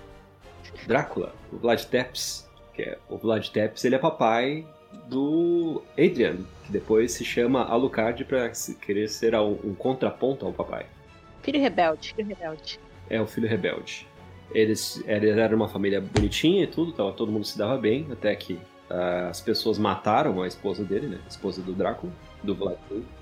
Drácula, 0.87 1.33
o 1.51 1.57
Vlad 1.57 1.83
Tepes. 1.83 2.47
Que 2.73 2.83
é, 2.83 2.97
o 3.09 3.17
Vlad 3.17 3.47
Tepes 3.49 3.83
ele 3.83 3.95
é 3.95 3.99
papai 3.99 4.65
do 5.07 5.81
Adrian, 5.93 6.37
que 6.65 6.71
depois 6.71 7.11
se 7.11 7.25
chama 7.25 7.63
Alucard 7.65 8.25
se- 8.53 8.75
querer 8.75 9.09
ser 9.09 9.35
um, 9.35 9.57
um 9.63 9.75
contraponto 9.75 10.45
ao 10.45 10.53
papai. 10.53 10.85
Filho 11.41 11.59
rebelde, 11.59 12.13
filho 12.13 12.27
rebelde. 12.27 12.79
É 13.09 13.21
o 13.21 13.27
filho 13.27 13.47
rebelde. 13.47 14.07
Eles, 14.53 15.03
eles 15.07 15.37
eram 15.37 15.55
uma 15.55 15.67
família 15.69 16.01
bonitinha 16.01 16.63
e 16.63 16.67
tudo, 16.67 16.91
tava, 16.91 17.13
todo 17.13 17.31
mundo 17.31 17.45
se 17.45 17.57
dava 17.57 17.77
bem, 17.77 18.07
até 18.11 18.35
que 18.35 18.59
ah, 18.89 19.27
as 19.29 19.39
pessoas 19.41 19.77
mataram 19.77 20.41
a 20.41 20.47
esposa 20.47 20.83
dele, 20.83 21.07
né? 21.07 21.19
A 21.25 21.27
esposa 21.29 21.61
do 21.61 21.71
Drácula, 21.73 22.11
do 22.43 22.53
Vlad. 22.53 22.77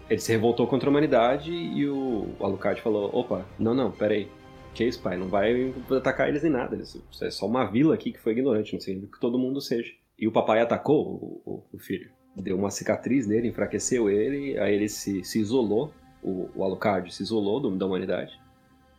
Ele 0.10 0.20
se 0.20 0.32
revoltou 0.32 0.66
contra 0.66 0.90
a 0.90 0.92
humanidade 0.92 1.52
e 1.52 1.88
o 1.88 2.30
Alucard 2.40 2.82
falou: 2.82 3.10
opa, 3.14 3.46
não, 3.60 3.74
não, 3.76 3.92
peraí. 3.92 4.28
Que 4.74 4.84
isso, 4.86 5.02
pai? 5.02 5.18
Não 5.18 5.28
vai 5.28 5.74
atacar 5.98 6.30
eles 6.30 6.42
nem 6.44 6.52
nada. 6.52 6.76
Isso 6.76 7.04
é 7.22 7.30
só 7.32 7.46
uma 7.46 7.66
vila 7.66 7.94
aqui 7.94 8.12
que 8.12 8.20
foi 8.20 8.32
ignorante, 8.34 8.74
não 8.74 8.80
significa 8.80 9.14
que 9.14 9.20
todo 9.20 9.38
mundo 9.38 9.60
seja. 9.62 9.92
E 10.18 10.28
o 10.28 10.32
papai 10.32 10.62
atacou 10.62 11.06
o, 11.06 11.42
o- 11.52 11.64
o 11.74 11.78
filho. 11.80 12.10
Deu 12.36 12.56
uma 12.58 12.70
cicatriz 12.72 13.28
nele, 13.28 13.48
enfraqueceu 13.50 14.10
ele, 14.10 14.58
aí 14.60 14.74
ele 14.76 14.88
se, 14.88 15.24
se 15.24 15.40
isolou, 15.40 15.92
o, 16.22 16.50
o 16.56 16.64
Alucard 16.64 17.14
se 17.14 17.24
isolou 17.24 17.60
do- 17.60 17.76
da 17.78 17.86
humanidade. 17.86 18.34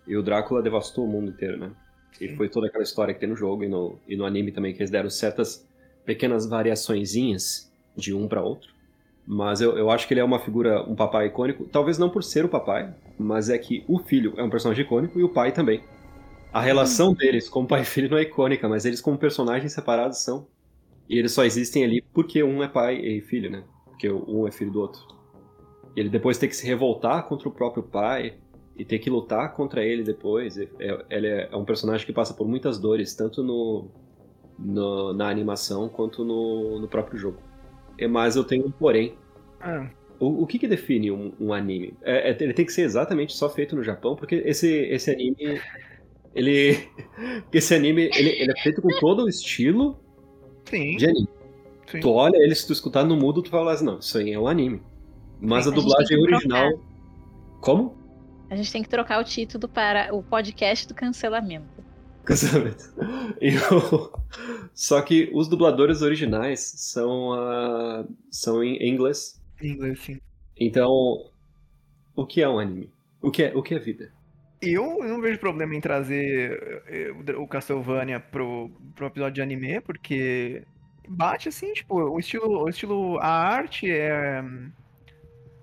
E 0.07 0.17
o 0.17 0.23
Drácula 0.23 0.63
devastou 0.63 1.05
o 1.05 1.09
mundo 1.09 1.31
inteiro, 1.31 1.59
né? 1.59 1.71
E 2.21 2.29
foi 2.29 2.49
toda 2.49 2.67
aquela 2.67 2.85
história 2.85 3.15
que 3.15 3.21
tem 3.21 3.29
no 3.29 3.37
jogo 3.37 3.65
e 3.65 3.69
no, 3.69 3.99
e 4.07 4.17
no 4.17 4.25
anime 4.27 4.53
também, 4.53 4.73
que 4.75 4.81
eles 4.81 4.91
deram 4.91 5.11
certas 5.11 5.67
pequenas 6.05 6.47
variaçõezinhas 6.47 7.71
de 7.97 8.15
um 8.15 8.29
pra 8.29 8.43
outro. 8.43 8.73
Mas 9.27 9.61
eu, 9.61 9.77
eu 9.79 9.91
acho 9.91 10.09
que 10.09 10.15
ele 10.15 10.21
é 10.21 10.25
uma 10.25 10.39
figura, 10.41 10.83
um 10.83 10.97
papai 10.97 11.27
icônico, 11.27 11.67
talvez 11.69 11.99
não 11.99 12.11
por 12.11 12.25
ser 12.25 12.45
o 12.45 12.49
papai, 12.49 12.93
mas 13.19 13.49
é 13.49 13.59
que 13.59 13.85
o 13.89 13.99
filho 13.99 14.35
é 14.37 14.43
um 14.43 14.51
personagem 14.51 14.85
icônico 14.85 15.21
e 15.21 15.23
o 15.25 15.29
pai 15.29 15.53
também. 15.53 15.85
A 16.53 16.61
relação 16.61 17.15
deles 17.15 17.49
como 17.49 17.69
pai 17.69 17.83
e 17.83 17.85
filho 17.85 18.11
não 18.11 18.19
é 18.19 18.23
icônica, 18.23 18.69
mas 18.69 18.85
eles 18.85 19.01
como 19.01 19.19
personagens 19.19 19.73
separados 19.73 20.19
são. 20.19 20.47
E 21.09 21.19
eles 21.19 21.33
só 21.33 21.45
existem 21.45 21.85
ali 21.85 22.03
porque 22.15 22.43
um 22.43 22.63
é 22.63 22.69
pai 22.69 22.97
e 22.97 23.21
filho, 23.21 23.51
né? 23.51 23.65
Porque 23.85 24.11
um 24.11 24.47
é 24.49 24.53
filho 24.53 24.71
do 24.73 24.81
outro. 24.81 25.03
E 25.97 26.01
ele 26.01 26.09
depois 26.09 26.39
tem 26.39 26.49
que 26.49 26.57
se 26.57 26.67
revoltar 26.67 27.27
contra 27.27 27.49
o 27.49 27.53
próprio 27.53 27.83
pai 27.83 28.35
e 28.77 28.85
ter 28.85 28.99
que 28.99 29.11
lutar 29.11 29.55
contra 29.55 29.85
ele 29.85 30.03
depois. 30.03 30.57
É- 30.59 30.69
é- 30.79 31.05
ele 31.11 31.27
é, 31.27 31.49
é 31.53 31.57
um 31.57 31.65
personagem 31.65 32.07
que 32.07 32.13
passa 32.13 32.33
por 32.35 32.47
muitas 32.49 32.79
dores, 32.79 33.15
tanto 33.15 33.43
no, 33.43 33.91
no- 34.59 35.13
na 35.13 35.29
animação 35.29 35.89
quanto 35.89 36.25
no, 36.25 36.79
no 36.81 36.89
próprio 36.89 37.19
jogo. 37.19 37.39
É, 37.99 38.07
mas 38.07 38.37
eu 38.37 38.45
tenho 38.45 38.67
um 38.67 38.71
porém. 38.71 39.15
Ah, 39.61 39.91
O, 40.19 40.43
o 40.43 40.47
que, 40.47 40.59
que 40.59 40.69
define 40.69 41.11
um, 41.11 41.33
um 41.41 41.53
anime? 41.53 41.95
É- 42.03 42.31
é- 42.31 42.37
ele 42.43 42.53
tem 42.55 42.65
que 42.67 42.73
ser 42.73 42.83
exatamente 42.83 43.33
só 43.35 43.49
feito 43.51 43.75
no 43.77 43.83
Japão, 43.83 44.15
porque 44.17 44.37
esse, 44.45 44.69
esse 44.69 45.11
anime. 45.11 45.61
Ele. 46.35 46.89
Esse 47.53 47.75
anime 47.75 48.03
ele, 48.15 48.31
ele 48.31 48.53
é 48.53 48.63
feito 48.63 48.81
com 48.81 48.89
todo 49.01 49.25
o 49.25 49.29
estilo 49.29 49.99
sim, 50.65 50.97
de 50.97 51.07
anime. 51.07 51.29
sim. 51.87 52.01
Tu 52.01 52.09
olha 52.11 52.37
ele, 52.37 52.55
se 52.55 52.67
tu 52.67 52.73
escutar 52.73 53.05
no 53.05 53.17
mudo, 53.17 53.43
tu 53.43 53.51
fala 53.51 53.73
assim, 53.73 53.85
não, 53.85 53.99
isso 53.99 54.17
aí 54.19 54.33
é 54.33 54.39
um 54.39 54.47
anime. 54.47 54.81
Mas 55.41 55.67
a 55.67 55.71
A 55.71 55.75
dublagem 55.75 56.19
original. 56.21 56.71
Como? 57.61 57.97
A 58.51 58.57
gente 58.57 58.73
tem 58.73 58.83
que 58.83 58.89
trocar 58.89 59.21
o 59.21 59.25
título 59.25 59.69
para 59.69 60.15
o 60.15 60.23
podcast 60.23 60.87
do 60.89 60.95
cancelamento. 60.95 61.81
Cancelamento. 62.25 62.85
E 63.41 63.57
o- 63.57 64.13
Só 64.75 65.01
que 65.03 65.31
os 65.33 65.49
dubladores 65.49 66.03
originais 66.03 66.61
são, 66.61 67.33
ah, 67.33 68.05
são 68.31 68.63
em 68.63 68.89
inglês. 68.89 69.41
Em 69.63 69.73
inglês, 69.73 70.01
sim. 70.01 70.21
Então, 70.59 70.91
o 72.15 72.27
que 72.27 72.43
é 72.43 72.49
um 72.49 72.59
anime? 72.59 72.91
O 73.23 73.31
que 73.31 73.45
é, 73.45 73.53
o 73.57 73.63
que 73.63 73.75
é 73.75 73.79
vida? 73.79 74.13
Eu 74.61 74.99
não 75.03 75.21
vejo 75.23 75.39
problema 75.39 75.75
em 75.75 75.81
trazer 75.81 76.83
eh, 76.87 77.13
o 77.37 77.47
Castlevania 77.47 78.21
pro, 78.21 78.71
pro 78.95 79.07
episódio 79.07 79.35
de 79.37 79.43
anime, 79.43 79.81
porque 79.81 80.63
bate 81.09 81.49
assim, 81.49 81.73
tipo, 81.73 81.95
o 81.95 82.19
estilo, 82.19 82.65
o 82.65 82.69
estilo, 82.69 83.19
a 83.19 83.27
arte 83.29 83.91
é. 83.91 84.45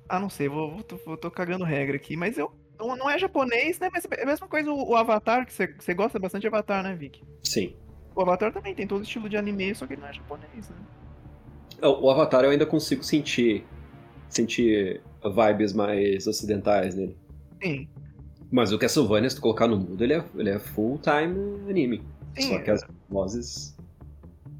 Ah, 0.09 0.19
não 0.19 0.29
sei, 0.29 0.47
vou, 0.47 0.71
vou, 0.71 0.83
tô, 0.83 1.17
tô 1.17 1.31
cagando 1.31 1.63
regra 1.63 1.95
aqui, 1.95 2.15
mas 2.15 2.37
eu. 2.37 2.51
Não, 2.79 3.09
é 3.09 3.17
japonês, 3.17 3.79
né? 3.79 3.89
Mas 3.91 4.05
é 4.11 4.23
a 4.23 4.25
mesma 4.25 4.47
coisa 4.47 4.71
o, 4.71 4.89
o 4.89 4.95
Avatar, 4.95 5.45
que 5.45 5.53
você 5.53 5.67
você 5.67 5.93
gosta 5.93 6.19
bastante 6.19 6.41
de 6.41 6.47
Avatar, 6.47 6.83
né, 6.83 6.95
Vic? 6.95 7.23
Sim. 7.43 7.75
O 8.15 8.21
Avatar 8.21 8.53
também 8.53 8.75
tem 8.75 8.87
todo 8.87 9.03
estilo 9.03 9.27
de 9.27 9.35
anime, 9.35 9.73
só 9.73 9.87
que 9.87 9.93
ele 9.93 10.01
não 10.01 10.07
é 10.07 10.13
japonês, 10.13 10.69
né? 10.69 10.75
O 11.81 12.09
Avatar 12.09 12.43
eu 12.43 12.51
ainda 12.51 12.65
consigo 12.65 13.03
sentir. 13.03 13.65
Sentir 14.29 15.01
vibes 15.23 15.71
mais 15.71 16.27
ocidentais 16.27 16.95
nele. 16.95 17.17
Sim. 17.63 17.87
Mas 18.51 18.71
o 18.71 18.77
Castlevania, 18.77 19.29
se 19.29 19.37
tu 19.37 19.41
colocar 19.41 19.67
no 19.67 19.77
mudo, 19.77 20.03
ele 20.03 20.13
é, 20.13 20.23
ele 20.35 20.49
é 20.49 20.59
full-time 20.59 21.69
anime. 21.69 22.03
Sim, 22.35 22.49
Só 22.49 22.59
que 22.59 22.71
as 22.71 22.81
vozes 23.09 23.77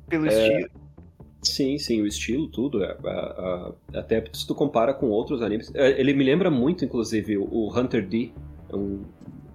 pelo 0.09 0.25
é, 0.25 0.29
estilo. 0.29 0.69
Sim, 1.47 1.77
sim, 1.77 2.01
o 2.01 2.07
estilo, 2.07 2.47
tudo. 2.49 2.83
é, 2.83 2.95
até 3.93 4.23
se 4.33 4.45
tu 4.45 4.53
compara 4.55 4.93
com 4.93 5.07
outros 5.09 5.41
animes. 5.41 5.73
é, 5.75 5.99
Ele 5.99 6.13
me 6.13 6.23
lembra 6.23 6.49
muito, 6.51 6.83
inclusive, 6.85 7.37
o- 7.37 7.71
Hunter 7.77 8.07
D, 8.07 8.31
um, 8.73 9.03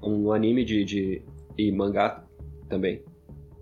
um 0.02 0.32
anime 0.32 0.64
de, 0.64 0.84
de. 0.84 1.22
e 1.58 1.70
mangá 1.72 2.24
também. 2.68 3.02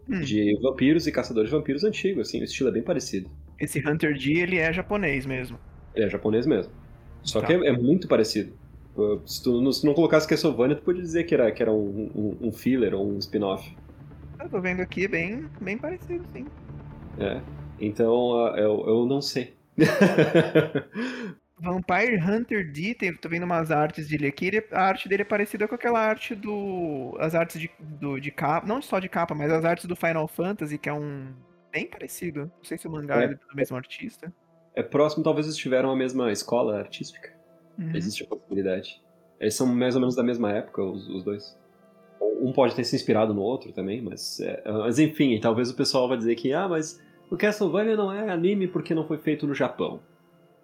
Hum. 0.08 0.20
De 0.20 0.58
vampiros 0.60 1.06
e 1.06 1.12
caçadores 1.12 1.50
de 1.50 1.56
vampiros 1.56 1.84
antigo, 1.84 2.20
assim, 2.20 2.40
o 2.40 2.44
estilo 2.44 2.68
é 2.68 2.72
bem 2.72 2.82
parecido. 2.82 3.30
Esse 3.60 3.78
Hunter 3.86 4.16
D, 4.18 4.38
ele 4.40 4.56
é 4.58 4.72
japonês 4.72 5.26
mesmo. 5.26 5.58
Ele 5.94 6.06
é 6.06 6.08
japonês 6.08 6.46
mesmo. 6.46 6.72
Só 7.22 7.40
Tá. 7.40 7.46
que 7.46 7.52
é, 7.52 7.66
é 7.68 7.72
muito 7.72 8.08
parecido. 8.08 8.52
Se 9.26 9.42
tu 9.42 9.60
não, 9.60 9.70
se 9.72 9.84
não 9.86 9.94
colocasse 9.94 10.26
Castlevania, 10.26 10.76
tu 10.76 10.82
podia 10.82 11.02
dizer 11.02 11.24
que 11.24 11.34
era, 11.34 11.50
que 11.52 11.62
era 11.62 11.72
um, 11.72 12.10
um, 12.14 12.48
um 12.48 12.52
filler 12.52 12.92
ou 12.94 13.06
um 13.08 13.18
spin-off. 13.18 13.70
Eu 14.42 14.48
tô 14.48 14.60
vendo 14.60 14.80
aqui, 14.80 15.04
é 15.04 15.08
bem, 15.08 15.44
bem 15.60 15.76
parecido, 15.78 16.24
sim. 16.32 16.44
É. 17.18 17.40
Então, 17.80 18.32
uh, 18.32 18.56
eu, 18.56 18.84
eu 18.86 19.06
não 19.06 19.20
sei. 19.22 19.54
Vampire 21.62 22.16
Hunter 22.18 22.72
D, 22.72 22.94
tem, 22.94 23.14
tô 23.14 23.28
vendo 23.28 23.42
umas 23.44 23.70
artes 23.70 24.08
dele 24.08 24.26
aqui, 24.26 24.46
ele- 24.46 24.64
a 24.72 24.82
arte 24.82 25.08
dele 25.08 25.22
é 25.22 25.24
parecida 25.26 25.68
com 25.68 25.74
aquela 25.74 26.00
arte 26.00 26.34
do. 26.34 27.14
As 27.18 27.34
artes 27.34 27.60
de, 27.60 27.70
do, 27.78 28.18
de 28.18 28.30
capa, 28.30 28.66
não 28.66 28.80
só 28.80 28.98
de 28.98 29.08
capa, 29.10 29.34
mas 29.34 29.52
as 29.52 29.64
artes 29.64 29.84
do 29.84 29.94
Final 29.94 30.26
Fantasy, 30.26 30.78
que 30.78 30.88
é 30.88 30.92
um. 30.92 31.28
Bem 31.72 31.86
parecido. 31.86 32.40
Não 32.56 32.64
sei 32.64 32.78
se 32.78 32.88
o 32.88 32.90
mangá 32.90 33.20
É. 33.22 33.24
é 33.26 33.28
do 33.28 33.38
mesmo 33.54 33.76
artista. 33.76 34.32
é 34.74 34.82
próximo, 34.82 35.22
talvez 35.22 35.46
eles 35.46 35.56
tiveram 35.56 35.90
a 35.90 35.96
mesma 35.96 36.32
escola 36.32 36.78
artística. 36.78 37.30
Uhum. 37.78 37.94
Existe 37.94 38.24
a 38.24 38.26
possibilidade. 38.26 39.00
Eles 39.38 39.54
são 39.54 39.66
mais 39.66 39.94
ou 39.94 40.00
menos 40.00 40.16
da 40.16 40.22
mesma 40.22 40.50
época, 40.52 40.82
os, 40.82 41.08
os 41.08 41.22
dois. 41.24 41.56
Um 42.40 42.52
pode 42.52 42.74
ter 42.74 42.84
se 42.84 42.96
inspirado 42.96 43.32
no 43.34 43.40
outro 43.42 43.70
também, 43.72 44.00
mas, 44.02 44.40
é, 44.40 44.62
mas 44.66 44.98
enfim, 44.98 45.38
talvez 45.40 45.70
o 45.70 45.76
pessoal 45.76 46.08
vai 46.08 46.16
dizer 46.16 46.34
que, 46.36 46.52
ah, 46.52 46.66
mas 46.68 47.00
o 47.30 47.36
Castlevania 47.36 47.96
não 47.96 48.12
é 48.12 48.28
anime 48.30 48.66
porque 48.68 48.94
não 48.94 49.06
foi 49.06 49.18
feito 49.18 49.46
no 49.46 49.54
Japão. 49.54 50.00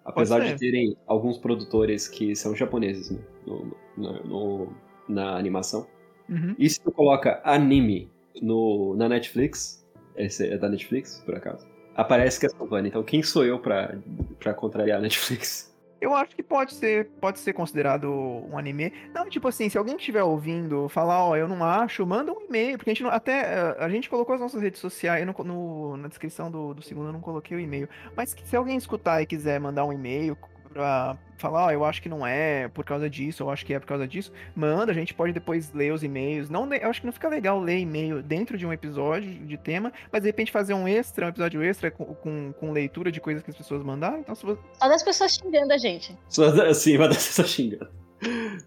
Apesar 0.05 0.39
de 0.39 0.57
terem 0.59 0.95
alguns 1.05 1.37
produtores 1.37 2.07
que 2.07 2.35
são 2.35 2.55
japoneses 2.55 3.09
né, 3.11 3.19
no- 3.45 3.75
no- 3.97 4.23
no- 4.23 4.73
na 5.09 5.35
animação. 5.37 5.85
Uhum. 6.29 6.55
E 6.57 6.69
se 6.69 6.79
tu 6.81 6.91
coloca 6.91 7.41
anime 7.43 8.09
no, 8.41 8.95
na 8.95 9.09
Netflix, 9.09 9.85
esse 10.15 10.47
é 10.47 10.57
da 10.57 10.69
Netflix, 10.69 11.21
por 11.25 11.35
acaso, 11.35 11.67
aparece 11.95 12.39
Castlevania. 12.39 12.89
Então 12.89 13.03
quem 13.03 13.21
sou 13.23 13.43
eu 13.45 13.59
pra, 13.59 13.97
pra 14.39 14.53
contrariar 14.53 14.99
a 14.99 15.01
Netflix? 15.01 15.75
Eu 15.99 16.13
acho 16.15 16.35
que 16.35 16.43
pode 16.43 16.73
ser, 16.75 17.09
pode 17.19 17.39
ser 17.39 17.53
considerado 17.53 18.11
um 18.11 18.57
anime. 18.57 18.93
Não, 19.13 19.27
tipo 19.27 19.47
assim, 19.47 19.67
se 19.67 19.77
alguém 19.77 19.95
estiver 19.95 20.21
ouvindo 20.23 20.87
falar, 20.89 21.23
ó, 21.25 21.35
eu 21.35 21.47
não 21.47 21.63
acho, 21.63 22.05
manda 22.05 22.31
um 22.31 22.41
e-mail, 22.41 22.77
porque 22.77 22.91
a 22.91 22.93
gente 22.93 23.03
não, 23.03 23.09
até 23.09 23.41
eh, 23.41 23.75
a 23.79 23.89
gente 23.89 24.09
colocou 24.09 24.35
as 24.35 24.41
nossas 24.41 24.61
redes 24.61 24.79
sociais 24.79 25.25
no, 25.25 25.33
no- 25.43 25.97
na 25.97 26.07
descrição 26.07 26.51
do, 26.51 26.73
do 26.75 26.81
segundo, 26.83 27.07
eu 27.07 27.13
não 27.13 27.19
coloquei 27.21 27.57
o 27.57 27.59
e-mail. 27.59 27.89
Mas 28.15 28.35
se 28.43 28.55
alguém 28.55 28.77
escutar 28.77 29.21
e 29.21 29.25
quiser 29.25 29.59
mandar 29.59 29.85
um 29.85 29.91
e-mail 29.93 30.37
pra 30.77 31.17
falar, 31.37 31.65
ó, 31.65 31.71
eu 31.71 31.83
acho 31.83 32.01
que 32.01 32.09
não 32.09 32.25
é 32.25 32.67
por 32.67 32.85
causa 32.85 33.09
disso, 33.09 33.43
eu 33.43 33.49
acho 33.49 33.65
que 33.65 33.73
é 33.73 33.79
por 33.79 33.87
causa 33.87 34.07
disso, 34.07 34.31
manda, 34.55 34.91
a 34.91 34.95
gente 34.95 35.13
pode 35.13 35.33
depois 35.33 35.73
ler 35.73 35.91
os 35.91 36.03
e-mails. 36.03 36.49
Não, 36.49 36.71
eu 36.71 36.89
acho 36.89 37.01
que 37.01 37.07
não 37.07 37.13
fica 37.13 37.27
legal 37.27 37.59
ler 37.59 37.79
e-mail 37.79 38.21
dentro 38.21 38.57
de 38.57 38.65
um 38.65 38.71
episódio 38.71 39.27
de 39.45 39.57
tema, 39.57 39.91
mas 40.11 40.21
de 40.21 40.29
repente 40.29 40.51
fazer 40.51 40.75
um 40.75 40.87
extra, 40.87 41.25
um 41.25 41.29
episódio 41.29 41.63
extra 41.63 41.89
com, 41.89 42.05
com, 42.05 42.53
com 42.53 42.71
leitura 42.71 43.11
de 43.11 43.19
coisas 43.19 43.41
que 43.41 43.49
as 43.49 43.57
pessoas 43.57 43.83
mandaram. 43.83 44.19
Então, 44.19 44.35
se 44.35 44.45
você... 44.45 44.59
Só 44.73 44.87
das 44.87 45.03
pessoas 45.03 45.33
xingando 45.33 45.73
a 45.73 45.77
gente. 45.77 46.15
Só, 46.29 46.73
sim, 46.73 46.97
vai 46.97 47.07
das 47.07 47.25
pessoas 47.25 47.49
xingando. 47.49 47.89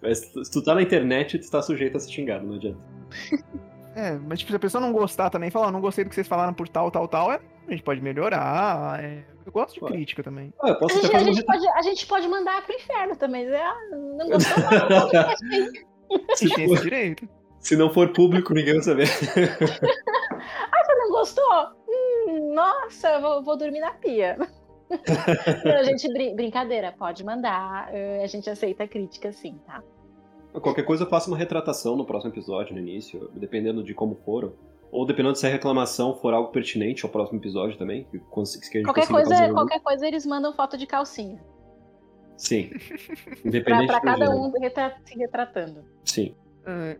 Mas 0.02 0.18
se 0.18 0.50
tu 0.50 0.62
tá 0.62 0.74
na 0.74 0.82
internet, 0.82 1.38
tu 1.38 1.50
tá 1.50 1.62
sujeito 1.62 1.96
a 1.96 2.00
ser 2.00 2.10
xingado, 2.10 2.44
não 2.44 2.56
adianta. 2.56 2.78
É, 3.92 4.12
mas 4.12 4.38
tipo, 4.38 4.52
se 4.52 4.56
a 4.56 4.60
pessoa 4.60 4.80
não 4.80 4.92
gostar 4.92 5.30
também, 5.30 5.50
falar, 5.50 5.72
não 5.72 5.80
gostei 5.80 6.04
do 6.04 6.08
que 6.08 6.14
vocês 6.14 6.28
falaram 6.28 6.54
por 6.54 6.68
tal, 6.68 6.92
tal, 6.92 7.08
tal, 7.08 7.32
é, 7.32 7.40
a 7.70 7.76
gente 7.76 7.84
pode 7.84 8.00
melhorar. 8.00 9.02
É, 9.02 9.24
eu 9.46 9.52
gosto 9.52 9.74
de 9.74 9.84
Ué. 9.84 9.92
crítica 9.92 10.22
também. 10.22 10.52
Ah, 10.60 10.72
a, 10.72 10.88
gente, 10.88 11.16
a, 11.16 11.18
gente 11.20 11.44
pode, 11.44 11.68
a, 11.68 11.82
gente, 11.82 12.06
pode, 12.06 12.28
mandar 12.28 12.64
pro 12.64 12.74
inferno 12.74 13.16
também. 13.16 13.46
Né? 13.46 13.60
Ah, 13.60 13.78
não 13.92 14.28
gostou, 14.30 14.62
não. 14.90 16.36
Se 16.36 16.48
tem 16.48 16.72
esse 16.72 16.82
direito. 16.82 17.28
Se 17.60 17.76
não 17.76 17.92
for 17.92 18.12
público, 18.12 18.54
ninguém 18.54 18.74
vai 18.74 18.82
saber. 18.82 19.06
ah, 19.06 20.84
você 20.84 20.94
não 20.94 21.10
gostou? 21.10 21.66
Hum, 21.88 22.54
nossa, 22.54 23.20
vou, 23.20 23.42
vou 23.42 23.56
dormir 23.56 23.80
na 23.80 23.92
pia. 23.92 24.36
não, 25.64 25.76
a 25.76 25.82
gente, 25.84 26.10
brin 26.12 26.34
brincadeira, 26.34 26.92
pode 26.98 27.22
mandar. 27.22 27.94
Eh, 27.94 28.22
a 28.24 28.26
gente 28.26 28.48
aceita 28.48 28.88
crítica 28.88 29.30
sim, 29.32 29.60
tá? 29.66 29.82
Qualquer 30.60 30.82
coisa 30.82 31.04
eu 31.04 31.08
faço 31.08 31.30
uma 31.30 31.36
retratação 31.36 31.94
no 31.96 32.04
próximo 32.04 32.32
episódio, 32.32 32.74
no 32.74 32.80
início, 32.80 33.30
dependendo 33.34 33.84
de 33.84 33.94
como 33.94 34.16
for. 34.24 34.52
Ou 34.90 35.06
dependendo 35.06 35.36
se 35.36 35.46
a 35.46 35.50
reclamação 35.50 36.14
for 36.14 36.34
algo 36.34 36.50
pertinente 36.50 37.04
ao 37.04 37.10
próximo 37.10 37.38
episódio 37.38 37.78
também. 37.78 38.04
Que, 38.04 38.18
que 38.18 38.82
qualquer, 38.82 39.06
coisa, 39.06 39.52
qualquer 39.52 39.80
coisa 39.80 40.06
eles 40.06 40.26
mandam 40.26 40.52
foto 40.52 40.76
de 40.76 40.86
calcinha. 40.86 41.40
Sim. 42.36 42.70
Independente 43.44 43.86
pra, 43.86 44.00
pra 44.00 44.16
cada 44.16 44.30
um 44.30 44.50
se 45.04 45.18
retratando. 45.18 45.84
Sim. 46.04 46.34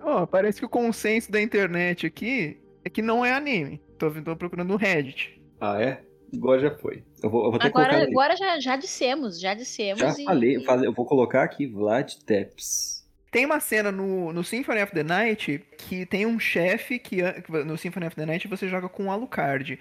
oh, 0.05 0.26
parece 0.26 0.61
que 0.61 0.66
o 0.66 0.68
consenso 0.68 1.32
da 1.32 1.41
internet 1.41 2.07
aqui 2.07 2.61
é 2.84 2.91
que 2.91 3.03
não 3.03 3.24
é 3.24 3.32
anime. 3.32 3.82
Tô, 3.99 4.11
tô 4.11 4.36
procurando 4.36 4.68
no 4.68 4.76
Reddit. 4.76 5.41
Ah, 5.61 5.80
é? 5.80 6.03
Agora 6.34 6.61
já 6.61 6.70
foi. 6.76 7.03
Eu 7.22 7.28
vou, 7.28 7.45
eu 7.47 7.51
vou 7.51 7.61
agora 7.61 8.05
agora 8.05 8.36
já, 8.36 8.61
já 8.61 8.76
dissemos, 8.76 9.41
já 9.41 9.53
dissemos. 9.53 10.01
Já 10.01 10.14
e... 10.16 10.24
falei, 10.24 10.86
eu 10.86 10.93
vou 10.93 11.05
colocar 11.05 11.43
aqui 11.43 11.66
Vlad 11.66 12.14
Tepes. 12.24 12.99
Tem 13.31 13.47
uma 13.47 13.61
cena 13.61 13.93
no, 13.93 14.33
no 14.33 14.43
Symphony 14.43 14.83
of 14.83 14.93
the 14.93 15.05
Night 15.05 15.64
que 15.78 16.05
tem 16.05 16.26
um 16.26 16.39
chefe 16.39 16.99
que. 16.99 17.22
No 17.64 17.78
Symphony 17.78 18.07
of 18.07 18.16
the 18.16 18.26
Night 18.26 18.49
você 18.49 18.68
joga 18.68 18.89
com 18.89 19.07
o 19.07 19.11
Alucard. 19.11 19.78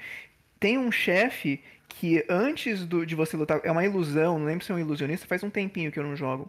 Tem 0.59 0.77
um 0.77 0.91
chefe 0.91 1.61
que 1.87 2.23
antes 2.29 2.85
do, 2.85 3.05
de 3.05 3.15
você 3.15 3.35
lutar. 3.35 3.59
É 3.63 3.71
uma 3.71 3.83
ilusão, 3.83 4.37
não 4.37 4.45
lembro 4.45 4.63
se 4.63 4.71
é 4.71 4.75
um 4.75 4.79
ilusionista, 4.79 5.25
faz 5.25 5.43
um 5.43 5.49
tempinho 5.49 5.91
que 5.91 5.99
eu 5.99 6.03
não 6.03 6.15
jogo. 6.15 6.47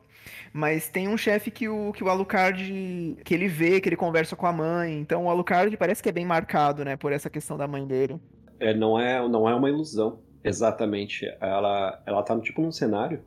Mas 0.53 0.89
tem 0.89 1.09
um 1.09 1.17
chefe 1.17 1.51
que 1.51 1.69
o, 1.69 1.93
que 1.93 2.05
o 2.05 2.09
Alucard. 2.11 3.17
que 3.25 3.35
ele 3.35 3.49
vê, 3.49 3.81
que 3.81 3.89
ele 3.89 3.97
conversa 3.97 4.37
com 4.37 4.47
a 4.47 4.53
mãe. 4.53 4.99
Então 4.99 5.25
o 5.25 5.31
Alucard 5.31 5.75
parece 5.79 6.03
que 6.03 6.09
é 6.09 6.13
bem 6.13 6.27
marcado, 6.27 6.85
né, 6.85 6.97
por 6.97 7.13
essa 7.13 7.31
questão 7.31 7.57
da 7.57 7.67
mãe 7.67 7.87
dele. 7.87 8.21
É, 8.59 8.75
não 8.75 9.01
é, 9.01 9.27
não 9.27 9.49
é 9.49 9.55
uma 9.55 9.71
ilusão. 9.71 10.21
Exatamente. 10.45 11.27
Ela, 11.41 12.03
ela 12.05 12.23
tá 12.23 12.39
tipo 12.41 12.61
num 12.61 12.73
cenário 12.73 13.23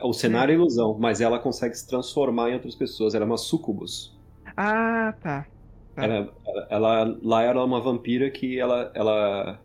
o 0.00 0.12
cenário 0.12 0.52
é 0.52 0.54
ilusão, 0.54 0.96
mas 0.98 1.20
ela 1.20 1.38
consegue 1.38 1.74
se 1.74 1.86
transformar 1.86 2.50
em 2.50 2.54
outras 2.54 2.74
pessoas. 2.74 3.14
Ela 3.14 3.24
é 3.24 3.26
uma 3.26 3.38
sucubus. 3.38 4.16
Ah, 4.56 5.14
tá. 5.20 5.46
tá. 5.94 6.04
Ela, 6.04 6.32
ela, 6.70 7.18
lá 7.22 7.42
ela 7.42 7.60
é 7.60 7.64
uma 7.64 7.80
vampira 7.80 8.30
que 8.30 8.58
ela, 8.58 8.90
ela. 8.94 9.60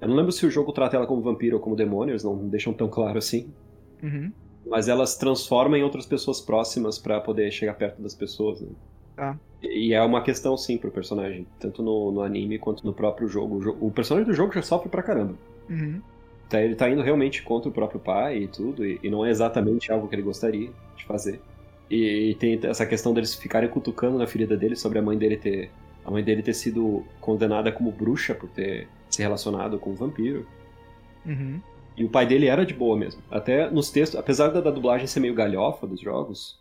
Eu 0.00 0.08
não 0.08 0.16
lembro 0.16 0.32
se 0.32 0.44
o 0.46 0.50
jogo 0.50 0.72
trata 0.72 0.96
ela 0.96 1.06
como 1.06 1.22
vampira 1.22 1.56
ou 1.56 1.60
como 1.60 1.76
demônio, 1.76 2.12
eles 2.12 2.24
não 2.24 2.36
deixam 2.48 2.72
tão 2.72 2.88
claro 2.88 3.18
assim. 3.18 3.52
Uhum. 4.02 4.32
Mas 4.66 4.88
ela 4.88 5.06
se 5.06 5.18
transforma 5.18 5.78
em 5.78 5.82
outras 5.82 6.06
pessoas 6.06 6.40
próximas 6.40 6.98
para 6.98 7.20
poder 7.20 7.50
chegar 7.50 7.74
perto 7.74 8.02
das 8.02 8.14
pessoas. 8.14 8.60
Né? 8.60 8.68
Tá. 9.14 9.38
E 9.62 9.94
é 9.94 10.02
uma 10.02 10.22
questão, 10.22 10.56
sim, 10.56 10.76
pro 10.76 10.90
personagem. 10.90 11.46
Tanto 11.58 11.82
no, 11.82 12.10
no 12.10 12.22
anime 12.22 12.58
quanto 12.58 12.84
no 12.84 12.92
próprio 12.92 13.28
jogo. 13.28 13.76
O 13.80 13.90
personagem 13.90 14.28
do 14.28 14.34
jogo 14.34 14.52
já 14.52 14.62
sofre 14.62 14.88
pra 14.88 15.02
caramba. 15.02 15.34
Uhum. 15.70 16.00
Tá, 16.48 16.62
ele 16.62 16.76
tá 16.76 16.88
indo 16.88 17.02
realmente 17.02 17.42
contra 17.42 17.68
o 17.68 17.72
próprio 17.72 17.98
pai 17.98 18.38
e 18.38 18.48
tudo, 18.48 18.86
e, 18.86 19.00
e 19.02 19.10
não 19.10 19.26
é 19.26 19.30
exatamente 19.30 19.90
algo 19.90 20.06
que 20.08 20.14
ele 20.14 20.22
gostaria 20.22 20.70
de 20.96 21.04
fazer. 21.04 21.40
E, 21.90 22.30
e, 22.30 22.34
tem 22.34 22.58
essa 22.64 22.84
questão 22.86 23.12
deles 23.12 23.34
ficarem 23.34 23.68
cutucando 23.68 24.18
na 24.18 24.26
ferida 24.26 24.56
dele 24.56 24.76
sobre 24.76 24.98
a 24.98 25.02
mãe 25.02 25.16
dele 25.16 25.36
ter. 25.36 25.70
A 26.04 26.10
mãe 26.10 26.22
dele 26.22 26.42
ter 26.42 26.54
sido 26.54 27.04
condenada 27.20 27.72
como 27.72 27.90
bruxa 27.90 28.32
por 28.34 28.48
ter 28.48 28.88
se 29.10 29.22
relacionado 29.22 29.78
com 29.78 29.90
um 29.90 29.94
vampiro. 29.94 30.46
Uhum. 31.24 31.60
E 31.96 32.04
o 32.04 32.08
pai 32.08 32.26
dele 32.26 32.46
era 32.46 32.64
de 32.64 32.74
boa 32.74 32.96
mesmo. 32.96 33.22
Até 33.30 33.68
nos 33.70 33.90
textos, 33.90 34.18
apesar 34.18 34.48
da, 34.48 34.60
da 34.60 34.70
dublagem 34.70 35.06
ser 35.06 35.18
meio 35.18 35.34
galhofa 35.34 35.86
dos 35.86 36.00
jogos, 36.00 36.60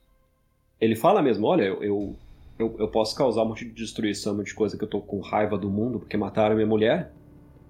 ele 0.80 0.96
fala 0.96 1.22
mesmo, 1.22 1.46
olha, 1.46 1.64
eu, 1.64 1.84
eu, 1.84 2.16
eu, 2.58 2.76
eu 2.80 2.88
posso 2.88 3.16
causar 3.16 3.44
um 3.44 3.50
monte 3.50 3.66
de 3.66 3.72
destruição, 3.72 4.34
um 4.34 4.38
monte 4.38 4.48
de 4.48 4.56
coisa 4.56 4.78
que 4.78 4.84
eu 4.84 4.88
tô 4.88 5.02
com 5.02 5.20
raiva 5.20 5.58
do 5.58 5.70
mundo 5.70 6.00
porque 6.00 6.18
mataram 6.18 6.56
minha 6.56 6.68
mulher, 6.68 7.12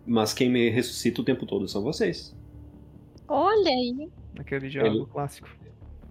mas 0.05 0.33
quem 0.33 0.49
me 0.49 0.69
ressuscita 0.69 1.21
o 1.21 1.23
tempo 1.23 1.45
todo 1.45 1.67
são 1.67 1.81
vocês. 1.81 2.35
Olha 3.27 3.71
aí. 3.71 4.09
Aquele 4.37 4.69
diálogo 4.69 5.03
ele, 5.03 5.11
clássico. 5.11 5.49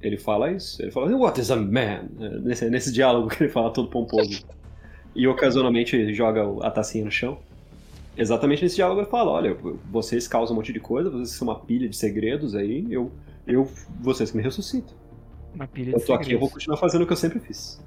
Ele 0.00 0.16
fala 0.16 0.50
isso. 0.50 0.82
Ele 0.82 0.90
fala, 0.90 1.14
What 1.16 1.40
is 1.40 1.50
a 1.50 1.56
man? 1.56 2.08
É, 2.18 2.38
nesse, 2.40 2.70
nesse 2.70 2.92
diálogo 2.92 3.28
que 3.28 3.42
ele 3.42 3.50
fala 3.50 3.72
todo 3.72 3.88
pomposo. 3.88 4.44
e 5.14 5.26
ocasionalmente 5.28 6.12
joga 6.12 6.42
a 6.66 6.70
tacinha 6.70 7.04
no 7.04 7.10
chão. 7.10 7.38
Exatamente 8.16 8.62
nesse 8.62 8.76
diálogo 8.76 9.00
ele 9.00 9.10
fala: 9.10 9.30
Olha, 9.30 9.56
vocês 9.90 10.28
causam 10.28 10.54
um 10.54 10.58
monte 10.58 10.72
de 10.72 10.80
coisa, 10.80 11.10
vocês 11.10 11.30
são 11.30 11.48
uma 11.48 11.58
pilha 11.58 11.88
de 11.88 11.96
segredos 11.96 12.54
aí, 12.54 12.86
eu, 12.88 13.10
eu 13.46 13.68
vocês 14.00 14.30
que 14.30 14.36
me 14.36 14.42
ressuscitam. 14.42 14.94
Uma 15.54 15.66
pilha 15.66 15.90
eu 15.90 15.94
tô 15.94 15.98
segredos. 16.00 16.26
aqui, 16.26 16.32
eu 16.32 16.38
vou 16.38 16.50
continuar 16.50 16.76
fazendo 16.76 17.02
o 17.02 17.06
que 17.06 17.12
eu 17.12 17.16
sempre 17.16 17.40
fiz. 17.40 17.82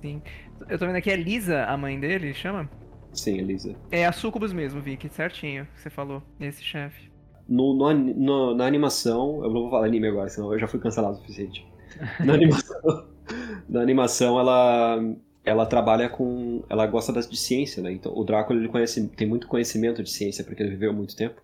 Sim. 0.00 0.22
Eu 0.68 0.78
tô 0.78 0.86
vendo 0.86 0.96
aqui, 0.96 1.10
é 1.10 1.16
Lisa, 1.16 1.64
a 1.64 1.76
mãe 1.76 1.98
dele, 1.98 2.34
chama? 2.34 2.68
Sim, 3.12 3.38
Elisa. 3.38 3.74
É 3.90 4.06
a 4.06 4.12
Sucubus 4.12 4.52
mesmo, 4.52 4.80
Vicky, 4.80 5.08
certinho, 5.08 5.66
que 5.74 5.80
você 5.80 5.90
falou, 5.90 6.22
esse 6.40 6.62
chefe. 6.62 7.10
No, 7.48 7.74
no, 7.74 7.92
no, 7.92 8.54
na 8.54 8.66
animação, 8.66 9.42
eu 9.42 9.50
não 9.50 9.62
vou 9.62 9.70
falar 9.70 9.86
anime 9.86 10.06
agora, 10.08 10.28
senão 10.28 10.52
eu 10.52 10.58
já 10.58 10.66
fui 10.66 10.78
cancelado 10.78 11.14
o 11.14 11.20
suficiente. 11.20 11.66
Na 12.24 12.34
animação, 12.34 13.06
na 13.68 13.80
animação 13.80 14.38
ela, 14.38 14.98
ela 15.44 15.66
trabalha 15.66 16.08
com. 16.08 16.62
Ela 16.68 16.86
gosta 16.86 17.12
de 17.12 17.36
ciência, 17.36 17.82
né? 17.82 17.92
Então 17.92 18.12
o 18.16 18.24
Drácula 18.24 18.58
ele 18.58 18.68
conhece, 18.68 19.08
tem 19.08 19.26
muito 19.26 19.46
conhecimento 19.46 20.02
de 20.02 20.10
ciência, 20.10 20.44
porque 20.44 20.62
ele 20.62 20.70
viveu 20.70 20.92
muito 20.92 21.16
tempo. 21.16 21.40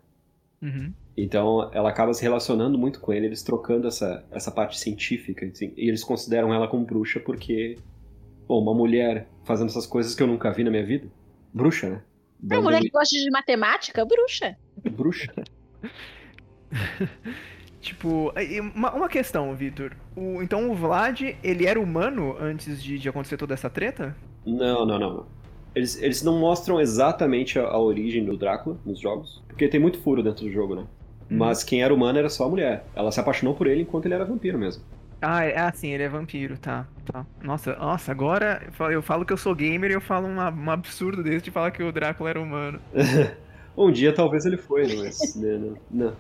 Uhum. 0.63 0.93
Então 1.17 1.71
ela 1.73 1.91
acaba 1.91 2.13
se 2.13 2.23
relacionando 2.23 2.79
muito 2.79 3.01
com 3.01 3.13
ele, 3.13 3.27
eles 3.27 3.43
trocando 3.43 3.87
essa, 3.87 4.25
essa 4.31 4.51
parte 4.51 4.79
científica. 4.79 5.47
Assim, 5.47 5.73
e 5.77 5.89
eles 5.89 6.03
consideram 6.03 6.53
ela 6.53 6.69
como 6.69 6.85
bruxa 6.85 7.21
porque, 7.21 7.79
bom, 8.49 8.61
uma 8.63 8.75
mulher 8.75 9.29
fazendo 9.45 9.69
essas 9.69 9.87
coisas 9.87 10.15
que 10.15 10.23
eu 10.23 10.27
nunca 10.27 10.51
vi 10.53 10.65
na 10.65 10.71
minha 10.71 10.85
vida. 10.85 11.07
Bruxa, 11.55 11.89
né? 11.89 12.03
É 12.51 12.59
mulher 12.59 12.81
que 12.81 12.91
gosta 12.91 13.17
de 13.17 13.31
matemática, 13.31 14.05
bruxa. 14.05 14.57
Bruxa. 14.91 15.33
tipo, 17.81 18.33
uma, 18.75 18.93
uma 18.93 19.09
questão, 19.09 19.55
Vitor. 19.55 19.97
então 20.43 20.71
o 20.71 20.75
Vlad, 20.75 21.23
ele 21.43 21.67
era 21.67 21.81
humano 21.81 22.37
antes 22.39 22.83
de, 22.83 22.99
de 22.99 23.09
acontecer 23.09 23.37
toda 23.37 23.55
essa 23.55 23.71
treta? 23.71 24.17
Não, 24.45 24.85
não, 24.85 24.99
não. 24.99 25.27
Eles, 25.75 26.01
eles 26.03 26.23
não 26.23 26.39
mostram 26.39 26.81
exatamente 26.81 27.59
a, 27.59 27.65
a, 27.65 27.79
origem 27.79 28.25
do 28.25 28.37
Drácula 28.37 28.77
nos 28.85 29.01
jogos, 29.01 29.43
porque 29.49 29.69
tem 29.69 29.81
muito 29.81 29.99
furo 30.01 30.23
dentro 30.23 30.45
do 30.45 30.53
jogo, 30.53 30.75
né? 30.75 30.83
Hum. 31.31 31.39
Mas 31.39 31.65
quem 31.65 31.83
era 31.83 31.95
humano 31.95 32.19
era 32.19 32.29
só 32.29 32.45
a 32.45 32.49
mulher. 32.49 32.85
Ela 32.95 33.11
se 33.11 33.19
apaixonou 33.19 33.55
por 33.55 33.67
ele 33.67 33.83
enquanto 33.83 34.05
ele 34.07 34.15
era 34.15 34.25
vampiro 34.25 34.59
mesmo. 34.59 34.85
Ah, 35.25 35.45
é 35.45 35.59
assim, 35.59 35.89
ele 35.89 36.03
é 36.03 36.09
vampiro, 36.09 36.59
tá. 36.59 36.87
tá. 37.05 37.25
Nossa, 37.43 37.75
nossa, 37.77 38.13
agora 38.13 38.63
eu 38.91 39.03
falo 39.03 39.25
que 39.25 39.33
eu 39.33 39.37
sou 39.37 39.55
gamer 39.55 39.91
e 39.91 39.95
eu 39.95 40.01
falo 40.01 40.27
uma, 40.27 40.51
um 40.51 40.71
absurdo 40.71 41.23
desse 41.23 41.45
de 41.45 41.51
falar 41.51 41.71
que 41.71 41.83
o 41.83 41.91
Drácula 41.91 42.31
era 42.31 42.41
humano. 42.41 42.79
um 43.77 43.91
dia 43.91 44.13
talvez 44.13 44.45
ele 44.45 44.57
foi, 44.57 44.83
mas. 44.97 45.35
né, 45.37 45.59
não, 45.59 45.77
não. 45.91 46.13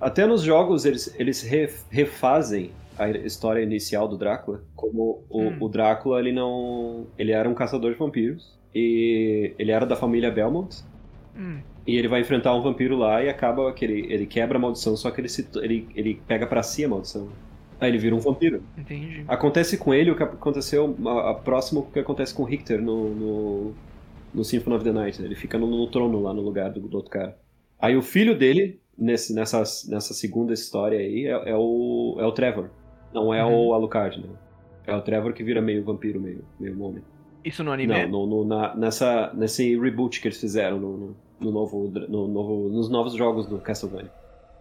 Até 0.00 0.26
nos 0.26 0.42
jogos 0.42 0.84
eles, 0.84 1.14
eles 1.18 1.42
refazem 1.90 2.70
a 2.98 3.10
história 3.10 3.62
inicial 3.62 4.06
do 4.08 4.16
Drácula, 4.16 4.62
como 4.74 5.24
o, 5.28 5.42
hum. 5.42 5.56
o, 5.60 5.68
Drácula 5.68 6.20
ele 6.20 6.32
não. 6.32 7.06
ele 7.18 7.32
era 7.32 7.48
um 7.48 7.54
caçador 7.54 7.92
de 7.92 7.98
vampiros. 7.98 8.56
E 8.74 9.54
ele 9.58 9.70
era 9.70 9.86
da 9.86 9.96
família 9.96 10.30
Belmont. 10.30 10.84
Hum. 11.34 11.60
E 11.86 11.96
ele 11.96 12.08
vai 12.08 12.20
enfrentar 12.20 12.54
um 12.54 12.60
vampiro 12.60 12.96
lá 12.96 13.22
e 13.22 13.28
acaba 13.28 13.72
que 13.72 13.84
ele, 13.84 14.12
ele 14.12 14.26
quebra 14.26 14.58
a 14.58 14.60
maldição, 14.60 14.96
só 14.96 15.10
que 15.10 15.20
ele, 15.20 15.28
se, 15.28 15.48
ele, 15.56 15.88
ele 15.94 16.20
pega 16.26 16.46
para 16.46 16.62
si 16.62 16.84
a 16.84 16.88
maldição. 16.88 17.28
Aí 17.80 17.90
ele 17.90 17.98
vira 17.98 18.14
um 18.14 18.18
vampiro. 18.18 18.62
Entendi. 18.76 19.24
Acontece 19.28 19.76
com 19.76 19.92
ele 19.92 20.10
o 20.10 20.16
que 20.16 20.22
aconteceu 20.22 20.96
a, 21.06 21.30
a 21.30 21.34
próximo 21.34 21.90
que 21.92 21.98
acontece 21.98 22.34
com 22.34 22.42
o 22.42 22.46
Richter 22.46 22.80
no, 22.80 23.14
no, 23.14 23.74
no 24.32 24.44
Symphony 24.44 24.76
of 24.76 24.84
the 24.84 24.92
Night. 24.92 25.22
Ele 25.22 25.34
fica 25.34 25.58
no, 25.58 25.66
no 25.66 25.86
trono 25.88 26.22
lá 26.22 26.32
no 26.32 26.40
lugar 26.40 26.70
do, 26.70 26.80
do, 26.80 26.96
outro 26.96 27.10
cara. 27.10 27.36
Aí 27.78 27.96
o 27.96 28.02
filho 28.02 28.36
dele, 28.36 28.80
nesse, 28.96 29.34
nessa, 29.34 29.58
nessa 29.88 30.14
segunda 30.14 30.54
história 30.54 30.98
aí, 30.98 31.26
é, 31.26 31.50
é 31.50 31.56
o, 31.56 32.16
é 32.18 32.24
o 32.24 32.32
Trevor. 32.32 32.70
Não 33.12 33.32
é 33.32 33.44
uhum. 33.44 33.68
o 33.68 33.74
Alucard, 33.74 34.20
né? 34.20 34.28
É 34.86 34.94
o 34.94 35.02
Trevor 35.02 35.32
que 35.32 35.44
vira 35.44 35.60
meio 35.60 35.84
vampiro, 35.84 36.20
meio, 36.20 36.44
meio 36.58 36.80
homem. 36.80 37.02
Isso 37.44 37.62
no 37.62 37.72
anime? 37.72 37.92
Não, 38.06 38.26
no, 38.26 38.26
no, 38.26 38.44
na, 38.44 38.74
nessa, 38.74 39.32
nesse 39.34 39.78
reboot 39.78 40.20
que 40.20 40.28
eles 40.28 40.40
fizeram 40.40 40.80
no, 40.80 40.96
no, 40.96 41.16
no 41.40 41.50
novo, 41.52 41.92
no 42.08 42.26
novo, 42.26 42.68
nos 42.68 42.88
novos 42.88 43.14
jogos 43.14 43.46
do 43.46 43.58
Castlevania. 43.58 44.10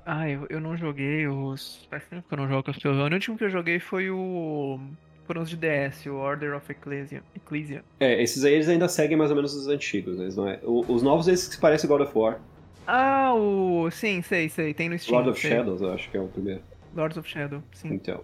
Ah, 0.06 0.30
eu, 0.30 0.45
eu 0.49 0.61
não 0.61 0.77
joguei 0.77 1.27
os. 1.27 1.86
Faz 1.90 2.06
tempo 2.07 2.27
que 2.27 2.34
eu 2.34 2.38
não 2.38 2.48
jogo 2.48 2.64
Castlevania. 2.64 3.11
O 3.11 3.14
último 3.14 3.38
que 3.38 3.44
eu 3.44 3.49
joguei 3.49 3.80
foi 3.80 4.10
o. 4.11 4.80
Foram 5.26 5.41
os 5.41 5.49
de 5.49 5.57
DS, 5.57 6.06
o 6.06 6.14
Order 6.15 6.56
of 6.56 6.72
Ecclesia. 6.72 7.23
Ecclesia. 7.36 7.84
É, 7.99 8.22
esses 8.22 8.45
aí 8.45 8.53
eles 8.53 8.69
ainda 8.69 8.88
seguem 8.88 9.18
mais 9.18 9.32
ou 9.32 9.36
menos 9.36 9.56
os 9.56 9.68
antigos, 9.68 10.18
né? 10.19 10.30
não 10.36 10.48
é? 10.48 10.60
O- 10.61 10.86
os 10.88 11.02
novos 11.02 11.27
esses 11.27 11.48
que 11.53 11.60
parecem 11.60 11.90
God 11.90 12.02
of 12.02 12.15
War. 12.15 12.40
Ah, 12.86 13.34
o. 13.34 13.90
Sim, 13.90 14.22
sei, 14.22 14.48
sei. 14.48 14.73
Tem 14.76 14.88
no 14.88 14.99
Steam. 14.99 15.15
Lord 15.15 15.32
of 15.32 15.41
sei. 15.41 15.49
Shadows, 15.49 15.82
eu 15.82 15.91
acho 15.91 16.10
que 16.11 16.18
é 16.18 16.22
o 16.22 16.27
primeiro. 16.27 16.61
Lords 16.95 17.18
of 17.18 17.27
Shadow, 17.27 17.64
sim. 17.73 17.90
Então. 17.94 18.22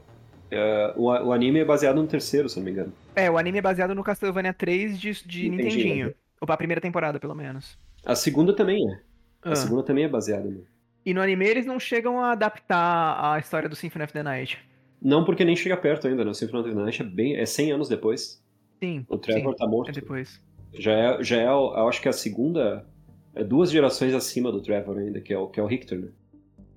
É, 0.51 0.93
o, 0.95 1.05
o 1.05 1.31
anime 1.33 1.59
é 1.59 1.65
baseado 1.65 1.95
no 1.95 2.07
terceiro, 2.07 2.47
se 2.47 2.57
não 2.57 2.65
me 2.65 2.71
engano. 2.71 2.93
É, 3.15 3.31
o 3.31 3.37
anime 3.37 3.57
é 3.57 3.61
baseado 3.61 3.95
no 3.95 4.03
Castlevania 4.03 4.53
3 4.53 4.99
de, 4.99 5.11
de 5.25 5.49
Nintendinho. 5.49 5.75
Nintendinho. 5.77 6.13
Ou 6.39 6.45
pra 6.45 6.57
primeira 6.57 6.81
temporada, 6.81 7.19
pelo 7.19 7.33
menos. 7.33 7.77
A 8.05 8.15
segunda 8.15 8.53
também 8.55 8.87
é. 8.91 8.99
Ah. 9.43 9.51
A 9.51 9.55
segunda 9.55 9.81
também 9.81 10.03
é 10.03 10.07
baseada 10.09 10.47
no. 10.47 10.63
E 11.05 11.13
no 11.13 11.21
anime 11.21 11.45
eles 11.47 11.65
não 11.65 11.79
chegam 11.79 12.19
a 12.19 12.31
adaptar 12.31 13.33
a 13.33 13.39
história 13.39 13.67
do 13.67 13.75
Symphony 13.75 14.05
of 14.05 14.13
the 14.13 14.23
Night. 14.23 14.57
Não 15.01 15.25
porque 15.25 15.43
nem 15.43 15.55
chega 15.55 15.75
perto 15.75 16.07
ainda, 16.07 16.23
né? 16.23 16.31
O 16.31 16.33
Symphony 16.33 16.61
of 16.61 16.69
the 16.69 16.75
Night 16.75 17.01
é 17.01 17.05
bem. 17.05 17.35
é 17.35 17.45
100 17.45 17.71
anos 17.71 17.89
depois. 17.89 18.43
Sim. 18.79 19.05
O 19.09 19.17
Trevor 19.17 19.53
sim, 19.53 19.57
tá 19.57 19.67
morto. 19.67 19.89
É 19.89 19.93
depois. 19.93 20.39
Já 20.73 20.91
é, 20.91 21.23
já 21.23 21.41
é, 21.41 21.47
eu 21.47 21.87
acho 21.87 22.01
que 22.01 22.09
a 22.09 22.13
segunda. 22.13 22.85
É 23.33 23.43
duas 23.43 23.71
gerações 23.71 24.13
acima 24.13 24.51
do 24.51 24.61
Trevor 24.61 24.97
ainda, 24.97 25.21
que 25.21 25.33
é 25.33 25.37
o, 25.37 25.47
que 25.47 25.59
é 25.59 25.63
o 25.63 25.65
Richter, 25.65 25.99
né? 25.99 26.09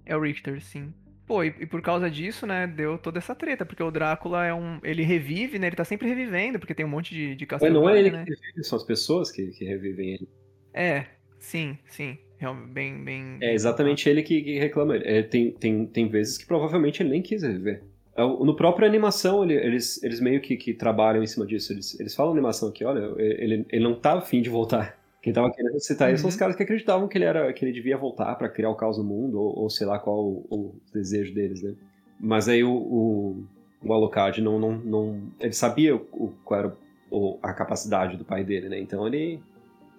É 0.06 0.16
o 0.16 0.20
Richter, 0.20 0.62
sim. 0.62 0.94
Pô, 1.26 1.42
e, 1.42 1.48
e 1.48 1.66
por 1.66 1.80
causa 1.80 2.10
disso, 2.10 2.46
né, 2.46 2.66
deu 2.66 2.98
toda 2.98 3.18
essa 3.18 3.34
treta, 3.34 3.64
porque 3.64 3.82
o 3.82 3.90
Drácula 3.90 4.44
é 4.44 4.54
um. 4.54 4.78
Ele 4.82 5.02
revive, 5.02 5.58
né? 5.58 5.66
Ele 5.66 5.76
tá 5.76 5.84
sempre 5.84 6.08
revivendo, 6.08 6.58
porque 6.58 6.74
tem 6.74 6.84
um 6.84 6.88
monte 6.88 7.14
de, 7.14 7.34
de 7.34 7.46
Mas 7.50 7.72
não 7.72 7.88
é 7.88 7.98
ele 7.98 8.10
né? 8.10 8.24
que 8.24 8.30
revive, 8.30 8.64
são 8.64 8.76
as 8.76 8.84
pessoas 8.84 9.30
que, 9.30 9.48
que 9.48 9.64
revivem 9.64 10.14
ele. 10.14 10.28
É, 10.72 11.06
sim, 11.38 11.78
sim. 11.86 12.18
Bem, 12.52 13.02
bem. 13.04 13.38
É 13.40 13.54
exatamente 13.54 14.08
ele 14.08 14.22
que, 14.22 14.42
que 14.42 14.58
reclama. 14.58 14.96
É, 14.96 15.22
tem, 15.22 15.52
tem, 15.52 15.86
tem 15.86 16.08
vezes 16.08 16.36
que 16.36 16.46
provavelmente 16.46 17.02
ele 17.02 17.10
nem 17.10 17.22
quis 17.22 17.42
reviver. 17.42 17.82
É, 18.16 18.22
No 18.22 18.54
próprio 18.54 18.86
animação, 18.86 19.44
ele- 19.44 19.54
eles, 19.54 20.02
eles 20.02 20.20
meio 20.20 20.40
que, 20.40 20.56
que 20.56 20.74
trabalham 20.74 21.22
em 21.22 21.26
cima 21.26 21.46
disso. 21.46 21.72
Eles, 21.72 21.98
eles 21.98 22.14
falam 22.14 22.32
animação 22.32 22.70
que, 22.70 22.84
olha, 22.84 23.12
ele, 23.18 23.64
ele 23.70 23.82
não 23.84 23.94
tá 23.94 24.14
afim 24.18 24.42
de 24.42 24.50
voltar. 24.50 24.98
Quem 25.22 25.32
tava 25.32 25.50
querendo 25.50 25.80
citar 25.80 26.08
ele 26.10 26.18
são 26.18 26.28
os 26.28 26.34
Uhum. 26.34 26.38
caras 26.38 26.54
que 26.56 26.62
acreditavam 26.62 27.08
que 27.08 27.16
ele, 27.16 27.24
era, 27.24 27.50
que 27.52 27.64
ele 27.64 27.72
devia 27.72 27.96
voltar 27.96 28.34
pra 28.34 28.46
criar 28.48 28.68
o 28.68 28.74
caos 28.74 28.98
no 28.98 29.04
mundo, 29.04 29.40
ou, 29.40 29.58
ou 29.60 29.70
sei 29.70 29.86
lá 29.86 29.98
qual 29.98 30.18
o, 30.22 30.44
o 30.50 30.74
desejo 30.92 31.32
deles, 31.32 31.62
né? 31.62 31.72
Mas 32.20 32.46
aí 32.46 32.62
o, 32.62 32.70
o, 32.70 33.44
o 33.82 33.92
Alucard 33.94 34.42
não, 34.42 34.58
não, 34.58 34.72
não. 34.76 35.22
Ele 35.40 35.52
sabia 35.54 35.96
o, 35.96 36.06
o- 36.12 36.32
qual 36.44 36.60
era 36.60 36.76
o- 37.10 37.38
a 37.42 37.54
capacidade 37.54 38.18
do 38.18 38.24
pai 38.24 38.44
dele, 38.44 38.68
né? 38.68 38.78
Então 38.78 39.06
ele 39.06 39.40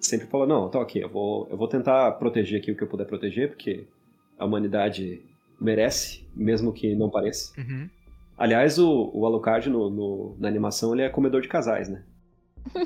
sempre 0.05 0.27
falou: 0.27 0.45
não, 0.47 0.69
tá 0.69 0.79
ok, 0.79 1.03
eu 1.03 1.09
vou, 1.09 1.47
eu 1.49 1.57
vou 1.57 1.67
tentar 1.67 2.11
proteger 2.13 2.59
aqui 2.61 2.71
o 2.71 2.75
que 2.75 2.83
eu 2.83 2.87
puder 2.87 3.05
proteger, 3.05 3.49
porque 3.49 3.85
a 4.37 4.45
humanidade 4.45 5.21
merece, 5.59 6.27
mesmo 6.35 6.71
que 6.73 6.95
não 6.95 7.09
pareça. 7.09 7.53
Uhum. 7.59 7.89
Aliás, 8.37 8.77
o, 8.77 9.09
o 9.13 9.25
Alucard 9.25 9.69
no, 9.69 9.89
no- 9.89 10.35
na 10.39 10.47
animação 10.47 10.93
ele 10.93 11.03
é 11.03 11.09
comedor 11.09 11.41
de 11.41 11.47
casais, 11.47 11.87
né? 11.87 12.03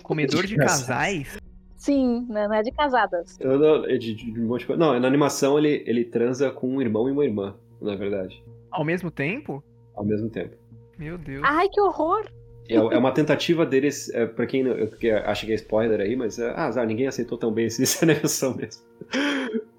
Comedor 0.03 0.45
de 0.45 0.55
casais? 0.55 1.37
Sim, 1.75 2.25
não 2.29 2.53
é 2.53 2.61
de 2.61 2.71
casadas. 2.71 3.37
Eu 3.39 3.57
não, 3.57 3.85
é 3.85 3.97
de, 3.97 4.13
de 4.13 4.39
um 4.39 4.47
monte 4.47 4.61
de 4.61 4.67
coisa. 4.67 4.79
Não, 4.79 4.99
na 4.99 5.07
animação 5.07 5.57
ele, 5.57 5.81
ele 5.87 6.03
transa 6.05 6.51
com 6.51 6.67
um 6.69 6.81
irmão 6.81 7.07
e 7.07 7.11
uma 7.11 7.23
irmã, 7.25 7.55
na 7.81 7.95
verdade, 7.95 8.43
Ao 8.69 8.83
mesmo 8.83 9.09
tempo? 9.09 9.63
ao 9.95 10.05
mesmo 10.05 10.29
tempo. 10.29 10.55
Meu 10.97 11.17
Deus. 11.17 11.41
Ai, 11.45 11.67
que 11.69 11.79
horror! 11.81 12.25
É, 12.69 12.75
é 12.75 12.97
uma 12.97 13.11
tentativa 13.11 13.65
deles, 13.65 14.09
é, 14.13 14.25
pra 14.27 14.45
quem 14.45 14.63
que 14.99 15.09
acha 15.11 15.45
que 15.45 15.51
é 15.51 15.55
spoiler 15.55 15.99
aí, 15.99 16.15
mas 16.15 16.37
é, 16.37 16.51
ah, 16.51 16.65
azar, 16.67 16.85
ninguém 16.85 17.07
aceitou 17.07 17.37
tão 17.37 17.51
bem 17.51 17.65
esse- 17.65 17.81
essa 17.83 18.05
animação 18.05 18.55
mesmo. 18.55 18.83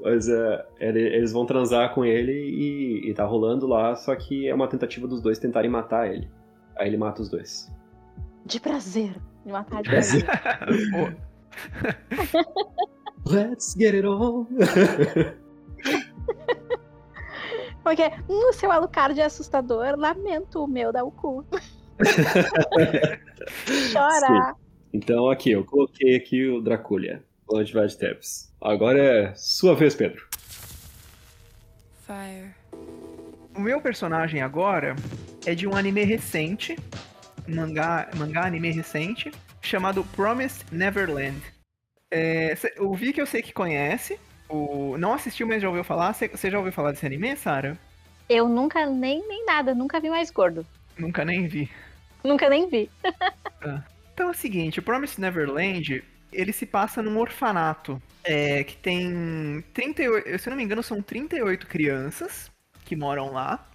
Mas 0.01 0.29
é, 0.29 0.67
ele- 0.81 1.01
eles 1.17 1.31
vão 1.33 1.47
transar 1.47 1.95
com 1.95 2.05
ele 2.05 2.33
e, 2.33 3.09
e 3.11 3.15
tá 3.15 3.25
rolando 3.25 3.67
lá, 3.67 3.95
só 3.95 4.15
que 4.17 4.49
é 4.49 4.55
uma 4.55 4.67
tentativa 4.67 5.07
dos 5.07 5.21
dois 5.21 5.39
tentarem 5.39 5.71
matar 5.71 6.13
ele. 6.13 6.29
Aí 6.77 6.89
ele 6.89 6.97
mata 6.97 7.23
os 7.23 7.29
dois. 7.29 7.71
De 8.45 8.59
prazer. 8.59 9.15
De 9.47 9.53
matar 9.53 9.83
de 9.83 9.89
Prazer. 9.91 10.25
Let's 13.27 13.75
get 13.79 13.95
it 13.95 14.07
on! 14.07 14.47
Porque, 17.83 18.03
hum, 18.29 18.49
o 18.49 18.53
seu 18.53 18.71
Alucard 18.71 19.19
é 19.21 19.25
assustador, 19.25 19.97
lamento 19.99 20.63
o 20.63 20.67
meu 20.67 20.93
da 20.93 21.03
o 21.05 21.11
cu. 21.11 21.45
Chora. 23.93 24.55
Então 24.93 25.31
aqui, 25.31 25.53
eu 25.53 25.65
coloquei 25.65 26.17
aqui 26.17 26.49
o 26.49 26.61
Draculha, 26.61 27.23
o 27.47 27.63
de 27.63 27.73
Tabs. 27.99 28.53
Agora 28.61 28.99
é 28.99 29.35
sua 29.35 29.75
vez, 29.75 29.95
Pedro. 29.95 30.27
Fire. 32.07 32.55
o 33.55 33.61
meu 33.61 33.81
personagem 33.81 34.43
agora 34.43 34.97
é 35.47 35.55
de 35.55 35.67
um 35.67 35.77
anime 35.77 36.03
recente, 36.03 36.77
um 37.49 37.55
mangá, 37.55 38.11
mangá 38.17 38.45
anime 38.45 38.71
recente, 38.73 39.31
chamado 39.63 40.05
Promised 40.17 40.67
Neverland. 40.73 41.41
É, 42.11 42.55
cê- 42.57 42.75
o 42.81 42.93
Vic 42.95 43.19
eu 43.19 43.27
sei 43.27 43.41
que 43.43 43.53
conhece, 43.53 44.19
o, 44.49 44.97
não 44.99 45.13
assistiu, 45.13 45.47
mas 45.47 45.63
já 45.63 45.69
ouviu 45.69 45.85
falar. 45.85 46.13
Você 46.13 46.27
você 46.29 46.51
já 46.51 46.59
ouviu 46.59 46.73
falar 46.73 46.91
desse 46.91 47.07
anime, 47.07 47.37
Sarah? 47.37 47.77
Eu 48.29 48.49
nunca, 48.49 48.87
nem, 48.87 49.27
nem 49.29 49.45
nada, 49.47 49.75
nunca 49.75 50.01
vi 50.01 50.11
mais 50.11 50.31
gordo. 50.31 50.67
Nunca 50.99 51.25
nem 51.25 51.47
vi. 51.47 51.71
Nunca 52.25 52.49
nem 52.49 52.69
vi. 52.69 52.91
Então 54.13 54.29
é 54.29 54.33
o 54.33 54.35
seguinte, 54.35 54.81
o 54.81 54.83
Promised 54.83 55.19
Neverland, 55.19 56.05
ele 56.31 56.53
se 56.53 56.67
passa 56.67 57.03
num 57.03 57.19
orfanato 57.19 58.03
é, 58.23 58.63
que 58.65 58.77
tem 58.77 59.65
38, 59.73 60.39
se 60.39 60.47
eu 60.47 60.51
não 60.51 60.59
me 60.59 60.65
engano, 60.65 60.83
são 60.83 61.01
38 61.01 61.67
crianças 61.67 62.53
que 62.85 62.95
moram 62.95 63.33
lá. 63.33 63.67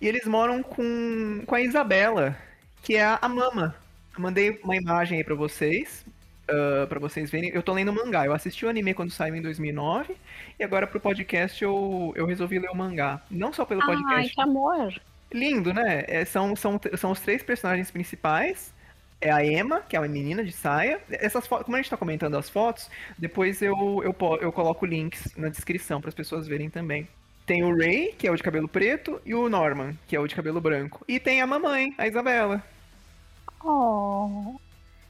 E 0.00 0.06
eles 0.06 0.26
moram 0.26 0.62
com, 0.62 1.42
com 1.44 1.54
a 1.56 1.60
Isabela, 1.60 2.36
que 2.82 2.94
é 2.94 3.04
a, 3.04 3.18
a 3.20 3.28
mama. 3.28 3.74
Eu 4.14 4.22
mandei 4.22 4.60
uma 4.62 4.76
imagem 4.76 5.18
aí 5.18 5.24
pra 5.24 5.34
vocês, 5.34 6.04
ah, 6.48 6.86
pra 6.86 6.98
vocês 6.98 7.30
verem. 7.30 7.50
Eu 7.50 7.62
tô 7.62 7.72
lendo 7.72 7.90
o 7.90 7.94
mangá. 7.94 8.26
Eu 8.26 8.32
assisti 8.32 8.66
o 8.66 8.68
anime 8.68 8.94
quando 8.94 9.10
saiu 9.10 9.34
em 9.34 9.42
2009 9.42 10.14
e 10.58 10.64
agora 10.64 10.86
pro 10.86 11.00
podcast 11.00 11.62
eu, 11.62 12.12
eu 12.14 12.26
resolvi 12.26 12.58
ler 12.58 12.70
o 12.70 12.76
mangá. 12.76 13.22
Não 13.30 13.52
só 13.52 13.64
pelo 13.64 13.82
Ai, 13.82 13.96
podcast. 13.96 14.34
que 14.34 14.40
amor. 14.40 15.00
Lindo, 15.32 15.72
né? 15.72 16.04
É, 16.06 16.24
são, 16.24 16.54
são, 16.56 16.78
são 16.96 17.10
os 17.10 17.20
três 17.20 17.42
personagens 17.42 17.90
principais. 17.90 18.72
É 19.20 19.30
a 19.30 19.44
Emma, 19.44 19.80
que 19.82 19.96
é 19.96 20.00
uma 20.00 20.08
menina 20.08 20.44
de 20.44 20.52
saia. 20.52 21.00
Essas 21.10 21.46
fotos, 21.46 21.64
como 21.64 21.76
a 21.76 21.80
gente 21.80 21.90
tá 21.90 21.96
comentando 21.96 22.36
as 22.36 22.50
fotos, 22.50 22.90
depois 23.16 23.62
eu, 23.62 24.02
eu, 24.04 24.12
po- 24.12 24.36
eu 24.36 24.52
coloco 24.52 24.84
links 24.84 25.32
na 25.36 25.48
descrição 25.48 26.00
para 26.00 26.08
as 26.08 26.14
pessoas 26.14 26.46
verem 26.46 26.68
também. 26.68 27.08
Tem 27.46 27.62
o 27.62 27.76
Ray, 27.76 28.14
que 28.18 28.26
é 28.26 28.30
o 28.30 28.36
de 28.36 28.42
cabelo 28.42 28.68
preto, 28.68 29.20
e 29.24 29.34
o 29.34 29.48
Norman, 29.48 29.96
que 30.06 30.16
é 30.16 30.20
o 30.20 30.26
de 30.26 30.34
cabelo 30.34 30.60
branco. 30.60 31.04
E 31.08 31.20
tem 31.20 31.40
a 31.40 31.46
mamãe, 31.46 31.94
a 31.98 32.06
Isabela. 32.06 32.62
Oh. 33.64 34.56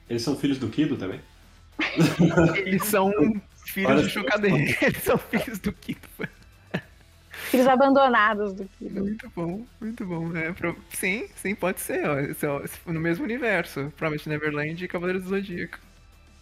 Eles 0.09 0.23
são 0.23 0.37
filhos 0.37 0.59
do 0.59 0.69
Kido 0.69 0.97
também? 0.97 1.21
Eles 2.67 2.85
são 2.87 3.11
filhos 3.65 3.91
Olha 3.91 4.03
de 4.03 4.11
só. 4.11 4.21
Chocadeira. 4.21 4.77
Eles 4.83 5.03
são 5.03 5.19
filhos 5.19 5.59
do 5.59 5.73
Kito. 5.73 6.09
Filhos 7.53 7.69
abandonados 7.69 8.55
do 8.55 8.65
Kido. 8.79 9.03
Muito 9.03 9.31
bom, 9.37 9.67
muito 9.79 10.07
bom. 10.07 10.29
né? 10.31 10.55
Sim, 10.89 11.29
sim, 11.37 11.55
pode 11.55 11.81
ser. 11.81 12.09
Ó. 12.09 12.19
É 12.19 12.91
no 12.91 12.99
mesmo 12.99 13.25
universo. 13.25 13.93
Promised 13.95 14.27
Neverland 14.27 14.83
e 14.83 14.89
Cavaleiros 14.89 15.25
do 15.25 15.29
Zodíaco. 15.29 15.79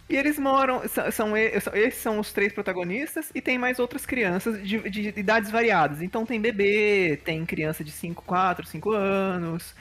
E 0.09 0.16
eles 0.16 0.39
moram. 0.39 0.87
São, 0.87 1.11
são 1.11 1.37
esses 1.37 2.01
são 2.01 2.20
os 2.20 2.32
três 2.32 2.53
protagonistas 2.53 3.32
e 3.35 3.41
tem 3.41 3.59
mais 3.59 3.81
outras 3.81 4.07
crianças 4.07 4.62
de, 4.62 4.89
de 4.89 5.09
idades 5.19 5.51
variadas. 5.51 6.01
Então 6.01 6.24
tem 6.24 6.41
bebê, 6.41 7.20
tem 7.24 7.45
criança 7.45 7.82
de 7.82 7.91
5, 7.91 8.23
4, 8.24 8.65
5 8.65 8.93
anos, 8.93 9.74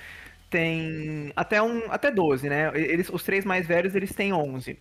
tem 0.49 1.31
até, 1.35 1.61
um, 1.61 1.91
até 1.91 2.10
12, 2.10 2.49
né? 2.49 2.72
Eles, 2.73 3.07
os 3.10 3.22
três 3.23 3.45
mais 3.45 3.68
velhos 3.68 3.93
eles 3.93 4.15
têm 4.15 4.34
11. 4.34 4.80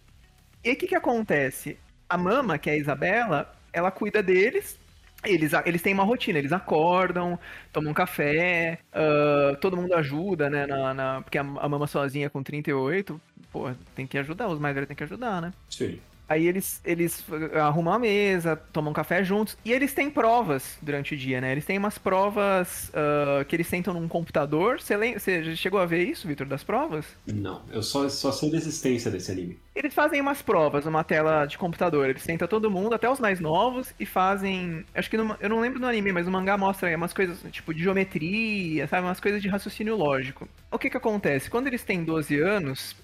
E 0.64 0.68
aí 0.70 0.74
o 0.74 0.78
que, 0.78 0.86
que 0.86 0.94
acontece? 0.94 1.78
A 2.08 2.16
mama, 2.16 2.56
que 2.58 2.70
é 2.70 2.72
a 2.72 2.76
Isabela, 2.78 3.54
ela 3.70 3.90
cuida 3.90 4.22
deles. 4.22 4.78
Eles, 5.24 5.52
eles 5.66 5.82
têm 5.82 5.92
uma 5.94 6.04
rotina, 6.04 6.38
eles 6.38 6.52
acordam, 6.52 7.38
tomam 7.72 7.92
café, 7.92 8.78
ah, 8.92 9.56
todo 9.60 9.76
mundo 9.76 9.92
ajuda, 9.94 10.48
né? 10.48 10.66
Na, 10.66 10.94
na- 10.94 11.22
porque 11.22 11.36
a, 11.38 11.42
a 11.42 11.68
mama 11.68 11.86
sozinha 11.88 12.30
com 12.30 12.42
38, 12.42 13.20
pô, 13.50 13.64
tem 13.94 14.06
que 14.06 14.16
ajudar, 14.18 14.48
os 14.48 14.58
mais 14.60 14.74
velhos 14.74 14.86
tem 14.88 14.96
que 14.96 15.02
ajudar, 15.04 15.42
né? 15.42 15.52
Sim. 15.68 16.00
Aí 16.28 16.46
eles, 16.46 16.80
eles 16.84 17.24
arrumam 17.54 17.94
a 17.94 17.98
mesa, 17.98 18.56
tomam 18.72 18.92
café 18.92 19.22
juntos, 19.24 19.56
e 19.64 19.72
eles 19.72 19.94
têm 19.94 20.10
provas 20.10 20.76
durante 20.82 21.14
o 21.14 21.16
dia, 21.16 21.40
né? 21.40 21.52
Eles 21.52 21.64
têm 21.64 21.78
umas 21.78 21.98
provas 21.98 22.90
ah, 22.94 23.44
que 23.44 23.56
eles 23.56 23.66
sentam 23.66 23.94
num 23.94 24.06
computador. 24.08 24.80
Você 24.80 25.56
chegou 25.56 25.80
a 25.80 25.86
ver 25.86 26.04
isso, 26.04 26.28
Vitor, 26.28 26.46
das 26.46 26.62
provas? 26.62 27.06
Não, 27.26 27.62
eu 27.70 27.82
só, 27.82 28.08
só 28.08 28.30
sei 28.32 28.50
da 28.50 28.56
existência 28.56 29.10
desse 29.10 29.30
anime. 29.30 29.58
Eles 29.74 29.94
fazem 29.94 30.20
umas 30.20 30.42
provas 30.42 30.84
numa 30.84 31.04
tela 31.04 31.46
de 31.46 31.56
computador. 31.56 32.08
Eles 32.10 32.22
sentam 32.22 32.48
todo 32.48 32.70
mundo, 32.70 32.94
até 32.94 33.08
os 33.08 33.20
mais 33.20 33.38
novos, 33.40 33.94
e 33.98 34.04
fazem. 34.04 34.84
Acho 34.94 35.08
que 35.08 35.16
no- 35.16 35.36
eu 35.40 35.48
não 35.48 35.60
lembro 35.60 35.78
no 35.80 35.86
anime, 35.86 36.12
mas 36.12 36.26
no 36.26 36.32
mangá 36.32 36.58
mostra 36.58 36.94
umas 36.96 37.12
coisas 37.12 37.38
tipo 37.52 37.72
de 37.72 37.82
geometria, 37.82 38.86
sabe? 38.88 39.06
Umas 39.06 39.20
coisas 39.20 39.40
de 39.40 39.48
raciocínio 39.48 39.96
lógico. 39.96 40.48
O 40.70 40.78
que 40.78 40.90
que 40.90 40.96
acontece? 40.96 41.48
Quando 41.48 41.68
eles 41.68 41.84
têm 41.84 42.04
12 42.04 42.40
anos, 42.40 42.96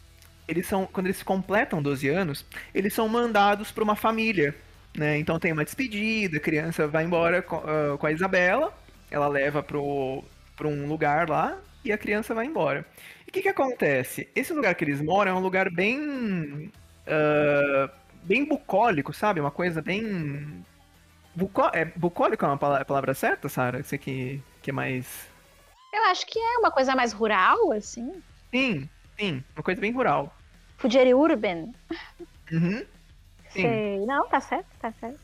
eles 0.46 0.66
são. 0.66 0.86
Quando 0.86 1.06
eles 1.06 1.22
completam 1.22 1.82
12 1.82 2.08
anos, 2.08 2.44
eles 2.74 2.92
são 2.92 3.08
mandados 3.08 3.70
para 3.70 3.84
uma 3.84 3.96
família. 3.96 4.54
né? 4.96 5.18
Então 5.18 5.38
tem 5.38 5.52
uma 5.52 5.64
despedida, 5.64 6.36
a 6.36 6.40
criança 6.40 6.86
vai 6.86 7.04
embora 7.04 7.42
com, 7.42 7.56
uh, 7.56 7.98
com 7.98 8.06
a 8.06 8.12
Isabela, 8.12 8.72
ela 9.10 9.28
leva 9.28 9.62
pro, 9.62 10.22
pro 10.56 10.68
um 10.68 10.86
lugar 10.86 11.28
lá 11.28 11.58
e 11.84 11.92
a 11.92 11.98
criança 11.98 12.34
vai 12.34 12.46
embora. 12.46 12.86
E 13.26 13.30
o 13.30 13.32
que 13.32 13.42
que 13.42 13.48
acontece? 13.48 14.28
Esse 14.34 14.52
lugar 14.52 14.74
que 14.74 14.84
eles 14.84 15.00
moram 15.00 15.32
é 15.32 15.34
um 15.34 15.40
lugar 15.40 15.70
bem... 15.70 16.70
Uh, 17.06 17.90
bem 18.22 18.44
bucólico, 18.44 19.12
sabe? 19.12 19.40
Uma 19.40 19.50
coisa 19.50 19.82
bem... 19.82 20.64
Bucó 21.34 21.70
é, 21.74 21.84
bucólico 21.84 22.44
é 22.44 22.48
uma 22.48 22.56
palavra 22.56 23.12
certa, 23.12 23.48
Sara? 23.48 23.82
Você 23.82 23.98
que, 23.98 24.40
que 24.62 24.70
é 24.70 24.72
mais... 24.72 25.28
Eu 25.92 26.04
acho 26.04 26.26
que 26.26 26.38
é 26.38 26.58
uma 26.58 26.70
coisa 26.70 26.94
mais 26.94 27.12
rural, 27.12 27.72
assim. 27.72 28.22
Sim, 28.52 28.88
sim, 29.18 29.42
uma 29.54 29.62
coisa 29.62 29.80
bem 29.80 29.92
rural. 29.92 30.34
Fugere 30.78 31.14
urban. 31.14 31.72
Uhum. 32.52 32.84
Sim. 33.50 33.62
Sei. 33.62 34.06
Não, 34.06 34.28
tá 34.28 34.40
certo, 34.40 34.66
tá 34.80 34.92
certo. 34.92 35.20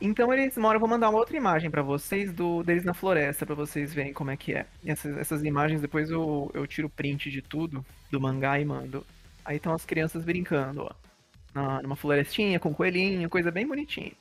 Então 0.00 0.32
eles 0.32 0.56
moram, 0.58 0.80
vou 0.80 0.88
mandar 0.88 1.08
uma 1.08 1.18
outra 1.18 1.36
imagem 1.36 1.70
pra 1.70 1.80
vocês 1.82 2.32
do 2.32 2.62
deles 2.62 2.84
na 2.84 2.92
floresta 2.92 3.46
pra 3.46 3.54
vocês 3.54 3.94
verem 3.94 4.12
como 4.12 4.30
é 4.30 4.36
que 4.36 4.52
é. 4.52 4.66
E 4.82 4.90
essas, 4.90 5.16
essas 5.16 5.44
imagens 5.44 5.80
depois 5.80 6.10
eu, 6.10 6.50
eu 6.52 6.66
tiro 6.66 6.90
print 6.90 7.30
de 7.30 7.40
tudo 7.40 7.84
do 8.10 8.20
mangá 8.20 8.58
e 8.60 8.64
mando. 8.64 9.06
Aí 9.44 9.56
estão 9.56 9.72
as 9.72 9.84
crianças 9.84 10.24
brincando, 10.24 10.82
ó. 10.82 10.90
Na, 11.54 11.80
numa 11.80 11.94
florestinha 11.94 12.58
com 12.58 12.74
coelhinho, 12.74 13.30
coisa 13.30 13.50
bem 13.50 13.66
bonitinha. 13.66 14.12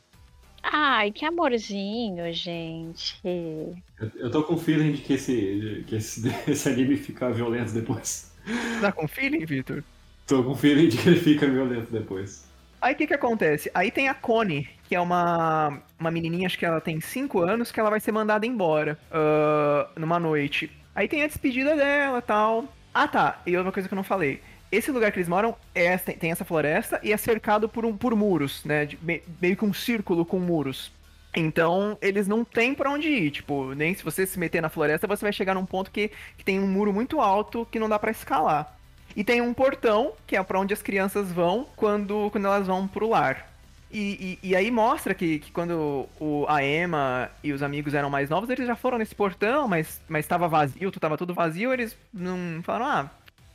Ai, 0.61 1.11
que 1.11 1.25
amorzinho, 1.25 2.31
gente. 2.31 3.19
Eu, 3.23 4.11
eu 4.15 4.31
tô 4.31 4.43
com 4.43 4.55
feeling 4.57 4.93
de 4.93 5.01
que 5.01 5.13
esse, 5.13 5.83
que 5.87 5.95
esse, 5.95 6.21
esse 6.47 6.69
anime 6.69 6.95
fica 6.95 7.31
violento 7.31 7.73
depois. 7.73 8.32
Tá 8.79 8.91
com 8.91 9.07
feeling, 9.07 9.45
Victor? 9.45 9.83
Tô 10.25 10.43
com 10.43 10.55
feeling 10.55 10.89
de 10.89 10.97
que 10.97 11.07
ele 11.09 11.19
fica 11.19 11.49
violento 11.49 11.89
depois. 11.91 12.51
Aí 12.81 12.93
o 12.93 12.97
que 12.97 13.07
que 13.07 13.13
acontece? 13.13 13.71
Aí 13.73 13.91
tem 13.91 14.09
a 14.09 14.13
Connie, 14.13 14.67
que 14.83 14.95
é 14.95 14.99
uma, 14.99 15.81
uma 15.97 16.11
menininha, 16.11 16.47
acho 16.47 16.57
que 16.59 16.65
ela 16.65 16.81
tem 16.81 16.99
5 16.99 17.39
anos, 17.39 17.71
que 17.71 17.79
ela 17.79 17.89
vai 17.89 17.99
ser 17.99 18.11
mandada 18.11 18.45
embora 18.45 18.99
uh, 19.09 19.99
numa 19.99 20.19
noite. 20.19 20.69
Aí 20.93 21.07
tem 21.07 21.23
a 21.23 21.27
despedida 21.27 21.75
dela 21.75 22.21
tal. 22.21 22.65
Ah 22.93 23.07
tá, 23.07 23.41
e 23.45 23.55
outra 23.55 23.71
coisa 23.71 23.87
que 23.87 23.93
eu 23.93 23.95
não 23.95 24.03
falei. 24.03 24.41
Esse 24.71 24.91
lugar 24.91 25.11
que 25.11 25.19
eles 25.19 25.29
moram 25.29 25.55
é, 25.73 25.95
tem, 25.97 26.31
essa 26.31 26.43
floresta 26.43 26.99
e 27.03 27.13
é 27.13 27.17
cercado 27.17 27.69
por, 27.69 27.85
um, 27.85 27.95
por 27.95 28.15
muros, 28.15 28.63
né? 28.65 28.85
De, 28.85 28.97
me- 29.01 29.21
meio 29.41 29.55
que 29.55 29.63
um 29.65 29.73
círculo 29.73 30.25
com 30.25 30.39
muros. 30.39 30.91
Então, 31.35 31.97
eles 32.01 32.27
não 32.27 32.45
têm 32.45 32.75
pra 32.75 32.91
onde 32.91 33.07
ir. 33.07 33.31
Tipo, 33.31 33.73
nem 33.73 33.93
se 33.93 34.03
você 34.03 34.25
se 34.25 34.37
meter 34.37 34.61
na 34.61 34.69
floresta, 34.69 35.07
você 35.07 35.25
vai 35.25 35.33
chegar 35.33 35.55
num 35.55 35.65
ponto 35.65 35.89
que, 35.89 36.11
que 36.37 36.43
tem 36.43 36.59
um 36.59 36.67
muro 36.67 36.93
muito 36.93 37.19
alto 37.19 37.67
que 37.71 37.79
não 37.79 37.89
dá 37.89 37.97
pra 37.97 38.11
escalar. 38.11 38.77
E 39.15 39.23
tem 39.23 39.41
um 39.41 39.53
portão, 39.53 40.13
que 40.25 40.35
é 40.35 40.43
pra 40.43 40.59
onde 40.59 40.73
as 40.73 40.81
crianças 40.81 41.31
vão 41.31 41.67
quando, 41.75 42.29
quando 42.31 42.45
elas 42.45 42.67
vão 42.67 42.87
pro 42.87 43.09
lar. 43.09 43.53
E, 43.91 44.39
e, 44.41 44.49
e 44.49 44.55
aí 44.55 44.71
mostra 44.71 45.13
que, 45.13 45.37
que 45.37 45.51
quando 45.51 46.09
o, 46.19 46.45
a 46.49 46.63
Emma 46.63 47.29
e 47.43 47.53
os 47.53 47.61
amigos 47.61 47.93
eram 47.93 48.09
mais 48.09 48.27
novos, 48.27 48.49
eles 48.49 48.65
já 48.65 48.75
foram 48.75 48.97
nesse 48.97 49.13
portão, 49.13 49.67
mas, 49.67 50.01
mas 50.09 50.25
tava 50.25 50.47
vazio, 50.47 50.91
tu 50.91 50.99
tava 50.99 51.15
tudo 51.15 51.31
vazio, 51.31 51.71
eles 51.71 51.95
não 52.11 52.63
falaram, 52.63 52.85
ah, 52.87 53.11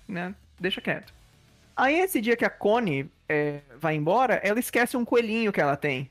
né, 0.06 0.34
deixa 0.60 0.80
quieto. 0.80 1.12
Aí 1.76 1.98
esse 1.98 2.20
dia 2.20 2.36
que 2.36 2.44
a 2.44 2.50
Connie 2.50 3.10
é, 3.28 3.60
vai 3.80 3.96
embora, 3.96 4.34
ela 4.44 4.60
esquece 4.60 4.96
um 4.96 5.04
coelhinho 5.04 5.52
que 5.52 5.60
ela 5.60 5.76
tem. 5.76 6.08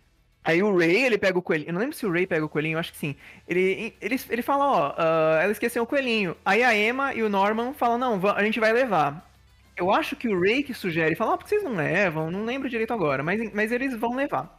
Aí 0.47 0.63
o 0.63 0.77
Ray, 0.77 1.03
ele 1.03 1.17
pega 1.17 1.37
o 1.37 1.41
coelhinho. 1.41 1.67
Eu 1.67 1.73
não 1.73 1.81
lembro 1.81 1.93
se 1.93 2.05
o 2.05 2.11
Ray 2.11 2.25
pega 2.25 2.45
o 2.45 2.47
coelhinho, 2.47 2.75
eu 2.75 2.79
acho 2.79 2.93
que 2.93 2.97
sim. 2.97 3.17
Ele, 3.45 3.93
ele, 3.99 4.17
ele 4.29 4.41
fala, 4.41 4.65
ó, 4.65 4.93
ah, 4.97 5.39
ela 5.43 5.51
esqueceu 5.51 5.83
o 5.83 5.85
coelhinho. 5.85 6.37
Aí 6.45 6.63
a 6.63 6.73
Emma 6.73 7.13
e 7.13 7.21
o 7.21 7.27
Norman 7.27 7.73
falam, 7.73 7.97
não, 7.97 8.29
a 8.31 8.41
gente 8.41 8.57
vai 8.57 8.71
levar. 8.71 9.29
Eu 9.75 9.91
acho 9.91 10.15
que 10.15 10.29
o 10.29 10.39
Ray 10.39 10.63
que 10.63 10.73
sugere, 10.73 11.15
fala, 11.15 11.33
ó, 11.33 11.37
por 11.37 11.43
que 11.43 11.49
vocês 11.49 11.63
não 11.63 11.75
levam? 11.75 12.31
Não 12.31 12.45
lembro 12.45 12.69
direito 12.69 12.93
agora, 12.93 13.21
mas, 13.21 13.53
mas 13.53 13.73
eles 13.73 13.93
vão 13.93 14.15
levar. 14.15 14.57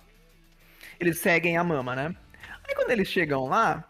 Eles 1.01 1.21
seguem 1.21 1.57
a 1.57 1.65
mama, 1.65 1.97
né? 1.97 2.15
Aí 2.69 2.75
quando 2.75 2.91
eles 2.91 3.09
chegam 3.09 3.47
lá, 3.47 3.83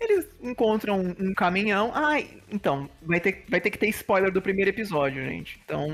eles 0.00 0.28
encontram 0.42 1.00
um, 1.00 1.28
um 1.28 1.34
caminhão. 1.34 1.92
Ai, 1.94 2.42
então, 2.50 2.90
vai 3.00 3.20
ter, 3.20 3.44
vai 3.48 3.60
ter 3.60 3.70
que 3.70 3.78
ter 3.78 3.88
spoiler 3.90 4.32
do 4.32 4.42
primeiro 4.42 4.70
episódio, 4.70 5.22
gente. 5.24 5.60
Então. 5.64 5.88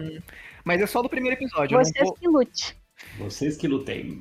Mas 0.65 0.81
é 0.81 0.87
só 0.87 1.03
do 1.03 1.09
primeiro 1.11 1.37
episódio. 1.37 1.77
Vocês 1.77 2.03
vou- 2.03 2.15
que 2.15 2.27
lute. 2.27 2.77
Vocês 3.19 3.57
que 3.59 3.69
lutem. 3.69 4.19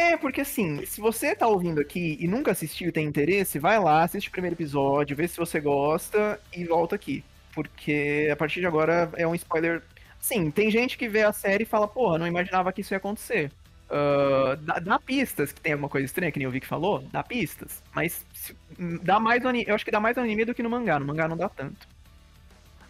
É, 0.00 0.16
porque 0.16 0.42
assim, 0.42 0.84
se 0.86 1.00
você 1.00 1.34
tá 1.34 1.46
ouvindo 1.48 1.80
aqui 1.80 2.16
e 2.20 2.28
nunca 2.28 2.52
assistiu 2.52 2.88
e 2.88 2.92
tem 2.92 3.04
interesse, 3.06 3.58
vai 3.58 3.78
lá, 3.80 4.02
assiste 4.04 4.28
o 4.28 4.30
primeiro 4.32 4.54
episódio, 4.54 5.16
vê 5.16 5.26
se 5.26 5.36
você 5.36 5.58
gosta 5.60 6.40
e 6.54 6.64
volta 6.64 6.94
aqui. 6.94 7.24
Porque 7.52 8.28
a 8.32 8.36
partir 8.36 8.60
de 8.60 8.66
agora 8.66 9.10
é 9.16 9.26
um 9.26 9.34
spoiler. 9.34 9.82
Sim, 10.20 10.50
tem 10.50 10.70
gente 10.70 10.96
que 10.96 11.08
vê 11.08 11.22
a 11.22 11.32
série 11.32 11.64
e 11.64 11.66
fala, 11.66 11.88
porra, 11.88 12.18
não 12.18 12.26
imaginava 12.28 12.72
que 12.72 12.80
isso 12.80 12.94
ia 12.94 12.98
acontecer. 12.98 13.50
Ah, 13.90 14.56
dá, 14.60 14.78
dá 14.78 14.98
pistas 15.00 15.50
que 15.52 15.60
tem 15.60 15.72
alguma 15.72 15.88
coisa 15.88 16.04
estranha, 16.06 16.30
que 16.30 16.38
nem 16.38 16.46
o 16.46 16.50
Vic 16.50 16.66
falou, 16.66 17.00
dá 17.10 17.22
pistas. 17.24 17.82
Mas 17.94 18.24
se- 18.34 18.54
dá 19.02 19.18
mais 19.18 19.44
anime, 19.44 19.64
eu 19.68 19.74
acho 19.74 19.84
que 19.84 19.90
dá 19.90 19.98
mais 20.00 20.16
no 20.16 20.22
anime 20.22 20.44
do 20.44 20.54
que 20.54 20.62
no 20.62 20.70
mangá. 20.70 20.98
No 21.00 21.06
mangá 21.06 21.26
não 21.26 21.36
dá 21.36 21.48
tanto. 21.48 21.88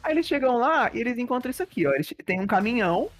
Aí 0.02 0.12
eles 0.12 0.26
chegam 0.26 0.56
lá 0.58 0.90
e 0.94 1.00
eles 1.00 1.18
encontram 1.18 1.50
isso 1.50 1.62
aqui, 1.62 1.86
ó. 1.86 1.92
Eles 1.92 2.12
tem 2.24 2.40
um 2.40 2.46
caminhão. 2.46 3.10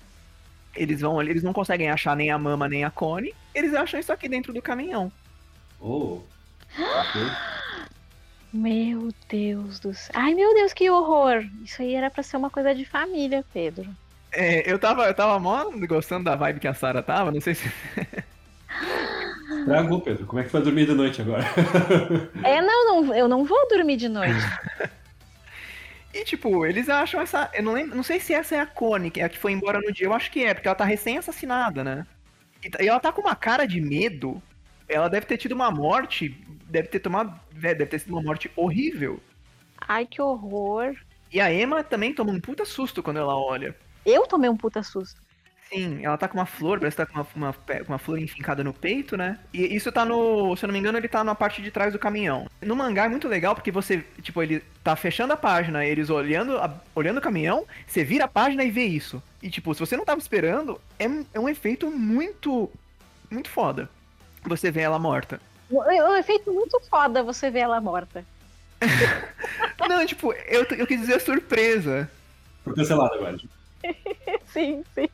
Eles 0.79 1.01
vão 1.01 1.19
ali, 1.19 1.31
eles 1.31 1.43
não 1.43 1.53
conseguem 1.53 1.91
achar 1.91 2.17
nem 2.17 2.31
a 2.31 2.39
Mama 2.39 2.69
nem 2.69 2.85
a 2.85 2.91
Connie. 2.91 3.35
Eles 3.55 3.75
acham 3.75 3.99
isso 3.99 4.13
aqui 4.13 4.29
dentro 4.29 4.53
do 4.53 4.63
caminhão. 4.63 5.11
Oh. 5.81 6.21
Meu 8.53 9.11
Deus 9.29 9.79
do 9.79 9.93
céu. 9.93 10.13
Ai, 10.15 10.33
meu 10.33 10.55
Deus, 10.55 10.73
que 10.73 10.89
horror. 10.89 11.45
Isso 11.63 11.83
aí 11.83 11.95
era 11.95 12.11
pra 12.11 12.23
ser 12.23 12.39
uma 12.39 12.49
coisa 12.49 12.75
de 12.75 12.83
família, 12.83 13.45
Pedro. 13.53 13.87
É, 14.33 14.71
eu 14.71 14.79
tava, 14.79 15.05
eu 15.05 15.15
tava 15.15 15.39
mó 15.39 15.65
gostando 15.87 16.25
da 16.25 16.35
vibe 16.35 16.61
que 16.61 16.69
a 16.69 16.73
Sarah 16.73 17.03
tava, 17.03 17.31
não 17.31 17.43
sei 17.43 17.55
se. 17.55 17.71
Tragou, 19.67 20.01
Pedro. 20.01 20.27
Como 20.27 20.41
é 20.41 20.45
que 20.45 20.53
vai 20.53 20.63
dormir 20.63 20.87
de 20.87 20.95
noite 20.95 21.21
agora? 21.21 21.45
É, 22.43 22.63
não, 22.63 23.03
não, 23.03 23.15
eu 23.15 23.29
não 23.29 23.45
vou 23.45 23.69
dormir 23.69 23.97
de 23.97 24.09
noite. 24.09 24.41
E 26.21 26.25
tipo, 26.25 26.67
eles 26.67 26.89
acham 26.89 27.21
essa. 27.21 27.49
Eu 27.55 27.63
não 27.63 27.73
lembro. 27.73 27.95
Não 27.97 28.03
sei 28.03 28.19
se 28.19 28.35
essa 28.35 28.57
é 28.57 28.61
a 28.61 28.67
Connie, 28.67 29.11
que 29.11 29.21
é 29.21 29.25
a 29.25 29.29
que 29.29 29.39
foi 29.39 29.53
embora 29.53 29.79
no 29.81 29.93
dia. 29.93 30.07
Eu 30.07 30.13
acho 30.13 30.31
que 30.33 30.43
é, 30.45 30.53
porque 30.53 30.67
ela 30.67 30.75
tá 30.75 30.85
recém-assassinada, 30.85 31.85
né? 31.85 32.05
E 32.63 32.69
tá- 32.69 32.83
e 32.83 32.89
ela 32.89 32.99
tá 32.99 33.13
com 33.13 33.21
uma 33.21 33.37
cara 33.37 33.67
de 33.67 33.81
medo. 33.81 34.43
Ela 34.89 35.09
deve 35.09 35.27
ter 35.27 35.37
tido 35.37 35.53
uma 35.53 35.71
morte. 35.71 36.31
Deve 36.65 36.89
ter 36.89 36.99
tomado. 36.99 37.39
vé, 37.53 37.73
Deve 37.75 37.91
ter 37.91 38.01
sido 38.01 38.11
uma 38.15 38.23
morte 38.23 38.51
horrível. 38.57 39.21
Ai, 39.81 40.07
que 40.07 40.21
horror. 40.21 40.97
E 41.33 41.41
a 41.41 41.53
Emma 41.53 41.85
também 41.85 42.13
toma 42.13 42.33
um 42.33 42.41
puta 42.41 42.65
susto 42.65 43.01
quando 43.03 43.19
ela 43.19 43.37
olha. 43.37 43.77
Eu 44.05 44.27
tomei 44.27 44.51
um 44.51 44.57
puta 44.57 44.83
susto. 44.83 45.21
Sim, 45.71 46.03
ela 46.03 46.17
tá 46.17 46.27
com 46.27 46.39
uma 46.39 46.47
flor, 46.47 46.79
parece 46.79 46.97
que 46.97 47.03
tá 47.05 47.07
com 47.07 47.19
uma, 47.21 47.51
uma, 47.51 47.55
uma 47.89 47.99
flor 47.99 48.19
enfincada 48.19 48.65
no 48.65 48.73
peito, 48.73 49.19
né? 49.19 49.39
E 49.53 49.77
isso 49.77 49.93
tá 49.93 50.03
no. 50.03 50.57
Se 50.57 50.65
eu 50.65 50.69
não 50.69 50.73
me 50.73 50.79
engano, 50.79 50.97
ele 50.97 51.09
tá 51.09 51.23
na 51.23 51.35
parte 51.35 51.61
de 51.61 51.71
trás 51.71 51.93
do 51.93 51.99
caminhão. 51.99 52.47
No 52.63 52.75
mangá 52.75 53.05
é 53.05 53.09
muito 53.09 53.29
legal 53.29 53.55
porque 53.55 53.71
você, 53.71 54.03
tipo, 54.23 54.43
ele 54.43 54.61
tá 54.83 54.97
fechando 54.97 55.35
a 55.35 55.37
página, 55.37 55.85
eles 55.85 56.09
olhando, 56.09 56.57
a- 56.57 56.75
olhando 56.95 57.19
o 57.19 57.21
caminhão, 57.21 57.67
você 57.87 58.03
vira 58.03 58.25
a 58.25 58.29
página 58.29 58.65
e 58.65 58.71
vê 58.71 58.85
isso. 58.85 59.23
E, 59.43 59.51
tipo, 59.51 59.75
se 59.75 59.81
você 59.81 59.95
não 59.95 60.07
tava 60.07 60.21
esperando, 60.21 60.81
é, 60.99 61.07
um- 61.07 61.27
é 61.35 61.41
um 61.41 61.49
efeito 61.49 61.91
muito. 61.91 62.71
muito 63.31 63.51
foda. 63.51 63.91
Você 64.45 64.71
vê 64.71 64.81
ela 64.81 64.99
morta. 64.99 65.39
Um 65.71 65.81
um 65.83 66.17
efeito 66.17 66.51
muito 66.51 66.81
foda 66.89 67.23
você 67.23 67.51
ver 67.51 67.61
ela 67.61 67.79
morta. 67.81 68.25
Não, 69.89 70.07
tipo, 70.07 70.33
eu, 70.33 70.65
eu 70.79 70.87
quis 70.87 71.01
dizer 71.01 71.21
surpresa. 71.21 72.11
Foi 72.65 72.75
cancelado 72.75 73.15
agora. 73.15 73.37
Sim, 74.53 74.83
sim. 74.95 75.09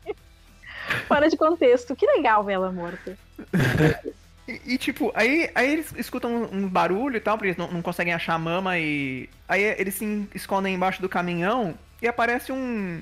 Fora 1.07 1.29
de 1.29 1.37
contexto. 1.37 1.95
Que 1.95 2.05
legal 2.05 2.43
ver 2.43 2.53
ela 2.53 2.71
morta. 2.71 3.17
E, 4.47 4.61
e, 4.73 4.77
tipo, 4.77 5.11
aí, 5.15 5.49
aí 5.55 5.73
eles 5.73 5.91
escutam 5.97 6.31
um, 6.31 6.57
um 6.57 6.67
barulho 6.69 7.17
e 7.17 7.19
tal, 7.19 7.35
porque 7.35 7.47
eles 7.47 7.57
não, 7.57 7.71
não 7.71 7.81
conseguem 7.81 8.13
achar 8.13 8.35
a 8.35 8.39
mama 8.39 8.77
e. 8.77 9.27
Aí 9.47 9.63
eles 9.63 9.95
se 9.95 10.29
escondem 10.35 10.75
embaixo 10.75 11.01
do 11.01 11.09
caminhão 11.09 11.73
e 12.01 12.07
aparece 12.07 12.51
um. 12.51 13.01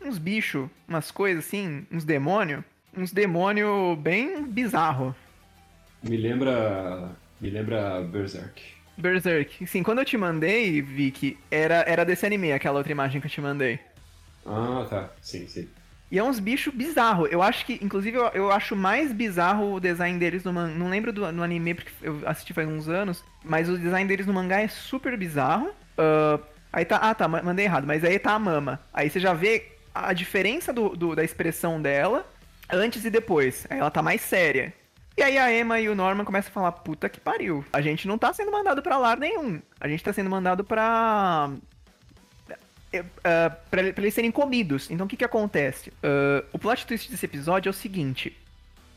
uns 0.00 0.18
bichos, 0.18 0.68
umas 0.86 1.10
coisas 1.10 1.44
assim, 1.44 1.84
uns 1.90 2.04
demônios. 2.04 2.62
Uns 2.96 3.12
demônios 3.12 3.98
bem 3.98 4.44
bizarro. 4.44 5.14
Me 6.00 6.16
lembra. 6.16 7.10
Me 7.40 7.50
lembra 7.50 8.00
Berserk. 8.02 8.62
Berserk. 8.96 9.66
Sim, 9.66 9.82
quando 9.82 9.98
eu 9.98 10.04
te 10.04 10.16
mandei, 10.16 10.80
Vicky, 10.80 11.36
era, 11.50 11.84
era 11.88 12.04
desse 12.04 12.24
anime, 12.24 12.52
aquela 12.52 12.78
outra 12.78 12.92
imagem 12.92 13.20
que 13.20 13.26
eu 13.26 13.30
te 13.30 13.40
mandei. 13.40 13.80
Ah, 14.46 14.86
tá. 14.88 15.10
Sim, 15.20 15.48
sim. 15.48 15.68
E 16.14 16.18
é 16.18 16.22
uns 16.22 16.38
bichos 16.38 16.72
bizarros. 16.72 17.28
Eu 17.32 17.42
acho 17.42 17.66
que, 17.66 17.72
inclusive, 17.82 18.16
eu, 18.16 18.26
eu 18.28 18.52
acho 18.52 18.76
mais 18.76 19.12
bizarro 19.12 19.74
o 19.74 19.80
design 19.80 20.16
deles 20.16 20.44
no 20.44 20.52
mangá. 20.52 20.72
Não 20.72 20.88
lembro 20.88 21.12
do, 21.12 21.32
no 21.32 21.42
anime, 21.42 21.74
porque 21.74 21.90
eu 22.00 22.20
assisti 22.24 22.52
faz 22.52 22.68
uns 22.68 22.88
anos. 22.88 23.24
Mas 23.42 23.68
o 23.68 23.76
design 23.76 24.06
deles 24.06 24.24
no 24.24 24.32
mangá 24.32 24.60
é 24.60 24.68
super 24.68 25.16
bizarro. 25.18 25.72
Ah, 25.98 26.38
aí 26.72 26.84
tá. 26.84 26.98
Ah, 26.98 27.12
tá, 27.16 27.26
ma- 27.26 27.42
mandei 27.42 27.64
errado. 27.64 27.84
Mas 27.84 28.04
aí 28.04 28.16
tá 28.20 28.32
a 28.32 28.38
mama. 28.38 28.78
Aí 28.92 29.10
você 29.10 29.18
já 29.18 29.32
vê 29.34 29.72
a 29.92 30.12
diferença 30.12 30.72
do, 30.72 30.90
do- 30.90 31.16
da 31.16 31.24
expressão 31.24 31.82
dela 31.82 32.24
antes 32.70 33.04
e 33.04 33.10
depois. 33.10 33.66
Aí 33.68 33.80
ela 33.80 33.90
tá 33.90 34.00
mais 34.00 34.20
séria. 34.20 34.72
E 35.16 35.22
aí 35.22 35.36
a 35.36 35.52
Emma 35.52 35.80
e 35.80 35.88
o 35.88 35.96
Norman 35.96 36.24
começam 36.24 36.50
a 36.50 36.54
falar: 36.54 36.70
puta 36.70 37.08
que 37.08 37.18
pariu. 37.18 37.64
A 37.72 37.80
gente 37.80 38.06
não 38.06 38.16
tá 38.16 38.32
sendo 38.32 38.52
mandado 38.52 38.80
pra 38.82 38.98
lar 38.98 39.16
nenhum. 39.18 39.60
A 39.80 39.88
gente 39.88 40.04
tá 40.04 40.12
sendo 40.12 40.30
mandado 40.30 40.62
pra 40.62 41.50
uh, 43.00 43.56
para 43.70 43.82
eles 43.82 44.14
serem 44.14 44.30
comidos. 44.30 44.90
Então 44.90 45.06
o 45.06 45.08
que 45.08 45.16
que 45.16 45.24
acontece? 45.24 45.90
Uh, 45.90 46.44
o 46.52 46.58
plot 46.58 46.86
twist 46.86 47.10
desse 47.10 47.24
episódio 47.26 47.68
é 47.68 47.70
o 47.70 47.74
seguinte: 47.74 48.36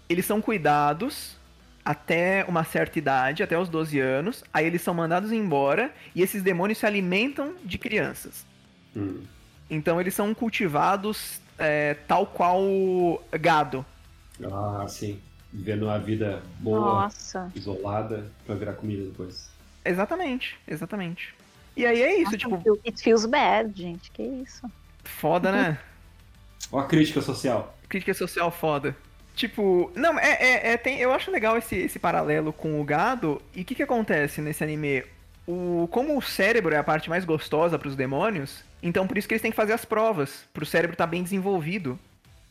eles 0.09 0.25
são 0.25 0.41
cuidados 0.41 1.37
até 1.83 2.43
uma 2.49 2.65
certa 2.65 2.99
idade, 2.99 3.43
até 3.43 3.57
os 3.57 3.69
12 3.69 3.97
anos, 3.99 4.43
aí 4.53 4.65
eles 4.65 4.81
são 4.81 4.93
mandados 4.93 5.31
embora 5.31 5.93
e 6.13 6.21
esses 6.21 6.43
demônios 6.43 6.79
se 6.79 6.85
alimentam 6.85 7.55
de 7.63 7.77
crianças. 7.77 8.45
Hum. 8.93 9.23
Então 9.69 9.99
eles 9.99 10.13
são 10.13 10.33
cultivados 10.33 11.39
é, 11.57 11.93
tal 12.05 12.27
qual 12.27 12.61
gado. 13.39 13.85
Ah, 14.43 14.85
sim. 14.87 15.19
Vivendo 15.51 15.89
a 15.89 15.97
vida 15.97 16.43
boa, 16.59 17.03
Nossa. 17.03 17.49
isolada, 17.55 18.29
pra 18.45 18.55
virar 18.55 18.73
comida 18.73 19.05
depois. 19.05 19.49
Exatamente, 19.83 20.59
exatamente. 20.67 21.33
E 21.77 21.85
aí 21.85 22.01
é 22.01 22.15
isso, 22.15 22.31
Nossa, 22.31 22.37
tipo, 22.37 22.79
It 22.83 23.03
feels 23.03 23.25
bad, 23.27 23.71
gente. 23.79 24.09
Que 24.09 24.23
isso? 24.23 24.69
foda, 25.03 25.51
né? 25.51 25.77
Ó 26.71 26.79
a 26.79 26.85
crítica 26.85 27.21
social. 27.21 27.77
Crítica 27.87 28.13
social 28.15 28.51
foda. 28.51 28.95
Tipo, 29.35 29.91
não, 29.95 30.17
é, 30.19 30.31
é, 30.31 30.71
é- 30.73 30.77
tem, 30.77 30.97
eu 30.99 31.13
acho 31.13 31.29
legal 31.29 31.55
esse, 31.55 31.75
esse 31.75 31.99
paralelo 31.99 32.51
com 32.51 32.81
o 32.81 32.83
gado. 32.83 33.39
E 33.55 33.61
o 33.61 33.65
que 33.65 33.75
que 33.75 33.83
acontece 33.83 34.41
nesse 34.41 34.63
anime? 34.63 35.03
O, 35.47 35.87
como 35.91 36.17
o 36.17 36.21
cérebro 36.21 36.73
é 36.73 36.77
a 36.77 36.83
parte 36.83 37.09
mais 37.09 37.23
gostosa 37.23 37.79
pros 37.79 37.95
demônios, 37.95 38.65
então 38.83 39.07
por 39.07 39.17
isso 39.17 39.27
que 39.27 39.33
eles 39.33 39.41
têm 39.41 39.51
que 39.51 39.55
fazer 39.55 39.71
as 39.71 39.85
provas, 39.85 40.43
pro 40.53 40.65
cérebro 40.65 40.95
estar 40.95 41.07
bem 41.07 41.23
desenvolvido. 41.23 41.97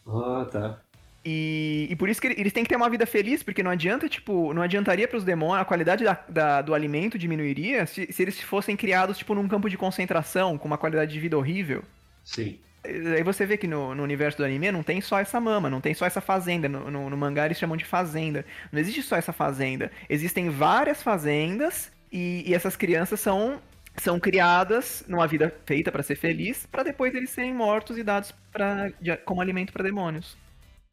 Ah, 0.07 0.47
tá. 0.51 0.81
E, 1.29 1.89
e 1.91 1.97
por 1.97 2.09
isso 2.09 2.21
que 2.21 2.29
ele- 2.29 2.41
eles 2.41 2.53
têm 2.53 2.63
que 2.63 2.69
ter 2.69 2.77
uma 2.77 2.89
vida 2.89 3.05
feliz, 3.05 3.43
porque 3.43 3.61
não 3.61 3.71
adianta, 3.73 4.09
tipo, 4.09 4.55
não 4.55 4.63
adiantaria 4.63 5.09
pros 5.09 5.25
demônios, 5.25 5.61
a 5.63 5.65
qualidade 5.65 6.05
da- 6.05 6.21
da- 6.29 6.63
do 6.63 6.73
alimento 6.73 7.19
diminuiria 7.19 7.85
se, 7.85 8.07
se 8.13 8.23
eles 8.23 8.41
fossem 8.41 8.77
criados, 8.77 9.19
tipo, 9.19 9.35
num 9.35 9.49
campo 9.49 9.69
de 9.69 9.77
concentração, 9.77 10.57
com 10.57 10.69
uma 10.69 10.79
qualidade 10.79 11.13
de 11.13 11.19
vida 11.19 11.37
horrível. 11.37 11.83
Sim. 12.23 12.61
Aí 12.85 13.25
você 13.25 13.45
vê 13.45 13.57
que 13.57 13.67
no, 13.67 13.93
no 13.97 14.05
universo 14.05 14.39
do 14.39 14.45
anime 14.45 14.71
não 14.71 14.85
tem 14.85 15.01
só 15.01 15.19
essa 15.19 15.41
mama, 15.41 15.69
não 15.69 15.81
tem 15.81 15.93
só 15.95 16.07
essa 16.07 16.21
fazenda. 16.21 16.69
No, 16.69 16.89
no, 16.89 17.11
no 17.11 17.17
mangá 17.17 17.45
eles 17.45 17.59
chamam 17.59 17.77
de 17.77 17.85
fazenda. 17.85 18.45
Não 18.71 18.79
existe 18.79 19.03
só 19.03 19.17
essa 19.17 19.33
fazenda. 19.33 19.91
Existem 20.09 20.49
várias 20.49 21.03
fazendas 21.03 21.91
e, 22.13 22.45
e 22.47 22.55
essas 22.55 22.77
crianças 22.77 23.19
são, 23.19 23.61
são 23.97 24.21
criadas 24.21 25.05
numa 25.09 25.27
vida 25.27 25.53
feita 25.67 25.91
pra 25.91 26.05
ser 26.05 26.15
feliz, 26.15 26.67
pra 26.67 26.85
depois 26.85 27.13
eles 27.17 27.31
serem 27.31 27.53
mortos 27.53 27.99
e 27.99 28.05
dados 28.05 28.33
pra, 28.53 28.91
de- 29.01 29.17
como 29.25 29.41
alimento 29.41 29.73
pra 29.73 29.83
demônios. 29.83 30.37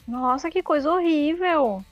Nossa, 0.08 0.50
que 0.50 0.62
coisa 0.62 0.92
horrível. 0.92 1.84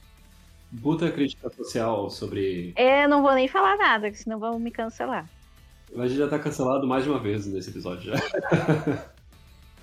Puta 0.81 1.11
crítica 1.11 1.49
social 1.49 2.09
sobre. 2.09 2.73
É, 2.75 3.07
não 3.07 3.21
vou 3.21 3.33
nem 3.33 3.47
falar 3.47 3.77
nada, 3.77 4.09
que 4.09 4.17
senão 4.17 4.39
vão 4.39 4.57
me 4.57 4.71
cancelar. 4.71 5.29
A 5.97 6.07
gente 6.07 6.17
já 6.17 6.27
tá 6.27 6.39
cancelado 6.39 6.87
mais 6.87 7.03
de 7.03 7.09
uma 7.09 7.19
vez 7.19 7.45
nesse 7.45 7.69
episódio 7.69 8.11
já. 8.11 8.15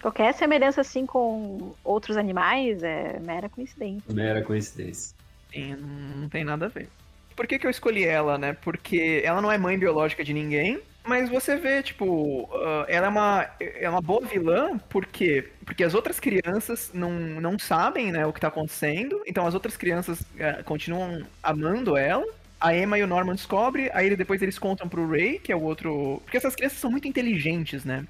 Qualquer 0.01 0.33
semelhança 0.33 0.81
assim 0.81 1.05
com 1.05 1.75
outros 1.85 2.17
animais 2.17 2.83
é 2.83 3.19
mera 3.21 3.49
coincidência. 3.49 4.15
Mera 4.15 4.43
coincidência. 4.43 5.15
Sim, 5.53 5.77
não 6.17 6.29
tem 6.29 6.45
nada 6.45 6.67
a 6.67 6.69
ver. 6.69 6.89
Por 7.35 7.47
que, 7.47 7.59
que 7.59 7.67
eu 7.67 7.71
escolhi 7.71 8.05
ela, 8.05 8.39
né? 8.39 8.53
Porque 8.53 9.23
ela 9.25 9.43
não 9.43 9.51
é 9.51 9.59
mãe 9.59 9.79
biológica 9.79 10.25
de 10.25 10.33
ninguém, 10.33 10.81
mas 11.09 11.31
você 11.31 11.57
vê, 11.57 11.83
tipo, 11.83 12.49
ah, 12.53 12.85
ela 12.87 13.07
é 13.07 13.09
uma, 13.09 13.51
é 13.59 13.89
uma 13.89 14.03
boa 14.03 14.27
vilã, 14.27 14.79
por 14.91 15.07
quê? 15.07 15.49
Porque 15.65 15.83
as 15.83 15.95
outras 15.95 16.21
crianças 16.21 16.91
não, 16.93 17.11
não 17.11 17.59
sabem, 17.59 18.13
né, 18.13 18.27
o 18.27 18.33
que 18.33 18.41
tá 18.41 18.49
acontecendo, 18.49 19.23
então 19.27 19.47
as 19.47 19.55
outras 19.55 19.77
crianças 19.77 20.23
eh, 20.39 20.63
continuam 20.65 21.25
amando 21.43 21.97
ela. 21.97 22.27
A 22.61 22.75
Emma 22.75 22.99
e 22.99 23.03
o 23.03 23.07
Norman 23.07 23.35
descobrem, 23.35 23.89
aí 23.95 24.15
depois 24.17 24.43
eles 24.43 24.59
contam 24.59 24.89
pro 24.89 25.09
Ray, 25.09 25.39
que 25.39 25.53
é 25.53 25.57
o 25.57 25.63
outro. 25.63 26.21
Porque 26.25 26.37
essas 26.37 26.55
crianças 26.55 26.79
são 26.79 26.91
muito 26.91 27.07
inteligentes, 27.09 27.85
né? 27.85 28.05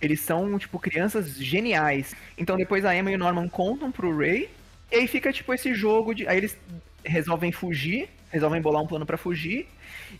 Eles 0.00 0.20
são, 0.20 0.58
tipo, 0.58 0.78
crianças 0.78 1.36
geniais. 1.36 2.14
Então 2.36 2.56
depois 2.56 2.84
a 2.84 2.96
Emma 2.96 3.10
e 3.10 3.14
o 3.14 3.18
Norman 3.18 3.48
contam 3.48 3.92
pro 3.92 4.16
Ray, 4.16 4.48
e 4.90 4.96
aí 4.96 5.06
fica, 5.06 5.32
tipo, 5.32 5.52
esse 5.54 5.74
jogo 5.74 6.14
de. 6.14 6.26
Aí 6.26 6.38
eles 6.38 6.56
resolvem 7.04 7.52
fugir, 7.52 8.08
resolvem 8.30 8.60
bolar 8.60 8.82
um 8.82 8.86
plano 8.86 9.06
pra 9.06 9.16
fugir. 9.18 9.68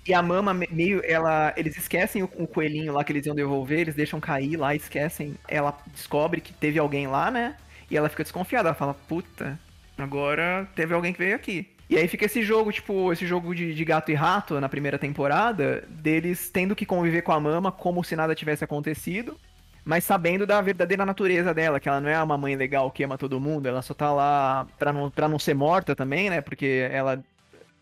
E 0.04 0.12
a 0.12 0.20
mama 0.22 0.52
me- 0.52 0.68
meio, 0.70 1.00
ela, 1.04 1.52
eles 1.56 1.76
esquecem 1.76 2.22
o, 2.22 2.30
o 2.38 2.46
coelhinho 2.46 2.92
lá 2.92 3.04
que 3.04 3.12
eles 3.12 3.24
iam 3.26 3.34
devolver, 3.36 3.80
eles 3.80 3.94
deixam 3.94 4.20
cair 4.20 4.56
lá, 4.56 4.74
esquecem. 4.74 5.36
Ela 5.46 5.78
descobre 5.94 6.40
que 6.40 6.52
teve 6.52 6.78
alguém 6.78 7.06
lá, 7.06 7.30
né? 7.30 7.56
E 7.90 7.96
ela 7.96 8.08
fica 8.08 8.24
desconfiada, 8.24 8.68
ela 8.68 8.74
fala, 8.74 8.94
puta, 8.94 9.58
agora 9.96 10.68
teve 10.74 10.92
alguém 10.94 11.12
que 11.12 11.18
veio 11.20 11.36
aqui. 11.36 11.68
E 11.88 11.96
aí 11.96 12.08
fica 12.08 12.24
esse 12.24 12.42
jogo, 12.42 12.72
tipo, 12.72 13.12
esse 13.12 13.26
jogo 13.26 13.54
de, 13.54 13.74
de 13.74 13.84
gato 13.84 14.10
e 14.10 14.14
rato 14.14 14.58
na 14.60 14.68
primeira 14.68 14.98
temporada, 14.98 15.84
deles 15.88 16.50
tendo 16.50 16.74
que 16.74 16.86
conviver 16.86 17.22
com 17.22 17.32
a 17.32 17.38
mama 17.40 17.70
como 17.70 18.02
se 18.02 18.16
nada 18.16 18.34
tivesse 18.34 18.64
acontecido, 18.64 19.38
mas 19.84 20.04
sabendo 20.04 20.46
da 20.46 20.60
verdadeira 20.60 21.04
natureza 21.04 21.52
dela, 21.52 21.80
que 21.80 21.88
ela 21.88 22.00
não 22.00 22.08
é 22.08 22.22
uma 22.22 22.38
mãe 22.38 22.54
legal 22.56 22.90
que 22.90 23.02
ama 23.04 23.18
todo 23.18 23.40
mundo, 23.40 23.66
ela 23.66 23.82
só 23.82 23.92
tá 23.94 24.12
lá 24.12 24.66
pra 24.78 24.92
não, 24.92 25.10
pra 25.10 25.28
não 25.28 25.38
ser 25.38 25.54
morta 25.54 25.94
também, 25.94 26.30
né? 26.30 26.40
Porque 26.40 26.88
ela, 26.90 27.22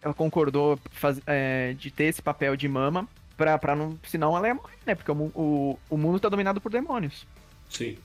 ela 0.02 0.14
concordou 0.14 0.78
faz- 0.90 1.20
é, 1.26 1.74
de 1.74 1.90
ter 1.90 2.04
esse 2.04 2.22
papel 2.22 2.56
de 2.56 2.66
mama, 2.68 3.08
pra, 3.36 3.58
pra 3.58 3.74
não. 3.76 3.98
Senão 4.06 4.36
ela 4.36 4.48
ia 4.48 4.54
morrer, 4.54 4.76
né? 4.86 4.94
Porque 4.94 5.10
o, 5.10 5.14
o, 5.34 5.78
o 5.90 5.96
mundo 5.96 6.18
tá 6.20 6.28
dominado 6.28 6.60
por 6.60 6.70
demônios. 6.70 7.26
Sim. 7.68 7.96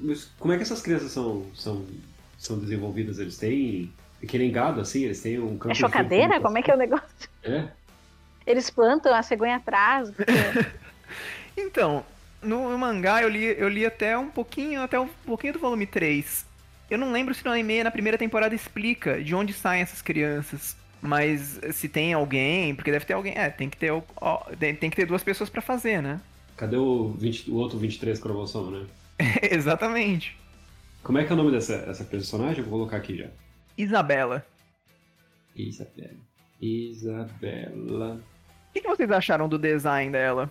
Mas 0.00 0.30
como 0.38 0.52
é 0.52 0.56
que 0.56 0.62
essas 0.62 0.80
crianças 0.80 1.10
são, 1.12 1.46
são, 1.54 1.84
são 2.38 2.58
desenvolvidas? 2.58 3.18
Eles 3.18 3.36
têm. 3.36 3.92
Que 4.26 4.38
nem 4.38 4.52
gado, 4.52 4.80
assim? 4.80 5.02
Eles 5.02 5.20
têm 5.20 5.40
um 5.40 5.56
campo 5.58 5.70
É 5.70 5.72
de 5.72 5.80
chocadeira? 5.80 6.40
Como 6.40 6.56
é 6.56 6.62
que 6.62 6.70
é 6.70 6.74
o 6.74 6.78
negócio? 6.78 7.06
É? 7.42 7.66
Eles 8.46 8.70
plantam 8.70 9.12
a 9.14 9.22
cegonha 9.22 9.56
atrás. 9.56 10.10
porque- 10.10 10.32
Então, 11.56 12.04
no, 12.40 12.70
no 12.70 12.78
mangá 12.78 13.22
eu 13.22 13.28
li, 13.28 13.44
eu 13.44 13.68
li 13.68 13.84
até 13.84 14.16
um 14.16 14.28
pouquinho, 14.28 14.80
até 14.82 14.98
um 14.98 15.08
pouquinho 15.26 15.52
do 15.52 15.58
volume 15.58 15.86
3. 15.86 16.46
Eu 16.90 16.98
não 16.98 17.12
lembro 17.12 17.34
se 17.34 17.44
no 17.44 17.50
anime 17.50 17.82
na 17.82 17.90
primeira 17.90 18.16
temporada 18.18 18.54
explica 18.54 19.22
de 19.22 19.34
onde 19.34 19.52
saem 19.52 19.82
essas 19.82 20.00
crianças. 20.02 20.76
Mas 21.02 21.58
se 21.72 21.88
tem 21.88 22.12
alguém, 22.12 22.76
porque 22.76 22.92
deve 22.92 23.04
ter 23.04 23.14
alguém. 23.14 23.34
É, 23.36 23.50
tem 23.50 23.68
que 23.68 23.76
ter, 23.76 23.90
ó, 23.90 24.38
tem, 24.56 24.88
que 24.88 24.96
ter 24.96 25.04
duas 25.04 25.24
pessoas 25.24 25.50
pra 25.50 25.60
fazer, 25.60 26.00
né? 26.00 26.20
Cadê 26.56 26.76
o, 26.76 27.12
20 27.18 27.50
o 27.50 27.56
outro 27.56 27.76
23 27.76 28.20
cromossomo, 28.20 28.70
né? 28.70 28.86
Exatamente. 29.50 30.36
Como 31.02 31.18
é 31.18 31.24
que 31.24 31.32
é 31.32 31.34
o 31.34 31.36
nome 31.36 31.50
dessa 31.50 31.74
essa 31.74 32.04
personagem? 32.04 32.58
Eu 32.58 32.70
vou 32.70 32.78
colocar 32.78 32.98
aqui 32.98 33.16
já. 33.16 33.26
Isabela. 33.76 34.46
Isabela. 35.56 36.14
Isabela. 36.60 38.20
O 38.68 38.72
que, 38.72 38.80
que 38.80 38.88
vocês 38.88 39.10
acharam 39.10 39.48
do 39.48 39.58
design 39.58 40.12
dela? 40.12 40.48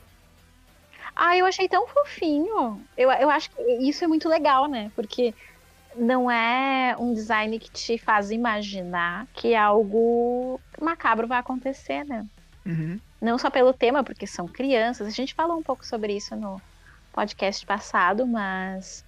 Ah, 1.15 1.37
eu 1.37 1.45
achei 1.45 1.69
tão 1.69 1.87
fofinho. 1.87 2.81
Eu, 2.97 3.09
eu 3.09 3.29
acho 3.29 3.49
que 3.51 3.61
isso 3.77 4.03
é 4.03 4.07
muito 4.07 4.27
legal, 4.27 4.67
né? 4.67 4.91
Porque 4.95 5.33
não 5.95 6.29
é 6.31 6.95
um 6.99 7.13
design 7.13 7.57
que 7.59 7.69
te 7.69 7.97
faz 7.97 8.31
imaginar 8.31 9.27
que 9.33 9.55
algo 9.55 10.59
macabro 10.81 11.27
vai 11.27 11.39
acontecer, 11.39 12.03
né? 12.05 12.25
Uhum. 12.65 12.99
Não 13.19 13.37
só 13.37 13.49
pelo 13.49 13.73
tema, 13.73 14.03
porque 14.03 14.25
são 14.27 14.47
crianças. 14.47 15.07
A 15.07 15.11
gente 15.11 15.33
falou 15.33 15.57
um 15.57 15.63
pouco 15.63 15.85
sobre 15.85 16.15
isso 16.15 16.35
no 16.35 16.61
podcast 17.13 17.65
passado, 17.65 18.25
mas 18.25 19.03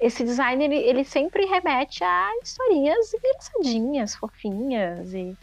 esse 0.00 0.22
design 0.24 0.62
ele, 0.64 0.76
ele 0.76 1.04
sempre 1.04 1.44
remete 1.46 2.04
a 2.04 2.30
historinhas 2.42 3.12
engraçadinhas, 3.12 4.14
fofinhas 4.14 5.12
e 5.14 5.36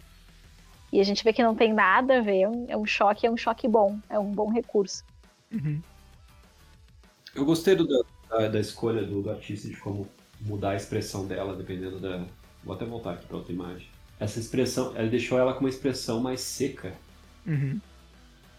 e 0.89 1.01
a 1.01 1.03
gente 1.03 1.21
vê 1.21 1.33
que 1.33 1.43
não 1.43 1.53
tem 1.53 1.73
nada 1.73 2.19
a 2.19 2.21
ver, 2.21 2.43
é 2.43 2.47
um- 2.49 2.65
é 2.69 2.77
um 2.77 2.85
choque, 2.85 3.27
é 3.27 3.29
um 3.29 3.35
choque 3.35 3.67
bom, 3.67 3.99
é 4.09 4.17
um 4.17 4.31
bom 4.31 4.49
recurso. 4.49 5.03
Uhum. 5.51 5.81
Eu 7.35 7.43
gostei 7.43 7.75
do- 7.75 7.85
da, 7.85 8.03
da, 8.29 8.47
da 8.47 8.59
escolha 8.59 9.03
do, 9.03 9.21
do 9.21 9.29
artista 9.29 9.67
de 9.67 9.75
como 9.75 10.07
mudar 10.41 10.71
a 10.71 10.75
expressão 10.75 11.25
dela, 11.27 11.55
dependendo 11.55 11.99
da. 11.99 12.25
Vou 12.63 12.75
até 12.75 12.85
voltar 12.85 13.13
aqui 13.13 13.25
para 13.25 13.37
outra 13.37 13.53
imagem. 13.53 13.87
Essa 14.19 14.39
expressão, 14.39 14.93
ela 14.95 15.07
deixou 15.07 15.37
ela 15.39 15.53
com 15.53 15.59
uma 15.61 15.69
expressão 15.69 16.19
mais 16.19 16.41
seca 16.41 16.93
Uhum. 17.45 17.79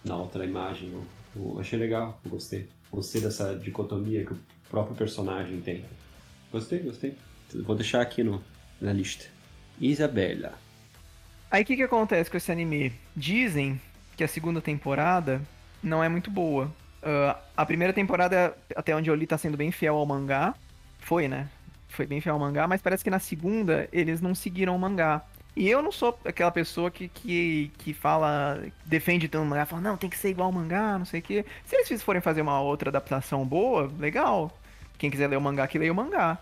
na 0.05 0.17
outra 0.17 0.45
imagem. 0.45 0.91
Eu, 0.93 1.05
eu 1.37 1.61
achei 1.61 1.79
legal, 1.79 2.19
eu 2.25 2.31
gostei. 2.31 2.69
Gostei 2.91 3.21
dessa 3.21 3.55
dicotomia 3.57 4.25
que 4.25 4.33
o 4.33 4.39
próprio 4.71 4.97
personagem 4.97 5.61
tem. 5.61 5.85
Gostei, 6.51 6.79
gostei. 6.79 7.17
Vou 7.65 7.77
deixar 7.77 8.01
aqui 8.01 8.23
no, 8.23 8.43
na 8.81 8.93
lista. 8.93 9.27
Isabela. 9.81 10.55
Aí 11.51 11.63
o 11.63 11.67
que, 11.67 11.77
que 11.77 11.83
acontece 11.83 12.31
com 12.31 12.37
esse 12.37 12.51
anime? 12.53 12.93
Dizem 13.17 13.81
que 14.17 14.25
a 14.25 14.29
segunda 14.29 14.61
temporada 14.61 15.41
não 15.83 16.03
é 16.03 16.09
muito 16.09 16.31
boa. 16.31 16.71
Ah, 17.03 17.39
a 17.57 17.67
primeira 17.67 17.93
temporada, 17.93 18.57
até 18.75 18.95
onde 18.95 19.11
eu 19.11 19.15
li, 19.15 19.27
tá 19.27 19.37
sendo 19.39 19.57
bem 19.57 19.71
fiel 19.71 19.97
ao 19.97 20.07
mangá. 20.07 20.55
Foi, 21.01 21.29
né? 21.29 21.49
Foi 21.89 22.07
bem 22.07 22.21
fiel 22.21 22.35
ao 22.35 22.41
mangá, 22.41 22.69
mas 22.69 22.83
parece 22.83 23.03
que 23.03 23.11
na 23.11 23.19
segunda 23.19 23.89
eles 23.93 24.21
não 24.21 24.35
seguiram 24.35 24.77
o 24.77 24.79
mangá. 24.79 25.25
E 25.57 25.69
eu 25.69 25.83
não 25.83 25.91
sou 25.91 26.17
aquela 26.25 26.53
pessoa 26.53 26.89
que, 26.89 27.09
que, 27.09 27.73
que 27.79 27.93
fala, 27.93 28.63
defende 28.87 29.29
tanto 29.29 29.43
o 29.43 29.47
mangá, 29.47 29.67
fala, 29.67 29.83
não, 29.83 29.97
tem 29.97 30.09
que 30.09 30.17
ser 30.17 30.29
igual 30.29 30.47
ao 30.47 30.53
mangá, 30.53 30.97
não 30.97 31.05
sei 31.05 31.19
o 31.19 31.23
quê. 31.23 31.45
Se 31.65 31.75
eles 31.75 32.03
forem 32.03 32.23
fazer 32.23 32.43
uma 32.43 32.61
outra 32.61 32.91
adaptação 32.91 33.45
boa, 33.45 33.91
legal. 33.99 34.57
Quem 34.97 35.11
quiser 35.11 35.27
ler 35.27 35.37
o 35.37 35.41
mangá, 35.41 35.67
que 35.67 35.79
leia 35.79 35.91
o 35.91 35.97
mangá. 35.97 36.39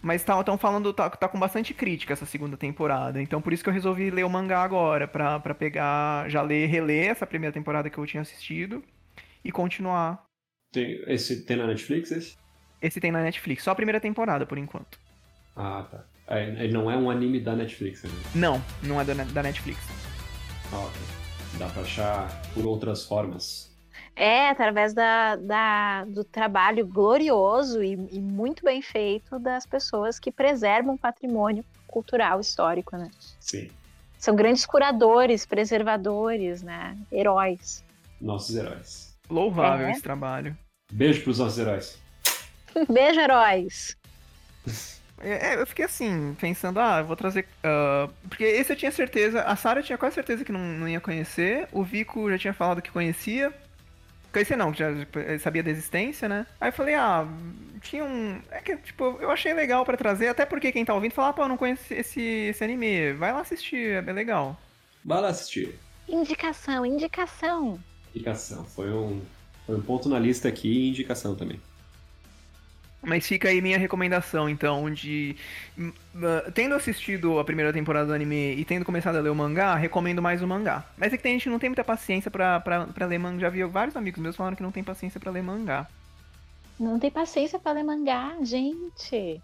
Mas 0.00 0.22
estão 0.22 0.56
falando, 0.56 0.92
tá, 0.92 1.10
tá 1.10 1.28
com 1.28 1.38
bastante 1.38 1.74
crítica 1.74 2.12
essa 2.12 2.26
segunda 2.26 2.56
temporada. 2.56 3.20
Então 3.20 3.40
por 3.40 3.52
isso 3.52 3.62
que 3.62 3.68
eu 3.68 3.74
resolvi 3.74 4.10
ler 4.10 4.24
o 4.24 4.30
mangá 4.30 4.62
agora, 4.62 5.06
pra, 5.06 5.40
pra 5.40 5.54
pegar, 5.54 6.28
já 6.30 6.40
ler, 6.40 6.66
reler 6.66 7.10
essa 7.10 7.26
primeira 7.26 7.52
temporada 7.52 7.90
que 7.90 7.98
eu 7.98 8.06
tinha 8.06 8.22
assistido 8.22 8.82
e 9.44 9.52
continuar. 9.52 10.24
Tem, 10.72 11.02
esse 11.06 11.44
tem 11.44 11.56
na 11.56 11.66
Netflix 11.66 12.10
esse? 12.10 12.36
Esse 12.84 13.00
tem 13.00 13.10
na 13.10 13.22
Netflix, 13.22 13.64
só 13.64 13.70
a 13.70 13.74
primeira 13.74 13.98
temporada 13.98 14.44
por 14.44 14.58
enquanto. 14.58 14.98
Ah, 15.56 15.86
tá. 15.90 16.04
É, 16.28 16.42
ele 16.64 16.72
não 16.74 16.90
é 16.90 16.96
um 16.98 17.10
anime 17.10 17.40
da 17.40 17.56
Netflix, 17.56 18.02
né? 18.02 18.10
Não, 18.34 18.62
não 18.82 19.00
é 19.00 19.04
da, 19.06 19.14
da 19.14 19.42
Netflix. 19.42 19.80
Ah, 20.70 20.80
ok. 20.80 21.00
Dá 21.58 21.66
pra 21.68 21.80
achar 21.80 22.42
por 22.52 22.66
outras 22.66 23.06
formas. 23.06 23.74
É, 24.14 24.50
através 24.50 24.92
da, 24.92 25.36
da, 25.36 26.04
do 26.04 26.24
trabalho 26.24 26.86
glorioso 26.86 27.82
e, 27.82 27.94
e, 28.12 28.20
muito 28.20 28.62
bem 28.62 28.82
feito 28.82 29.38
das 29.38 29.64
pessoas 29.64 30.18
que 30.18 30.30
preservam 30.30 30.96
o 30.96 30.98
patrimônio 30.98 31.64
cultural 31.86 32.38
histórico, 32.38 32.98
né? 32.98 33.10
Sim. 33.40 33.70
São 34.18 34.36
grandes 34.36 34.66
curadores, 34.66 35.46
preservadores, 35.46 36.62
né? 36.62 36.98
Heróis. 37.10 37.82
Nossos 38.20 38.54
heróis. 38.54 39.16
Louvável 39.30 39.86
é. 39.86 39.92
esse 39.92 40.02
trabalho. 40.02 40.54
Beijo 40.92 41.22
pros 41.22 41.38
nossos 41.38 41.58
heróis. 41.58 42.03
Beijo, 42.90 43.20
heróis. 43.20 43.96
É, 45.20 45.54
eu 45.54 45.66
fiquei 45.66 45.84
assim, 45.84 46.36
pensando, 46.38 46.78
ah, 46.80 46.98
eu 46.98 47.06
vou 47.06 47.16
trazer. 47.16 47.46
Uh, 47.64 48.12
porque 48.28 48.44
esse 48.44 48.72
eu 48.72 48.76
tinha 48.76 48.90
certeza, 48.90 49.42
a 49.42 49.56
Sarah 49.56 49.82
tinha 49.82 49.96
quase 49.96 50.16
certeza 50.16 50.44
que 50.44 50.52
não, 50.52 50.60
não 50.60 50.88
ia 50.88 51.00
conhecer, 51.00 51.66
o 51.72 51.82
Vico 51.82 52.30
já 52.30 52.38
tinha 52.38 52.52
falado 52.52 52.82
que 52.82 52.90
conhecia. 52.90 53.52
Conhecia 54.32 54.56
não, 54.56 54.74
já 54.74 54.88
sabia 55.40 55.62
da 55.62 55.70
existência, 55.70 56.28
né? 56.28 56.44
Aí 56.60 56.68
eu 56.68 56.72
falei, 56.72 56.94
ah, 56.96 57.26
tinha 57.80 58.04
um. 58.04 58.42
É 58.50 58.60
que, 58.60 58.76
tipo, 58.78 59.16
eu 59.20 59.30
achei 59.30 59.54
legal 59.54 59.84
para 59.84 59.96
trazer, 59.96 60.26
até 60.26 60.44
porque 60.44 60.72
quem 60.72 60.84
tá 60.84 60.92
ouvindo 60.92 61.12
fala, 61.12 61.28
ah, 61.28 61.32
pô, 61.32 61.42
eu 61.42 61.48
não 61.48 61.56
conheço 61.56 61.94
esse, 61.94 62.20
esse 62.20 62.64
anime. 62.64 63.12
Vai 63.12 63.32
lá 63.32 63.40
assistir, 63.40 63.92
é 63.92 64.02
bem 64.02 64.14
legal. 64.14 64.60
Vai 65.04 65.20
lá 65.20 65.28
assistir. 65.28 65.78
Indicação, 66.08 66.84
indicação. 66.84 67.78
Indicação. 68.14 68.64
Foi 68.64 68.90
um, 68.90 69.22
foi 69.64 69.76
um 69.76 69.82
ponto 69.82 70.08
na 70.08 70.18
lista 70.18 70.48
aqui 70.48 70.68
e 70.68 70.88
indicação 70.88 71.36
também. 71.36 71.60
Mas 73.04 73.26
fica 73.26 73.48
aí 73.48 73.60
minha 73.60 73.78
recomendação, 73.78 74.48
então, 74.48 74.90
de. 74.90 75.36
Uh, 75.78 76.50
tendo 76.52 76.74
assistido 76.74 77.38
a 77.38 77.44
primeira 77.44 77.72
temporada 77.72 78.06
do 78.06 78.14
anime 78.14 78.54
e 78.54 78.64
tendo 78.64 78.84
começado 78.84 79.16
a 79.16 79.20
ler 79.20 79.30
o 79.30 79.34
mangá, 79.34 79.74
recomendo 79.74 80.22
mais 80.22 80.42
o 80.42 80.46
mangá. 80.46 80.84
Mas 80.96 81.12
é 81.12 81.16
que 81.16 81.22
tem 81.22 81.34
gente 81.34 81.44
que 81.44 81.50
não 81.50 81.58
tem 81.58 81.68
muita 81.68 81.84
paciência 81.84 82.30
pra, 82.30 82.60
pra, 82.60 82.86
pra 82.86 83.06
ler 83.06 83.18
mangá. 83.18 83.40
Já 83.40 83.48
vi 83.50 83.62
vários 83.64 83.96
amigos 83.96 84.20
meus 84.20 84.36
falando 84.36 84.56
que 84.56 84.62
não 84.62 84.72
tem 84.72 84.82
paciência 84.82 85.20
para 85.20 85.30
ler 85.30 85.42
mangá. 85.42 85.86
Não 86.80 86.98
tem 86.98 87.10
paciência 87.10 87.58
para 87.58 87.72
ler 87.72 87.84
mangá, 87.84 88.34
gente. 88.42 89.40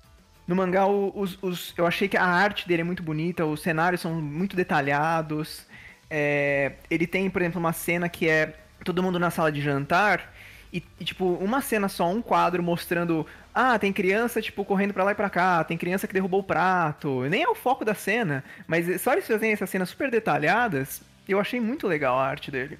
No 0.47 0.57
mangá, 0.57 0.87
os, 0.87 1.39
os, 1.43 1.74
eu 1.77 1.87
achei 1.87 2.09
que 2.09 2.16
a 2.16 2.24
arte 2.24 2.66
dele 2.66 2.81
é 2.81 2.85
muito 2.85 3.03
bonita, 3.03 3.45
os 3.45 3.61
cenários 3.61 4.01
são 4.01 4.15
muito 4.15 4.57
detalhados. 4.57 5.66
É, 6.09 6.73
ele 6.91 7.07
tem, 7.07 7.31
por 7.31 7.43
exemplo, 7.43 7.61
uma 7.61 7.73
cena 7.73 8.09
que 8.09 8.28
é 8.28 8.55
todo 8.85 9.03
mundo 9.03 9.19
na 9.19 9.31
sala 9.31 9.53
de 9.53 9.61
jantar 9.61 10.32
e, 10.73 10.82
e, 10.99 11.05
tipo, 11.05 11.24
uma 11.35 11.61
cena 11.61 11.89
só, 11.89 12.09
um 12.09 12.23
quadro 12.23 12.62
mostrando. 12.62 13.27
Ah, 13.62 13.78
tem 13.78 13.93
criança, 13.93 14.41
tipo, 14.41 14.65
correndo 14.65 14.95
pra 14.95 15.05
lá 15.05 15.12
e 15.12 15.15
pra 15.15 15.28
cá, 15.28 15.62
tem 15.65 15.77
criança 15.77 16.07
que 16.09 16.15
derrubou 16.15 16.41
o 16.41 16.45
prato. 16.45 17.23
Nem 17.28 17.43
é 17.43 17.49
o 17.49 17.55
foco 17.55 17.85
da 17.85 17.95
cena, 17.95 18.43
mas 18.66 19.03
só 19.03 19.12
eles 19.12 19.27
fazerem 19.27 19.53
essas 19.53 19.69
cenas 19.69 19.91
super 19.91 20.11
detalhadas, 20.11 21.03
eu 21.28 21.39
achei 21.39 21.61
muito 21.61 21.87
legal 21.87 22.19
a 22.19 22.27
arte 22.27 22.51
dele. 22.51 22.78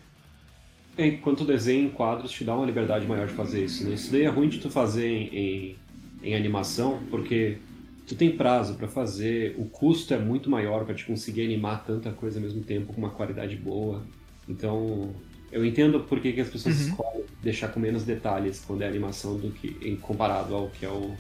Enquanto 0.97 1.39
tu 1.39 1.45
desenha 1.45 1.85
em 1.85 1.91
quadros, 1.91 2.33
te 2.33 2.45
dá 2.45 2.55
uma 2.55 2.65
liberdade 2.65 3.07
maior 3.07 3.27
de 3.27 3.35
fazer 3.35 3.63
isso, 3.63 3.85
né? 3.87 3.95
Isso 3.95 4.11
daí 4.11 4.23
é 4.23 4.29
ruim 4.29 4.49
de 4.49 4.59
tu 4.59 4.71
fazer 4.71 5.07
em, 5.07 5.27
em, 5.37 5.79
em 6.23 6.35
animação, 6.35 7.03
porque 7.11 7.59
tu 8.07 8.15
tem 8.17 8.35
prazo 8.35 8.75
para 8.77 8.89
fazer, 8.89 9.55
o 9.59 9.67
custo 9.67 10.15
é 10.15 10.19
muito 10.19 10.49
maior 10.49 10.87
para 10.87 10.95
te 10.95 11.05
conseguir 11.05 11.45
animar 11.45 11.85
tanta 11.85 12.11
coisa 12.11 12.39
ao 12.39 12.43
mesmo 12.43 12.63
tempo 12.65 12.95
com 12.95 13.01
uma 13.01 13.11
qualidade 13.11 13.55
boa. 13.55 14.03
Então, 14.49 15.15
eu 15.53 15.65
entendo 15.65 16.01
por 16.01 16.21
que, 16.21 16.33
que 16.33 16.41
as 16.41 16.49
pessoas 16.49 16.77
uhum. 16.77 16.89
escolhem 16.89 17.25
deixar 17.43 17.69
com 17.69 17.81
menos 17.81 18.05
detalhes 18.05 18.63
quando 18.65 18.83
é 18.83 18.87
animação 18.87 19.37
do 19.37 19.51
que 19.51 19.77
em 19.83 19.97
comparado 19.97 20.55
ao 20.55 20.69
que 20.69 20.87
é 20.87 20.89
o, 20.89 21.15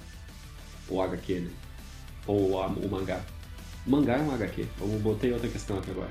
o 0.88 1.00
HQ, 1.00 1.40
né? 1.40 1.50
Ou 2.26 2.62
a, 2.62 2.66
o 2.66 2.88
mangá. 2.88 3.20
O 3.86 3.90
mangá 3.90 4.18
é 4.18 4.22
um 4.22 4.32
HQ. 4.32 4.66
Eu 4.80 4.86
botei 5.00 5.32
outra 5.32 5.48
questão 5.48 5.78
aqui 5.78 5.90
agora. 5.90 6.10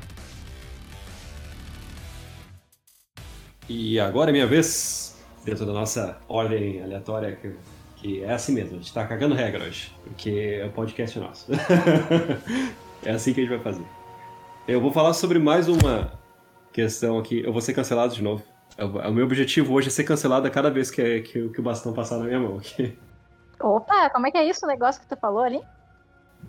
E 3.69 3.99
agora 3.99 4.31
é 4.31 4.33
minha 4.33 4.47
vez, 4.47 5.15
dentro 5.45 5.65
da 5.65 5.71
nossa 5.71 6.19
ordem 6.27 6.81
aleatória, 6.81 7.35
que, 7.35 7.53
que 7.97 8.23
é 8.23 8.33
assim 8.33 8.51
mesmo, 8.51 8.75
a 8.75 8.79
gente 8.79 8.91
tá 8.91 9.05
cagando 9.05 9.35
regra 9.35 9.63
hoje, 9.63 9.93
porque 10.03 10.61
o 10.65 10.71
podcast 10.71 11.17
é 11.17 11.21
nosso. 11.21 11.51
é 13.05 13.11
assim 13.11 13.31
que 13.31 13.41
a 13.41 13.43
gente 13.43 13.55
vai 13.55 13.59
fazer. 13.59 13.85
Eu 14.67 14.81
vou 14.81 14.91
falar 14.91 15.13
sobre 15.13 15.37
mais 15.37 15.67
uma 15.67 16.18
questão 16.83 17.17
aqui. 17.17 17.43
Eu 17.45 17.51
vou 17.51 17.61
ser 17.61 17.73
cancelado 17.73 18.13
de 18.13 18.23
novo. 18.23 18.43
O 18.77 19.11
meu 19.11 19.25
objetivo 19.25 19.73
hoje 19.73 19.89
é 19.89 19.91
ser 19.91 20.05
cancelado 20.05 20.47
a 20.47 20.49
cada 20.49 20.69
vez 20.69 20.89
que, 20.89 21.21
que, 21.21 21.49
que 21.49 21.59
o 21.59 21.63
bastão 21.63 21.93
passar 21.93 22.17
na 22.17 22.25
minha 22.25 22.39
mão 22.39 22.57
aqui. 22.57 22.97
Opa, 23.59 24.09
como 24.09 24.27
é 24.27 24.31
que 24.31 24.37
é 24.37 24.47
isso 24.47 24.65
o 24.65 24.69
negócio 24.69 25.01
que 25.01 25.07
tu 25.07 25.17
falou 25.17 25.43
ali? 25.43 25.61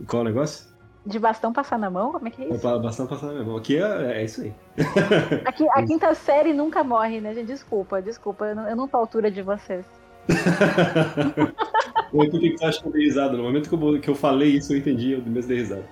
Qual 0.07 0.23
o 0.23 0.24
negócio? 0.24 0.70
De 1.05 1.19
bastão 1.19 1.52
passar 1.52 1.78
na 1.78 1.90
mão? 1.90 2.12
Como 2.12 2.28
é 2.28 2.31
que 2.31 2.43
é 2.43 2.48
isso? 2.48 2.81
Bastão 2.81 3.07
passar 3.07 3.27
na 3.27 3.32
minha 3.32 3.44
mão. 3.44 3.57
Aqui 3.57 3.78
é, 3.78 4.20
é 4.20 4.24
isso 4.24 4.43
aí. 4.43 4.55
Aqui, 5.44 5.66
a 5.70 5.82
quinta 5.85 6.15
série 6.15 6.52
nunca 6.52 6.85
morre, 6.85 7.20
né, 7.20 7.35
gente? 7.35 7.48
Desculpa, 7.48 8.01
desculpa. 8.01 8.44
Eu 8.44 8.55
não, 8.55 8.69
eu 8.69 8.77
não 8.77 8.86
tô 8.86 8.98
à 8.98 9.01
altura 9.01 9.31
de 9.31 9.43
vocês. 9.43 9.85
Por 12.12 12.28
que 12.28 12.57
você 12.57 12.65
acha 12.65 12.81
que 12.81 12.89
eu 12.89 12.93
dei 12.93 13.05
risada? 13.05 13.36
No 13.36 13.43
momento 13.43 13.69
que 13.69 13.74
eu, 13.74 14.01
que 14.01 14.11
eu 14.11 14.15
falei 14.15 14.51
isso, 14.51 14.73
eu 14.73 14.78
entendi, 14.78 15.12
eu 15.12 15.23
mesmo 15.23 15.48
dei 15.48 15.59
risada. 15.59 15.85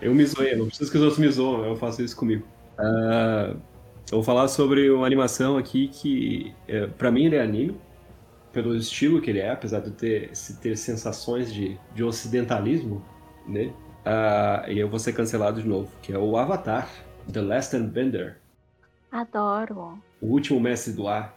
Eu 0.00 0.14
me 0.14 0.24
zoei, 0.26 0.54
não 0.56 0.66
preciso 0.66 0.90
que 0.90 0.96
os 0.96 1.02
outros 1.02 1.20
me 1.20 1.28
zoem, 1.28 1.68
eu 1.68 1.76
faço 1.76 2.02
isso 2.02 2.16
comigo. 2.16 2.46
Uh, 2.78 3.56
eu 4.10 4.18
vou 4.18 4.22
falar 4.22 4.48
sobre 4.48 4.90
uma 4.90 5.06
animação 5.06 5.56
aqui 5.56 5.88
que, 5.88 6.54
é, 6.68 6.86
para 6.86 7.10
mim, 7.10 7.26
ele 7.26 7.36
é 7.36 7.42
anime, 7.42 7.80
pelo 8.52 8.76
estilo 8.76 9.20
que 9.20 9.30
ele 9.30 9.40
é, 9.40 9.50
apesar 9.50 9.80
de 9.80 9.90
ter, 9.92 10.30
ter 10.60 10.76
sensações 10.76 11.52
de, 11.52 11.78
de 11.94 12.04
ocidentalismo, 12.04 13.02
né? 13.46 13.72
Uh, 14.04 14.70
e 14.70 14.78
eu 14.78 14.88
vou 14.88 14.98
ser 14.98 15.12
cancelado 15.12 15.62
de 15.62 15.66
novo, 15.66 15.90
que 16.02 16.12
é 16.12 16.18
o 16.18 16.36
Avatar, 16.36 16.88
The 17.32 17.40
Last 17.40 17.74
Airbender. 17.74 18.38
Adoro. 19.10 19.98
O 20.20 20.26
último 20.26 20.60
mestre 20.60 20.92
do 20.92 21.06
ar. 21.08 21.36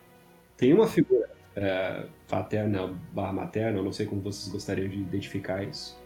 Tem 0.58 0.74
uma 0.74 0.88
figura 0.88 1.30
uh, 1.56 2.10
paterna 2.28 2.94
barra 3.14 3.34
materna, 3.34 3.82
não 3.82 3.92
sei 3.92 4.06
como 4.06 4.22
vocês 4.22 4.52
gostariam 4.52 4.90
de 4.90 4.98
identificar 4.98 5.64
isso, 5.64 5.98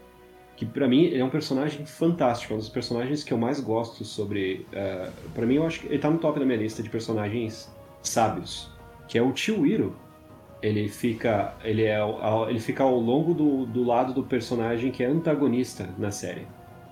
que 0.60 0.66
para 0.66 0.86
mim 0.86 1.10
é 1.14 1.24
um 1.24 1.30
personagem 1.30 1.86
fantástico, 1.86 2.52
é 2.52 2.56
um 2.56 2.58
dos 2.58 2.68
personagens 2.68 3.24
que 3.24 3.32
eu 3.32 3.38
mais 3.38 3.60
gosto 3.60 4.04
sobre. 4.04 4.66
Uh, 4.70 4.76
é, 4.76 5.10
para 5.34 5.46
mim, 5.46 5.54
eu 5.54 5.66
acho 5.66 5.80
que 5.80 5.86
ele 5.86 5.98
tá 5.98 6.10
no 6.10 6.18
top 6.18 6.38
da 6.38 6.44
minha 6.44 6.58
lista 6.58 6.82
de 6.82 6.90
personagens 6.90 7.74
sábios, 8.02 8.70
que 9.08 9.16
é 9.16 9.22
o 9.22 9.32
tio 9.32 9.66
Iro. 9.66 9.96
Ele 10.60 10.86
fica, 10.86 11.54
ele 11.64 11.84
é, 11.84 11.98
ele 12.50 12.60
fica 12.60 12.82
ao 12.82 13.00
longo 13.00 13.32
do, 13.32 13.64
do 13.64 13.82
lado 13.82 14.12
do 14.12 14.22
personagem 14.22 14.90
que 14.90 15.02
é 15.02 15.06
antagonista 15.06 15.88
na 15.96 16.10
série, 16.10 16.46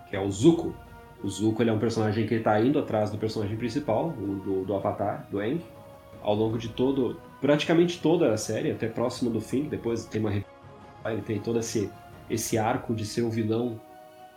que 0.08 0.16
é 0.16 0.20
o 0.20 0.30
Zuko. 0.30 0.74
O 1.22 1.28
Zuko 1.28 1.62
ele 1.62 1.68
é 1.68 1.72
um 1.74 1.78
personagem 1.78 2.26
que 2.26 2.36
está 2.36 2.58
indo 2.58 2.78
atrás 2.78 3.10
do 3.10 3.18
personagem 3.18 3.58
principal, 3.58 4.08
do, 4.12 4.64
do 4.64 4.74
Avatar, 4.74 5.28
do 5.30 5.40
Aang, 5.40 5.60
ao 6.22 6.34
longo 6.34 6.56
de 6.56 6.70
todo, 6.70 7.20
praticamente 7.38 8.00
toda 8.00 8.32
a 8.32 8.38
série, 8.38 8.70
até 8.70 8.88
próximo 8.88 9.28
do 9.28 9.42
fim. 9.42 9.64
Depois 9.64 10.06
tem 10.06 10.22
uma 10.22 10.32
ele 11.04 11.20
tem 11.20 11.38
todo 11.38 11.58
esse 11.58 11.90
esse 12.30 12.58
arco 12.58 12.94
de 12.94 13.04
ser 13.04 13.22
o 13.22 13.30
vilão 13.30 13.80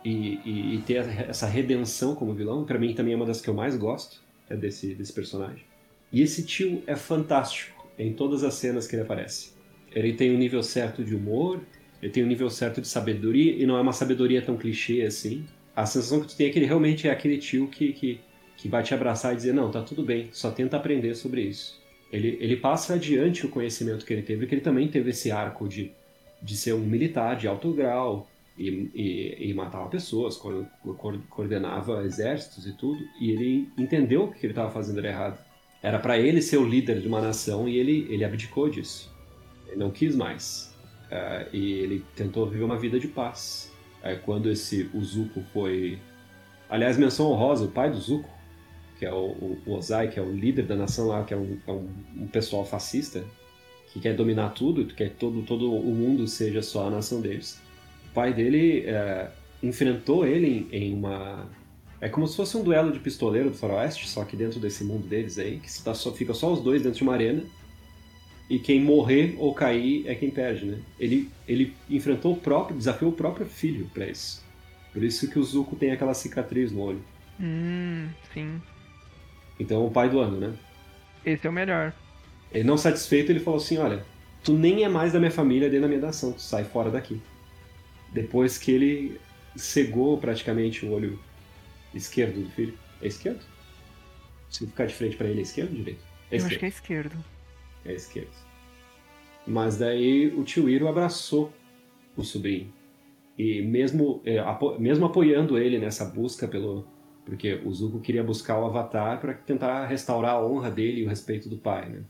e, 0.04 0.40
e, 0.44 0.74
e 0.74 0.82
ter 0.82 1.06
essa 1.28 1.46
redenção 1.46 2.14
como 2.14 2.34
vilão, 2.34 2.64
para 2.64 2.78
mim 2.78 2.94
também 2.94 3.14
é 3.14 3.16
uma 3.16 3.26
das 3.26 3.40
que 3.40 3.48
eu 3.48 3.54
mais 3.54 3.76
gosto, 3.76 4.20
é 4.48 4.56
desse, 4.56 4.94
desse 4.94 5.12
personagem. 5.12 5.64
E 6.12 6.20
esse 6.20 6.44
tio 6.44 6.82
é 6.86 6.96
fantástico 6.96 7.88
em 7.98 8.12
todas 8.12 8.44
as 8.44 8.54
cenas 8.54 8.86
que 8.86 8.96
ele 8.96 9.02
aparece. 9.02 9.52
Ele 9.94 10.12
tem 10.12 10.34
um 10.34 10.38
nível 10.38 10.62
certo 10.62 11.04
de 11.04 11.14
humor, 11.14 11.60
ele 12.02 12.10
tem 12.10 12.24
um 12.24 12.26
nível 12.26 12.50
certo 12.50 12.80
de 12.80 12.88
sabedoria, 12.88 13.52
e 13.52 13.64
não 13.64 13.76
é 13.76 13.80
uma 13.80 13.92
sabedoria 13.92 14.42
tão 14.42 14.56
clichê 14.56 15.02
assim. 15.02 15.44
A 15.74 15.86
sensação 15.86 16.20
que 16.20 16.28
tu 16.28 16.36
tem 16.36 16.48
é 16.48 16.50
que 16.50 16.58
ele 16.58 16.66
realmente 16.66 17.06
é 17.06 17.10
aquele 17.10 17.38
tio 17.38 17.68
que, 17.68 17.92
que, 17.92 18.20
que 18.56 18.68
vai 18.68 18.82
te 18.82 18.92
abraçar 18.92 19.32
e 19.32 19.36
dizer: 19.36 19.54
Não, 19.54 19.70
tá 19.70 19.82
tudo 19.82 20.02
bem, 20.02 20.28
só 20.32 20.50
tenta 20.50 20.76
aprender 20.76 21.14
sobre 21.14 21.42
isso. 21.42 21.80
Ele, 22.12 22.36
ele 22.40 22.56
passa 22.56 22.94
adiante 22.94 23.46
o 23.46 23.48
conhecimento 23.48 24.04
que 24.04 24.12
ele 24.12 24.22
teve, 24.22 24.40
porque 24.40 24.54
ele 24.54 24.62
também 24.62 24.88
teve 24.88 25.10
esse 25.10 25.30
arco 25.30 25.66
de 25.66 25.92
de 26.42 26.56
ser 26.56 26.74
um 26.74 26.80
militar 26.80 27.36
de 27.36 27.46
alto 27.46 27.72
grau 27.72 28.28
e, 28.58 28.90
e, 28.94 29.50
e 29.50 29.54
matava 29.54 29.88
pessoas, 29.88 30.36
coordenava 31.30 32.04
exércitos 32.04 32.66
e 32.66 32.72
tudo, 32.72 33.02
e 33.20 33.30
ele 33.30 33.68
entendeu 33.78 34.28
que 34.28 34.44
ele 34.44 34.52
estava 34.52 34.70
fazendo 34.70 34.98
era 34.98 35.08
errado. 35.08 35.38
Era 35.82 35.98
para 35.98 36.18
ele 36.18 36.42
ser 36.42 36.58
o 36.58 36.64
líder 36.64 37.00
de 37.00 37.08
uma 37.08 37.20
nação 37.20 37.68
e 37.68 37.76
ele, 37.76 38.06
ele 38.10 38.24
abdicou 38.24 38.68
disso. 38.68 39.12
Ele 39.66 39.76
não 39.76 39.90
quis 39.90 40.14
mais. 40.14 40.72
Uh, 41.06 41.56
e 41.56 41.72
ele 41.72 42.04
tentou 42.14 42.46
viver 42.46 42.64
uma 42.64 42.78
vida 42.78 42.98
de 43.00 43.08
paz. 43.08 43.72
Aí 44.02 44.16
quando 44.16 44.50
esse 44.50 44.90
o 44.94 45.02
Zuko 45.02 45.42
foi... 45.52 45.98
Aliás, 46.68 46.96
menção 46.96 47.30
honrosa, 47.30 47.64
o 47.64 47.68
pai 47.68 47.90
do 47.90 47.98
Zuko, 47.98 48.30
que 48.98 49.04
é 49.04 49.12
o, 49.12 49.26
o, 49.26 49.58
o 49.66 49.72
Ozai, 49.74 50.08
que 50.08 50.18
é 50.18 50.22
o 50.22 50.32
líder 50.32 50.66
da 50.66 50.76
nação 50.76 51.08
lá, 51.08 51.24
que 51.24 51.34
é 51.34 51.36
um, 51.36 51.58
é 51.66 51.72
um, 51.72 51.88
um 52.16 52.26
pessoal 52.28 52.64
fascista, 52.64 53.24
que 53.92 54.00
quer 54.00 54.14
dominar 54.14 54.50
tudo, 54.50 54.86
que 54.86 54.94
quer 54.94 55.10
que 55.10 55.16
todo, 55.16 55.42
todo 55.42 55.72
o 55.72 55.94
mundo 55.94 56.26
seja 56.26 56.62
só 56.62 56.86
a 56.86 56.90
nação 56.90 57.20
deles. 57.20 57.60
O 58.10 58.14
pai 58.14 58.32
dele 58.32 58.84
é, 58.86 59.30
enfrentou 59.62 60.26
ele 60.26 60.68
em, 60.72 60.76
em, 60.76 60.94
uma. 60.94 61.46
É 62.00 62.08
como 62.08 62.26
se 62.26 62.34
fosse 62.34 62.56
um 62.56 62.62
duelo 62.62 62.90
de 62.90 62.98
pistoleiro 62.98 63.50
do 63.50 63.56
faroeste, 63.56 64.08
só 64.08 64.24
que 64.24 64.36
dentro 64.36 64.58
desse 64.58 64.82
mundo 64.82 65.06
deles 65.06 65.38
aí, 65.38 65.60
que 65.60 65.82
tá 65.82 65.94
só, 65.94 66.10
fica 66.12 66.32
só 66.32 66.52
os 66.52 66.62
dois 66.62 66.82
dentro 66.82 66.98
de 66.98 67.02
uma 67.02 67.12
arena. 67.12 67.44
E 68.48 68.58
quem 68.58 68.82
morrer 68.82 69.36
ou 69.38 69.54
cair 69.54 70.06
é 70.06 70.14
quem 70.14 70.30
perde, 70.30 70.66
né? 70.66 70.78
Ele, 70.98 71.30
ele 71.46 71.74
enfrentou 71.88 72.32
o 72.32 72.36
próprio, 72.36 72.76
desafiou 72.76 73.12
o 73.12 73.14
próprio 73.14 73.46
filho 73.46 73.88
para 73.94 74.06
isso. 74.06 74.44
Por 74.92 75.02
isso 75.02 75.30
que 75.30 75.38
o 75.38 75.44
Zuko 75.44 75.76
tem 75.76 75.90
aquela 75.90 76.12
cicatriz 76.12 76.72
no 76.72 76.80
olho. 76.80 77.02
Hum, 77.40 78.08
sim. 78.34 78.60
Então, 79.58 79.86
o 79.86 79.90
pai 79.90 80.10
do 80.10 80.18
ano, 80.18 80.38
né? 80.38 80.54
Esse 81.24 81.46
é 81.46 81.50
o 81.50 81.52
melhor. 81.52 81.94
Ele 82.52 82.64
não 82.64 82.76
satisfeito, 82.76 83.30
ele 83.30 83.40
falou 83.40 83.58
assim: 83.58 83.78
Olha, 83.78 84.04
tu 84.42 84.52
nem 84.52 84.84
é 84.84 84.88
mais 84.88 85.12
da 85.12 85.18
minha 85.18 85.30
família 85.30 85.68
dentro 85.68 85.82
da 85.82 85.88
minha 85.88 86.00
nação, 86.00 86.32
tu 86.32 86.42
sai 86.42 86.64
fora 86.64 86.90
daqui. 86.90 87.20
Depois 88.12 88.58
que 88.58 88.70
ele 88.70 89.20
cegou 89.56 90.18
praticamente 90.18 90.84
o 90.84 90.92
olho 90.92 91.18
esquerdo 91.94 92.42
do 92.42 92.50
filho. 92.50 92.74
É 93.00 93.06
esquerdo? 93.06 93.40
Se 94.48 94.66
ficar 94.66 94.86
de 94.86 94.94
frente 94.94 95.16
para 95.16 95.28
ele, 95.28 95.40
é 95.40 95.42
esquerdo 95.42 95.70
ou 95.70 95.76
direito? 95.76 96.04
É 96.30 96.38
Eu 96.38 96.46
acho 96.46 96.58
que 96.58 96.64
é 96.64 96.68
esquerdo. 96.68 97.24
É 97.84 97.92
esquerdo. 97.92 98.30
Mas 99.46 99.76
daí 99.76 100.28
o 100.28 100.44
tio 100.44 100.68
Iro 100.68 100.88
abraçou 100.88 101.52
o 102.16 102.22
sobrinho. 102.22 102.72
E 103.36 103.62
mesmo, 103.62 104.20
é, 104.24 104.38
apo 104.38 104.78
mesmo 104.78 105.06
apoiando 105.06 105.58
ele 105.58 105.78
nessa 105.78 106.04
busca 106.04 106.46
pelo. 106.46 106.86
Porque 107.24 107.60
o 107.64 107.72
Zuko 107.72 108.00
queria 108.00 108.22
buscar 108.22 108.58
o 108.58 108.66
Avatar 108.66 109.20
para 109.20 109.32
tentar 109.32 109.86
restaurar 109.86 110.34
a 110.34 110.46
honra 110.46 110.70
dele 110.70 111.00
e 111.02 111.04
o 111.04 111.08
respeito 111.08 111.48
do 111.48 111.56
pai, 111.56 111.88
né? 111.88 112.02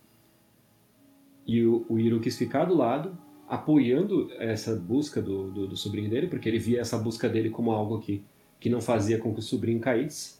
E 1.46 1.64
o, 1.64 1.84
o 1.88 1.98
Iro 1.98 2.20
quis 2.20 2.36
ficar 2.36 2.64
do 2.64 2.74
lado, 2.74 3.16
apoiando 3.48 4.30
essa 4.38 4.74
busca 4.76 5.20
do, 5.20 5.50
do, 5.50 5.66
do, 5.68 5.76
sobrinho 5.76 6.08
dele, 6.08 6.26
porque 6.26 6.48
ele 6.48 6.58
via 6.58 6.80
essa 6.80 6.96
busca 6.96 7.28
dele 7.28 7.50
como 7.50 7.72
algo 7.72 7.98
que, 8.00 8.24
que 8.58 8.70
não 8.70 8.80
fazia 8.80 9.18
com 9.18 9.32
que 9.32 9.40
o 9.40 9.42
sobrinho 9.42 9.80
caísse, 9.80 10.36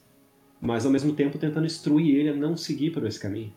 mas 0.61 0.87
ao 0.87 0.93
mesmo 0.93 1.13
tempo 1.13 1.39
tentando 1.39 1.67
instruir 1.67 2.17
ele 2.17 2.29
a 2.31 2.35
não 2.35 2.57
seguir 2.57 2.91
por 2.91 3.05
esse 3.05 3.19
caminho. 3.19 3.53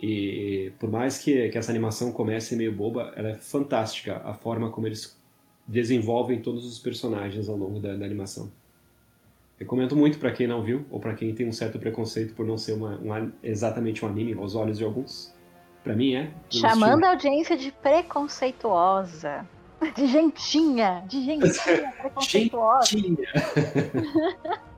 E 0.00 0.72
por 0.80 0.90
mais 0.90 1.18
que, 1.18 1.48
que 1.50 1.56
essa 1.56 1.70
animação 1.70 2.10
comece 2.10 2.56
meio 2.56 2.72
boba, 2.72 3.12
ela 3.14 3.28
é 3.28 3.34
fantástica 3.34 4.16
a 4.24 4.34
forma 4.34 4.70
como 4.70 4.88
eles 4.88 5.16
desenvolvem 5.66 6.40
todos 6.40 6.66
os 6.66 6.78
personagens 6.78 7.48
ao 7.48 7.56
longo 7.56 7.78
da, 7.78 7.94
da 7.94 8.04
animação. 8.04 8.50
Recomendo 9.58 9.94
muito 9.94 10.18
para 10.18 10.32
quem 10.32 10.48
não 10.48 10.60
viu, 10.60 10.84
ou 10.90 10.98
para 10.98 11.14
quem 11.14 11.32
tem 11.32 11.46
um 11.46 11.52
certo 11.52 11.78
preconceito 11.78 12.34
por 12.34 12.44
não 12.44 12.58
ser 12.58 12.72
uma, 12.72 12.98
um, 12.98 13.30
exatamente 13.44 14.04
um 14.04 14.08
anime 14.08 14.32
aos 14.32 14.56
olhos 14.56 14.78
de 14.78 14.84
alguns. 14.84 15.32
Para 15.82 15.94
mim 15.94 16.14
é. 16.14 16.30
Chamando 16.48 17.04
a 17.04 17.10
audiência 17.10 17.56
de 17.56 17.72
preconceituosa. 17.72 19.46
De 19.96 20.06
gentinha. 20.06 21.02
De 21.08 21.24
gentinha 21.24 21.92
preconceituosa. 21.98 22.86
gentinha. 22.86 23.28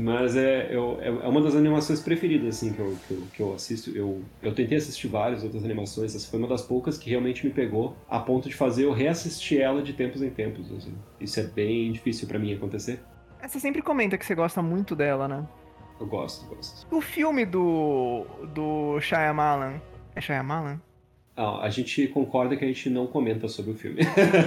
Mas 0.00 0.36
é, 0.36 0.74
eu, 0.74 0.98
é, 1.00 1.08
é 1.08 1.28
uma 1.28 1.42
das 1.42 1.54
animações 1.54 2.00
preferidas 2.00 2.56
assim, 2.56 2.72
que, 2.72 2.80
eu, 2.80 2.96
que, 3.06 3.14
eu, 3.14 3.22
que 3.34 3.42
eu 3.42 3.54
assisto. 3.54 3.90
Eu, 3.90 4.22
eu 4.42 4.54
tentei 4.54 4.78
assistir 4.78 5.06
várias 5.06 5.44
outras 5.44 5.62
animações, 5.64 6.14
essa 6.14 6.30
foi 6.30 6.38
uma 6.38 6.48
das 6.48 6.62
poucas 6.62 6.96
que 6.96 7.10
realmente 7.10 7.44
me 7.46 7.52
pegou 7.52 7.94
a 8.08 8.18
ponto 8.18 8.48
de 8.48 8.54
fazer 8.54 8.84
eu 8.84 8.92
reassistir 8.92 9.60
ela 9.60 9.82
de 9.82 9.92
tempos 9.92 10.22
em 10.22 10.30
tempos. 10.30 10.72
Assim. 10.72 10.94
Isso 11.20 11.38
é 11.40 11.42
bem 11.42 11.92
difícil 11.92 12.26
para 12.26 12.38
mim 12.38 12.54
acontecer. 12.54 13.00
Você 13.46 13.60
sempre 13.60 13.82
comenta 13.82 14.16
que 14.16 14.24
você 14.24 14.34
gosta 14.34 14.62
muito 14.62 14.96
dela, 14.96 15.28
né? 15.28 15.46
Eu 16.00 16.06
gosto, 16.06 16.46
gosto. 16.46 16.86
O 16.94 17.00
filme 17.00 17.44
do, 17.44 18.24
do 18.54 18.98
Shyamalan, 19.00 19.80
é 20.14 20.20
Shyamalan? 20.20 20.80
Não, 21.36 21.60
a 21.60 21.70
gente 21.70 22.06
concorda 22.08 22.56
que 22.56 22.64
a 22.64 22.68
gente 22.68 22.90
não 22.90 23.06
comenta 23.06 23.48
sobre 23.48 23.72
o 23.72 23.74
filme. 23.74 24.00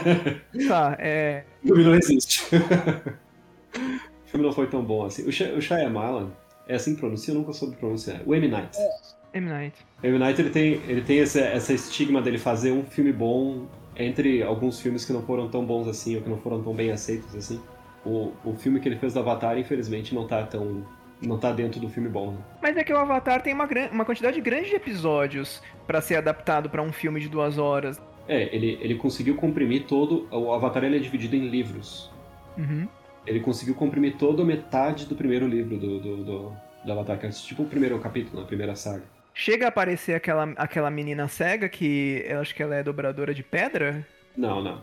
Tá, 0.68 0.96
é. 1.00 1.44
O 1.64 1.68
filme 1.68 1.84
não 1.84 1.96
existe. 1.96 2.44
o 2.56 4.28
filme 4.28 4.46
não 4.46 4.54
foi 4.54 4.68
tão 4.68 4.84
bom 4.84 5.06
assim. 5.06 5.28
O, 5.28 5.32
Sh 5.32 5.42
o 5.58 5.62
Shyamalan, 5.62 6.32
é 6.68 6.76
assim 6.76 6.94
que 6.94 7.00
pronuncia? 7.00 7.34
Eu 7.34 7.40
nunca 7.40 7.54
soube 7.54 7.76
pronunciar. 7.76 8.22
O 8.26 8.36
M. 8.36 8.48
Night. 8.48 8.78
É. 8.78 9.38
M. 9.38 9.50
Night. 9.50 9.76
O 10.04 10.06
M. 10.06 10.20
Night 10.20 10.40
ele 10.40 10.50
tem, 10.50 10.74
ele 10.88 11.02
tem 11.02 11.20
essa, 11.20 11.40
essa 11.40 11.74
estigma 11.74 12.22
dele 12.22 12.38
fazer 12.38 12.72
um 12.72 12.84
filme 12.84 13.12
bom 13.12 13.68
entre 13.96 14.44
alguns 14.44 14.80
filmes 14.80 15.06
que 15.06 15.14
não 15.14 15.24
foram 15.24 15.50
tão 15.50 15.66
bons 15.66 15.88
assim 15.88 16.16
ou 16.16 16.22
que 16.22 16.30
não 16.30 16.38
foram 16.38 16.62
tão 16.62 16.74
bem 16.74 16.92
aceitos 16.92 17.36
assim. 17.36 17.60
O, 18.06 18.32
o 18.44 18.54
filme 18.56 18.80
que 18.80 18.88
ele 18.88 18.98
fez 18.98 19.14
do 19.14 19.20
Avatar, 19.20 19.58
infelizmente, 19.58 20.14
não 20.14 20.28
tá 20.28 20.44
tão 20.44 20.86
não 21.22 21.38
tá 21.38 21.52
dentro 21.52 21.80
do 21.80 21.90
filme 21.90 22.10
bom. 22.10 22.32
Né? 22.32 22.38
Mas 22.62 22.78
é 22.78 22.84
que 22.84 22.94
o 22.94 22.98
Avatar 22.98 23.42
tem 23.42 23.54
uma, 23.54 23.68
uma 23.92 24.06
quantidade 24.06 24.40
grande 24.42 24.70
de 24.70 24.76
episódios 24.76 25.62
para 25.88 26.02
ser 26.02 26.16
adaptado 26.16 26.70
para 26.70 26.82
um 26.82 26.92
filme 26.92 27.20
de 27.20 27.30
duas 27.30 27.58
horas. 27.58 28.02
É, 28.28 28.54
ele, 28.56 28.78
ele 28.82 28.96
conseguiu 28.96 29.36
comprimir 29.36 29.86
todo. 29.86 30.28
O 30.32 30.52
Avatar 30.54 30.84
ele 30.84 30.98
é 30.98 31.00
dividido 31.00 31.36
em 31.36 31.48
livros. 31.48 32.12
Uhum. 32.58 32.88
Ele 33.26 33.40
conseguiu 33.40 33.76
comprimir 33.76 34.18
toda 34.18 34.44
a 34.44 34.46
metade 34.46 35.06
do 35.06 35.16
primeiro 35.16 35.48
livro 35.48 35.78
do, 35.78 36.00
do, 36.00 36.18
do, 36.24 36.54
do 36.86 36.92
Avatar, 36.92 37.20
que 37.20 37.26
é 37.26 37.30
tipo 37.30 37.64
o 37.64 37.68
primeiro 37.68 37.98
capítulo, 38.00 38.42
a 38.42 38.46
primeira 38.46 38.76
saga. 38.76 39.04
Chega 39.34 39.66
a 39.66 39.70
aparecer 39.70 40.16
aquela, 40.16 40.54
aquela 40.56 40.90
menina 40.90 41.28
cega 41.28 41.68
que 41.68 42.24
eu 42.26 42.40
acho 42.40 42.56
que 42.56 42.64
ela 42.64 42.76
é 42.76 42.84
dobradora 42.84 43.34
de 43.34 43.44
pedra? 43.44 44.08
Não, 44.38 44.64
não. 44.64 44.82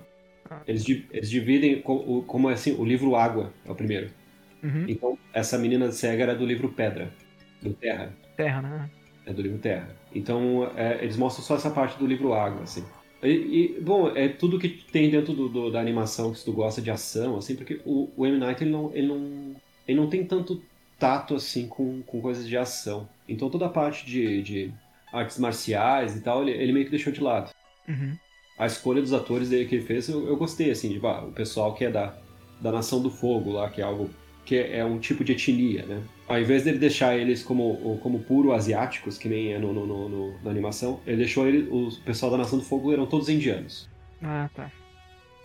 Ah. 0.51 0.61
Eles, 0.67 0.87
eles 1.11 1.31
dividem 1.31 1.81
como, 1.81 2.23
como 2.25 2.49
assim, 2.49 2.75
o 2.79 2.85
livro 2.85 3.17
Água 3.17 3.53
é 3.65 3.71
o 3.71 3.75
primeiro. 3.75 4.11
Uhum. 4.63 4.85
Então, 4.89 5.19
essa 5.33 5.59
menina 5.59 5.91
cega 5.91 6.23
era 6.23 6.35
do 6.35 6.47
livro 6.47 6.69
Pedra, 6.69 7.13
do 7.61 7.73
Terra. 7.75 8.13
Terra, 8.37 8.63
né? 8.63 8.91
É 9.27 9.33
do 9.33 9.43
livro 9.43 9.59
Terra. 9.59 9.89
Então, 10.15 10.71
é, 10.77 11.03
eles 11.03 11.17
mostram 11.17 11.45
só 11.45 11.57
essa 11.57 11.71
parte 11.71 11.99
do 11.99 12.07
livro 12.07 12.33
Água, 12.33 12.63
assim. 12.63 12.85
E, 13.23 13.77
e, 13.77 13.81
bom, 13.81 14.09
é 14.17 14.29
tudo 14.29 14.59
que 14.59 14.69
tem 14.69 15.11
dentro 15.11 15.33
do, 15.33 15.49
do, 15.49 15.71
da 15.71 15.81
animação, 15.81 16.35
se 16.35 16.45
tu 16.45 16.53
gosta 16.53 16.83
de 16.83 16.91
ação, 16.91 17.37
assim, 17.37 17.55
porque 17.55 17.81
o, 17.85 18.11
o 18.17 18.27
M. 18.27 18.39
Night, 18.39 18.63
ele 18.63 18.71
não, 18.71 18.91
ele, 18.93 19.07
não, 19.07 19.57
ele 19.87 20.01
não 20.01 20.09
tem 20.09 20.25
tanto 20.25 20.61
tato, 20.99 21.35
assim, 21.37 21.69
com, 21.69 22.03
com 22.03 22.21
coisas 22.21 22.47
de 22.49 22.57
ação. 22.57 23.09
Então, 23.29 23.49
toda 23.49 23.67
a 23.67 23.69
parte 23.69 24.05
de, 24.07 24.43
de 24.43 24.73
artes 25.13 25.39
marciais 25.39 26.17
e 26.17 26.21
tal, 26.21 26.43
ele, 26.43 26.53
ele 26.53 26.73
meio 26.73 26.85
que 26.85 26.91
deixou 26.91 27.13
de 27.13 27.21
lado. 27.21 27.51
Uhum. 27.89 28.17
A 28.59 28.67
escolha 28.67 29.01
dos 29.01 29.13
atores 29.13 29.49
dele 29.49 29.67
que 29.67 29.77
ele 29.77 29.85
fez, 29.85 30.09
eu, 30.09 30.27
eu 30.27 30.37
gostei, 30.37 30.71
assim, 30.71 30.89
de, 30.89 30.99
bah, 30.99 31.23
o 31.23 31.33
pessoal 31.33 31.75
que 31.75 31.85
é 31.85 31.91
da, 31.91 32.15
da 32.61 32.73
Nação 32.73 33.01
do 33.01 33.11
Fogo 33.11 33.53
lá, 33.53 33.71
que 33.71 33.81
é 33.81 33.85
algo 33.85 34.11
que 34.45 34.57
é 34.57 34.85
um 34.85 34.99
tipo 34.99 35.23
de 35.23 35.33
etnia, 35.33 35.87
né? 35.87 36.03
Ao 36.29 36.41
invés 36.41 36.65
dele 36.65 36.79
deixar 36.79 37.17
eles 37.17 37.43
como, 37.43 37.99
como 38.03 38.21
puro 38.21 38.53
asiáticos, 38.53 39.19
que 39.19 39.29
nem 39.29 39.53
é 39.53 39.59
no, 39.59 39.73
no, 39.73 40.09
no, 40.09 40.35
na 40.43 40.51
animação, 40.51 41.01
ele 41.07 41.19
deixou 41.19 41.47
ele, 41.47 41.69
o 41.71 41.91
pessoal 42.05 42.33
da 42.33 42.39
Nação 42.39 42.59
do 42.59 42.65
Fogo 42.65 42.93
eram 42.93 43.07
todos 43.07 43.29
indianos. 43.29 43.89
Ah, 44.23 44.49
tá. 44.55 44.71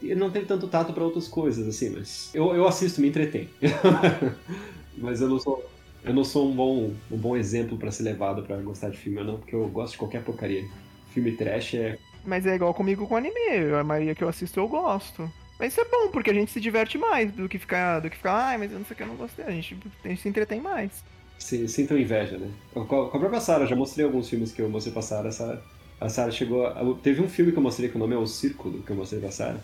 Ele 0.01 0.15
não 0.15 0.29
tem 0.29 0.45
tanto 0.45 0.67
tato 0.67 0.93
para 0.93 1.03
outras 1.03 1.27
coisas, 1.27 1.67
assim, 1.67 1.89
mas 1.89 2.31
eu, 2.33 2.55
eu 2.55 2.67
assisto, 2.67 3.01
me 3.01 3.09
entretém. 3.09 3.49
mas 4.97 5.21
eu 5.21 5.27
não 5.27 5.39
sou, 5.39 5.69
eu 6.03 6.13
não 6.13 6.23
sou 6.23 6.49
um 6.49 6.55
bom, 6.55 6.91
um 7.11 7.17
bom 7.17 7.35
exemplo 7.35 7.77
para 7.77 7.91
ser 7.91 8.03
levado 8.03 8.43
para 8.43 8.57
gostar 8.57 8.89
de 8.89 8.97
filme, 8.97 9.23
não, 9.23 9.37
porque 9.37 9.55
eu 9.55 9.67
gosto 9.67 9.93
de 9.93 9.99
qualquer 9.99 10.23
porcaria. 10.23 10.65
Filme 11.13 11.31
trash 11.31 11.73
é. 11.73 11.97
Mas 12.23 12.45
é 12.45 12.55
igual 12.55 12.73
comigo 12.73 13.07
com 13.07 13.15
anime. 13.15 13.73
A 13.79 13.83
maioria 13.83 14.13
que 14.13 14.23
eu 14.23 14.29
assisto 14.29 14.59
eu 14.59 14.67
gosto. 14.67 15.29
Mas 15.59 15.73
isso 15.73 15.81
é 15.81 15.85
bom, 15.85 16.09
porque 16.11 16.29
a 16.29 16.33
gente 16.33 16.51
se 16.51 16.59
diverte 16.59 16.97
mais 16.97 17.31
do 17.31 17.49
que 17.49 17.57
ficar, 17.57 17.99
do 17.99 18.09
que 18.09 18.17
ficar, 18.17 18.33
ai, 18.33 18.57
mas 18.57 18.71
eu 18.71 18.77
não 18.77 18.85
sei 18.85 18.93
o 18.93 18.97
que, 18.97 19.03
eu 19.03 19.07
não 19.07 19.15
gostei. 19.15 19.45
A 19.45 19.51
gente, 19.51 19.77
a 20.03 20.07
gente 20.07 20.21
se 20.21 20.29
entretém 20.29 20.61
mais. 20.61 21.03
Sim, 21.39 21.67
sintam 21.67 21.97
inveja, 21.97 22.37
né? 22.37 22.49
Com 22.73 22.81
a 22.81 23.09
própria 23.09 23.39
Sarah, 23.39 23.65
já 23.65 23.75
mostrei 23.75 24.05
alguns 24.05 24.29
filmes 24.29 24.51
que 24.51 24.61
eu 24.61 24.69
mostrei 24.69 24.93
pra 24.93 25.01
Sarah. 25.01 25.29
A 25.29 25.31
Sarah, 25.31 25.61
a 25.99 26.09
Sarah 26.09 26.31
chegou. 26.31 26.65
A, 26.65 26.81
teve 27.01 27.21
um 27.21 27.29
filme 27.29 27.51
que 27.51 27.57
eu 27.57 27.63
mostrei 27.63 27.89
que 27.89 27.95
o 27.95 27.99
nome 27.99 28.13
é 28.13 28.17
O 28.17 28.27
Círculo, 28.27 28.81
que 28.83 28.91
eu 28.91 28.95
mostrei 28.95 29.19
pra 29.19 29.31
Sarah. 29.31 29.59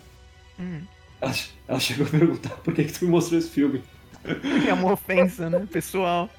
Hum. 0.58 0.82
Ela, 1.20 1.34
ela, 1.68 1.80
chegou 1.80 2.06
a 2.06 2.10
perguntar 2.10 2.50
por 2.56 2.74
que, 2.74 2.84
que 2.84 2.92
tu 2.92 3.04
me 3.04 3.10
mostrou 3.10 3.38
esse 3.38 3.50
filme. 3.50 3.82
É 4.68 4.72
uma 4.72 4.92
ofensa, 4.92 5.50
né, 5.50 5.66
pessoal? 5.70 6.30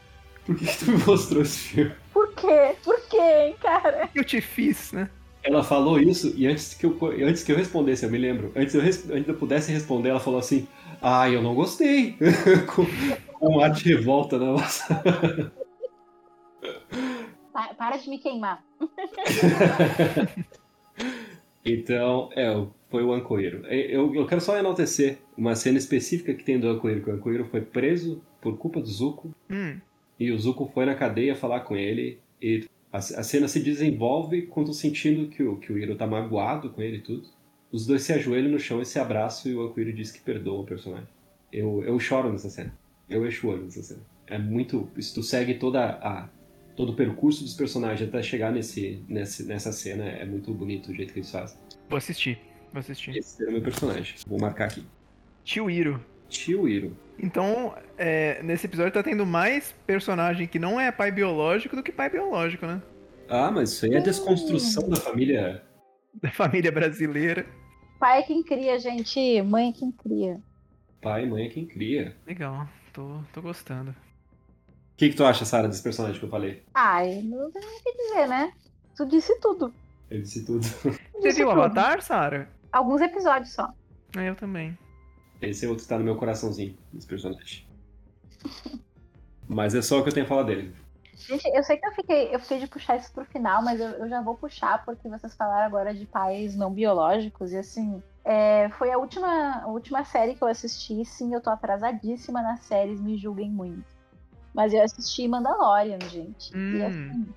Por 0.46 0.56
que, 0.56 0.66
que 0.66 0.78
tu 0.78 0.92
me 0.92 0.98
mostrou 1.06 1.42
esse 1.42 1.58
filme? 1.58 1.92
Por 2.14 2.34
quê? 2.34 2.76
Por 2.84 3.00
quê, 3.08 3.18
hein, 3.18 3.56
cara? 3.62 4.06
O 4.06 4.08
que 4.10 4.20
eu 4.20 4.24
te 4.24 4.42
fiz, 4.42 4.92
né? 4.92 5.10
Ela 5.46 5.64
falou 5.64 6.00
isso 6.00 6.34
e 6.36 6.48
antes 6.48 6.74
que 6.74 6.86
eu, 6.86 6.98
antes 7.24 7.44
que 7.44 7.52
eu 7.52 7.56
respondesse, 7.56 8.04
eu 8.04 8.10
me 8.10 8.18
lembro, 8.18 8.52
antes 8.56 8.74
eu, 8.74 8.82
antes 8.82 9.28
eu 9.28 9.36
pudesse 9.36 9.72
responder, 9.72 10.10
ela 10.10 10.20
falou 10.20 10.40
assim: 10.40 10.68
Ah, 11.00 11.30
eu 11.30 11.42
não 11.42 11.54
gostei. 11.54 12.18
com, 12.74 12.86
com 13.38 13.60
ar 13.60 13.70
de 13.70 13.84
revolta 13.94 14.40
na 14.40 14.48
nossa. 14.48 15.02
Para 17.78 17.98
de 17.98 18.10
me 18.10 18.18
queimar. 18.18 18.64
então, 21.64 22.30
é, 22.36 22.66
foi 22.90 23.04
o 23.04 23.14
Ancoeiro. 23.14 23.66
Eu, 23.68 24.14
eu 24.16 24.26
quero 24.26 24.42
só 24.42 24.58
enaltecer 24.58 25.20
uma 25.38 25.56
cena 25.56 25.78
específica 25.78 26.34
que 26.34 26.44
tem 26.44 26.60
do 26.60 26.68
Ancoeiro, 26.68 27.04
que 27.04 27.10
o 27.10 27.14
Ancoeiro 27.14 27.46
foi 27.46 27.62
preso 27.62 28.22
por 28.42 28.58
culpa 28.58 28.82
do 28.82 28.88
Zuko. 28.88 29.34
Hum. 29.50 29.80
E 30.20 30.32
o 30.32 30.40
Zuko 30.40 30.70
foi 30.74 30.86
na 30.86 30.96
cadeia 30.96 31.36
falar 31.36 31.62
com 31.62 31.78
ele 31.78 32.20
e 32.42 32.66
a, 32.96 32.98
a 32.98 33.24
cena 33.24 33.48
se 33.48 33.60
desenvolve 33.60 34.44
tu 34.44 34.74
sentindo 34.74 35.28
que 35.28 35.44
o, 35.44 35.58
que 35.58 35.72
o 35.72 35.78
Hiro 35.78 35.96
tá 35.96 36.08
magoado 36.08 36.70
com 36.70 36.82
ele 36.82 36.98
e 36.98 37.02
tudo. 37.02 37.28
Os 37.72 37.86
dois 37.86 38.04
se 38.04 38.14
ajoelham 38.14 38.52
no 38.52 38.60
chão 38.60 38.82
e 38.82 38.86
se 38.86 38.98
abraçam 38.98 39.52
e 39.52 39.56
o 39.56 39.66
Akuiro 39.66 39.92
diz 39.92 40.12
que 40.12 40.22
perdoa 40.22 40.62
o 40.62 40.66
personagem. 40.66 41.08
Eu, 41.52 41.84
eu 41.84 42.00
choro 42.00 42.32
nessa 42.32 42.50
cena. 42.50 42.74
Eu 43.10 43.26
echo 43.28 43.48
o 43.48 43.52
olho 43.52 43.64
nessa 43.64 43.84
cena. 43.84 44.02
É 44.28 44.38
muito. 44.38 44.90
Se 45.00 45.14
tu 45.14 45.22
segue 45.22 45.56
toda 45.56 45.84
a, 45.84 46.30
todo 46.76 46.94
o 46.94 46.96
percurso 46.96 47.44
dos 47.44 47.54
personagens 47.54 48.08
até 48.08 48.24
chegar 48.24 48.52
nesse, 48.52 49.04
nesse, 49.08 49.44
nessa 49.44 49.72
cena, 49.72 50.06
é 50.06 50.26
muito 50.26 50.54
bonito 50.54 50.92
o 50.92 50.96
jeito 50.96 51.12
que 51.12 51.20
eles 51.20 51.32
fazem. 51.32 51.58
Vou 51.90 51.98
assistir. 51.98 52.40
Vou 52.72 52.80
assistir. 52.80 53.18
Esse 53.18 53.44
é 53.44 53.50
o 53.50 53.52
meu 53.52 53.62
personagem. 53.62 54.16
Vou 54.26 54.40
marcar 54.40 54.66
aqui. 54.66 54.84
Tio 55.44 55.70
Hiro. 55.70 56.04
Tio 56.30 56.68
Hiro. 56.68 56.96
Então, 57.18 57.74
é, 57.98 58.42
nesse 58.44 58.66
episódio 58.66 58.92
tá 58.92 59.02
tendo 59.04 59.26
mais 59.26 59.74
personagem 59.88 60.48
que 60.48 60.60
não 60.60 60.80
é 60.80 60.92
pai 60.92 61.12
biológico 61.12 61.76
do 61.76 61.84
que 61.84 61.92
pai 61.92 62.10
biológico, 62.10 62.66
né? 62.66 62.82
Ah, 63.30 63.50
mas 63.50 63.72
isso 63.72 63.86
aí 63.86 63.96
é 63.96 64.02
desconstrução 64.02 64.90
da 64.90 64.98
família. 64.98 65.64
Da 66.22 66.32
família 66.32 66.72
brasileira. 66.72 67.46
Pai 68.00 68.20
é 68.20 68.24
quem 68.24 68.44
cria, 68.44 68.78
gente. 68.80 69.42
Mãe 69.42 69.70
é 69.70 69.74
quem 69.74 69.92
cria. 69.92 70.40
Pai 71.02 71.24
e 71.24 71.26
mãe 71.28 71.46
é 71.46 71.50
quem 71.50 71.66
cria. 71.66 72.16
Legal, 72.28 72.68
tô, 72.94 73.20
tô 73.34 73.42
gostando. 73.42 73.92
O 73.92 74.98
que, 74.98 75.10
que 75.10 75.16
tu 75.16 75.26
acha, 75.26 75.44
Sara, 75.44 75.68
desse 75.68 75.84
personagem 75.84 76.20
que 76.20 76.26
eu 76.26 76.30
falei? 76.30 76.64
Ai, 76.74 77.22
não 77.24 77.52
tem 77.52 77.62
o 77.62 77.84
que 77.84 77.98
dizer, 77.98 78.28
né? 78.28 78.52
Tu 78.96 79.06
disse 79.08 79.38
tudo. 79.40 79.74
Eu 80.10 80.22
disse 80.22 80.46
tudo. 80.46 80.66
Você 81.14 81.34
viu 81.34 81.48
o 81.48 81.52
Avatar, 81.52 82.02
Sara? 82.02 82.48
Alguns 82.72 83.02
episódios 83.02 83.54
só. 83.54 83.74
É, 84.16 84.30
Eu 84.30 84.36
também. 84.36 84.78
Esse 85.42 85.66
é 85.66 85.70
outro 85.70 85.84
que 85.84 85.90
tá 85.90 85.98
no 85.98 86.04
meu 86.04 86.16
coraçãozinho, 86.16 86.76
esse 86.98 87.06
personagem. 87.08 87.68
Mas 89.48 89.76
é 89.76 89.82
só 89.82 90.00
o 90.00 90.04
que 90.04 90.10
eu 90.10 90.14
tenho 90.14 90.26
a 90.26 90.30
falar 90.30 90.44
dele. 90.44 90.74
Gente, 91.16 91.46
eu 91.56 91.64
sei 91.64 91.78
que 91.78 91.88
eu 91.88 91.92
fiquei, 91.94 92.36
eu 92.36 92.40
fiquei 92.40 92.60
de 92.60 92.68
puxar 92.68 92.98
isso 92.98 93.12
pro 93.14 93.26
final, 93.26 93.64
mas 93.64 93.80
eu, 93.80 93.88
eu 93.90 94.10
já 94.10 94.22
vou 94.22 94.36
puxar 94.36 94.84
porque 94.84 95.08
vocês 95.08 95.34
falaram 95.36 95.66
agora 95.66 95.94
de 95.94 96.06
pais 96.06 96.56
não 96.56 96.72
biológicos 96.72 97.52
e 97.54 97.58
assim. 97.58 98.02
é, 98.24 98.70
foi 98.78 98.92
a 98.92 98.98
última, 98.98 99.62
a 99.64 99.68
última 99.68 100.04
série 100.04 100.36
que 100.36 100.44
eu 100.44 100.48
assisti, 100.48 101.06
sim, 101.06 101.34
eu 101.34 101.40
tô 101.42 101.50
atrasadíssima 101.50 102.42
nas 102.42 102.62
séries, 102.62 103.00
me 103.00 103.18
julguem 103.18 103.50
muito. 103.50 103.86
Mas 104.54 104.74
eu 104.74 104.82
assisti 104.84 105.28
Mandalorian, 105.28 106.00
gente. 106.10 106.52
E 106.54 106.58
Hum. 106.58 106.86
assim, 106.86 107.28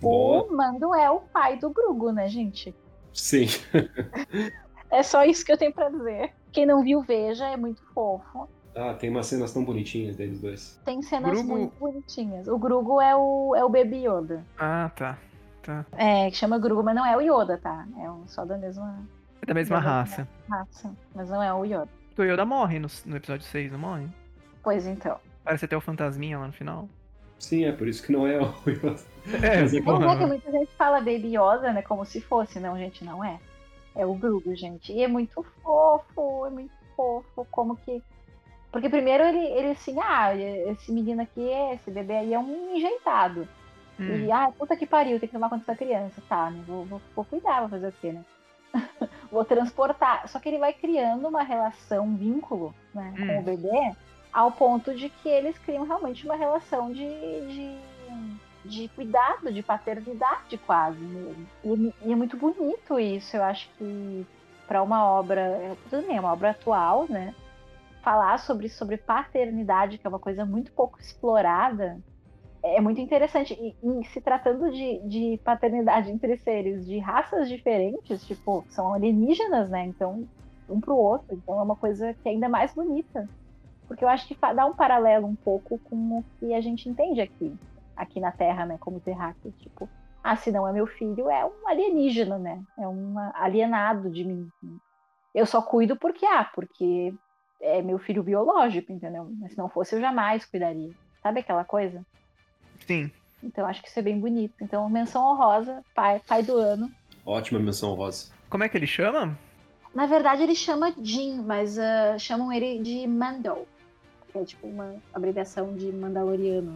Boa. 0.00 0.44
o 0.44 0.56
Mando 0.56 0.94
é 0.94 1.10
o 1.10 1.20
pai 1.20 1.58
do 1.58 1.70
Grugo, 1.70 2.12
né, 2.12 2.28
gente? 2.28 2.74
Sim. 3.12 3.46
É 4.88 5.02
só 5.02 5.24
isso 5.24 5.44
que 5.44 5.50
eu 5.50 5.58
tenho 5.58 5.72
pra 5.72 5.88
dizer. 5.88 6.32
Quem 6.56 6.64
não 6.64 6.82
viu, 6.82 7.02
veja, 7.02 7.46
é 7.48 7.54
muito 7.54 7.82
fofo. 7.92 8.48
Ah, 8.74 8.94
tem 8.94 9.10
umas 9.10 9.26
cenas 9.26 9.52
tão 9.52 9.62
bonitinhas 9.62 10.16
deles 10.16 10.40
dois. 10.40 10.80
Tem 10.86 11.02
cenas 11.02 11.30
Grugo- 11.30 11.48
muito 11.50 11.78
bonitinhas. 11.78 12.48
O 12.48 12.56
Grugo 12.58 12.98
é 12.98 13.14
o, 13.14 13.54
é 13.54 13.62
o 13.62 13.68
Baby 13.68 14.06
Yoda. 14.08 14.42
Ah, 14.58 14.90
tá. 14.96 15.18
Tá. 15.62 15.84
É, 15.92 16.30
que 16.30 16.36
chama 16.38 16.58
Grugo, 16.58 16.82
mas 16.82 16.94
não 16.94 17.04
é 17.04 17.14
o 17.14 17.20
Yoda, 17.20 17.58
tá? 17.58 17.86
É 18.00 18.10
um, 18.10 18.26
só 18.26 18.46
da 18.46 18.56
mesma 18.56 19.02
É 19.42 19.46
da 19.46 19.52
mesma 19.52 19.76
Da 19.76 19.82
mesma- 19.82 19.96
raça. 19.98 20.28
raça. 20.48 20.94
Mas 21.14 21.28
não 21.28 21.42
é 21.42 21.52
o 21.52 21.62
Yoda. 21.66 21.88
O 22.16 22.22
Yoda 22.22 22.46
morre 22.46 22.78
no, 22.78 22.88
no 23.04 23.16
episódio 23.18 23.44
6, 23.44 23.70
não 23.72 23.78
morre? 23.78 24.06
Pois 24.62 24.86
então. 24.86 25.18
Parece 25.44 25.66
até 25.66 25.76
o 25.76 25.80
fantasminha 25.82 26.38
lá 26.38 26.46
no 26.46 26.54
final. 26.54 26.88
Sim, 27.38 27.66
é 27.66 27.72
por 27.72 27.86
isso 27.86 28.02
que 28.02 28.10
não 28.12 28.26
é 28.26 28.40
o 28.40 28.44
É, 29.42 29.60
Mas 29.60 29.74
é 29.74 29.80
Vamos 29.82 30.06
ver 30.10 30.18
que 30.20 30.26
muita 30.26 30.50
gente 30.50 30.70
fala 30.78 31.00
Baby 31.00 31.36
Yoda, 31.36 31.70
né? 31.74 31.82
Como 31.82 32.02
se 32.06 32.18
fosse. 32.22 32.58
Não, 32.58 32.78
gente, 32.78 33.04
não 33.04 33.22
é. 33.22 33.38
É 33.96 34.04
o 34.04 34.14
Grugo, 34.14 34.54
gente. 34.54 34.92
E 34.92 35.02
é 35.02 35.08
muito 35.08 35.42
fofo, 35.62 36.46
é 36.46 36.50
muito 36.50 36.74
fofo. 36.94 37.46
Como 37.50 37.76
que. 37.76 38.02
Porque 38.70 38.88
primeiro 38.88 39.24
ele, 39.24 39.44
ele 39.46 39.70
assim, 39.70 39.98
ah, 40.00 40.34
esse 40.34 40.92
menino 40.92 41.22
aqui, 41.22 41.48
esse 41.72 41.90
bebê 41.90 42.16
aí 42.18 42.34
é 42.34 42.38
um 42.38 42.76
enjeitado. 42.76 43.48
Hum. 43.98 44.26
E, 44.26 44.30
ah, 44.30 44.52
puta 44.56 44.76
que 44.76 44.86
pariu, 44.86 45.18
tem 45.18 45.28
que 45.28 45.34
tomar 45.34 45.48
conta 45.48 45.64
da 45.66 45.76
criança. 45.76 46.22
Tá, 46.28 46.50
né? 46.50 46.62
Vou, 46.66 46.84
vou, 46.84 47.00
vou 47.14 47.24
cuidar, 47.24 47.60
vou 47.60 47.70
fazer 47.70 47.88
o 47.88 47.92
quê, 47.92 48.12
né? 48.12 48.24
vou 49.32 49.44
transportar. 49.44 50.28
Só 50.28 50.38
que 50.38 50.48
ele 50.48 50.58
vai 50.58 50.74
criando 50.74 51.26
uma 51.26 51.42
relação, 51.42 52.04
um 52.04 52.16
vínculo, 52.16 52.74
né, 52.94 53.14
com 53.16 53.22
Hum. 53.22 53.38
o 53.38 53.42
bebê, 53.42 53.96
ao 54.32 54.52
ponto 54.52 54.94
de 54.94 55.08
que 55.08 55.28
eles 55.28 55.56
criam 55.58 55.86
realmente 55.86 56.26
uma 56.26 56.36
relação 56.36 56.92
de, 56.92 57.06
de, 57.06 57.76
de 58.66 58.88
cuidado, 58.88 59.52
de 59.52 59.62
paternidade 59.62 60.58
quase 60.58 60.98
mesmo. 60.98 61.46
E, 61.64 61.94
e 62.08 62.12
é 62.12 62.16
muito 62.16 62.36
bonito 62.36 62.98
isso. 62.98 63.36
Eu 63.36 63.44
acho 63.44 63.70
que 63.78 64.26
para 64.66 64.82
uma 64.82 65.04
obra, 65.04 65.40
é, 65.40 65.76
tudo 65.88 66.06
bem, 66.06 66.16
é 66.16 66.20
uma 66.20 66.32
obra 66.32 66.50
atual, 66.50 67.06
né? 67.08 67.34
Falar 68.02 68.38
sobre, 68.38 68.68
sobre 68.68 68.96
paternidade, 68.96 69.98
que 69.98 70.06
é 70.06 70.10
uma 70.10 70.18
coisa 70.18 70.44
muito 70.44 70.72
pouco 70.72 71.00
explorada, 71.00 71.98
é 72.62 72.80
muito 72.80 73.00
interessante. 73.00 73.54
E, 73.54 73.74
e 73.82 74.04
se 74.06 74.20
tratando 74.20 74.70
de, 74.70 74.98
de 75.08 75.40
paternidade 75.44 76.10
entre 76.10 76.36
seres 76.38 76.84
de 76.84 76.98
raças 76.98 77.48
diferentes, 77.48 78.24
tipo, 78.26 78.64
são 78.70 78.92
alienígenas, 78.92 79.68
né? 79.70 79.84
Então, 79.86 80.26
um 80.68 80.80
pro 80.80 80.96
outro. 80.96 81.34
Então 81.34 81.58
é 81.58 81.62
uma 81.62 81.76
coisa 81.76 82.14
que 82.14 82.28
é 82.28 82.32
ainda 82.32 82.48
mais 82.48 82.74
bonita. 82.74 83.28
Porque 83.86 84.04
eu 84.04 84.08
acho 84.08 84.26
que 84.26 84.36
dá 84.54 84.66
um 84.66 84.74
paralelo 84.74 85.26
um 85.26 85.36
pouco 85.36 85.78
com 85.78 86.18
o 86.18 86.24
que 86.38 86.52
a 86.52 86.60
gente 86.60 86.88
entende 86.88 87.20
aqui, 87.20 87.54
aqui 87.96 88.20
na 88.20 88.30
Terra, 88.30 88.66
né? 88.66 88.76
Como 88.78 89.00
terráqueo. 89.00 89.52
Tipo, 89.58 89.88
ah, 90.22 90.36
se 90.36 90.50
não 90.50 90.66
é 90.66 90.72
meu 90.72 90.86
filho, 90.86 91.30
é 91.30 91.44
um 91.44 91.68
alienígena, 91.68 92.38
né? 92.38 92.62
É 92.78 92.86
um 92.86 93.14
alienado 93.34 94.10
de 94.10 94.24
mim. 94.24 94.50
Eu 95.34 95.46
só 95.46 95.62
cuido 95.62 95.96
porque, 95.96 96.26
ah, 96.26 96.50
porque 96.54 97.14
é 97.60 97.80
meu 97.82 97.98
filho 97.98 98.22
biológico, 98.22 98.92
entendeu? 98.92 99.28
Mas 99.38 99.52
se 99.52 99.58
não 99.58 99.68
fosse, 99.68 99.94
eu 99.94 100.00
jamais 100.00 100.44
cuidaria. 100.44 100.90
Sabe 101.22 101.40
aquela 101.40 101.64
coisa? 101.64 102.04
Sim. 102.86 103.10
Então 103.42 103.66
acho 103.66 103.82
que 103.82 103.88
isso 103.88 103.98
é 103.98 104.02
bem 104.02 104.18
bonito. 104.18 104.54
Então, 104.60 104.88
menção 104.88 105.24
honrosa, 105.24 105.82
pai, 105.94 106.20
pai 106.26 106.42
do 106.42 106.56
ano. 106.56 106.90
Ótima 107.24 107.60
menção 107.60 107.94
rosa. 107.94 108.32
Como 108.48 108.64
é 108.64 108.68
que 108.68 108.76
ele 108.76 108.86
chama? 108.86 109.38
Na 109.94 110.06
verdade, 110.06 110.42
ele 110.42 110.54
chama 110.54 110.92
Jin, 111.02 111.42
mas 111.42 111.78
ah, 111.78 112.18
chamam 112.18 112.52
ele 112.52 112.80
de 112.82 113.06
Mando. 113.06 113.66
Que 114.32 114.38
é 114.38 114.44
tipo 114.44 114.66
uma 114.66 114.96
abreviação 115.12 115.74
de 115.74 115.92
Mandaloriano. 115.92 116.74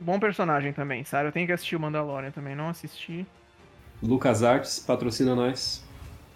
Bom 0.00 0.18
personagem 0.20 0.72
também, 0.72 1.04
Sarah. 1.04 1.28
Eu 1.28 1.32
tenho 1.32 1.46
que 1.46 1.52
assistir 1.52 1.76
o 1.76 1.80
Mandalorian 1.80 2.30
também, 2.30 2.54
não 2.54 2.68
assisti. 2.68 3.26
Lucas 4.02 4.42
Arts 4.42 4.78
patrocina 4.78 5.34
nós. 5.34 5.84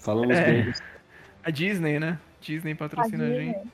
Falamos 0.01 0.37
É. 0.37 0.45
bem. 0.45 0.73
A 1.45 1.51
Disney, 1.51 1.99
né? 2.01 2.19
Disney 2.41 2.75
patrocina 2.75 3.25
a 3.25 3.29
Tadinho, 3.29 3.53
gente. 3.55 3.69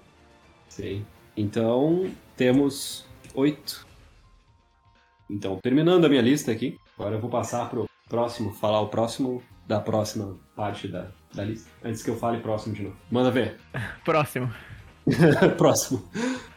Sim. 0.69 1.06
Então, 1.36 2.10
temos 2.36 3.06
oito. 3.35 3.86
Então, 5.31 5.59
terminando 5.62 6.05
a 6.05 6.09
minha 6.09 6.23
lista 6.23 6.52
aqui, 6.52 6.78
agora 6.98 7.16
eu 7.16 7.20
vou 7.20 7.31
passar 7.31 7.69
pro 7.69 7.89
próximo, 8.09 8.52
falar 8.52 8.81
o 8.81 8.89
próximo 8.89 9.43
da 9.66 9.78
próxima 9.81 10.36
parte 10.56 10.89
da, 10.89 11.09
da 11.35 11.44
lista. 11.44 11.70
Antes 11.85 12.02
que 12.02 12.10
eu 12.10 12.16
fale 12.16 12.40
próximo 12.40 12.74
de 12.74 12.82
novo. 12.82 12.97
Manda 13.10 13.31
ver. 13.31 13.59
Próximo. 14.05 14.51
próximo. 15.56 16.09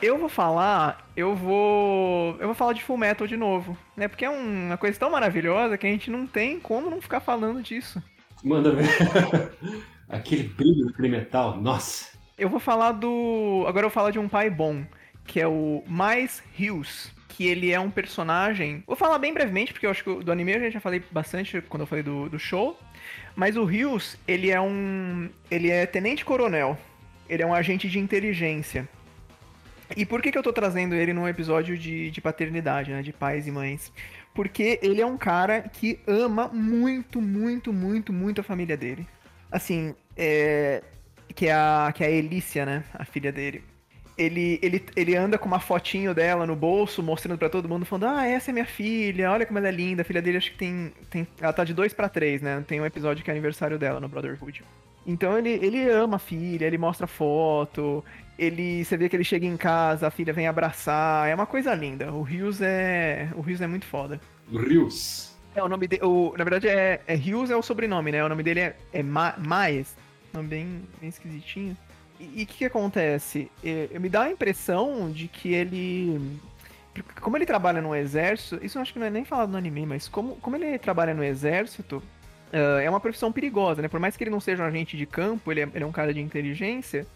Eu 0.02 0.18
vou 0.18 0.30
falar, 0.30 1.10
eu 1.15 1.36
vou. 1.36 2.36
Eu 2.40 2.48
vou 2.48 2.56
falar 2.56 2.73
de 2.73 2.84
Full 2.84 2.98
Metal 2.98 3.28
de 3.28 3.38
novo, 3.38 3.78
né? 3.95 4.07
Porque 4.07 4.26
é 4.26 4.30
um- 4.30 4.68
uma 4.68 4.78
coisa 4.78 4.98
tão 4.99 5.10
maravilhosa 5.10 5.78
que 5.78 5.86
a 5.88 5.90
gente 5.90 6.10
não 6.10 6.26
tem 6.28 6.60
como 6.60 6.90
não 6.90 7.02
ficar 7.02 7.19
falando 7.19 7.61
disso. 7.61 8.02
Manda 8.44 8.72
ver. 8.72 8.88
Aquele 10.10 10.44
brilho 10.44 10.88
daquele 10.88 11.10
metal, 11.10 11.56
nossa. 11.57 12.10
Eu 12.38 12.49
vou 12.49 12.60
falar 12.60 12.91
do. 12.94 13.64
Agora 13.68 13.86
eu 13.86 13.90
vou 13.90 13.94
falar 13.94 14.11
de 14.11 14.19
um 14.19 14.28
pai 14.28 14.49
bom, 14.49 14.84
que 15.26 15.40
é 15.40 15.48
o 15.48 15.84
Mais 15.88 16.44
Hughes. 16.60 17.11
Que 17.28 17.48
ele 17.48 17.72
é 17.72 17.80
um 17.80 17.90
personagem. 17.90 18.84
Vou 18.86 18.95
falar 18.95 19.18
bem 19.18 19.34
brevemente, 19.34 19.72
porque 19.72 19.86
eu 19.86 19.90
acho 19.91 20.03
que 20.03 20.23
do 20.23 20.32
anime 20.34 20.53
eu 20.53 20.69
já 20.69 20.82
falei 20.82 21.02
bastante 21.11 21.61
quando 21.61 21.82
eu 21.82 21.88
falei 21.88 22.03
do, 22.03 22.28
do 22.28 22.38
show. 22.38 22.78
Mas 23.36 23.56
o 23.56 23.64
Hughes, 23.64 24.18
ele 24.28 24.52
é 24.52 24.60
um. 24.60 25.30
Ele 25.49 25.69
é 25.69 25.86
tenente 25.86 26.26
coronel. 26.26 26.78
Ele 27.32 27.44
é 27.44 27.45
um 27.45 27.53
agente 27.53 27.90
de 27.90 27.98
inteligência. 27.98 28.90
E 29.95 30.06
por 30.06 30.22
que, 30.22 30.34
que 30.34 30.38
eu 30.38 30.44
tô 30.44 30.52
trazendo 30.52 30.94
ele 30.94 31.14
num 31.14 31.26
episódio 31.26 31.78
de, 31.78 32.12
de 32.12 32.20
paternidade, 32.20 32.91
né? 32.91 33.02
De 33.02 33.14
pais 33.14 33.48
e 33.48 33.52
mães? 33.52 33.90
Porque 34.34 34.78
ele 34.82 34.99
é 34.99 35.06
um 35.06 35.18
cara 35.18 35.62
que 35.62 35.98
ama 36.06 36.49
muito, 36.49 37.22
muito, 37.22 37.72
muito, 37.72 38.12
muito 38.12 38.41
a 38.41 38.44
família 38.44 38.76
dele. 38.76 39.08
Assim, 39.49 39.95
é, 40.18 40.84
que 41.34 41.48
é 41.48 41.53
a, 41.53 41.90
que 41.95 42.03
é 42.03 42.08
a 42.08 42.12
Elícia, 42.12 42.66
né? 42.66 42.84
A 42.94 43.06
filha 43.06 43.32
dele. 43.32 43.64
Ele, 44.17 44.59
ele, 44.61 44.83
ele 44.95 45.15
anda 45.15 45.38
com 45.38 45.47
uma 45.47 45.59
fotinho 45.59 46.13
dela 46.13 46.45
no 46.45 46.55
bolso, 46.55 47.01
mostrando 47.01 47.38
pra 47.38 47.49
todo 47.49 47.67
mundo, 47.67 47.85
falando: 47.85 48.15
Ah, 48.15 48.27
essa 48.27 48.51
é 48.51 48.53
minha 48.53 48.65
filha, 48.65 49.31
olha 49.31 49.45
como 49.45 49.59
ela 49.59 49.67
é 49.67 49.71
linda. 49.71 50.01
A 50.01 50.05
filha 50.05 50.21
dele 50.21 50.38
acho 50.38 50.51
que 50.51 50.57
tem. 50.57 50.91
tem 51.09 51.27
ela 51.39 51.53
tá 51.53 51.63
de 51.63 51.73
2 51.73 51.93
pra 51.93 52.09
3, 52.09 52.41
né? 52.41 52.63
Tem 52.67 52.79
um 52.79 52.85
episódio 52.85 53.23
que 53.23 53.29
é 53.29 53.33
aniversário 53.33 53.79
dela 53.79 53.99
no 53.99 54.07
Brotherhood. 54.07 54.63
Então 55.05 55.38
ele, 55.38 55.49
ele 55.49 55.89
ama 55.89 56.17
a 56.17 56.19
filha, 56.19 56.65
ele 56.65 56.77
mostra 56.77 57.07
foto, 57.07 58.03
ele. 58.38 58.83
Você 58.85 58.97
vê 58.97 59.09
que 59.09 59.15
ele 59.15 59.23
chega 59.23 59.45
em 59.45 59.57
casa, 59.57 60.07
a 60.07 60.11
filha 60.11 60.33
vem 60.33 60.47
abraçar. 60.47 61.27
É 61.29 61.33
uma 61.33 61.45
coisa 61.45 61.73
linda. 61.73 62.11
O 62.11 62.21
Rios 62.21 62.61
é. 62.61 63.29
O 63.35 63.41
Rios 63.41 63.61
é 63.61 63.67
muito 63.67 63.85
foda. 63.85 64.19
Rios. 64.51 65.31
É, 65.55 65.61
o 65.61 65.67
nome 65.67 65.88
dele. 65.88 66.01
Na 66.38 66.43
verdade, 66.43 66.67
é, 66.67 67.01
é 67.05 67.15
Hughes 67.15 67.49
é 67.49 67.55
o 67.55 67.61
sobrenome, 67.61 68.11
né? 68.11 68.23
O 68.23 68.29
nome 68.29 68.43
dele 68.43 68.59
é, 68.61 68.75
é 68.93 69.03
Ma, 69.03 69.35
Maes. 69.38 69.95
Nome 70.33 70.47
bem, 70.47 70.81
bem 70.99 71.09
esquisitinho. 71.09 71.75
E 72.35 72.43
o 72.43 72.45
que, 72.45 72.57
que 72.57 72.65
acontece? 72.65 73.49
É, 73.64 73.98
me 73.99 74.10
dá 74.10 74.23
a 74.23 74.31
impressão 74.31 75.11
de 75.11 75.27
que 75.27 75.53
ele. 75.53 76.39
Como 77.22 77.38
ele 77.38 77.45
trabalha 77.45 77.81
no 77.81 77.95
exército, 77.95 78.64
isso 78.64 78.77
eu 78.77 78.81
acho 78.81 78.93
que 78.93 78.99
não 78.99 79.07
é 79.07 79.10
nem 79.10 79.23
falado 79.23 79.49
no 79.49 79.57
anime, 79.57 79.85
mas 79.85 80.07
como, 80.10 80.35
como 80.35 80.57
ele 80.57 80.77
trabalha 80.77 81.14
no 81.14 81.23
exército, 81.23 82.03
ah, 82.53 82.81
é 82.81 82.89
uma 82.89 82.99
profissão 82.99 83.31
perigosa, 83.31 83.81
né? 83.81 83.88
Por 83.88 83.99
mais 83.99 84.18
que 84.18 84.23
ele 84.23 84.31
não 84.31 84.39
seja 84.39 84.64
um 84.64 84.65
agente 84.65 84.98
de 84.98 85.06
campo, 85.06 85.52
ele 85.52 85.61
é, 85.61 85.69
ele 85.73 85.84
é 85.84 85.88
um 85.88 85.91
cara 85.91 86.14
de 86.14 86.19
inteligência. 86.19 87.07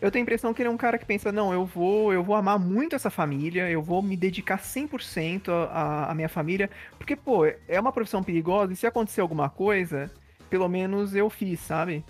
Eu 0.00 0.10
tenho 0.10 0.22
a 0.22 0.24
impressão 0.24 0.52
que 0.52 0.60
ele 0.60 0.68
é 0.68 0.72
um 0.72 0.76
cara 0.76 0.98
que 0.98 1.06
pensa, 1.06 1.30
não, 1.30 1.52
eu 1.52 1.64
vou, 1.64 2.12
eu 2.12 2.22
vou 2.22 2.34
amar 2.34 2.58
muito 2.58 2.96
essa 2.96 3.10
família, 3.10 3.70
eu 3.70 3.80
vou 3.80 4.02
me 4.02 4.16
dedicar 4.16 4.58
100% 4.58 5.48
à 5.70 6.10
à 6.10 6.14
minha 6.14 6.28
família, 6.28 6.68
porque, 6.98 7.14
pô, 7.14 7.46
é 7.46 7.80
uma 7.80 7.92
profissão 7.92 8.22
perigosa 8.22 8.72
e 8.72 8.76
se 8.76 8.86
acontecer 8.86 9.20
alguma 9.20 9.48
coisa, 9.48 10.10
pelo 10.50 10.68
menos 10.68 11.14
eu 11.14 11.30
fiz, 11.30 11.60
sabe? 11.60 12.04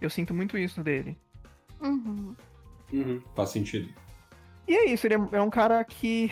Eu 0.00 0.10
sinto 0.10 0.34
muito 0.34 0.56
isso 0.58 0.82
dele. 0.82 1.16
Uhum. 1.80 2.34
Uhum, 2.92 3.20
faz 3.34 3.50
sentido. 3.50 3.88
E 4.66 4.74
é 4.74 4.92
isso, 4.92 5.06
ele 5.06 5.14
é, 5.14 5.28
é 5.32 5.40
um 5.40 5.50
cara 5.50 5.82
que, 5.84 6.30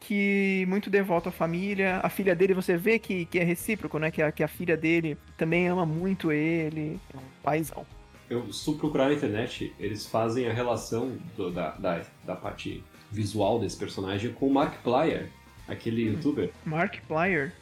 que 0.00 0.64
muito 0.68 0.90
devoto 0.90 1.28
à 1.28 1.32
família. 1.32 2.00
A 2.02 2.08
filha 2.08 2.34
dele, 2.34 2.54
você 2.54 2.76
vê 2.76 2.98
que, 2.98 3.24
que 3.26 3.38
é 3.38 3.44
recíproco, 3.44 3.98
né? 3.98 4.10
Que 4.10 4.22
a, 4.22 4.32
que 4.32 4.42
a 4.42 4.48
filha 4.48 4.76
dele 4.76 5.16
também 5.36 5.68
ama 5.68 5.86
muito 5.86 6.30
ele. 6.32 6.98
É 7.14 7.16
um 7.16 7.20
paizão. 7.42 7.86
eu, 8.28 8.52
se 8.52 8.64
tu 8.64 8.74
procurar 8.74 9.08
na 9.08 9.14
internet, 9.14 9.72
eles 9.78 10.06
fazem 10.06 10.46
a 10.48 10.52
relação 10.52 11.16
do, 11.36 11.50
da, 11.50 11.70
da, 11.72 12.02
da 12.24 12.36
parte 12.36 12.84
visual 13.10 13.58
desse 13.58 13.76
personagem 13.76 14.32
com 14.32 14.48
o 14.48 14.52
Mark 14.52 14.82
Plyer, 14.82 15.30
aquele 15.66 16.02
youtuber. 16.02 16.50
Mark 16.64 16.96
Plyer? 17.06 17.52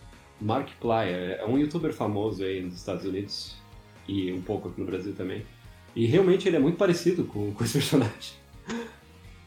Mark 0.41 0.69
Plyer, 0.81 1.39
é 1.41 1.47
um 1.47 1.57
youtuber 1.57 1.93
famoso 1.93 2.45
aí 2.45 2.61
nos 2.61 2.75
Estados 2.75 3.05
Unidos 3.05 3.57
e 4.09 4.33
um 4.33 4.43
pouco 4.43 4.69
aqui 4.69 4.81
no 4.81 4.87
Brasil 4.87 5.15
também. 5.15 5.45
E 5.97 6.07
realmente 6.07 6.47
ele 6.47 6.57
é 6.57 6.61
muito 6.61 6.77
parecido 6.79 7.25
com, 7.25 7.53
com 7.53 7.65
esse 7.65 7.73
personagem. 7.73 8.35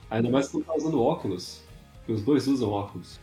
Ainda 0.09 0.30
mais 0.30 0.47
quando 0.49 0.65
tá 0.65 0.76
usando 0.76 1.01
óculos, 1.01 1.61
que 2.05 2.11
os 2.11 2.23
dois 2.23 2.47
usam 2.47 2.69
óculos. 2.71 3.19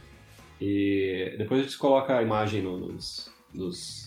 E 0.61 1.35
depois 1.37 1.61
a 1.61 1.65
gente 1.65 1.77
coloca 1.77 2.17
a 2.17 2.23
imagem 2.23 2.63
no- 2.63 2.79
nos, 2.79 3.31
nos 3.53 4.07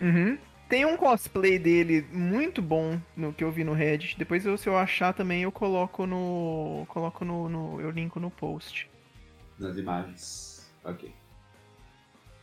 Uhum. 0.00 0.38
Tem 0.68 0.84
um 0.84 0.96
cosplay 0.96 1.58
dele 1.58 2.06
muito 2.12 2.62
bom 2.62 3.00
no 3.16 3.32
que 3.32 3.42
eu 3.42 3.50
vi 3.50 3.64
no 3.64 3.72
Reddit. 3.72 4.16
Depois, 4.16 4.46
eu, 4.46 4.56
se 4.56 4.68
eu 4.68 4.76
achar 4.76 5.12
também, 5.12 5.42
eu 5.42 5.50
coloco 5.50 6.06
no. 6.06 6.84
Coloco 6.88 7.24
no. 7.24 7.48
no- 7.48 7.80
eu 7.80 7.90
linko 7.90 8.20
no 8.20 8.30
post. 8.30 8.88
nas 9.58 9.76
imagens. 9.76 10.70
Ok. 10.84 11.12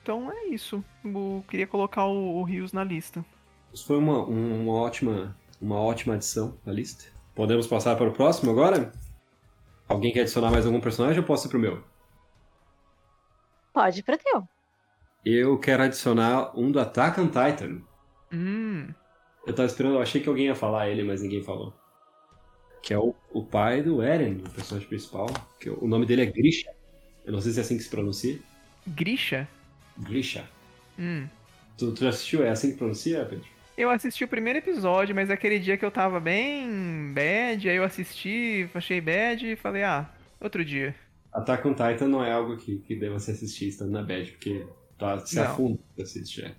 Então 0.04 0.32
é 0.32 0.48
isso. 0.48 0.84
Eu 1.06 1.44
queria 1.50 1.66
colocar 1.66 2.06
o, 2.06 2.38
o 2.40 2.44
Rios 2.44 2.74
na 2.74 2.84
lista. 2.84 3.26
Isso 3.74 3.86
foi 3.88 3.98
uma, 3.98 4.24
um- 4.28 4.64
uma 4.64 4.74
ótima 4.74 5.36
uma 5.60 5.80
ótima 5.80 6.16
adição 6.16 6.58
à 6.66 6.72
lista. 6.72 7.06
Podemos 7.36 7.68
passar 7.68 7.96
para 7.96 8.10
o 8.10 8.14
próximo 8.14 8.52
agora? 8.52 8.92
Alguém 9.88 10.12
quer 10.12 10.22
adicionar 10.22 10.52
mais 10.52 10.66
algum 10.66 10.82
personagem 10.82 11.20
ou 11.20 11.26
posso 11.26 11.48
ir 11.48 11.50
pro 11.50 11.60
meu? 11.60 11.84
Pode 13.74 14.00
ir 14.00 14.04
pro 14.04 14.18
teu. 14.18 14.48
Eu 15.26 15.58
quero 15.60 15.84
adicionar 15.84 16.58
um 16.58 16.72
do 16.72 16.80
Attack 16.80 17.20
on 17.20 17.28
Titan. 17.28 17.82
Hum. 18.34 18.88
Eu 19.46 19.54
tava 19.54 19.68
esperando, 19.68 19.96
eu 19.96 20.02
achei 20.02 20.22
que 20.22 20.28
alguém 20.28 20.48
ia 20.48 20.56
falar 20.56 20.90
ele, 20.90 21.04
mas 21.04 21.22
ninguém 21.22 21.44
falou. 21.44 21.74
Que 22.82 22.94
é 22.94 22.98
o, 22.98 23.16
o 23.32 23.44
pai 23.44 23.82
do 23.82 24.02
Eren, 24.02 24.42
o 24.46 24.50
personagem 24.50 24.88
principal. 24.88 25.28
Que 25.60 25.70
o 25.70 25.88
nome 25.88 26.06
dele 26.06 26.24
é 26.24 26.26
Grisha. 26.26 26.72
Eu 27.26 27.34
não 27.34 27.42
sei 27.42 27.52
se 27.52 27.60
é 27.60 27.62
assim 27.62 27.78
que 27.78 27.84
se 27.84 27.90
pronuncia. 27.90 28.40
Grisha? 28.88 29.48
Grisha. 29.98 30.48
Hum. 30.98 31.28
Tu, 31.78 31.92
tu 31.94 32.04
já 32.04 32.10
assistiu? 32.10 32.44
É 32.44 32.50
assim 32.50 32.72
que 32.72 32.78
pronuncia, 32.78 33.26
Pedro? 33.26 33.46
Eu 33.78 33.92
assisti 33.92 34.24
o 34.24 34.28
primeiro 34.28 34.58
episódio, 34.58 35.14
mas 35.14 35.30
aquele 35.30 35.60
dia 35.60 35.78
que 35.78 35.86
eu 35.86 35.92
tava 35.92 36.20
bem 36.20 37.14
bad, 37.14 37.70
aí 37.70 37.76
eu 37.76 37.84
assisti, 37.84 38.68
achei 38.74 39.00
bad 39.00 39.52
e 39.52 39.56
falei, 39.56 39.84
ah, 39.84 40.10
outro 40.42 40.66
dia. 40.66 40.96
Attack 41.32 41.68
on 41.68 41.74
Titan 41.76 42.08
não 42.08 42.26
é 42.26 42.32
algo 42.32 42.58
que, 42.58 42.80
que 42.80 42.96
deva 42.96 43.20
se 43.20 43.30
assistir 43.30 43.68
estando 43.68 43.92
na 43.92 44.02
bad, 44.02 44.32
porque 44.32 44.66
tá, 44.98 45.20
se 45.20 45.40
afunda 45.40 45.78
assistir. 46.02 46.56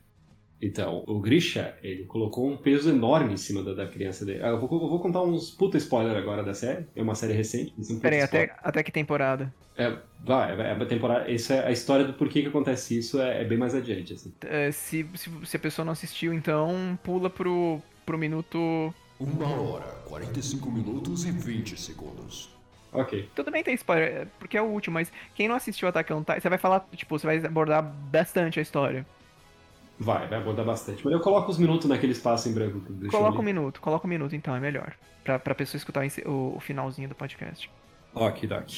É. 0.61 0.67
Então, 0.67 1.05
o 1.07 1.19
Grisha, 1.21 1.77
ele 1.83 2.05
colocou 2.05 2.49
um 2.49 2.57
peso 2.57 2.91
enorme 2.91 3.35
em 3.35 3.37
cima 3.37 3.63
da, 3.63 3.75
da 3.75 3.87
criança 3.87 4.25
dele. 4.25 4.43
Ah, 4.43 4.49
eu, 4.49 4.59
vou, 4.59 4.69
eu 4.83 4.89
vou 4.89 5.01
contar 5.01 5.23
uns 5.23 5.51
puta 5.51 5.77
spoiler 5.77 6.17
agora 6.17 6.43
da 6.43 6.55
série. 6.55 6.87
É 6.95 7.03
uma 7.03 7.15
série 7.15 7.33
recente. 7.33 7.73
mas 7.77 7.91
um 7.91 8.01
Peraí, 8.01 8.21
até, 8.21 8.55
até 8.63 8.83
que 8.83 8.93
temporada? 8.93 9.53
É, 9.77 9.97
vai, 10.25 10.61
é, 10.61 10.71
é 10.71 10.75
uma 10.75 10.87
temporada. 10.87 11.31
Isso 11.31 11.53
é 11.53 11.67
a 11.67 11.71
história 11.71 12.05
do 12.05 12.13
porquê 12.13 12.43
que 12.43 12.49
acontece 12.49 12.99
isso 12.99 13.21
é, 13.21 13.43
é 13.43 13.45
bem 13.45 13.57
mais 13.57 13.75
adiante, 13.75 14.15
assim. 14.15 14.33
É, 14.43 14.73
se, 14.73 15.07
se, 15.15 15.31
se 15.45 15.57
a 15.57 15.61
pessoa 15.61 15.85
não 15.85 15.93
assistiu, 15.93 16.35
então 16.35 16.99
pula 17.05 17.31
pro, 17.31 17.81
pro 18.05 18.19
minuto. 18.19 18.93
Uma 19.21 19.49
hora, 19.61 19.87
45 20.07 20.71
minutos 20.71 21.25
e 21.25 21.31
20 21.31 21.81
segundos. 21.81 22.51
Ok. 22.93 23.29
Tudo 23.35 23.51
bem 23.51 23.63
ter 23.63 23.73
spoiler, 23.75 24.09
é, 24.09 24.27
porque 24.39 24.57
é 24.57 24.63
o 24.63 24.67
último, 24.67 24.95
mas 24.95 25.13
quem 25.35 25.47
não 25.47 25.55
assistiu 25.55 25.89
on 25.89 25.93
Titan, 25.93 26.41
você 26.41 26.49
vai 26.49 26.59
falar, 26.59 26.87
tipo, 26.97 27.19
você 27.19 27.27
vai 27.27 27.37
abordar 27.39 27.83
bastante 27.83 28.59
a 28.59 28.63
história. 28.63 29.07
Vai, 29.99 30.29
vai 30.29 30.39
abordar 30.39 30.65
bastante. 30.65 31.05
Mas 31.05 31.13
eu 31.13 31.21
coloco 31.21 31.51
os 31.51 31.59
minutos 31.59 31.89
naquele 31.89 32.13
espaço 32.13 32.49
em 32.49 32.53
branco. 32.55 32.81
Coloca 33.11 33.39
um 33.39 33.43
minuto, 33.43 33.81
coloca 33.81 34.07
um 34.07 34.11
minuto 34.11 34.35
então, 34.37 34.55
é 34.55 34.61
melhor. 34.61 34.95
Pra, 35.25 35.39
pra 35.39 35.55
pessoa 35.55 35.79
escutar 35.79 36.07
o, 36.25 36.57
o 36.57 36.61
finalzinho 36.61 37.09
do 37.09 37.15
podcast. 37.15 37.71
Ok, 38.15 38.49
Doc. 38.49 38.69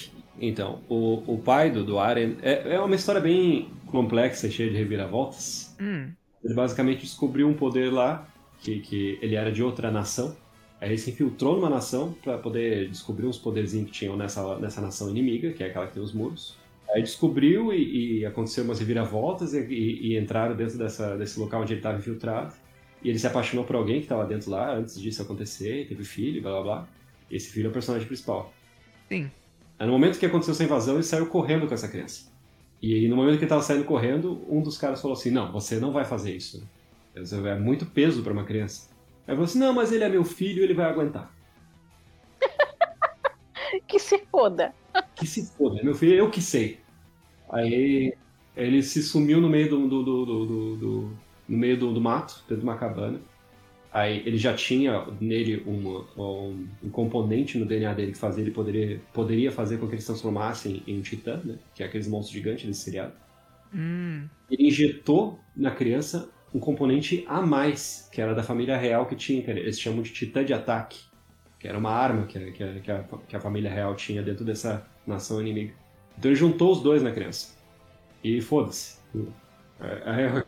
Então, 0.41 0.83
o, 0.89 1.35
o 1.35 1.39
pai 1.39 1.71
do, 1.71 1.85
do 1.85 1.99
Aren 1.99 2.37
é, 2.43 2.75
é 2.75 2.81
uma 2.81 2.95
história 2.95 3.21
bem 3.21 3.71
complexa 3.87 4.47
e 4.47 4.51
cheia 4.51 4.71
de 4.71 4.77
reviravoltas. 4.77 5.77
Hum, 5.81 6.11
Ele 6.43 6.55
basicamente 6.55 7.03
descobriu 7.03 7.47
um 7.49 7.55
poder 7.55 7.93
lá, 7.93 8.27
que, 8.59 8.81
que 8.81 9.19
ele 9.21 9.35
era 9.35 9.53
de 9.53 9.63
outra 9.63 9.91
nação. 9.91 10.37
Aí 10.81 10.89
ele 10.89 10.99
se 10.99 11.11
infiltrou 11.11 11.57
numa 11.57 11.69
nação 11.69 12.15
para 12.23 12.39
poder 12.39 12.89
descobrir 12.89 13.27
uns 13.27 13.39
poderzinhos 13.39 13.87
que 13.87 13.93
tinham 13.93 14.17
nessa, 14.17 14.59
nessa 14.59 14.81
nação 14.81 15.11
inimiga, 15.11 15.53
que 15.53 15.63
é 15.63 15.67
aquela 15.67 15.87
que 15.87 15.93
tem 15.95 16.03
os 16.03 16.13
muros. 16.15 16.57
Aí 16.95 17.03
descobriu 17.03 17.73
e, 17.73 18.21
e 18.21 18.27
aconteceu 18.27 18.65
umas 18.65 18.79
reviravoltas 18.81 19.55
e, 19.55 19.61
e- 19.61 20.13
e 20.15 20.19
entraram 20.19 20.57
dentro 20.57 20.77
dessa, 20.79 21.17
desse 21.17 21.39
local 21.39 21.63
onde 21.63 21.73
ele 21.75 21.81
estava 21.81 21.99
infiltrado. 21.99 22.55
E 23.03 23.09
ele 23.09 23.19
se 23.19 23.27
apaixonou 23.27 23.65
por 23.65 23.77
alguém 23.77 23.97
que 23.97 24.05
estava 24.05 24.27
dentro 24.27 24.51
lá 24.51 24.75
antes 24.75 25.01
disso 25.01 25.23
acontecer, 25.23 25.87
teve 25.89 26.05
filho, 26.05 26.43
blá 26.43 26.53
blá 26.53 26.63
blá. 26.63 26.89
Esse 27.31 27.51
filho 27.51 27.67
é 27.67 27.71
o 27.71 27.73
personagem 27.73 28.07
principal. 28.07 28.53
sim. 29.09 29.31
Aí 29.79 29.87
no 29.87 29.93
momento 29.93 30.19
que 30.19 30.27
aconteceu 30.27 30.53
essa 30.53 30.65
invasão, 30.65 30.95
ele 30.95 31.03
saiu 31.05 31.27
correndo 31.27 31.67
com 31.67 31.73
essa 31.75 31.89
criança. 31.89 32.31
E 32.83 32.95
aí, 32.95 33.09
no 33.09 33.17
momento 33.17 33.33
que 33.35 33.39
ele 33.39 33.45
estava 33.47 33.63
saindo 33.63 33.85
correndo, 33.85 34.45
um 34.49 34.63
dos 34.63 34.77
caras 34.79 35.01
falou 35.01 35.17
assim: 35.17 35.31
Não, 35.31 35.51
você 35.53 35.79
não 35.81 35.91
vai 35.93 36.05
fazer 36.05 36.35
isso. 36.37 36.63
Isso 37.17 37.47
É 37.47 37.59
muito 37.59 37.87
peso 37.87 38.23
para 38.23 38.33
uma 38.33 38.45
criança. 38.45 38.91
Aí 39.27 39.35
falou 39.35 39.45
assim: 39.45 39.59
Não, 39.59 39.73
mas 39.73 39.91
ele 39.93 40.05
é 40.05 40.09
meu 40.09 40.25
filho, 40.25 40.63
ele 40.63 40.75
vai 40.75 40.87
aguentar. 40.87 41.35
Que 43.87 43.99
se 43.99 44.19
foda. 44.31 44.75
Que 45.15 45.27
se 45.27 45.47
foda, 45.57 45.83
meu 45.83 45.95
filho, 45.95 46.15
eu 46.15 46.31
que 46.31 46.43
sei. 46.43 46.80
Aí 47.51 48.15
ele 48.57 48.83
se 48.83 49.03
sumiu 49.03 49.41
no 49.41 49.49
meio 49.49 49.69
do, 49.71 49.89
do, 49.89 50.05
do, 50.05 50.77
do- 50.77 51.23
no 51.49 51.59
meio 51.59 51.77
do, 51.79 52.01
mato, 52.01 52.35
dentro 52.49 52.59
de 52.59 52.63
uma 52.65 52.77
cabana. 52.79 53.21
Aí 53.93 54.19
ele 54.27 54.39
já 54.39 54.55
tinha 54.55 55.07
nele 55.21 55.63
um, 55.67 56.07
um, 56.17 56.69
um 56.83 56.91
componente 56.91 57.59
no 57.59 57.67
DNA 57.67 57.95
dele 57.95 58.13
que 58.13 58.19
fazia 58.19 58.43
ele 58.45 58.53
poderia, 58.53 59.03
poderia 59.13 59.53
fazer 59.53 59.79
com 59.79 59.89
que 59.89 59.95
ele 59.95 60.01
se 60.03 60.07
transformasse 60.09 60.85
em, 60.87 60.99
um 60.99 61.03
titã, 61.03 61.43
né? 61.45 61.59
Que 61.75 61.83
é 61.83 61.87
aqueles 61.87 62.09
monstros 62.09 62.35
gigantes 62.35 62.67
desse 62.67 62.83
seriado. 62.83 63.15
Hum, 63.73 64.31
Ele 64.51 64.67
injetou 64.69 65.49
na 65.57 65.71
criança 65.75 66.35
um 66.53 66.59
componente 66.61 67.25
a 67.29 67.41
mais, 67.41 68.09
que 68.13 68.21
era 68.21 68.35
da 68.35 68.43
família 68.43 68.77
real 68.77 69.07
que 69.07 69.15
tinha, 69.17 69.43
que 69.43 69.51
eles 69.51 69.79
chamam 69.81 70.03
de 70.03 70.13
titã 70.13 70.45
de 70.45 70.53
ataque, 70.53 70.99
que 71.59 71.69
era 71.69 71.79
uma 71.79 71.91
arma 71.93 72.27
que, 72.27 72.53
que, 72.53 72.81
que, 72.81 72.91
a, 72.93 73.05
que 73.29 73.37
a 73.37 73.41
família 73.41 73.71
real 73.71 73.95
tinha 73.97 74.23
dentro 74.23 74.45
dessa 74.45 74.91
nação 75.07 75.41
inimiga. 75.41 75.80
Então 76.21 76.31
ele 76.33 76.37
juntou 76.41 76.73
os 76.73 76.83
dois 76.83 77.03
na 77.03 77.13
criança. 77.13 77.57
E 78.25 78.41
foda-se. 78.43 78.99
Aí 79.81 80.27
a- 80.27 80.45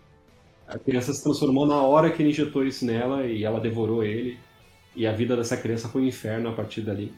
a 0.67 0.79
criança 0.79 1.13
se 1.15 1.23
transformou 1.25 1.67
na 1.67 1.83
hora 1.83 2.13
que 2.13 2.23
ele 2.23 2.31
injetou 2.31 2.67
isso 2.67 2.85
nela 2.87 3.27
e 3.27 3.45
ela 3.45 3.61
devorou 3.61 4.05
ele. 4.05 4.39
E 4.97 5.07
a 5.07 5.13
vida 5.13 5.37
dessa 5.37 5.57
criança 5.57 5.89
foi 5.89 6.03
um 6.03 6.07
inferno 6.07 6.51
a 6.51 6.55
partir 6.55 6.83
dali. 6.83 7.15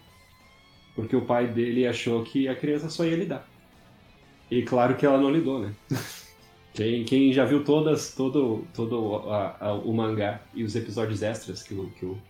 Porque 0.95 1.17
o 1.17 1.27
pai 1.27 1.49
dele 1.53 1.87
achou 1.87 2.25
que 2.25 2.49
a 2.49 2.57
criança 2.57 2.91
só 2.91 3.05
ia 3.05 3.17
lidar. 3.17 3.49
E 4.51 4.63
claro 4.63 4.97
que 4.97 5.07
ela 5.07 5.19
não 5.21 5.31
lidou, 5.31 5.61
né? 5.61 5.75
Quem, 6.75 7.05
quem 7.05 7.33
já 7.33 7.45
viu 7.45 7.65
todas, 7.65 8.15
todo, 8.15 8.69
todo 8.75 9.17
a- 9.31 9.57
a- 9.61 9.75
o 9.75 9.93
mangá 9.95 10.43
e 10.55 10.65
os 10.65 10.77
episódios 10.77 11.23
extras 11.23 11.63
que, 11.63 11.75
o, 11.75 11.91
que 11.93 12.05
o, 12.07 12.23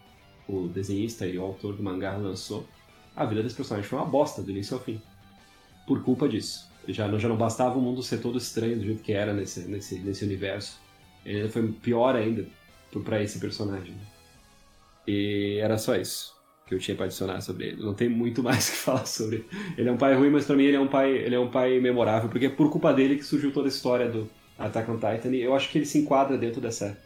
o 0.49 0.69
desenhista 0.69 1.27
e 1.27 1.39
o 1.39 1.43
autor 1.45 1.77
do 1.77 1.83
mangá 1.83 2.17
lançou, 2.17 2.69
a 3.17 3.25
vida 3.27 3.43
desse 3.43 3.57
personagem 3.57 3.89
foi 3.89 3.99
uma 3.99 4.07
bosta 4.07 4.43
do 4.43 4.51
início 4.51 4.77
ao 4.77 4.83
fim. 4.83 5.03
Por 5.86 6.02
culpa 6.02 6.28
disso. 6.28 6.69
Já 6.89 7.09
não, 7.09 7.19
já 7.19 7.28
não 7.28 7.36
bastava 7.36 7.78
o 7.78 7.82
mundo 7.82 8.02
ser 8.02 8.19
todo 8.19 8.39
estranho 8.39 8.77
do 8.77 8.85
jeito 8.85 9.02
que 9.02 9.12
era 9.12 9.32
nesse, 9.32 9.61
nesse, 9.69 9.98
nesse 9.98 10.24
universo. 10.24 10.78
Ele 11.24 11.48
foi 11.48 11.66
pior 11.69 12.15
ainda 12.15 12.47
pra 13.05 13.23
esse 13.23 13.39
personagem. 13.39 13.94
E 15.06 15.59
era 15.61 15.78
só 15.78 15.97
isso 15.97 16.35
que 16.66 16.74
eu 16.74 16.78
tinha 16.78 16.97
pra 16.97 17.06
adicionar 17.06 17.40
sobre 17.40 17.69
ele. 17.69 17.82
Não 17.82 17.94
tem 17.94 18.09
muito 18.09 18.43
mais 18.44 18.70
que 18.70 18.77
falar 18.77 19.06
sobre 19.06 19.36
ele. 19.36 19.47
Ele 19.77 19.89
é 19.89 19.93
um 19.93 19.97
pai 19.97 20.15
ruim, 20.15 20.31
mas 20.31 20.44
pra 20.44 20.56
mim 20.56 20.65
ele 20.65 20.77
é 20.77 20.81
um 20.81 20.89
pai, 20.89 21.11
ele 21.11 21.35
é 21.35 21.39
um 21.39 21.51
pai 21.51 21.78
memorável, 21.81 22.28
porque 22.28 22.47
é 22.47 22.51
por 22.51 22.70
culpa 22.70 22.93
dele 22.93 23.16
que 23.16 23.24
surgiu 23.24 23.52
toda 23.52 23.69
a 23.69 23.70
história 23.70 24.09
do 24.09 24.28
Attack 24.59 24.90
on 24.90 24.97
Titan. 24.97 25.31
E 25.31 25.43
eu 25.43 25.55
acho 25.55 25.70
que 25.70 25.78
ele 25.78 25.86
se 25.86 25.98
enquadra 25.98 26.39
dentro 26.39 26.61
dessa 26.61 26.98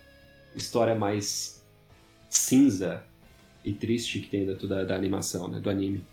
história 0.55 0.95
mais 0.95 1.65
cinza 2.29 3.03
e 3.65 3.73
triste 3.73 4.21
que 4.21 4.29
tem 4.29 4.47
dentro 4.47 4.69
da, 4.69 4.85
da 4.85 4.95
animação, 4.95 5.49
né? 5.49 5.61
Do 5.61 5.71
anime. 5.71 6.05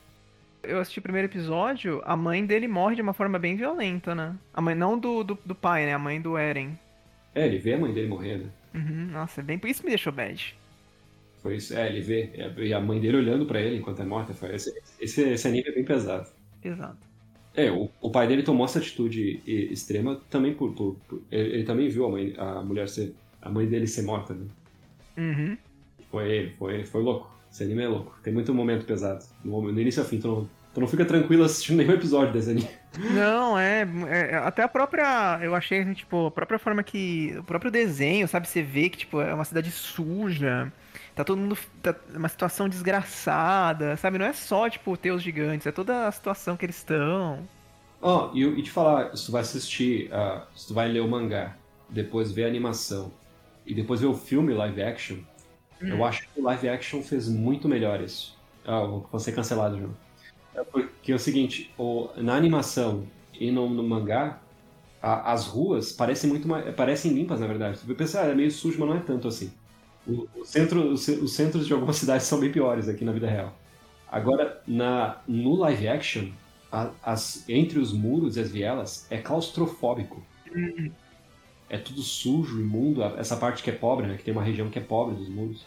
Eu 0.68 0.80
assisti 0.80 1.00
o 1.00 1.02
primeiro 1.02 1.28
episódio, 1.28 2.02
a 2.06 2.16
mãe 2.16 2.46
dele 2.46 2.68
morre 2.68 2.96
de 2.96 3.02
uma 3.02 3.14
forma 3.14 3.40
bem 3.40 3.56
violenta, 3.56 4.14
né? 4.16 4.36
A 4.54 4.62
mãe 4.62 4.76
não 4.76 4.98
do, 5.00 5.24
do, 5.24 5.38
do 5.46 5.56
pai, 5.56 5.86
né? 5.86 5.94
A 5.94 6.00
mãe 6.00 6.22
do 6.22 6.38
Eren. 6.38 6.78
É, 7.34 7.46
ele 7.46 7.58
vê 7.58 7.74
a 7.74 7.78
mãe 7.78 7.94
dele 7.94 8.08
morrer, 8.08 8.38
né? 8.38 8.50
Uhum, 8.74 9.08
nossa, 9.12 9.42
é 9.42 9.44
bem. 9.44 9.60
Isso 9.66 9.84
me 9.84 9.90
deixou 9.90 10.12
bad. 10.14 10.56
Foi 11.42 11.58
isso. 11.58 11.74
É, 11.78 11.88
ele 11.88 12.02
vê. 12.02 12.32
E 12.58 12.74
a 12.74 12.80
mãe 12.80 13.00
dele 13.00 13.18
olhando 13.18 13.46
pra 13.46 13.62
ele 13.62 13.78
enquanto 13.78 14.02
é 14.02 14.06
morta. 14.06 14.34
Foi- 14.34 14.54
Esse, 14.56 14.74
esse, 15.00 15.22
esse 15.22 15.48
anime 15.48 15.70
é 15.70 15.72
bem 15.74 15.86
pesado. 15.86 16.30
Exato. 16.64 16.98
É, 17.54 17.72
o, 17.72 17.90
o 18.02 18.12
pai 18.12 18.28
dele 18.28 18.44
tomou 18.44 18.66
essa 18.66 18.80
atitude 18.80 19.42
extrema 19.46 20.22
também 20.30 20.54
por. 20.54 20.74
por- 20.74 20.96
por- 21.08 21.22
ele, 21.32 21.56
ele 21.56 21.64
também 21.64 21.90
viu 21.90 22.06
a, 22.06 22.10
mãe, 22.12 22.34
a 22.38 22.62
mulher 22.64 22.90
ser. 22.90 23.14
A 23.42 23.50
mãe 23.50 23.68
dele 23.68 23.88
ser 23.88 24.02
morta, 24.02 24.34
né? 24.34 24.46
Uhum. 25.18 25.58
Foi, 26.10 26.50
foi, 26.58 26.84
foi 26.86 27.02
louco. 27.04 27.30
Esse 27.56 27.64
anime 27.64 27.84
é 27.84 27.88
louco. 27.88 28.14
Tem 28.22 28.34
muito 28.34 28.54
momento 28.54 28.86
pesado. 28.86 29.24
No, 29.42 29.70
início 29.80 30.04
ao 30.04 30.10
fim, 30.10 30.20
tu 30.20 30.28
não, 30.28 30.50
tu 30.74 30.82
não 30.82 30.88
fica 30.90 31.06
tranquilo 31.06 31.46
assistindo 31.46 31.78
nenhum 31.80 31.94
episódio 31.94 32.34
desse 32.34 32.52
anime. 32.52 32.68
Não, 33.14 33.58
é, 33.58 33.88
é- 34.10 34.36
Até 34.36 34.62
a 34.62 34.68
própria. 34.68 35.40
Eu 35.42 35.56
achei, 35.56 35.86
tipo, 35.96 36.28
a 36.28 36.32
própria 36.32 36.60
forma 36.60 36.84
que. 36.84 37.34
O 37.40 37.44
próprio 37.46 37.72
desenho, 37.72 38.28
sabe? 38.28 38.46
Você 38.46 38.62
vê 38.62 38.90
que, 38.90 38.98
tipo, 38.98 39.22
é 39.22 39.34
uma 39.34 39.46
cidade 39.46 39.72
suja. 39.72 40.70
tá 41.16 41.24
todo 41.24 41.38
mundo. 41.38 41.58
Tá 41.82 41.96
uma 42.14 42.28
situação 42.28 42.68
desgraçada, 42.68 43.96
sabe? 43.96 44.18
Não 44.18 44.26
é 44.26 44.34
só, 44.34 44.70
tipo, 44.70 44.98
ter 44.98 45.12
os 45.12 45.24
gigantes, 45.24 45.66
é 45.66 45.72
toda 45.72 46.10
a 46.10 46.12
situação 46.12 46.58
que 46.58 46.66
eles 46.66 46.76
estão. 46.76 47.48
Ó, 48.02 48.32
oh, 48.34 48.38
e, 48.38 48.44
e 48.44 48.62
te 48.62 48.70
falar, 48.70 49.16
se 49.16 49.28
tu 49.28 49.32
vai 49.32 49.44
assistir, 49.44 50.12
uh, 50.12 50.42
se 50.54 50.68
tu 50.68 50.74
vai 50.74 50.90
ler 50.90 51.00
o 51.00 51.08
mangá, 51.08 51.56
depois 51.90 52.34
ver 52.34 52.44
a 52.44 52.48
animação 52.48 53.14
e 53.66 53.74
depois 53.74 54.02
ver 54.02 54.08
o 54.08 54.14
filme 54.14 54.54
live 54.54 54.82
action, 54.82 55.20
hum. 55.82 55.88
eu 55.88 56.06
acho 56.06 56.28
que 56.28 56.40
o 56.40 56.44
live 56.44 56.70
action 56.70 57.02
fez 57.02 57.28
muito 57.28 57.68
melhor 57.68 58.02
isso. 58.02 58.36
Ah, 58.66 58.82
vou 58.82 59.20
ser 59.20 59.32
cancelado, 59.32 59.78
João. 59.78 59.96
É 60.56 60.64
porque 60.64 61.12
é 61.12 61.16
o 61.16 61.20
seguinte, 61.20 61.72
o, 61.78 62.10
na 62.18 62.36
animação 62.36 63.06
e 63.40 63.52
no, 63.52 63.70
no 63.70 63.84
mangá, 63.84 64.40
a, 65.02 65.34
as 65.34 65.46
ruas 65.46 65.92
parecem 65.92 66.30
muito 66.30 66.48
mais, 66.48 66.74
parecem 66.74 67.14
limpas, 67.14 67.40
na 67.40 67.48
verdade. 67.48 67.78
Você 67.78 67.94
pensa, 67.94 68.22
ah, 68.22 68.26
é 68.26 68.36
meio 68.36 68.50
sujo, 68.50 68.80
mas 68.80 68.90
não 68.90 68.98
é 68.98 69.02
tanto 69.02 69.28
assim. 69.28 69.52
O, 70.08 70.28
o 70.36 70.46
centro, 70.46 70.92
os, 70.92 71.08
os 71.08 71.34
centros 71.34 71.68
de 71.68 71.74
algumas 71.74 71.98
cidades 71.98 72.26
são 72.26 72.40
bem 72.40 72.52
piores 72.52 72.88
aqui 72.88 73.04
na 73.04 73.12
vida 73.12 73.28
real. 73.28 73.54
Agora, 74.10 74.62
na, 74.66 75.22
no 75.28 75.56
live 75.56 75.88
action, 75.88 76.30
a, 76.72 76.90
as, 77.04 77.48
entre 77.50 77.80
os 77.80 77.92
muros 77.92 78.38
e 78.38 78.40
as 78.40 78.50
vielas, 78.50 79.06
é 79.10 79.18
claustrofóbico. 79.18 80.26
Uhum. 80.54 80.92
É 81.70 81.78
tudo 81.78 82.02
sujo, 82.02 82.60
imundo. 82.60 83.04
Essa 83.04 83.36
parte 83.36 83.64
que 83.64 83.70
é 83.70 83.74
pobre, 83.74 84.08
né? 84.08 84.18
Que 84.18 84.24
tem 84.24 84.34
uma 84.34 84.44
região 84.44 84.70
que 84.70 84.78
é 84.78 84.82
pobre 84.82 85.16
dos 85.16 85.30
muros. 85.30 85.66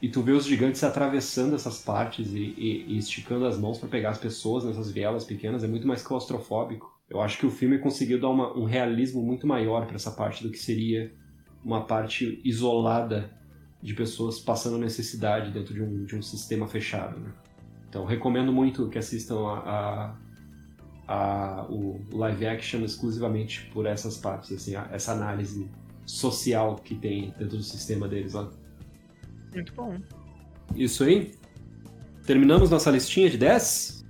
E 0.00 0.08
tu 0.08 0.20
vê 0.20 0.32
os 0.32 0.44
gigantes 0.44 0.82
atravessando 0.82 1.54
essas 1.54 1.78
partes 1.78 2.32
e, 2.32 2.54
e, 2.58 2.84
e 2.88 2.98
esticando 2.98 3.46
as 3.46 3.56
mãos 3.56 3.78
para 3.78 3.88
pegar 3.88 4.10
as 4.10 4.18
pessoas 4.18 4.64
nessas 4.64 4.90
vielas 4.90 5.24
pequenas. 5.24 5.62
É 5.62 5.68
muito 5.68 5.86
mais 5.86 6.02
claustrofóbico. 6.02 6.92
Eu 7.08 7.20
acho 7.20 7.38
que 7.38 7.46
o 7.46 7.50
filme 7.50 7.78
conseguiu 7.78 8.20
dar 8.20 8.28
uma, 8.28 8.56
um 8.56 8.64
realismo 8.64 9.22
muito 9.22 9.46
maior 9.46 9.86
para 9.86 9.96
essa 9.96 10.10
parte 10.10 10.42
do 10.42 10.50
que 10.50 10.58
seria 10.58 11.12
uma 11.64 11.84
parte 11.84 12.40
isolada 12.44 13.30
de 13.82 13.94
pessoas 13.94 14.40
passando 14.40 14.78
necessidade 14.78 15.50
dentro 15.50 15.74
de 15.74 15.82
um, 15.82 16.04
de 16.04 16.16
um 16.16 16.22
sistema 16.22 16.66
fechado. 16.66 17.18
Né? 17.18 17.32
Então, 17.88 18.04
recomendo 18.04 18.52
muito 18.52 18.88
que 18.88 18.98
assistam 18.98 19.46
a, 19.46 19.58
a, 19.58 20.16
a, 21.06 21.66
o 21.68 22.00
live 22.12 22.46
action 22.46 22.84
exclusivamente 22.84 23.70
por 23.72 23.86
essas 23.86 24.16
partes, 24.16 24.52
assim, 24.52 24.74
a, 24.74 24.88
essa 24.92 25.12
análise 25.12 25.68
social 26.06 26.76
que 26.76 26.94
tem 26.94 27.34
dentro 27.38 27.56
do 27.56 27.62
sistema 27.62 28.08
deles 28.08 28.32
lá. 28.32 28.50
Muito 29.54 29.72
bom. 29.74 29.96
Isso 30.74 31.04
aí. 31.04 31.32
Terminamos 32.26 32.70
nossa 32.70 32.90
listinha 32.90 33.28
de 33.28 33.36
10? 33.36 34.02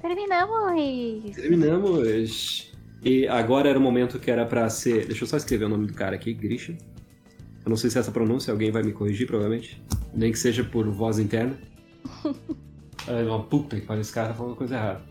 terminamos! 0.00 1.36
Terminamos! 1.36 2.72
E 3.02 3.26
agora 3.28 3.68
era 3.68 3.78
o 3.78 3.82
momento 3.82 4.18
que 4.18 4.30
era 4.30 4.44
para 4.44 4.68
ser. 4.68 5.06
Deixa 5.06 5.24
eu 5.24 5.28
só 5.28 5.36
escrever 5.36 5.66
o 5.66 5.68
nome 5.68 5.86
do 5.86 5.94
cara 5.94 6.16
aqui, 6.16 6.34
Grisha. 6.34 6.76
Eu 7.64 7.68
não 7.68 7.76
sei 7.76 7.90
se 7.90 7.98
é 7.98 8.00
essa 8.00 8.10
pronúncia, 8.10 8.50
alguém 8.50 8.70
vai 8.70 8.82
me 8.82 8.92
corrigir, 8.92 9.26
provavelmente. 9.26 9.82
Nem 10.14 10.32
que 10.32 10.38
seja 10.38 10.64
por 10.64 10.88
voz 10.90 11.18
interna. 11.18 11.58
é 13.06 13.22
uma 13.22 13.42
puta 13.42 13.78
que 13.78 13.86
pariu, 13.86 14.00
esse 14.00 14.12
cara 14.12 14.28
tá 14.28 14.34
falando 14.34 14.56
coisa 14.56 14.74
errada. 14.74 15.09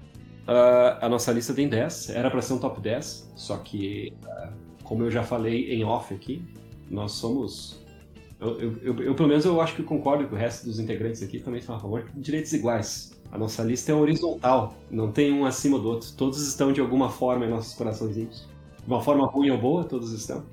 Uh, 0.49 0.97
a 0.99 1.07
nossa 1.07 1.31
lista 1.31 1.53
tem 1.53 1.69
10, 1.69 2.09
era 2.09 2.31
para 2.31 2.41
ser 2.41 2.53
um 2.53 2.57
top 2.57 2.81
10, 2.81 3.33
só 3.35 3.55
que, 3.57 4.11
uh, 4.23 4.51
como 4.83 5.03
eu 5.03 5.11
já 5.11 5.21
falei 5.21 5.71
em 5.71 5.83
off 5.83 6.11
aqui, 6.11 6.43
nós 6.89 7.11
somos. 7.11 7.85
Eu, 8.39 8.59
eu, 8.59 8.77
eu, 8.81 9.03
eu, 9.03 9.15
pelo 9.15 9.29
menos, 9.29 9.45
eu 9.45 9.61
acho 9.61 9.75
que 9.75 9.83
concordo 9.83 10.27
com 10.27 10.35
o 10.35 10.39
resto 10.39 10.65
dos 10.65 10.79
integrantes 10.79 11.21
aqui 11.21 11.39
também 11.39 11.59
estão 11.59 11.75
a 11.75 11.79
favor 11.79 12.03
de 12.03 12.19
direitos 12.19 12.51
iguais. 12.51 13.11
A 13.31 13.37
nossa 13.37 13.61
lista 13.61 13.91
é 13.91 13.93
horizontal, 13.93 14.73
não 14.89 15.11
tem 15.11 15.31
um 15.31 15.45
acima 15.45 15.77
do 15.77 15.87
outro. 15.87 16.11
Todos 16.17 16.41
estão 16.47 16.73
de 16.73 16.81
alguma 16.81 17.09
forma 17.09 17.45
em 17.45 17.49
nossos 17.49 17.75
coraçõezinhos. 17.75 18.47
De 18.79 18.87
uma 18.87 19.03
forma 19.03 19.27
ruim 19.27 19.51
ou 19.51 19.57
boa, 19.59 19.83
todos 19.83 20.11
estão. 20.13 20.43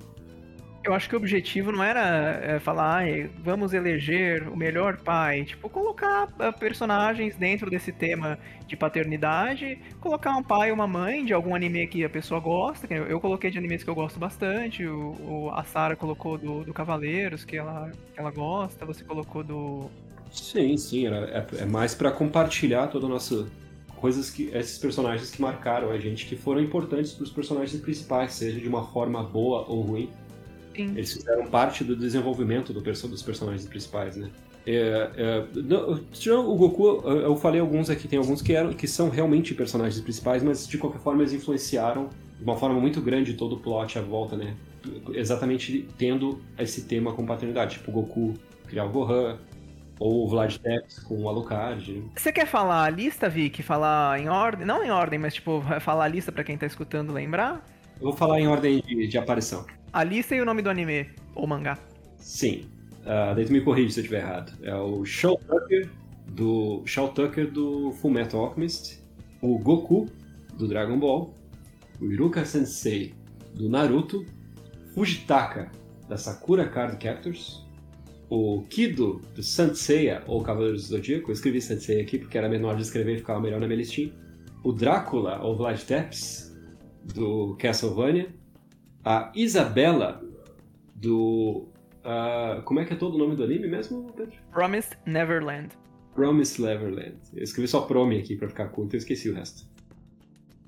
Eu 0.86 0.94
acho 0.94 1.08
que 1.08 1.16
o 1.16 1.18
objetivo 1.18 1.72
não 1.72 1.82
era 1.82 2.40
é, 2.40 2.60
falar, 2.60 3.02
ah, 3.02 3.28
vamos 3.42 3.74
eleger 3.74 4.48
o 4.48 4.56
melhor 4.56 4.98
pai. 4.98 5.44
Tipo, 5.44 5.68
colocar 5.68 6.32
ah, 6.38 6.52
personagens 6.52 7.34
dentro 7.34 7.68
desse 7.68 7.90
tema 7.90 8.38
de 8.68 8.76
paternidade, 8.76 9.80
colocar 10.00 10.36
um 10.36 10.44
pai 10.44 10.68
e 10.68 10.72
uma 10.72 10.86
mãe 10.86 11.24
de 11.24 11.32
algum 11.32 11.56
anime 11.56 11.88
que 11.88 12.04
a 12.04 12.08
pessoa 12.08 12.38
gosta. 12.38 12.86
Eu 12.94 13.18
coloquei 13.20 13.50
de 13.50 13.58
animes 13.58 13.82
que 13.82 13.90
eu 13.90 13.96
gosto 13.96 14.20
bastante. 14.20 14.86
O, 14.86 15.16
o 15.20 15.50
a 15.50 15.64
Sarah 15.64 15.96
colocou 15.96 16.38
do, 16.38 16.62
do 16.62 16.72
Cavaleiros, 16.72 17.44
que 17.44 17.56
ela, 17.56 17.90
que 18.14 18.20
ela 18.20 18.30
gosta. 18.30 18.86
Você 18.86 19.02
colocou 19.02 19.42
do. 19.42 19.90
Sim, 20.30 20.76
sim. 20.76 21.04
Era, 21.08 21.46
é, 21.50 21.62
é 21.62 21.64
mais 21.64 21.96
para 21.96 22.12
compartilhar 22.12 22.86
toda 22.86 23.06
a 23.06 23.08
nossa 23.08 23.44
coisas 23.96 24.30
que 24.30 24.50
esses 24.52 24.78
personagens 24.78 25.32
que 25.32 25.42
marcaram 25.42 25.90
a 25.90 25.98
gente 25.98 26.26
que 26.26 26.36
foram 26.36 26.60
importantes 26.60 27.12
para 27.12 27.24
os 27.24 27.30
personagens 27.30 27.80
principais, 27.80 28.34
seja 28.34 28.60
de 28.60 28.68
uma 28.68 28.86
forma 28.86 29.20
boa 29.24 29.64
ou 29.66 29.80
ruim. 29.80 30.10
Sim. 30.76 30.92
Eles 30.94 31.12
fizeram 31.12 31.46
parte 31.46 31.82
do 31.82 31.96
desenvolvimento 31.96 32.72
do 32.72 32.82
perso 32.82 33.08
dos 33.08 33.22
personagens 33.22 33.66
principais, 33.66 34.16
né? 34.16 34.30
É, 34.66 35.10
é, 35.16 35.46
não, 35.54 36.50
o 36.50 36.56
Goku, 36.56 37.08
eu 37.08 37.36
falei 37.36 37.60
alguns 37.60 37.88
aqui, 37.88 38.08
tem 38.08 38.18
alguns 38.18 38.42
que, 38.42 38.52
eram, 38.52 38.72
que 38.72 38.86
são 38.86 39.08
realmente 39.08 39.54
personagens 39.54 40.00
principais, 40.00 40.42
mas 40.42 40.66
de 40.66 40.76
qualquer 40.76 41.00
forma 41.00 41.22
eles 41.22 41.32
influenciaram 41.32 42.10
de 42.36 42.44
uma 42.44 42.56
forma 42.56 42.78
muito 42.80 43.00
grande 43.00 43.34
todo 43.34 43.54
o 43.54 43.60
plot 43.60 43.98
à 43.98 44.02
volta, 44.02 44.36
né? 44.36 44.54
Exatamente 45.14 45.88
tendo 45.96 46.40
esse 46.58 46.82
tema 46.82 47.12
com 47.12 47.24
paternidade, 47.24 47.76
tipo 47.76 47.90
o 47.90 47.94
Goku 47.94 48.34
criar 48.66 48.84
o 48.84 48.90
Gohan, 48.90 49.38
ou 49.98 50.24
o 50.24 50.28
Vlad 50.28 50.56
Tepes 50.58 50.98
com 50.98 51.22
o 51.22 51.28
Alucard. 51.28 52.04
Você 52.14 52.32
quer 52.32 52.46
falar 52.46 52.84
a 52.84 52.90
lista, 52.90 53.28
Vic? 53.28 53.62
Falar 53.62 54.20
em 54.20 54.28
ordem? 54.28 54.66
Não 54.66 54.84
em 54.84 54.90
ordem, 54.90 55.18
mas 55.18 55.34
tipo, 55.34 55.62
falar 55.80 56.04
a 56.04 56.08
lista 56.08 56.30
para 56.30 56.44
quem 56.44 56.58
tá 56.58 56.66
escutando 56.66 57.12
lembrar? 57.12 57.64
Eu 58.00 58.08
vou 58.08 58.12
falar 58.12 58.40
em 58.40 58.46
ordem 58.46 58.80
de, 58.80 59.06
de 59.06 59.18
aparição. 59.18 59.64
A 59.92 60.04
lista 60.04 60.34
e 60.34 60.40
o 60.40 60.44
nome 60.44 60.62
do 60.62 60.70
anime, 60.70 61.10
ou 61.34 61.46
mangá. 61.46 61.78
Sim. 62.18 62.66
Uh, 63.02 63.52
me 63.52 63.60
corrige 63.60 63.92
se 63.92 64.00
eu 64.00 64.02
estiver 64.02 64.20
errado. 64.20 64.52
É 64.62 64.74
o 64.74 65.04
Shaw 65.04 65.38
Tucker 65.38 65.88
do, 66.28 66.82
Shaw 66.84 67.08
Tucker 67.12 67.50
do 67.50 67.92
Fullmetal 67.92 68.46
Alchemist, 68.46 69.00
o 69.40 69.58
Goku 69.58 70.06
do 70.58 70.66
Dragon 70.66 70.98
Ball, 70.98 71.34
o 72.00 72.06
Iruka 72.06 72.44
Sensei 72.44 73.14
do 73.54 73.68
Naruto, 73.68 74.26
Fujitaka 74.92 75.70
da 76.08 76.16
Sakura 76.16 76.68
Card 76.68 76.96
Captors, 76.98 77.64
o 78.28 78.62
Kido 78.68 79.20
do 79.34 79.42
Saint 79.42 79.74
Seiya, 79.74 80.22
ou 80.26 80.42
Cavaleiros 80.42 80.88
do 80.88 80.96
Zodíaco, 80.96 81.30
eu 81.30 81.34
escrevi 81.34 81.60
Saint 81.60 81.80
Seiya 81.80 82.02
aqui 82.02 82.18
porque 82.18 82.36
era 82.36 82.48
menor 82.48 82.76
de 82.76 82.82
escrever 82.82 83.14
e 83.14 83.18
ficava 83.18 83.40
melhor 83.40 83.60
na 83.60 83.66
minha 83.66 83.78
listinha, 83.78 84.12
o 84.64 84.72
Drácula, 84.72 85.40
ou 85.42 85.56
Vlad 85.56 85.80
Tepes, 85.82 86.54
do 87.14 87.56
Castlevania, 87.56 88.28
a 89.06 89.30
Isabela 89.36 90.20
do. 90.96 91.68
Uh, 92.04 92.60
como 92.64 92.80
é 92.80 92.84
que 92.84 92.92
é 92.92 92.96
todo 92.96 93.14
o 93.14 93.18
nome 93.18 93.36
do 93.36 93.44
anime 93.44 93.68
mesmo, 93.68 94.12
Pedro? 94.12 94.36
Promised 94.50 94.98
Neverland. 95.06 95.68
Promised 96.12 96.60
Neverland. 96.60 97.16
Eu 97.32 97.44
escrevi 97.44 97.68
só 97.68 97.82
Promi 97.82 98.18
aqui 98.18 98.36
pra 98.36 98.48
ficar 98.48 98.68
curto, 98.68 98.94
eu 98.94 98.98
esqueci 98.98 99.30
o 99.30 99.34
resto. 99.34 99.64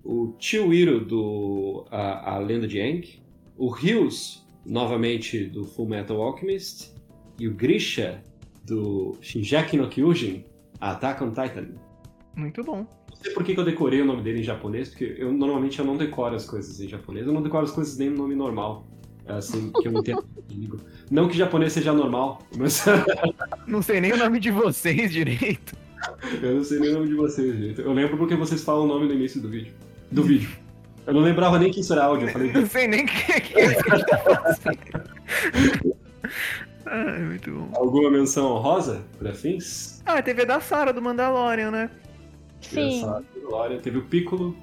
O 0.05 0.35
Chiwiro 0.39 1.05
do 1.05 1.85
a, 1.91 2.35
a 2.35 2.39
Lenda 2.39 2.67
de 2.69 2.81
Aang. 2.81 3.21
O 3.57 3.69
Rios, 3.69 4.47
novamente, 4.65 5.45
do 5.45 5.65
Full 5.65 5.89
Metal 5.89 6.21
Alchemist. 6.23 6.95
E 7.41 7.49
o 7.49 7.55
Grisha, 7.55 8.23
do 8.65 9.17
Shinjaki 9.21 9.77
no 9.77 9.89
Kyujin, 9.89 10.45
Attack 10.81 11.23
on 11.23 11.31
Titan. 11.31 11.69
Muito 12.37 12.63
bom 12.63 12.87
sei 13.23 13.33
por 13.33 13.45
que, 13.45 13.59
eu 13.59 13.65
decorei 13.65 14.01
o 14.01 14.05
nome 14.05 14.23
dele 14.23 14.41
em 14.41 14.45
japonês, 14.45 14.89
porque 14.89 15.17
eu 15.19 15.33
normalmente 15.33 15.79
eu 15.79 15.85
não 15.85 15.97
decoro 15.97 16.35
as 16.35 16.47
coisas 16.47 16.81
em 16.81 16.89
japonês. 16.89 17.27
Eu 17.27 17.33
não 17.33 17.43
decoro 17.43 17.65
as 17.65 17.73
coisas 17.73 17.97
nem 17.99 18.11
no 18.11 18.19
nome 18.19 18.35
normal. 18.35 18.87
Assim, 19.27 19.71
que 19.73 19.89
eu 19.89 19.93
não 19.93 20.01
entendo. 20.01 20.25
não 21.11 21.29
que 21.29 21.37
japonês 21.37 21.73
seja 21.75 21.93
normal, 21.93 22.41
mas. 22.57 22.85
não 23.67 23.83
sei 23.83 24.01
nem 24.01 24.13
o 24.13 24.17
nome 24.17 24.41
de 24.41 24.51
vocês 24.51 25.13
direito. 25.13 25.77
Eu 26.43 26.57
não 26.57 26.65
sei 26.65 26.79
nem 26.79 26.91
o 26.91 26.95
nome 26.95 27.09
de 27.09 27.15
vocês 27.15 27.55
direito. 27.55 27.83
Eu 27.83 27.93
lembro 27.93 28.17
porque 28.17 28.35
vocês 28.35 28.63
falam 28.65 28.85
o 28.85 28.87
nome 28.87 29.07
no 29.07 29.13
início 29.13 29.41
do 29.41 29.49
vídeo. 29.49 29.75
Do 30.11 30.23
vídeo. 30.23 30.49
Eu 31.07 31.13
não 31.13 31.21
lembrava 31.21 31.59
nem 31.59 31.71
que 31.71 31.81
isso 31.81 31.93
era 31.93 32.05
áudio. 32.05 32.29
Eu 32.29 32.33
falei, 32.33 32.53
não 32.53 32.67
sei 32.67 32.89
nem 32.89 33.05
o 33.05 33.07
que, 33.07 33.41
que 33.41 33.59
é 33.59 33.79
Ai, 36.87 37.19
muito 37.21 37.51
bom. 37.51 37.69
Alguma 37.75 38.11
menção 38.11 38.57
rosa 38.57 39.03
pra 39.19 39.35
fins? 39.35 40.03
Ah, 40.07 40.19
a 40.19 40.23
TV 40.23 40.47
da 40.47 40.61
Sara 40.61 40.93
do 40.93 41.03
Mandalorian, 41.03 41.71
né? 41.71 41.91
Sim. 42.61 43.03
Glória. 43.47 43.79
Teve 43.79 43.99
o 43.99 44.03
Piccolo. 44.03 44.57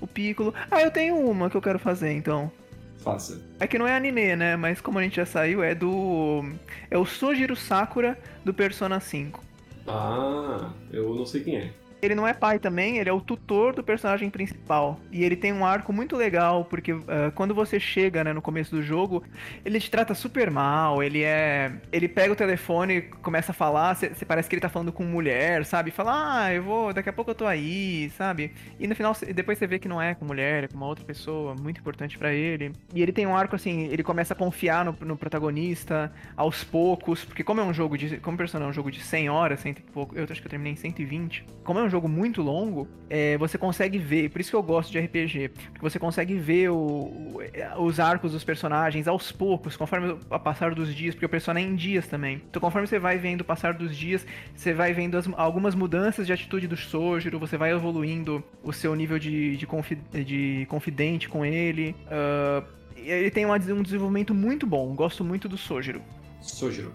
O 0.00 0.06
Piccolo. 0.06 0.54
Ah, 0.70 0.82
eu 0.82 0.90
tenho 0.90 1.16
uma 1.16 1.48
que 1.48 1.56
eu 1.56 1.62
quero 1.62 1.78
fazer, 1.78 2.12
então. 2.12 2.50
Faça. 2.98 3.40
É 3.60 3.66
que 3.66 3.78
não 3.78 3.86
é 3.86 3.94
anime, 3.94 4.34
né? 4.34 4.56
Mas 4.56 4.80
como 4.80 4.98
a 4.98 5.02
gente 5.02 5.16
já 5.16 5.26
saiu, 5.26 5.62
é 5.62 5.74
do. 5.74 6.42
É 6.90 6.96
o 6.96 7.04
Sojiro 7.04 7.54
Sakura 7.54 8.18
do 8.44 8.54
Persona 8.54 8.98
5. 8.98 9.42
Ah, 9.86 10.72
eu 10.90 11.14
não 11.14 11.26
sei 11.26 11.42
quem 11.42 11.56
é. 11.56 11.70
Ele 12.04 12.14
não 12.14 12.26
é 12.26 12.32
pai 12.32 12.58
também, 12.58 12.98
ele 12.98 13.08
é 13.08 13.12
o 13.12 13.20
tutor 13.20 13.74
do 13.74 13.82
personagem 13.82 14.30
principal. 14.30 15.00
E 15.10 15.24
ele 15.24 15.36
tem 15.36 15.52
um 15.52 15.64
arco 15.64 15.92
muito 15.92 16.16
legal, 16.16 16.64
porque 16.64 16.92
uh, 16.92 17.04
quando 17.34 17.54
você 17.54 17.80
chega, 17.80 18.22
né, 18.22 18.32
no 18.32 18.42
começo 18.42 18.74
do 18.74 18.82
jogo, 18.82 19.22
ele 19.64 19.80
te 19.80 19.90
trata 19.90 20.14
super 20.14 20.50
mal, 20.50 21.02
ele 21.02 21.22
é. 21.22 21.72
Ele 21.92 22.08
pega 22.08 22.32
o 22.32 22.36
telefone, 22.36 23.02
começa 23.22 23.52
a 23.52 23.54
falar, 23.54 23.94
você 23.94 24.24
parece 24.24 24.48
que 24.48 24.54
ele 24.54 24.60
tá 24.60 24.68
falando 24.68 24.92
com 24.92 25.04
mulher, 25.04 25.64
sabe? 25.64 25.90
Fala, 25.90 26.44
ah, 26.44 26.52
eu 26.52 26.62
vou, 26.62 26.92
daqui 26.92 27.08
a 27.08 27.12
pouco 27.12 27.30
eu 27.30 27.34
tô 27.34 27.46
aí, 27.46 28.10
sabe? 28.10 28.52
E 28.78 28.86
no 28.86 28.94
final, 28.94 29.14
depois 29.34 29.58
você 29.58 29.66
vê 29.66 29.78
que 29.78 29.88
não 29.88 30.00
é 30.00 30.14
com 30.14 30.24
mulher, 30.24 30.64
é 30.64 30.68
com 30.68 30.76
uma 30.76 30.86
outra 30.86 31.04
pessoa, 31.04 31.54
muito 31.54 31.80
importante 31.80 32.18
para 32.18 32.32
ele. 32.32 32.72
E 32.94 33.02
ele 33.02 33.12
tem 33.12 33.26
um 33.26 33.36
arco 33.36 33.56
assim, 33.56 33.84
ele 33.84 34.02
começa 34.02 34.34
a 34.34 34.36
confiar 34.36 34.84
no, 34.84 34.96
no 35.00 35.16
protagonista 35.16 36.12
aos 36.36 36.64
poucos, 36.64 37.24
porque 37.24 37.44
como 37.44 37.60
é 37.60 37.64
um 37.64 37.72
jogo 37.72 37.96
de. 37.96 38.18
Como 38.18 38.36
Persona 38.36 38.64
é 38.64 38.68
um 38.68 38.72
jogo 38.72 38.90
de 38.90 39.00
100 39.00 39.30
horas, 39.30 39.60
100 39.60 39.72
e 39.72 39.74
pouco, 39.92 40.16
eu 40.16 40.24
acho 40.24 40.40
que 40.40 40.46
eu 40.46 40.50
terminei 40.50 40.72
em 40.72 40.76
120. 40.76 41.46
Como 41.62 41.78
é 41.78 41.82
um 41.82 41.88
jogo 41.94 42.08
muito 42.08 42.42
longo, 42.42 42.88
é, 43.08 43.38
você 43.38 43.56
consegue 43.56 43.98
ver, 43.98 44.28
por 44.30 44.40
isso 44.40 44.50
que 44.50 44.56
eu 44.56 44.62
gosto 44.62 44.90
de 44.90 44.98
RPG, 44.98 45.50
porque 45.72 45.80
você 45.80 45.98
consegue 45.98 46.34
ver 46.34 46.70
o, 46.70 47.38
os 47.78 48.00
arcos 48.00 48.32
dos 48.32 48.42
personagens 48.42 49.06
aos 49.06 49.30
poucos, 49.30 49.76
conforme 49.76 50.12
o 50.12 50.38
passar 50.40 50.74
dos 50.74 50.92
dias, 50.92 51.14
porque 51.14 51.26
o 51.26 51.28
personagem 51.28 51.68
é 51.68 51.72
em 51.72 51.76
dias 51.76 52.08
também. 52.08 52.42
Então, 52.50 52.60
conforme 52.60 52.86
você 52.86 52.98
vai 52.98 53.16
vendo 53.16 53.42
o 53.42 53.44
passar 53.44 53.74
dos 53.74 53.96
dias, 53.96 54.26
você 54.54 54.72
vai 54.72 54.92
vendo 54.92 55.16
as, 55.16 55.28
algumas 55.36 55.74
mudanças 55.74 56.26
de 56.26 56.32
atitude 56.32 56.66
do 56.66 56.76
Sojiro, 56.76 57.38
você 57.38 57.56
vai 57.56 57.70
evoluindo 57.70 58.42
o 58.62 58.72
seu 58.72 58.94
nível 58.94 59.18
de, 59.18 59.56
de, 59.56 59.66
confi, 59.66 59.94
de 59.94 60.66
confidente 60.68 61.28
com 61.28 61.44
ele. 61.44 61.94
Uh, 62.06 62.66
ele 62.96 63.30
tem 63.30 63.46
um 63.46 63.82
desenvolvimento 63.82 64.34
muito 64.34 64.66
bom, 64.66 64.94
gosto 64.94 65.22
muito 65.22 65.48
do 65.48 65.56
Sojiro. 65.56 66.02
Sojiro. 66.40 66.92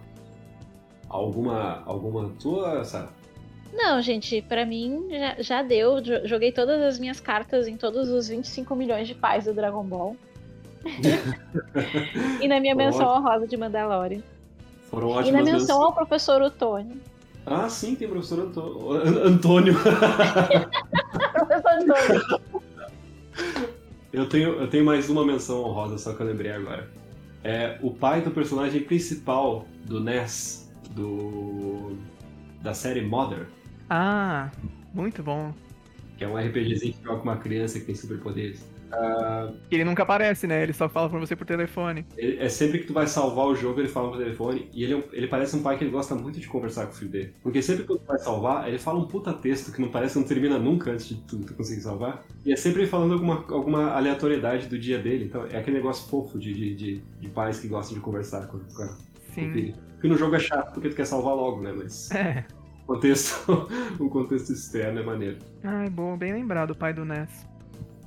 Alguma, 1.08 1.84
alguma 1.86 2.30
tua, 2.40 2.84
Sarah? 2.84 3.19
Não, 3.74 4.02
gente, 4.02 4.42
para 4.42 4.66
mim 4.66 5.08
já, 5.10 5.36
já, 5.40 5.62
deu. 5.62 5.98
Joguei 6.26 6.52
todas 6.52 6.82
as 6.82 7.00
minhas 7.00 7.20
cartas 7.20 7.68
em 7.68 7.78
todos 7.78 8.10
os 8.10 8.28
25 8.28 8.76
milhões 8.76 9.08
de 9.08 9.16
pais 9.16 9.46
do 9.46 9.54
Dragon 9.54 9.84
Ball. 9.84 10.16
e 12.42 12.48
na 12.48 12.60
minha 12.60 12.74
menção 12.74 13.08
honrosa 13.08 13.48
de 13.48 13.58
Mandalorian. 13.58 14.22
Foram 14.90 15.10
ótimas 15.10 15.28
E 15.28 15.32
na 15.32 15.44
menção 15.44 15.84
ao 15.84 15.94
professor 15.94 16.42
Otônio. 16.42 17.00
Ah, 17.46 17.70
sim, 17.70 17.96
tem 17.96 18.08
o 18.08 18.12
professor 18.12 18.40
Antônio. 18.40 19.24
Antônio. 19.24 19.76
professor 21.34 21.72
Antônio. 21.72 22.42
Eu 24.12 24.28
tenho, 24.28 24.50
eu 24.54 24.68
tenho 24.68 24.86
mais 24.86 25.10
uma 25.10 25.26
menção 25.26 25.64
honrosa, 25.64 25.98
só 25.98 26.14
que 26.14 26.22
eu 26.22 26.26
lembrei 26.26 26.52
agora. 26.52 26.90
É 27.44 27.78
o 27.82 27.92
pai 27.92 28.22
do 28.22 28.32
personagem 28.32 28.82
principal 28.82 29.66
do 29.86 30.00
NES, 30.00 30.70
do 30.92 31.98
da 32.62 32.74
série 32.74 33.02
Mother. 33.02 33.48
Ah, 33.90 34.52
muito 34.94 35.24
bom. 35.24 35.54
Que 36.18 36.24
é 36.24 36.28
um 36.28 36.38
RPGzinho 36.38 36.94
que 36.94 37.04
joga 37.04 37.18
com 37.18 37.24
uma 37.24 37.38
criança 37.38 37.80
que 37.80 37.86
tem 37.86 37.96
superpoderes. 37.96 38.62
Uh, 38.90 39.56
ele 39.70 39.84
nunca 39.84 40.04
aparece, 40.04 40.48
né? 40.48 40.64
Ele 40.64 40.74
só 40.74 40.90
fala 40.90 41.10
pra 41.10 41.20
você 41.20 41.36
por 41.36 41.46
telefone. 41.46 42.06
é 42.18 42.50
sempre 42.50 42.80
que 42.80 42.88
tu 42.88 42.94
vai 42.94 43.06
salvar 43.06 43.46
o 43.46 43.56
jogo, 43.56 43.80
ele 43.80 43.88
fala 43.88 44.10
por 44.10 44.18
telefone. 44.18 44.68
E 44.74 44.84
ele, 44.84 44.96
é 44.96 45.04
ele 45.14 45.28
parece 45.28 45.56
um 45.56 45.62
pai 45.62 45.78
que 45.78 45.84
ele 45.84 45.92
gosta 45.92 46.16
muito 46.16 46.40
de 46.40 46.48
conversar 46.48 46.88
com 46.88 46.94
o 46.94 46.96
filho 46.96 47.12
dele. 47.12 47.34
Porque 47.42 47.62
sempre 47.62 47.84
que 47.84 47.90
tu 47.90 48.02
vai 48.06 48.18
salvar, 48.18 48.68
ele 48.68 48.80
fala 48.80 49.00
um 49.00 49.08
puta 49.08 49.32
texto 49.32 49.72
que 49.72 49.82
não 49.82 49.90
parece 49.90 50.14
que 50.14 50.20
não 50.20 50.28
termina 50.28 50.58
nunca 50.58 50.92
antes 50.92 51.08
de 51.08 51.16
tu, 51.22 51.38
tu 51.40 51.54
conseguir 51.54 51.82
salvar. 51.82 52.26
E 52.46 52.52
é 52.52 52.56
sempre 52.56 52.88
falando 52.88 53.14
alguma, 53.14 53.46
alguma 53.50 53.92
aleatoriedade 53.92 54.68
do 54.68 54.78
dia 54.78 54.98
dele. 54.98 55.26
Então 55.26 55.46
é 55.46 55.58
aquele 55.58 55.78
negócio 55.78 56.10
fofo 56.10 56.40
de, 56.40 56.54
de, 56.54 56.76
de, 56.76 57.02
de 57.20 57.30
pais 57.30 57.60
que 57.60 57.68
gostam 57.68 57.96
de 57.96 58.02
conversar 58.02 58.48
com, 58.48 58.60
com, 58.60 58.88
Sim. 59.34 59.50
o 59.50 59.54
filho. 59.54 59.76
Porque 59.94 60.08
no 60.08 60.18
jogo 60.18 60.36
é 60.36 60.40
chato 60.40 60.74
porque 60.74 60.90
tu 60.90 60.96
quer 60.96 61.06
salvar 61.06 61.36
logo, 61.36 61.62
né? 61.62 61.74
Mas. 61.76 62.10
É. 62.20 62.46
Contexto, 62.90 63.68
o 64.02 64.10
contexto 64.10 64.52
externo 64.52 65.00
é 65.00 65.04
maneiro. 65.04 65.38
Ai, 65.64 65.88
bom, 65.92 66.18
bem 66.18 66.34
lembrado, 66.34 66.72
o 66.72 66.76
pai 66.76 66.92
do 66.92 67.06
Ness. 67.06 67.46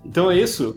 Então 0.04 0.28
é 0.28 0.36
isso. 0.36 0.76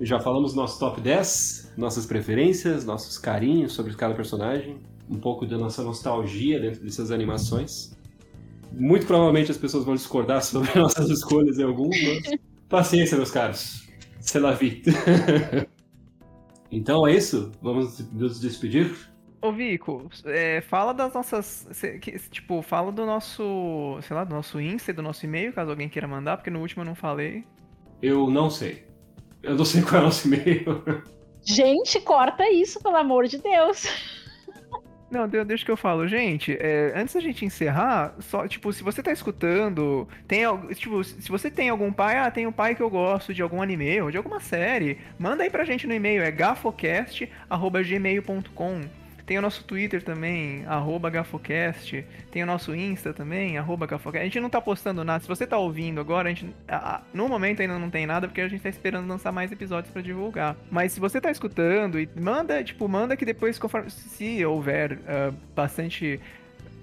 Já 0.00 0.18
falamos 0.18 0.52
nosso 0.52 0.80
top 0.80 1.00
10, 1.00 1.74
nossas 1.76 2.04
preferências, 2.06 2.84
nossos 2.84 3.18
carinhos 3.18 3.72
sobre 3.72 3.94
cada 3.94 4.14
personagem, 4.14 4.78
um 5.08 5.14
pouco 5.14 5.46
da 5.46 5.56
nossa 5.56 5.80
nostalgia 5.84 6.58
dentro 6.58 6.82
dessas 6.82 7.12
animações. 7.12 7.96
Muito 8.72 9.06
provavelmente 9.06 9.52
as 9.52 9.58
pessoas 9.58 9.84
vão 9.84 9.94
discordar 9.94 10.42
sobre 10.42 10.74
nossas 10.76 11.08
escolhas 11.08 11.56
em 11.56 11.62
alguns, 11.62 11.96
mas 12.02 12.36
paciência, 12.68 13.16
meus 13.16 13.30
caros. 13.30 13.88
C'est 14.20 14.40
la 14.40 14.54
vie. 14.54 14.82
então 16.68 17.06
é 17.06 17.14
isso. 17.14 17.52
Vamos 17.62 18.00
nos 18.10 18.40
despedir. 18.40 18.92
Ô 19.42 19.52
Vico, 19.52 20.10
é, 20.26 20.60
fala 20.60 20.92
das 20.92 21.14
nossas. 21.14 21.66
Tipo, 22.30 22.60
fala 22.60 22.92
do 22.92 23.06
nosso. 23.06 23.98
Sei 24.02 24.14
lá, 24.14 24.22
do 24.22 24.34
nosso 24.34 24.60
Insta, 24.60 24.92
do 24.92 25.02
nosso 25.02 25.24
e-mail, 25.24 25.52
caso 25.52 25.70
alguém 25.70 25.88
queira 25.88 26.06
mandar, 26.06 26.36
porque 26.36 26.50
no 26.50 26.60
último 26.60 26.82
eu 26.82 26.86
não 26.86 26.94
falei. 26.94 27.44
Eu 28.02 28.28
não 28.28 28.50
sei. 28.50 28.84
Eu 29.42 29.56
não 29.56 29.64
sei 29.64 29.82
qual 29.82 29.96
é 29.96 30.00
o 30.00 30.04
nosso 30.04 30.28
e-mail. 30.28 30.84
Gente, 31.42 31.98
corta 32.02 32.50
isso, 32.50 32.82
pelo 32.82 32.96
amor 32.96 33.26
de 33.26 33.38
Deus. 33.38 33.86
Não, 35.10 35.26
deixa 35.26 35.64
que 35.64 35.70
eu 35.70 35.76
falo. 35.76 36.06
Gente, 36.06 36.56
é, 36.60 36.92
antes 36.94 37.14
da 37.14 37.20
gente 37.20 37.42
encerrar, 37.44 38.14
só, 38.20 38.46
tipo, 38.46 38.72
se 38.72 38.84
você 38.84 39.02
tá 39.02 39.10
escutando, 39.10 40.06
tem, 40.28 40.44
tipo, 40.74 41.02
se 41.02 41.28
você 41.28 41.50
tem 41.50 41.68
algum 41.68 41.92
pai, 41.92 42.18
ah, 42.18 42.30
tem 42.30 42.46
um 42.46 42.52
pai 42.52 42.76
que 42.76 42.82
eu 42.82 42.88
gosto 42.88 43.34
de 43.34 43.42
algum 43.42 43.60
anime 43.60 44.00
ou 44.02 44.10
de 44.10 44.16
alguma 44.16 44.38
série, 44.38 44.98
manda 45.18 45.42
aí 45.42 45.50
pra 45.50 45.64
gente 45.64 45.84
no 45.86 45.94
e-mail, 45.94 46.22
é 46.22 46.30
gafocast.gmail.com. 46.30 48.99
Tem 49.30 49.38
o 49.38 49.42
nosso 49.42 49.62
Twitter 49.62 50.02
também, 50.02 50.64
Gafocast. 51.12 52.04
Tem 52.32 52.42
o 52.42 52.46
nosso 52.46 52.74
Insta 52.74 53.14
também, 53.14 53.54
Gafocast. 53.54 54.18
A 54.18 54.24
gente 54.24 54.40
não 54.40 54.50
tá 54.50 54.60
postando 54.60 55.04
nada. 55.04 55.22
Se 55.22 55.28
você 55.28 55.46
tá 55.46 55.56
ouvindo 55.56 56.00
agora, 56.00 56.28
a 56.28 56.34
gente. 56.34 56.52
no 57.14 57.28
momento 57.28 57.62
ainda 57.62 57.78
não 57.78 57.88
tem 57.88 58.06
nada, 58.06 58.26
porque 58.26 58.40
a 58.40 58.48
gente 58.48 58.60
tá 58.60 58.68
esperando 58.68 59.06
lançar 59.06 59.30
mais 59.30 59.52
episódios 59.52 59.92
para 59.92 60.02
divulgar. 60.02 60.56
Mas 60.68 60.90
se 60.90 60.98
você 60.98 61.20
tá 61.20 61.30
escutando, 61.30 62.00
e 62.00 62.08
manda, 62.20 62.64
tipo, 62.64 62.88
manda 62.88 63.16
que 63.16 63.24
depois, 63.24 63.56
conforme. 63.56 63.88
Se 63.88 64.44
houver 64.44 64.94
uh, 64.94 65.32
bastante 65.54 66.18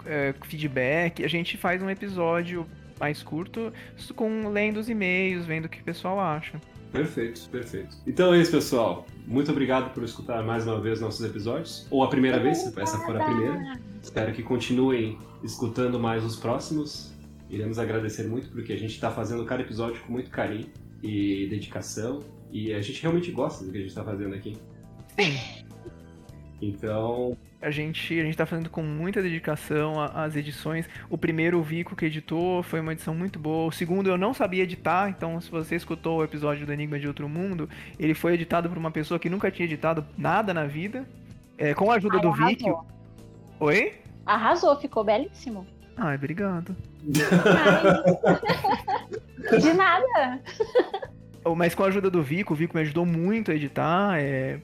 uh, 0.03 0.45
feedback, 0.45 1.25
a 1.25 1.27
gente 1.27 1.57
faz 1.57 1.83
um 1.83 1.89
episódio 1.89 2.65
mais 2.97 3.21
curto, 3.21 3.73
com 4.15 4.47
lendo 4.47 4.77
os 4.77 4.87
e-mails, 4.87 5.45
vendo 5.45 5.65
o 5.65 5.69
que 5.69 5.81
o 5.81 5.83
pessoal 5.83 6.17
acha. 6.17 6.61
Perfeito, 6.91 7.49
perfeito. 7.49 7.97
Então 8.05 8.33
é 8.33 8.41
isso, 8.41 8.51
pessoal. 8.51 9.05
Muito 9.25 9.51
obrigado 9.51 9.93
por 9.93 10.03
escutar 10.03 10.43
mais 10.43 10.65
uma 10.65 10.79
vez 10.79 11.01
nossos 11.01 11.25
episódios. 11.25 11.85
Ou 11.91 12.03
a 12.03 12.09
primeira 12.09 12.39
vez, 12.39 12.59
se 12.59 12.79
essa 12.79 12.97
for 12.99 13.19
a 13.19 13.25
primeira. 13.25 13.79
Espero 14.01 14.33
que 14.33 14.41
continuem 14.41 15.17
escutando 15.43 15.99
mais 15.99 16.23
os 16.23 16.35
próximos. 16.35 17.13
Iremos 17.49 17.77
agradecer 17.77 18.27
muito 18.27 18.49
porque 18.49 18.73
a 18.73 18.77
gente 18.77 18.91
está 18.91 19.11
fazendo 19.11 19.45
cada 19.45 19.61
episódio 19.61 20.01
com 20.03 20.13
muito 20.13 20.29
carinho 20.29 20.67
e 21.03 21.47
dedicação. 21.49 22.19
E 22.51 22.73
a 22.73 22.81
gente 22.81 23.01
realmente 23.01 23.31
gosta 23.31 23.65
do 23.65 23.71
que 23.71 23.77
a 23.77 23.81
gente 23.81 23.89
está 23.89 24.03
fazendo 24.03 24.33
aqui. 24.33 24.57
Então. 26.61 27.37
A 27.59 27.71
gente, 27.71 28.19
a 28.19 28.23
gente 28.23 28.37
tá 28.37 28.45
fazendo 28.45 28.69
com 28.69 28.83
muita 28.83 29.21
dedicação 29.21 29.99
as 29.99 30.35
edições. 30.35 30.87
O 31.09 31.17
primeiro, 31.17 31.57
o 31.57 31.63
Vico 31.63 31.95
que 31.95 32.05
editou, 32.05 32.61
foi 32.61 32.79
uma 32.79 32.93
edição 32.93 33.15
muito 33.15 33.39
boa. 33.39 33.67
O 33.67 33.71
segundo, 33.71 34.09
eu 34.09 34.17
não 34.17 34.31
sabia 34.33 34.63
editar, 34.63 35.09
então 35.09 35.41
se 35.41 35.49
você 35.49 35.75
escutou 35.75 36.19
o 36.19 36.23
episódio 36.23 36.67
do 36.67 36.73
Enigma 36.73 36.99
de 36.99 37.07
Outro 37.07 37.27
Mundo, 37.27 37.67
ele 37.97 38.13
foi 38.13 38.35
editado 38.35 38.69
por 38.69 38.77
uma 38.77 38.91
pessoa 38.91 39.19
que 39.19 39.29
nunca 39.29 39.49
tinha 39.49 39.65
editado 39.65 40.05
nada 40.15 40.53
na 40.53 40.65
vida. 40.65 41.03
É, 41.57 41.73
com 41.73 41.91
a 41.91 41.95
ajuda 41.95 42.17
Ai, 42.17 42.21
do 42.21 42.27
arrasou. 42.27 42.47
Vic. 42.47 42.63
Oi? 43.59 43.93
Arrasou, 44.23 44.79
ficou 44.79 45.03
belíssimo. 45.03 45.65
Ai, 45.97 46.15
obrigado. 46.15 46.75
Ai. 49.49 49.57
De 49.59 49.73
nada. 49.73 50.41
Mas 51.55 51.73
com 51.73 51.83
a 51.83 51.87
ajuda 51.87 52.09
do 52.09 52.21
Vico, 52.21 52.53
o 52.53 52.55
Vico 52.55 52.75
me 52.75 52.81
ajudou 52.81 53.05
muito 53.05 53.51
a 53.51 53.55
editar. 53.55 54.19
É, 54.19 54.59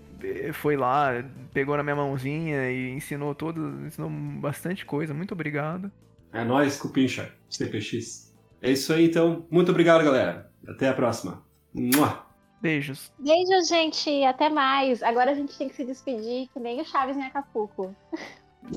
foi 0.54 0.76
lá, 0.76 1.24
pegou 1.54 1.76
na 1.78 1.84
minha 1.84 1.96
mãozinha 1.96 2.72
e 2.72 2.92
ensinou 2.92 3.34
tudo, 3.36 3.86
ensinou 3.86 4.10
bastante 4.10 4.86
coisa. 4.86 5.14
Muito 5.14 5.34
obrigado. 5.34 5.92
É 6.32 6.44
nóis, 6.44 6.78
Cupincha, 6.78 7.32
CPX. 7.50 8.34
É 8.62 8.72
isso 8.72 8.94
aí, 8.94 9.06
então. 9.06 9.46
Muito 9.52 9.72
obrigado, 9.72 10.04
galera. 10.04 10.50
Até 10.68 10.90
a 10.90 10.94
próxima. 10.94 11.44
Mua. 11.74 12.26
Beijos. 12.62 13.12
Beijos, 13.20 13.68
gente. 13.68 14.24
Até 14.24 14.50
mais. 14.50 15.04
Agora 15.04 15.32
a 15.32 15.34
gente 15.34 15.58
tem 15.58 15.68
que 15.68 15.76
se 15.76 15.84
despedir, 15.84 16.48
que 16.54 16.60
nem 16.60 16.80
o 16.80 16.86
Chaves 16.86 17.18
em 17.18 17.24
Acapulco. 17.24 17.94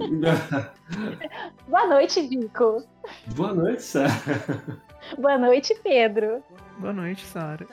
Boa 1.68 1.86
noite, 1.86 2.26
Vico. 2.26 2.84
Boa 3.36 3.54
noite, 3.54 3.82
Sara. 3.82 4.10
Boa 5.16 5.38
noite, 5.38 5.72
Pedro. 5.82 6.42
Boa 6.78 6.92
noite, 6.92 7.24
Sara. 7.24 7.64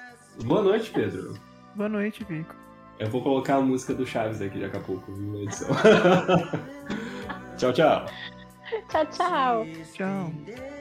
Boa 0.46 0.62
noite, 0.62 0.92
Pedro. 0.92 1.34
Boa 1.76 1.90
noite, 1.90 2.24
Vico. 2.24 2.63
Eu 3.00 3.10
vou 3.10 3.22
colocar 3.22 3.56
a 3.56 3.62
música 3.62 3.94
do 3.94 4.06
Chaves 4.06 4.42
aqui 4.42 4.60
de 4.60 4.66
Acapulco 4.66 5.12
na 5.12 5.42
edição. 5.42 5.70
tchau, 7.58 7.74
tchau. 7.74 8.06
Tchau, 8.90 9.06
tchau. 9.08 9.66
Tchau. 9.94 10.73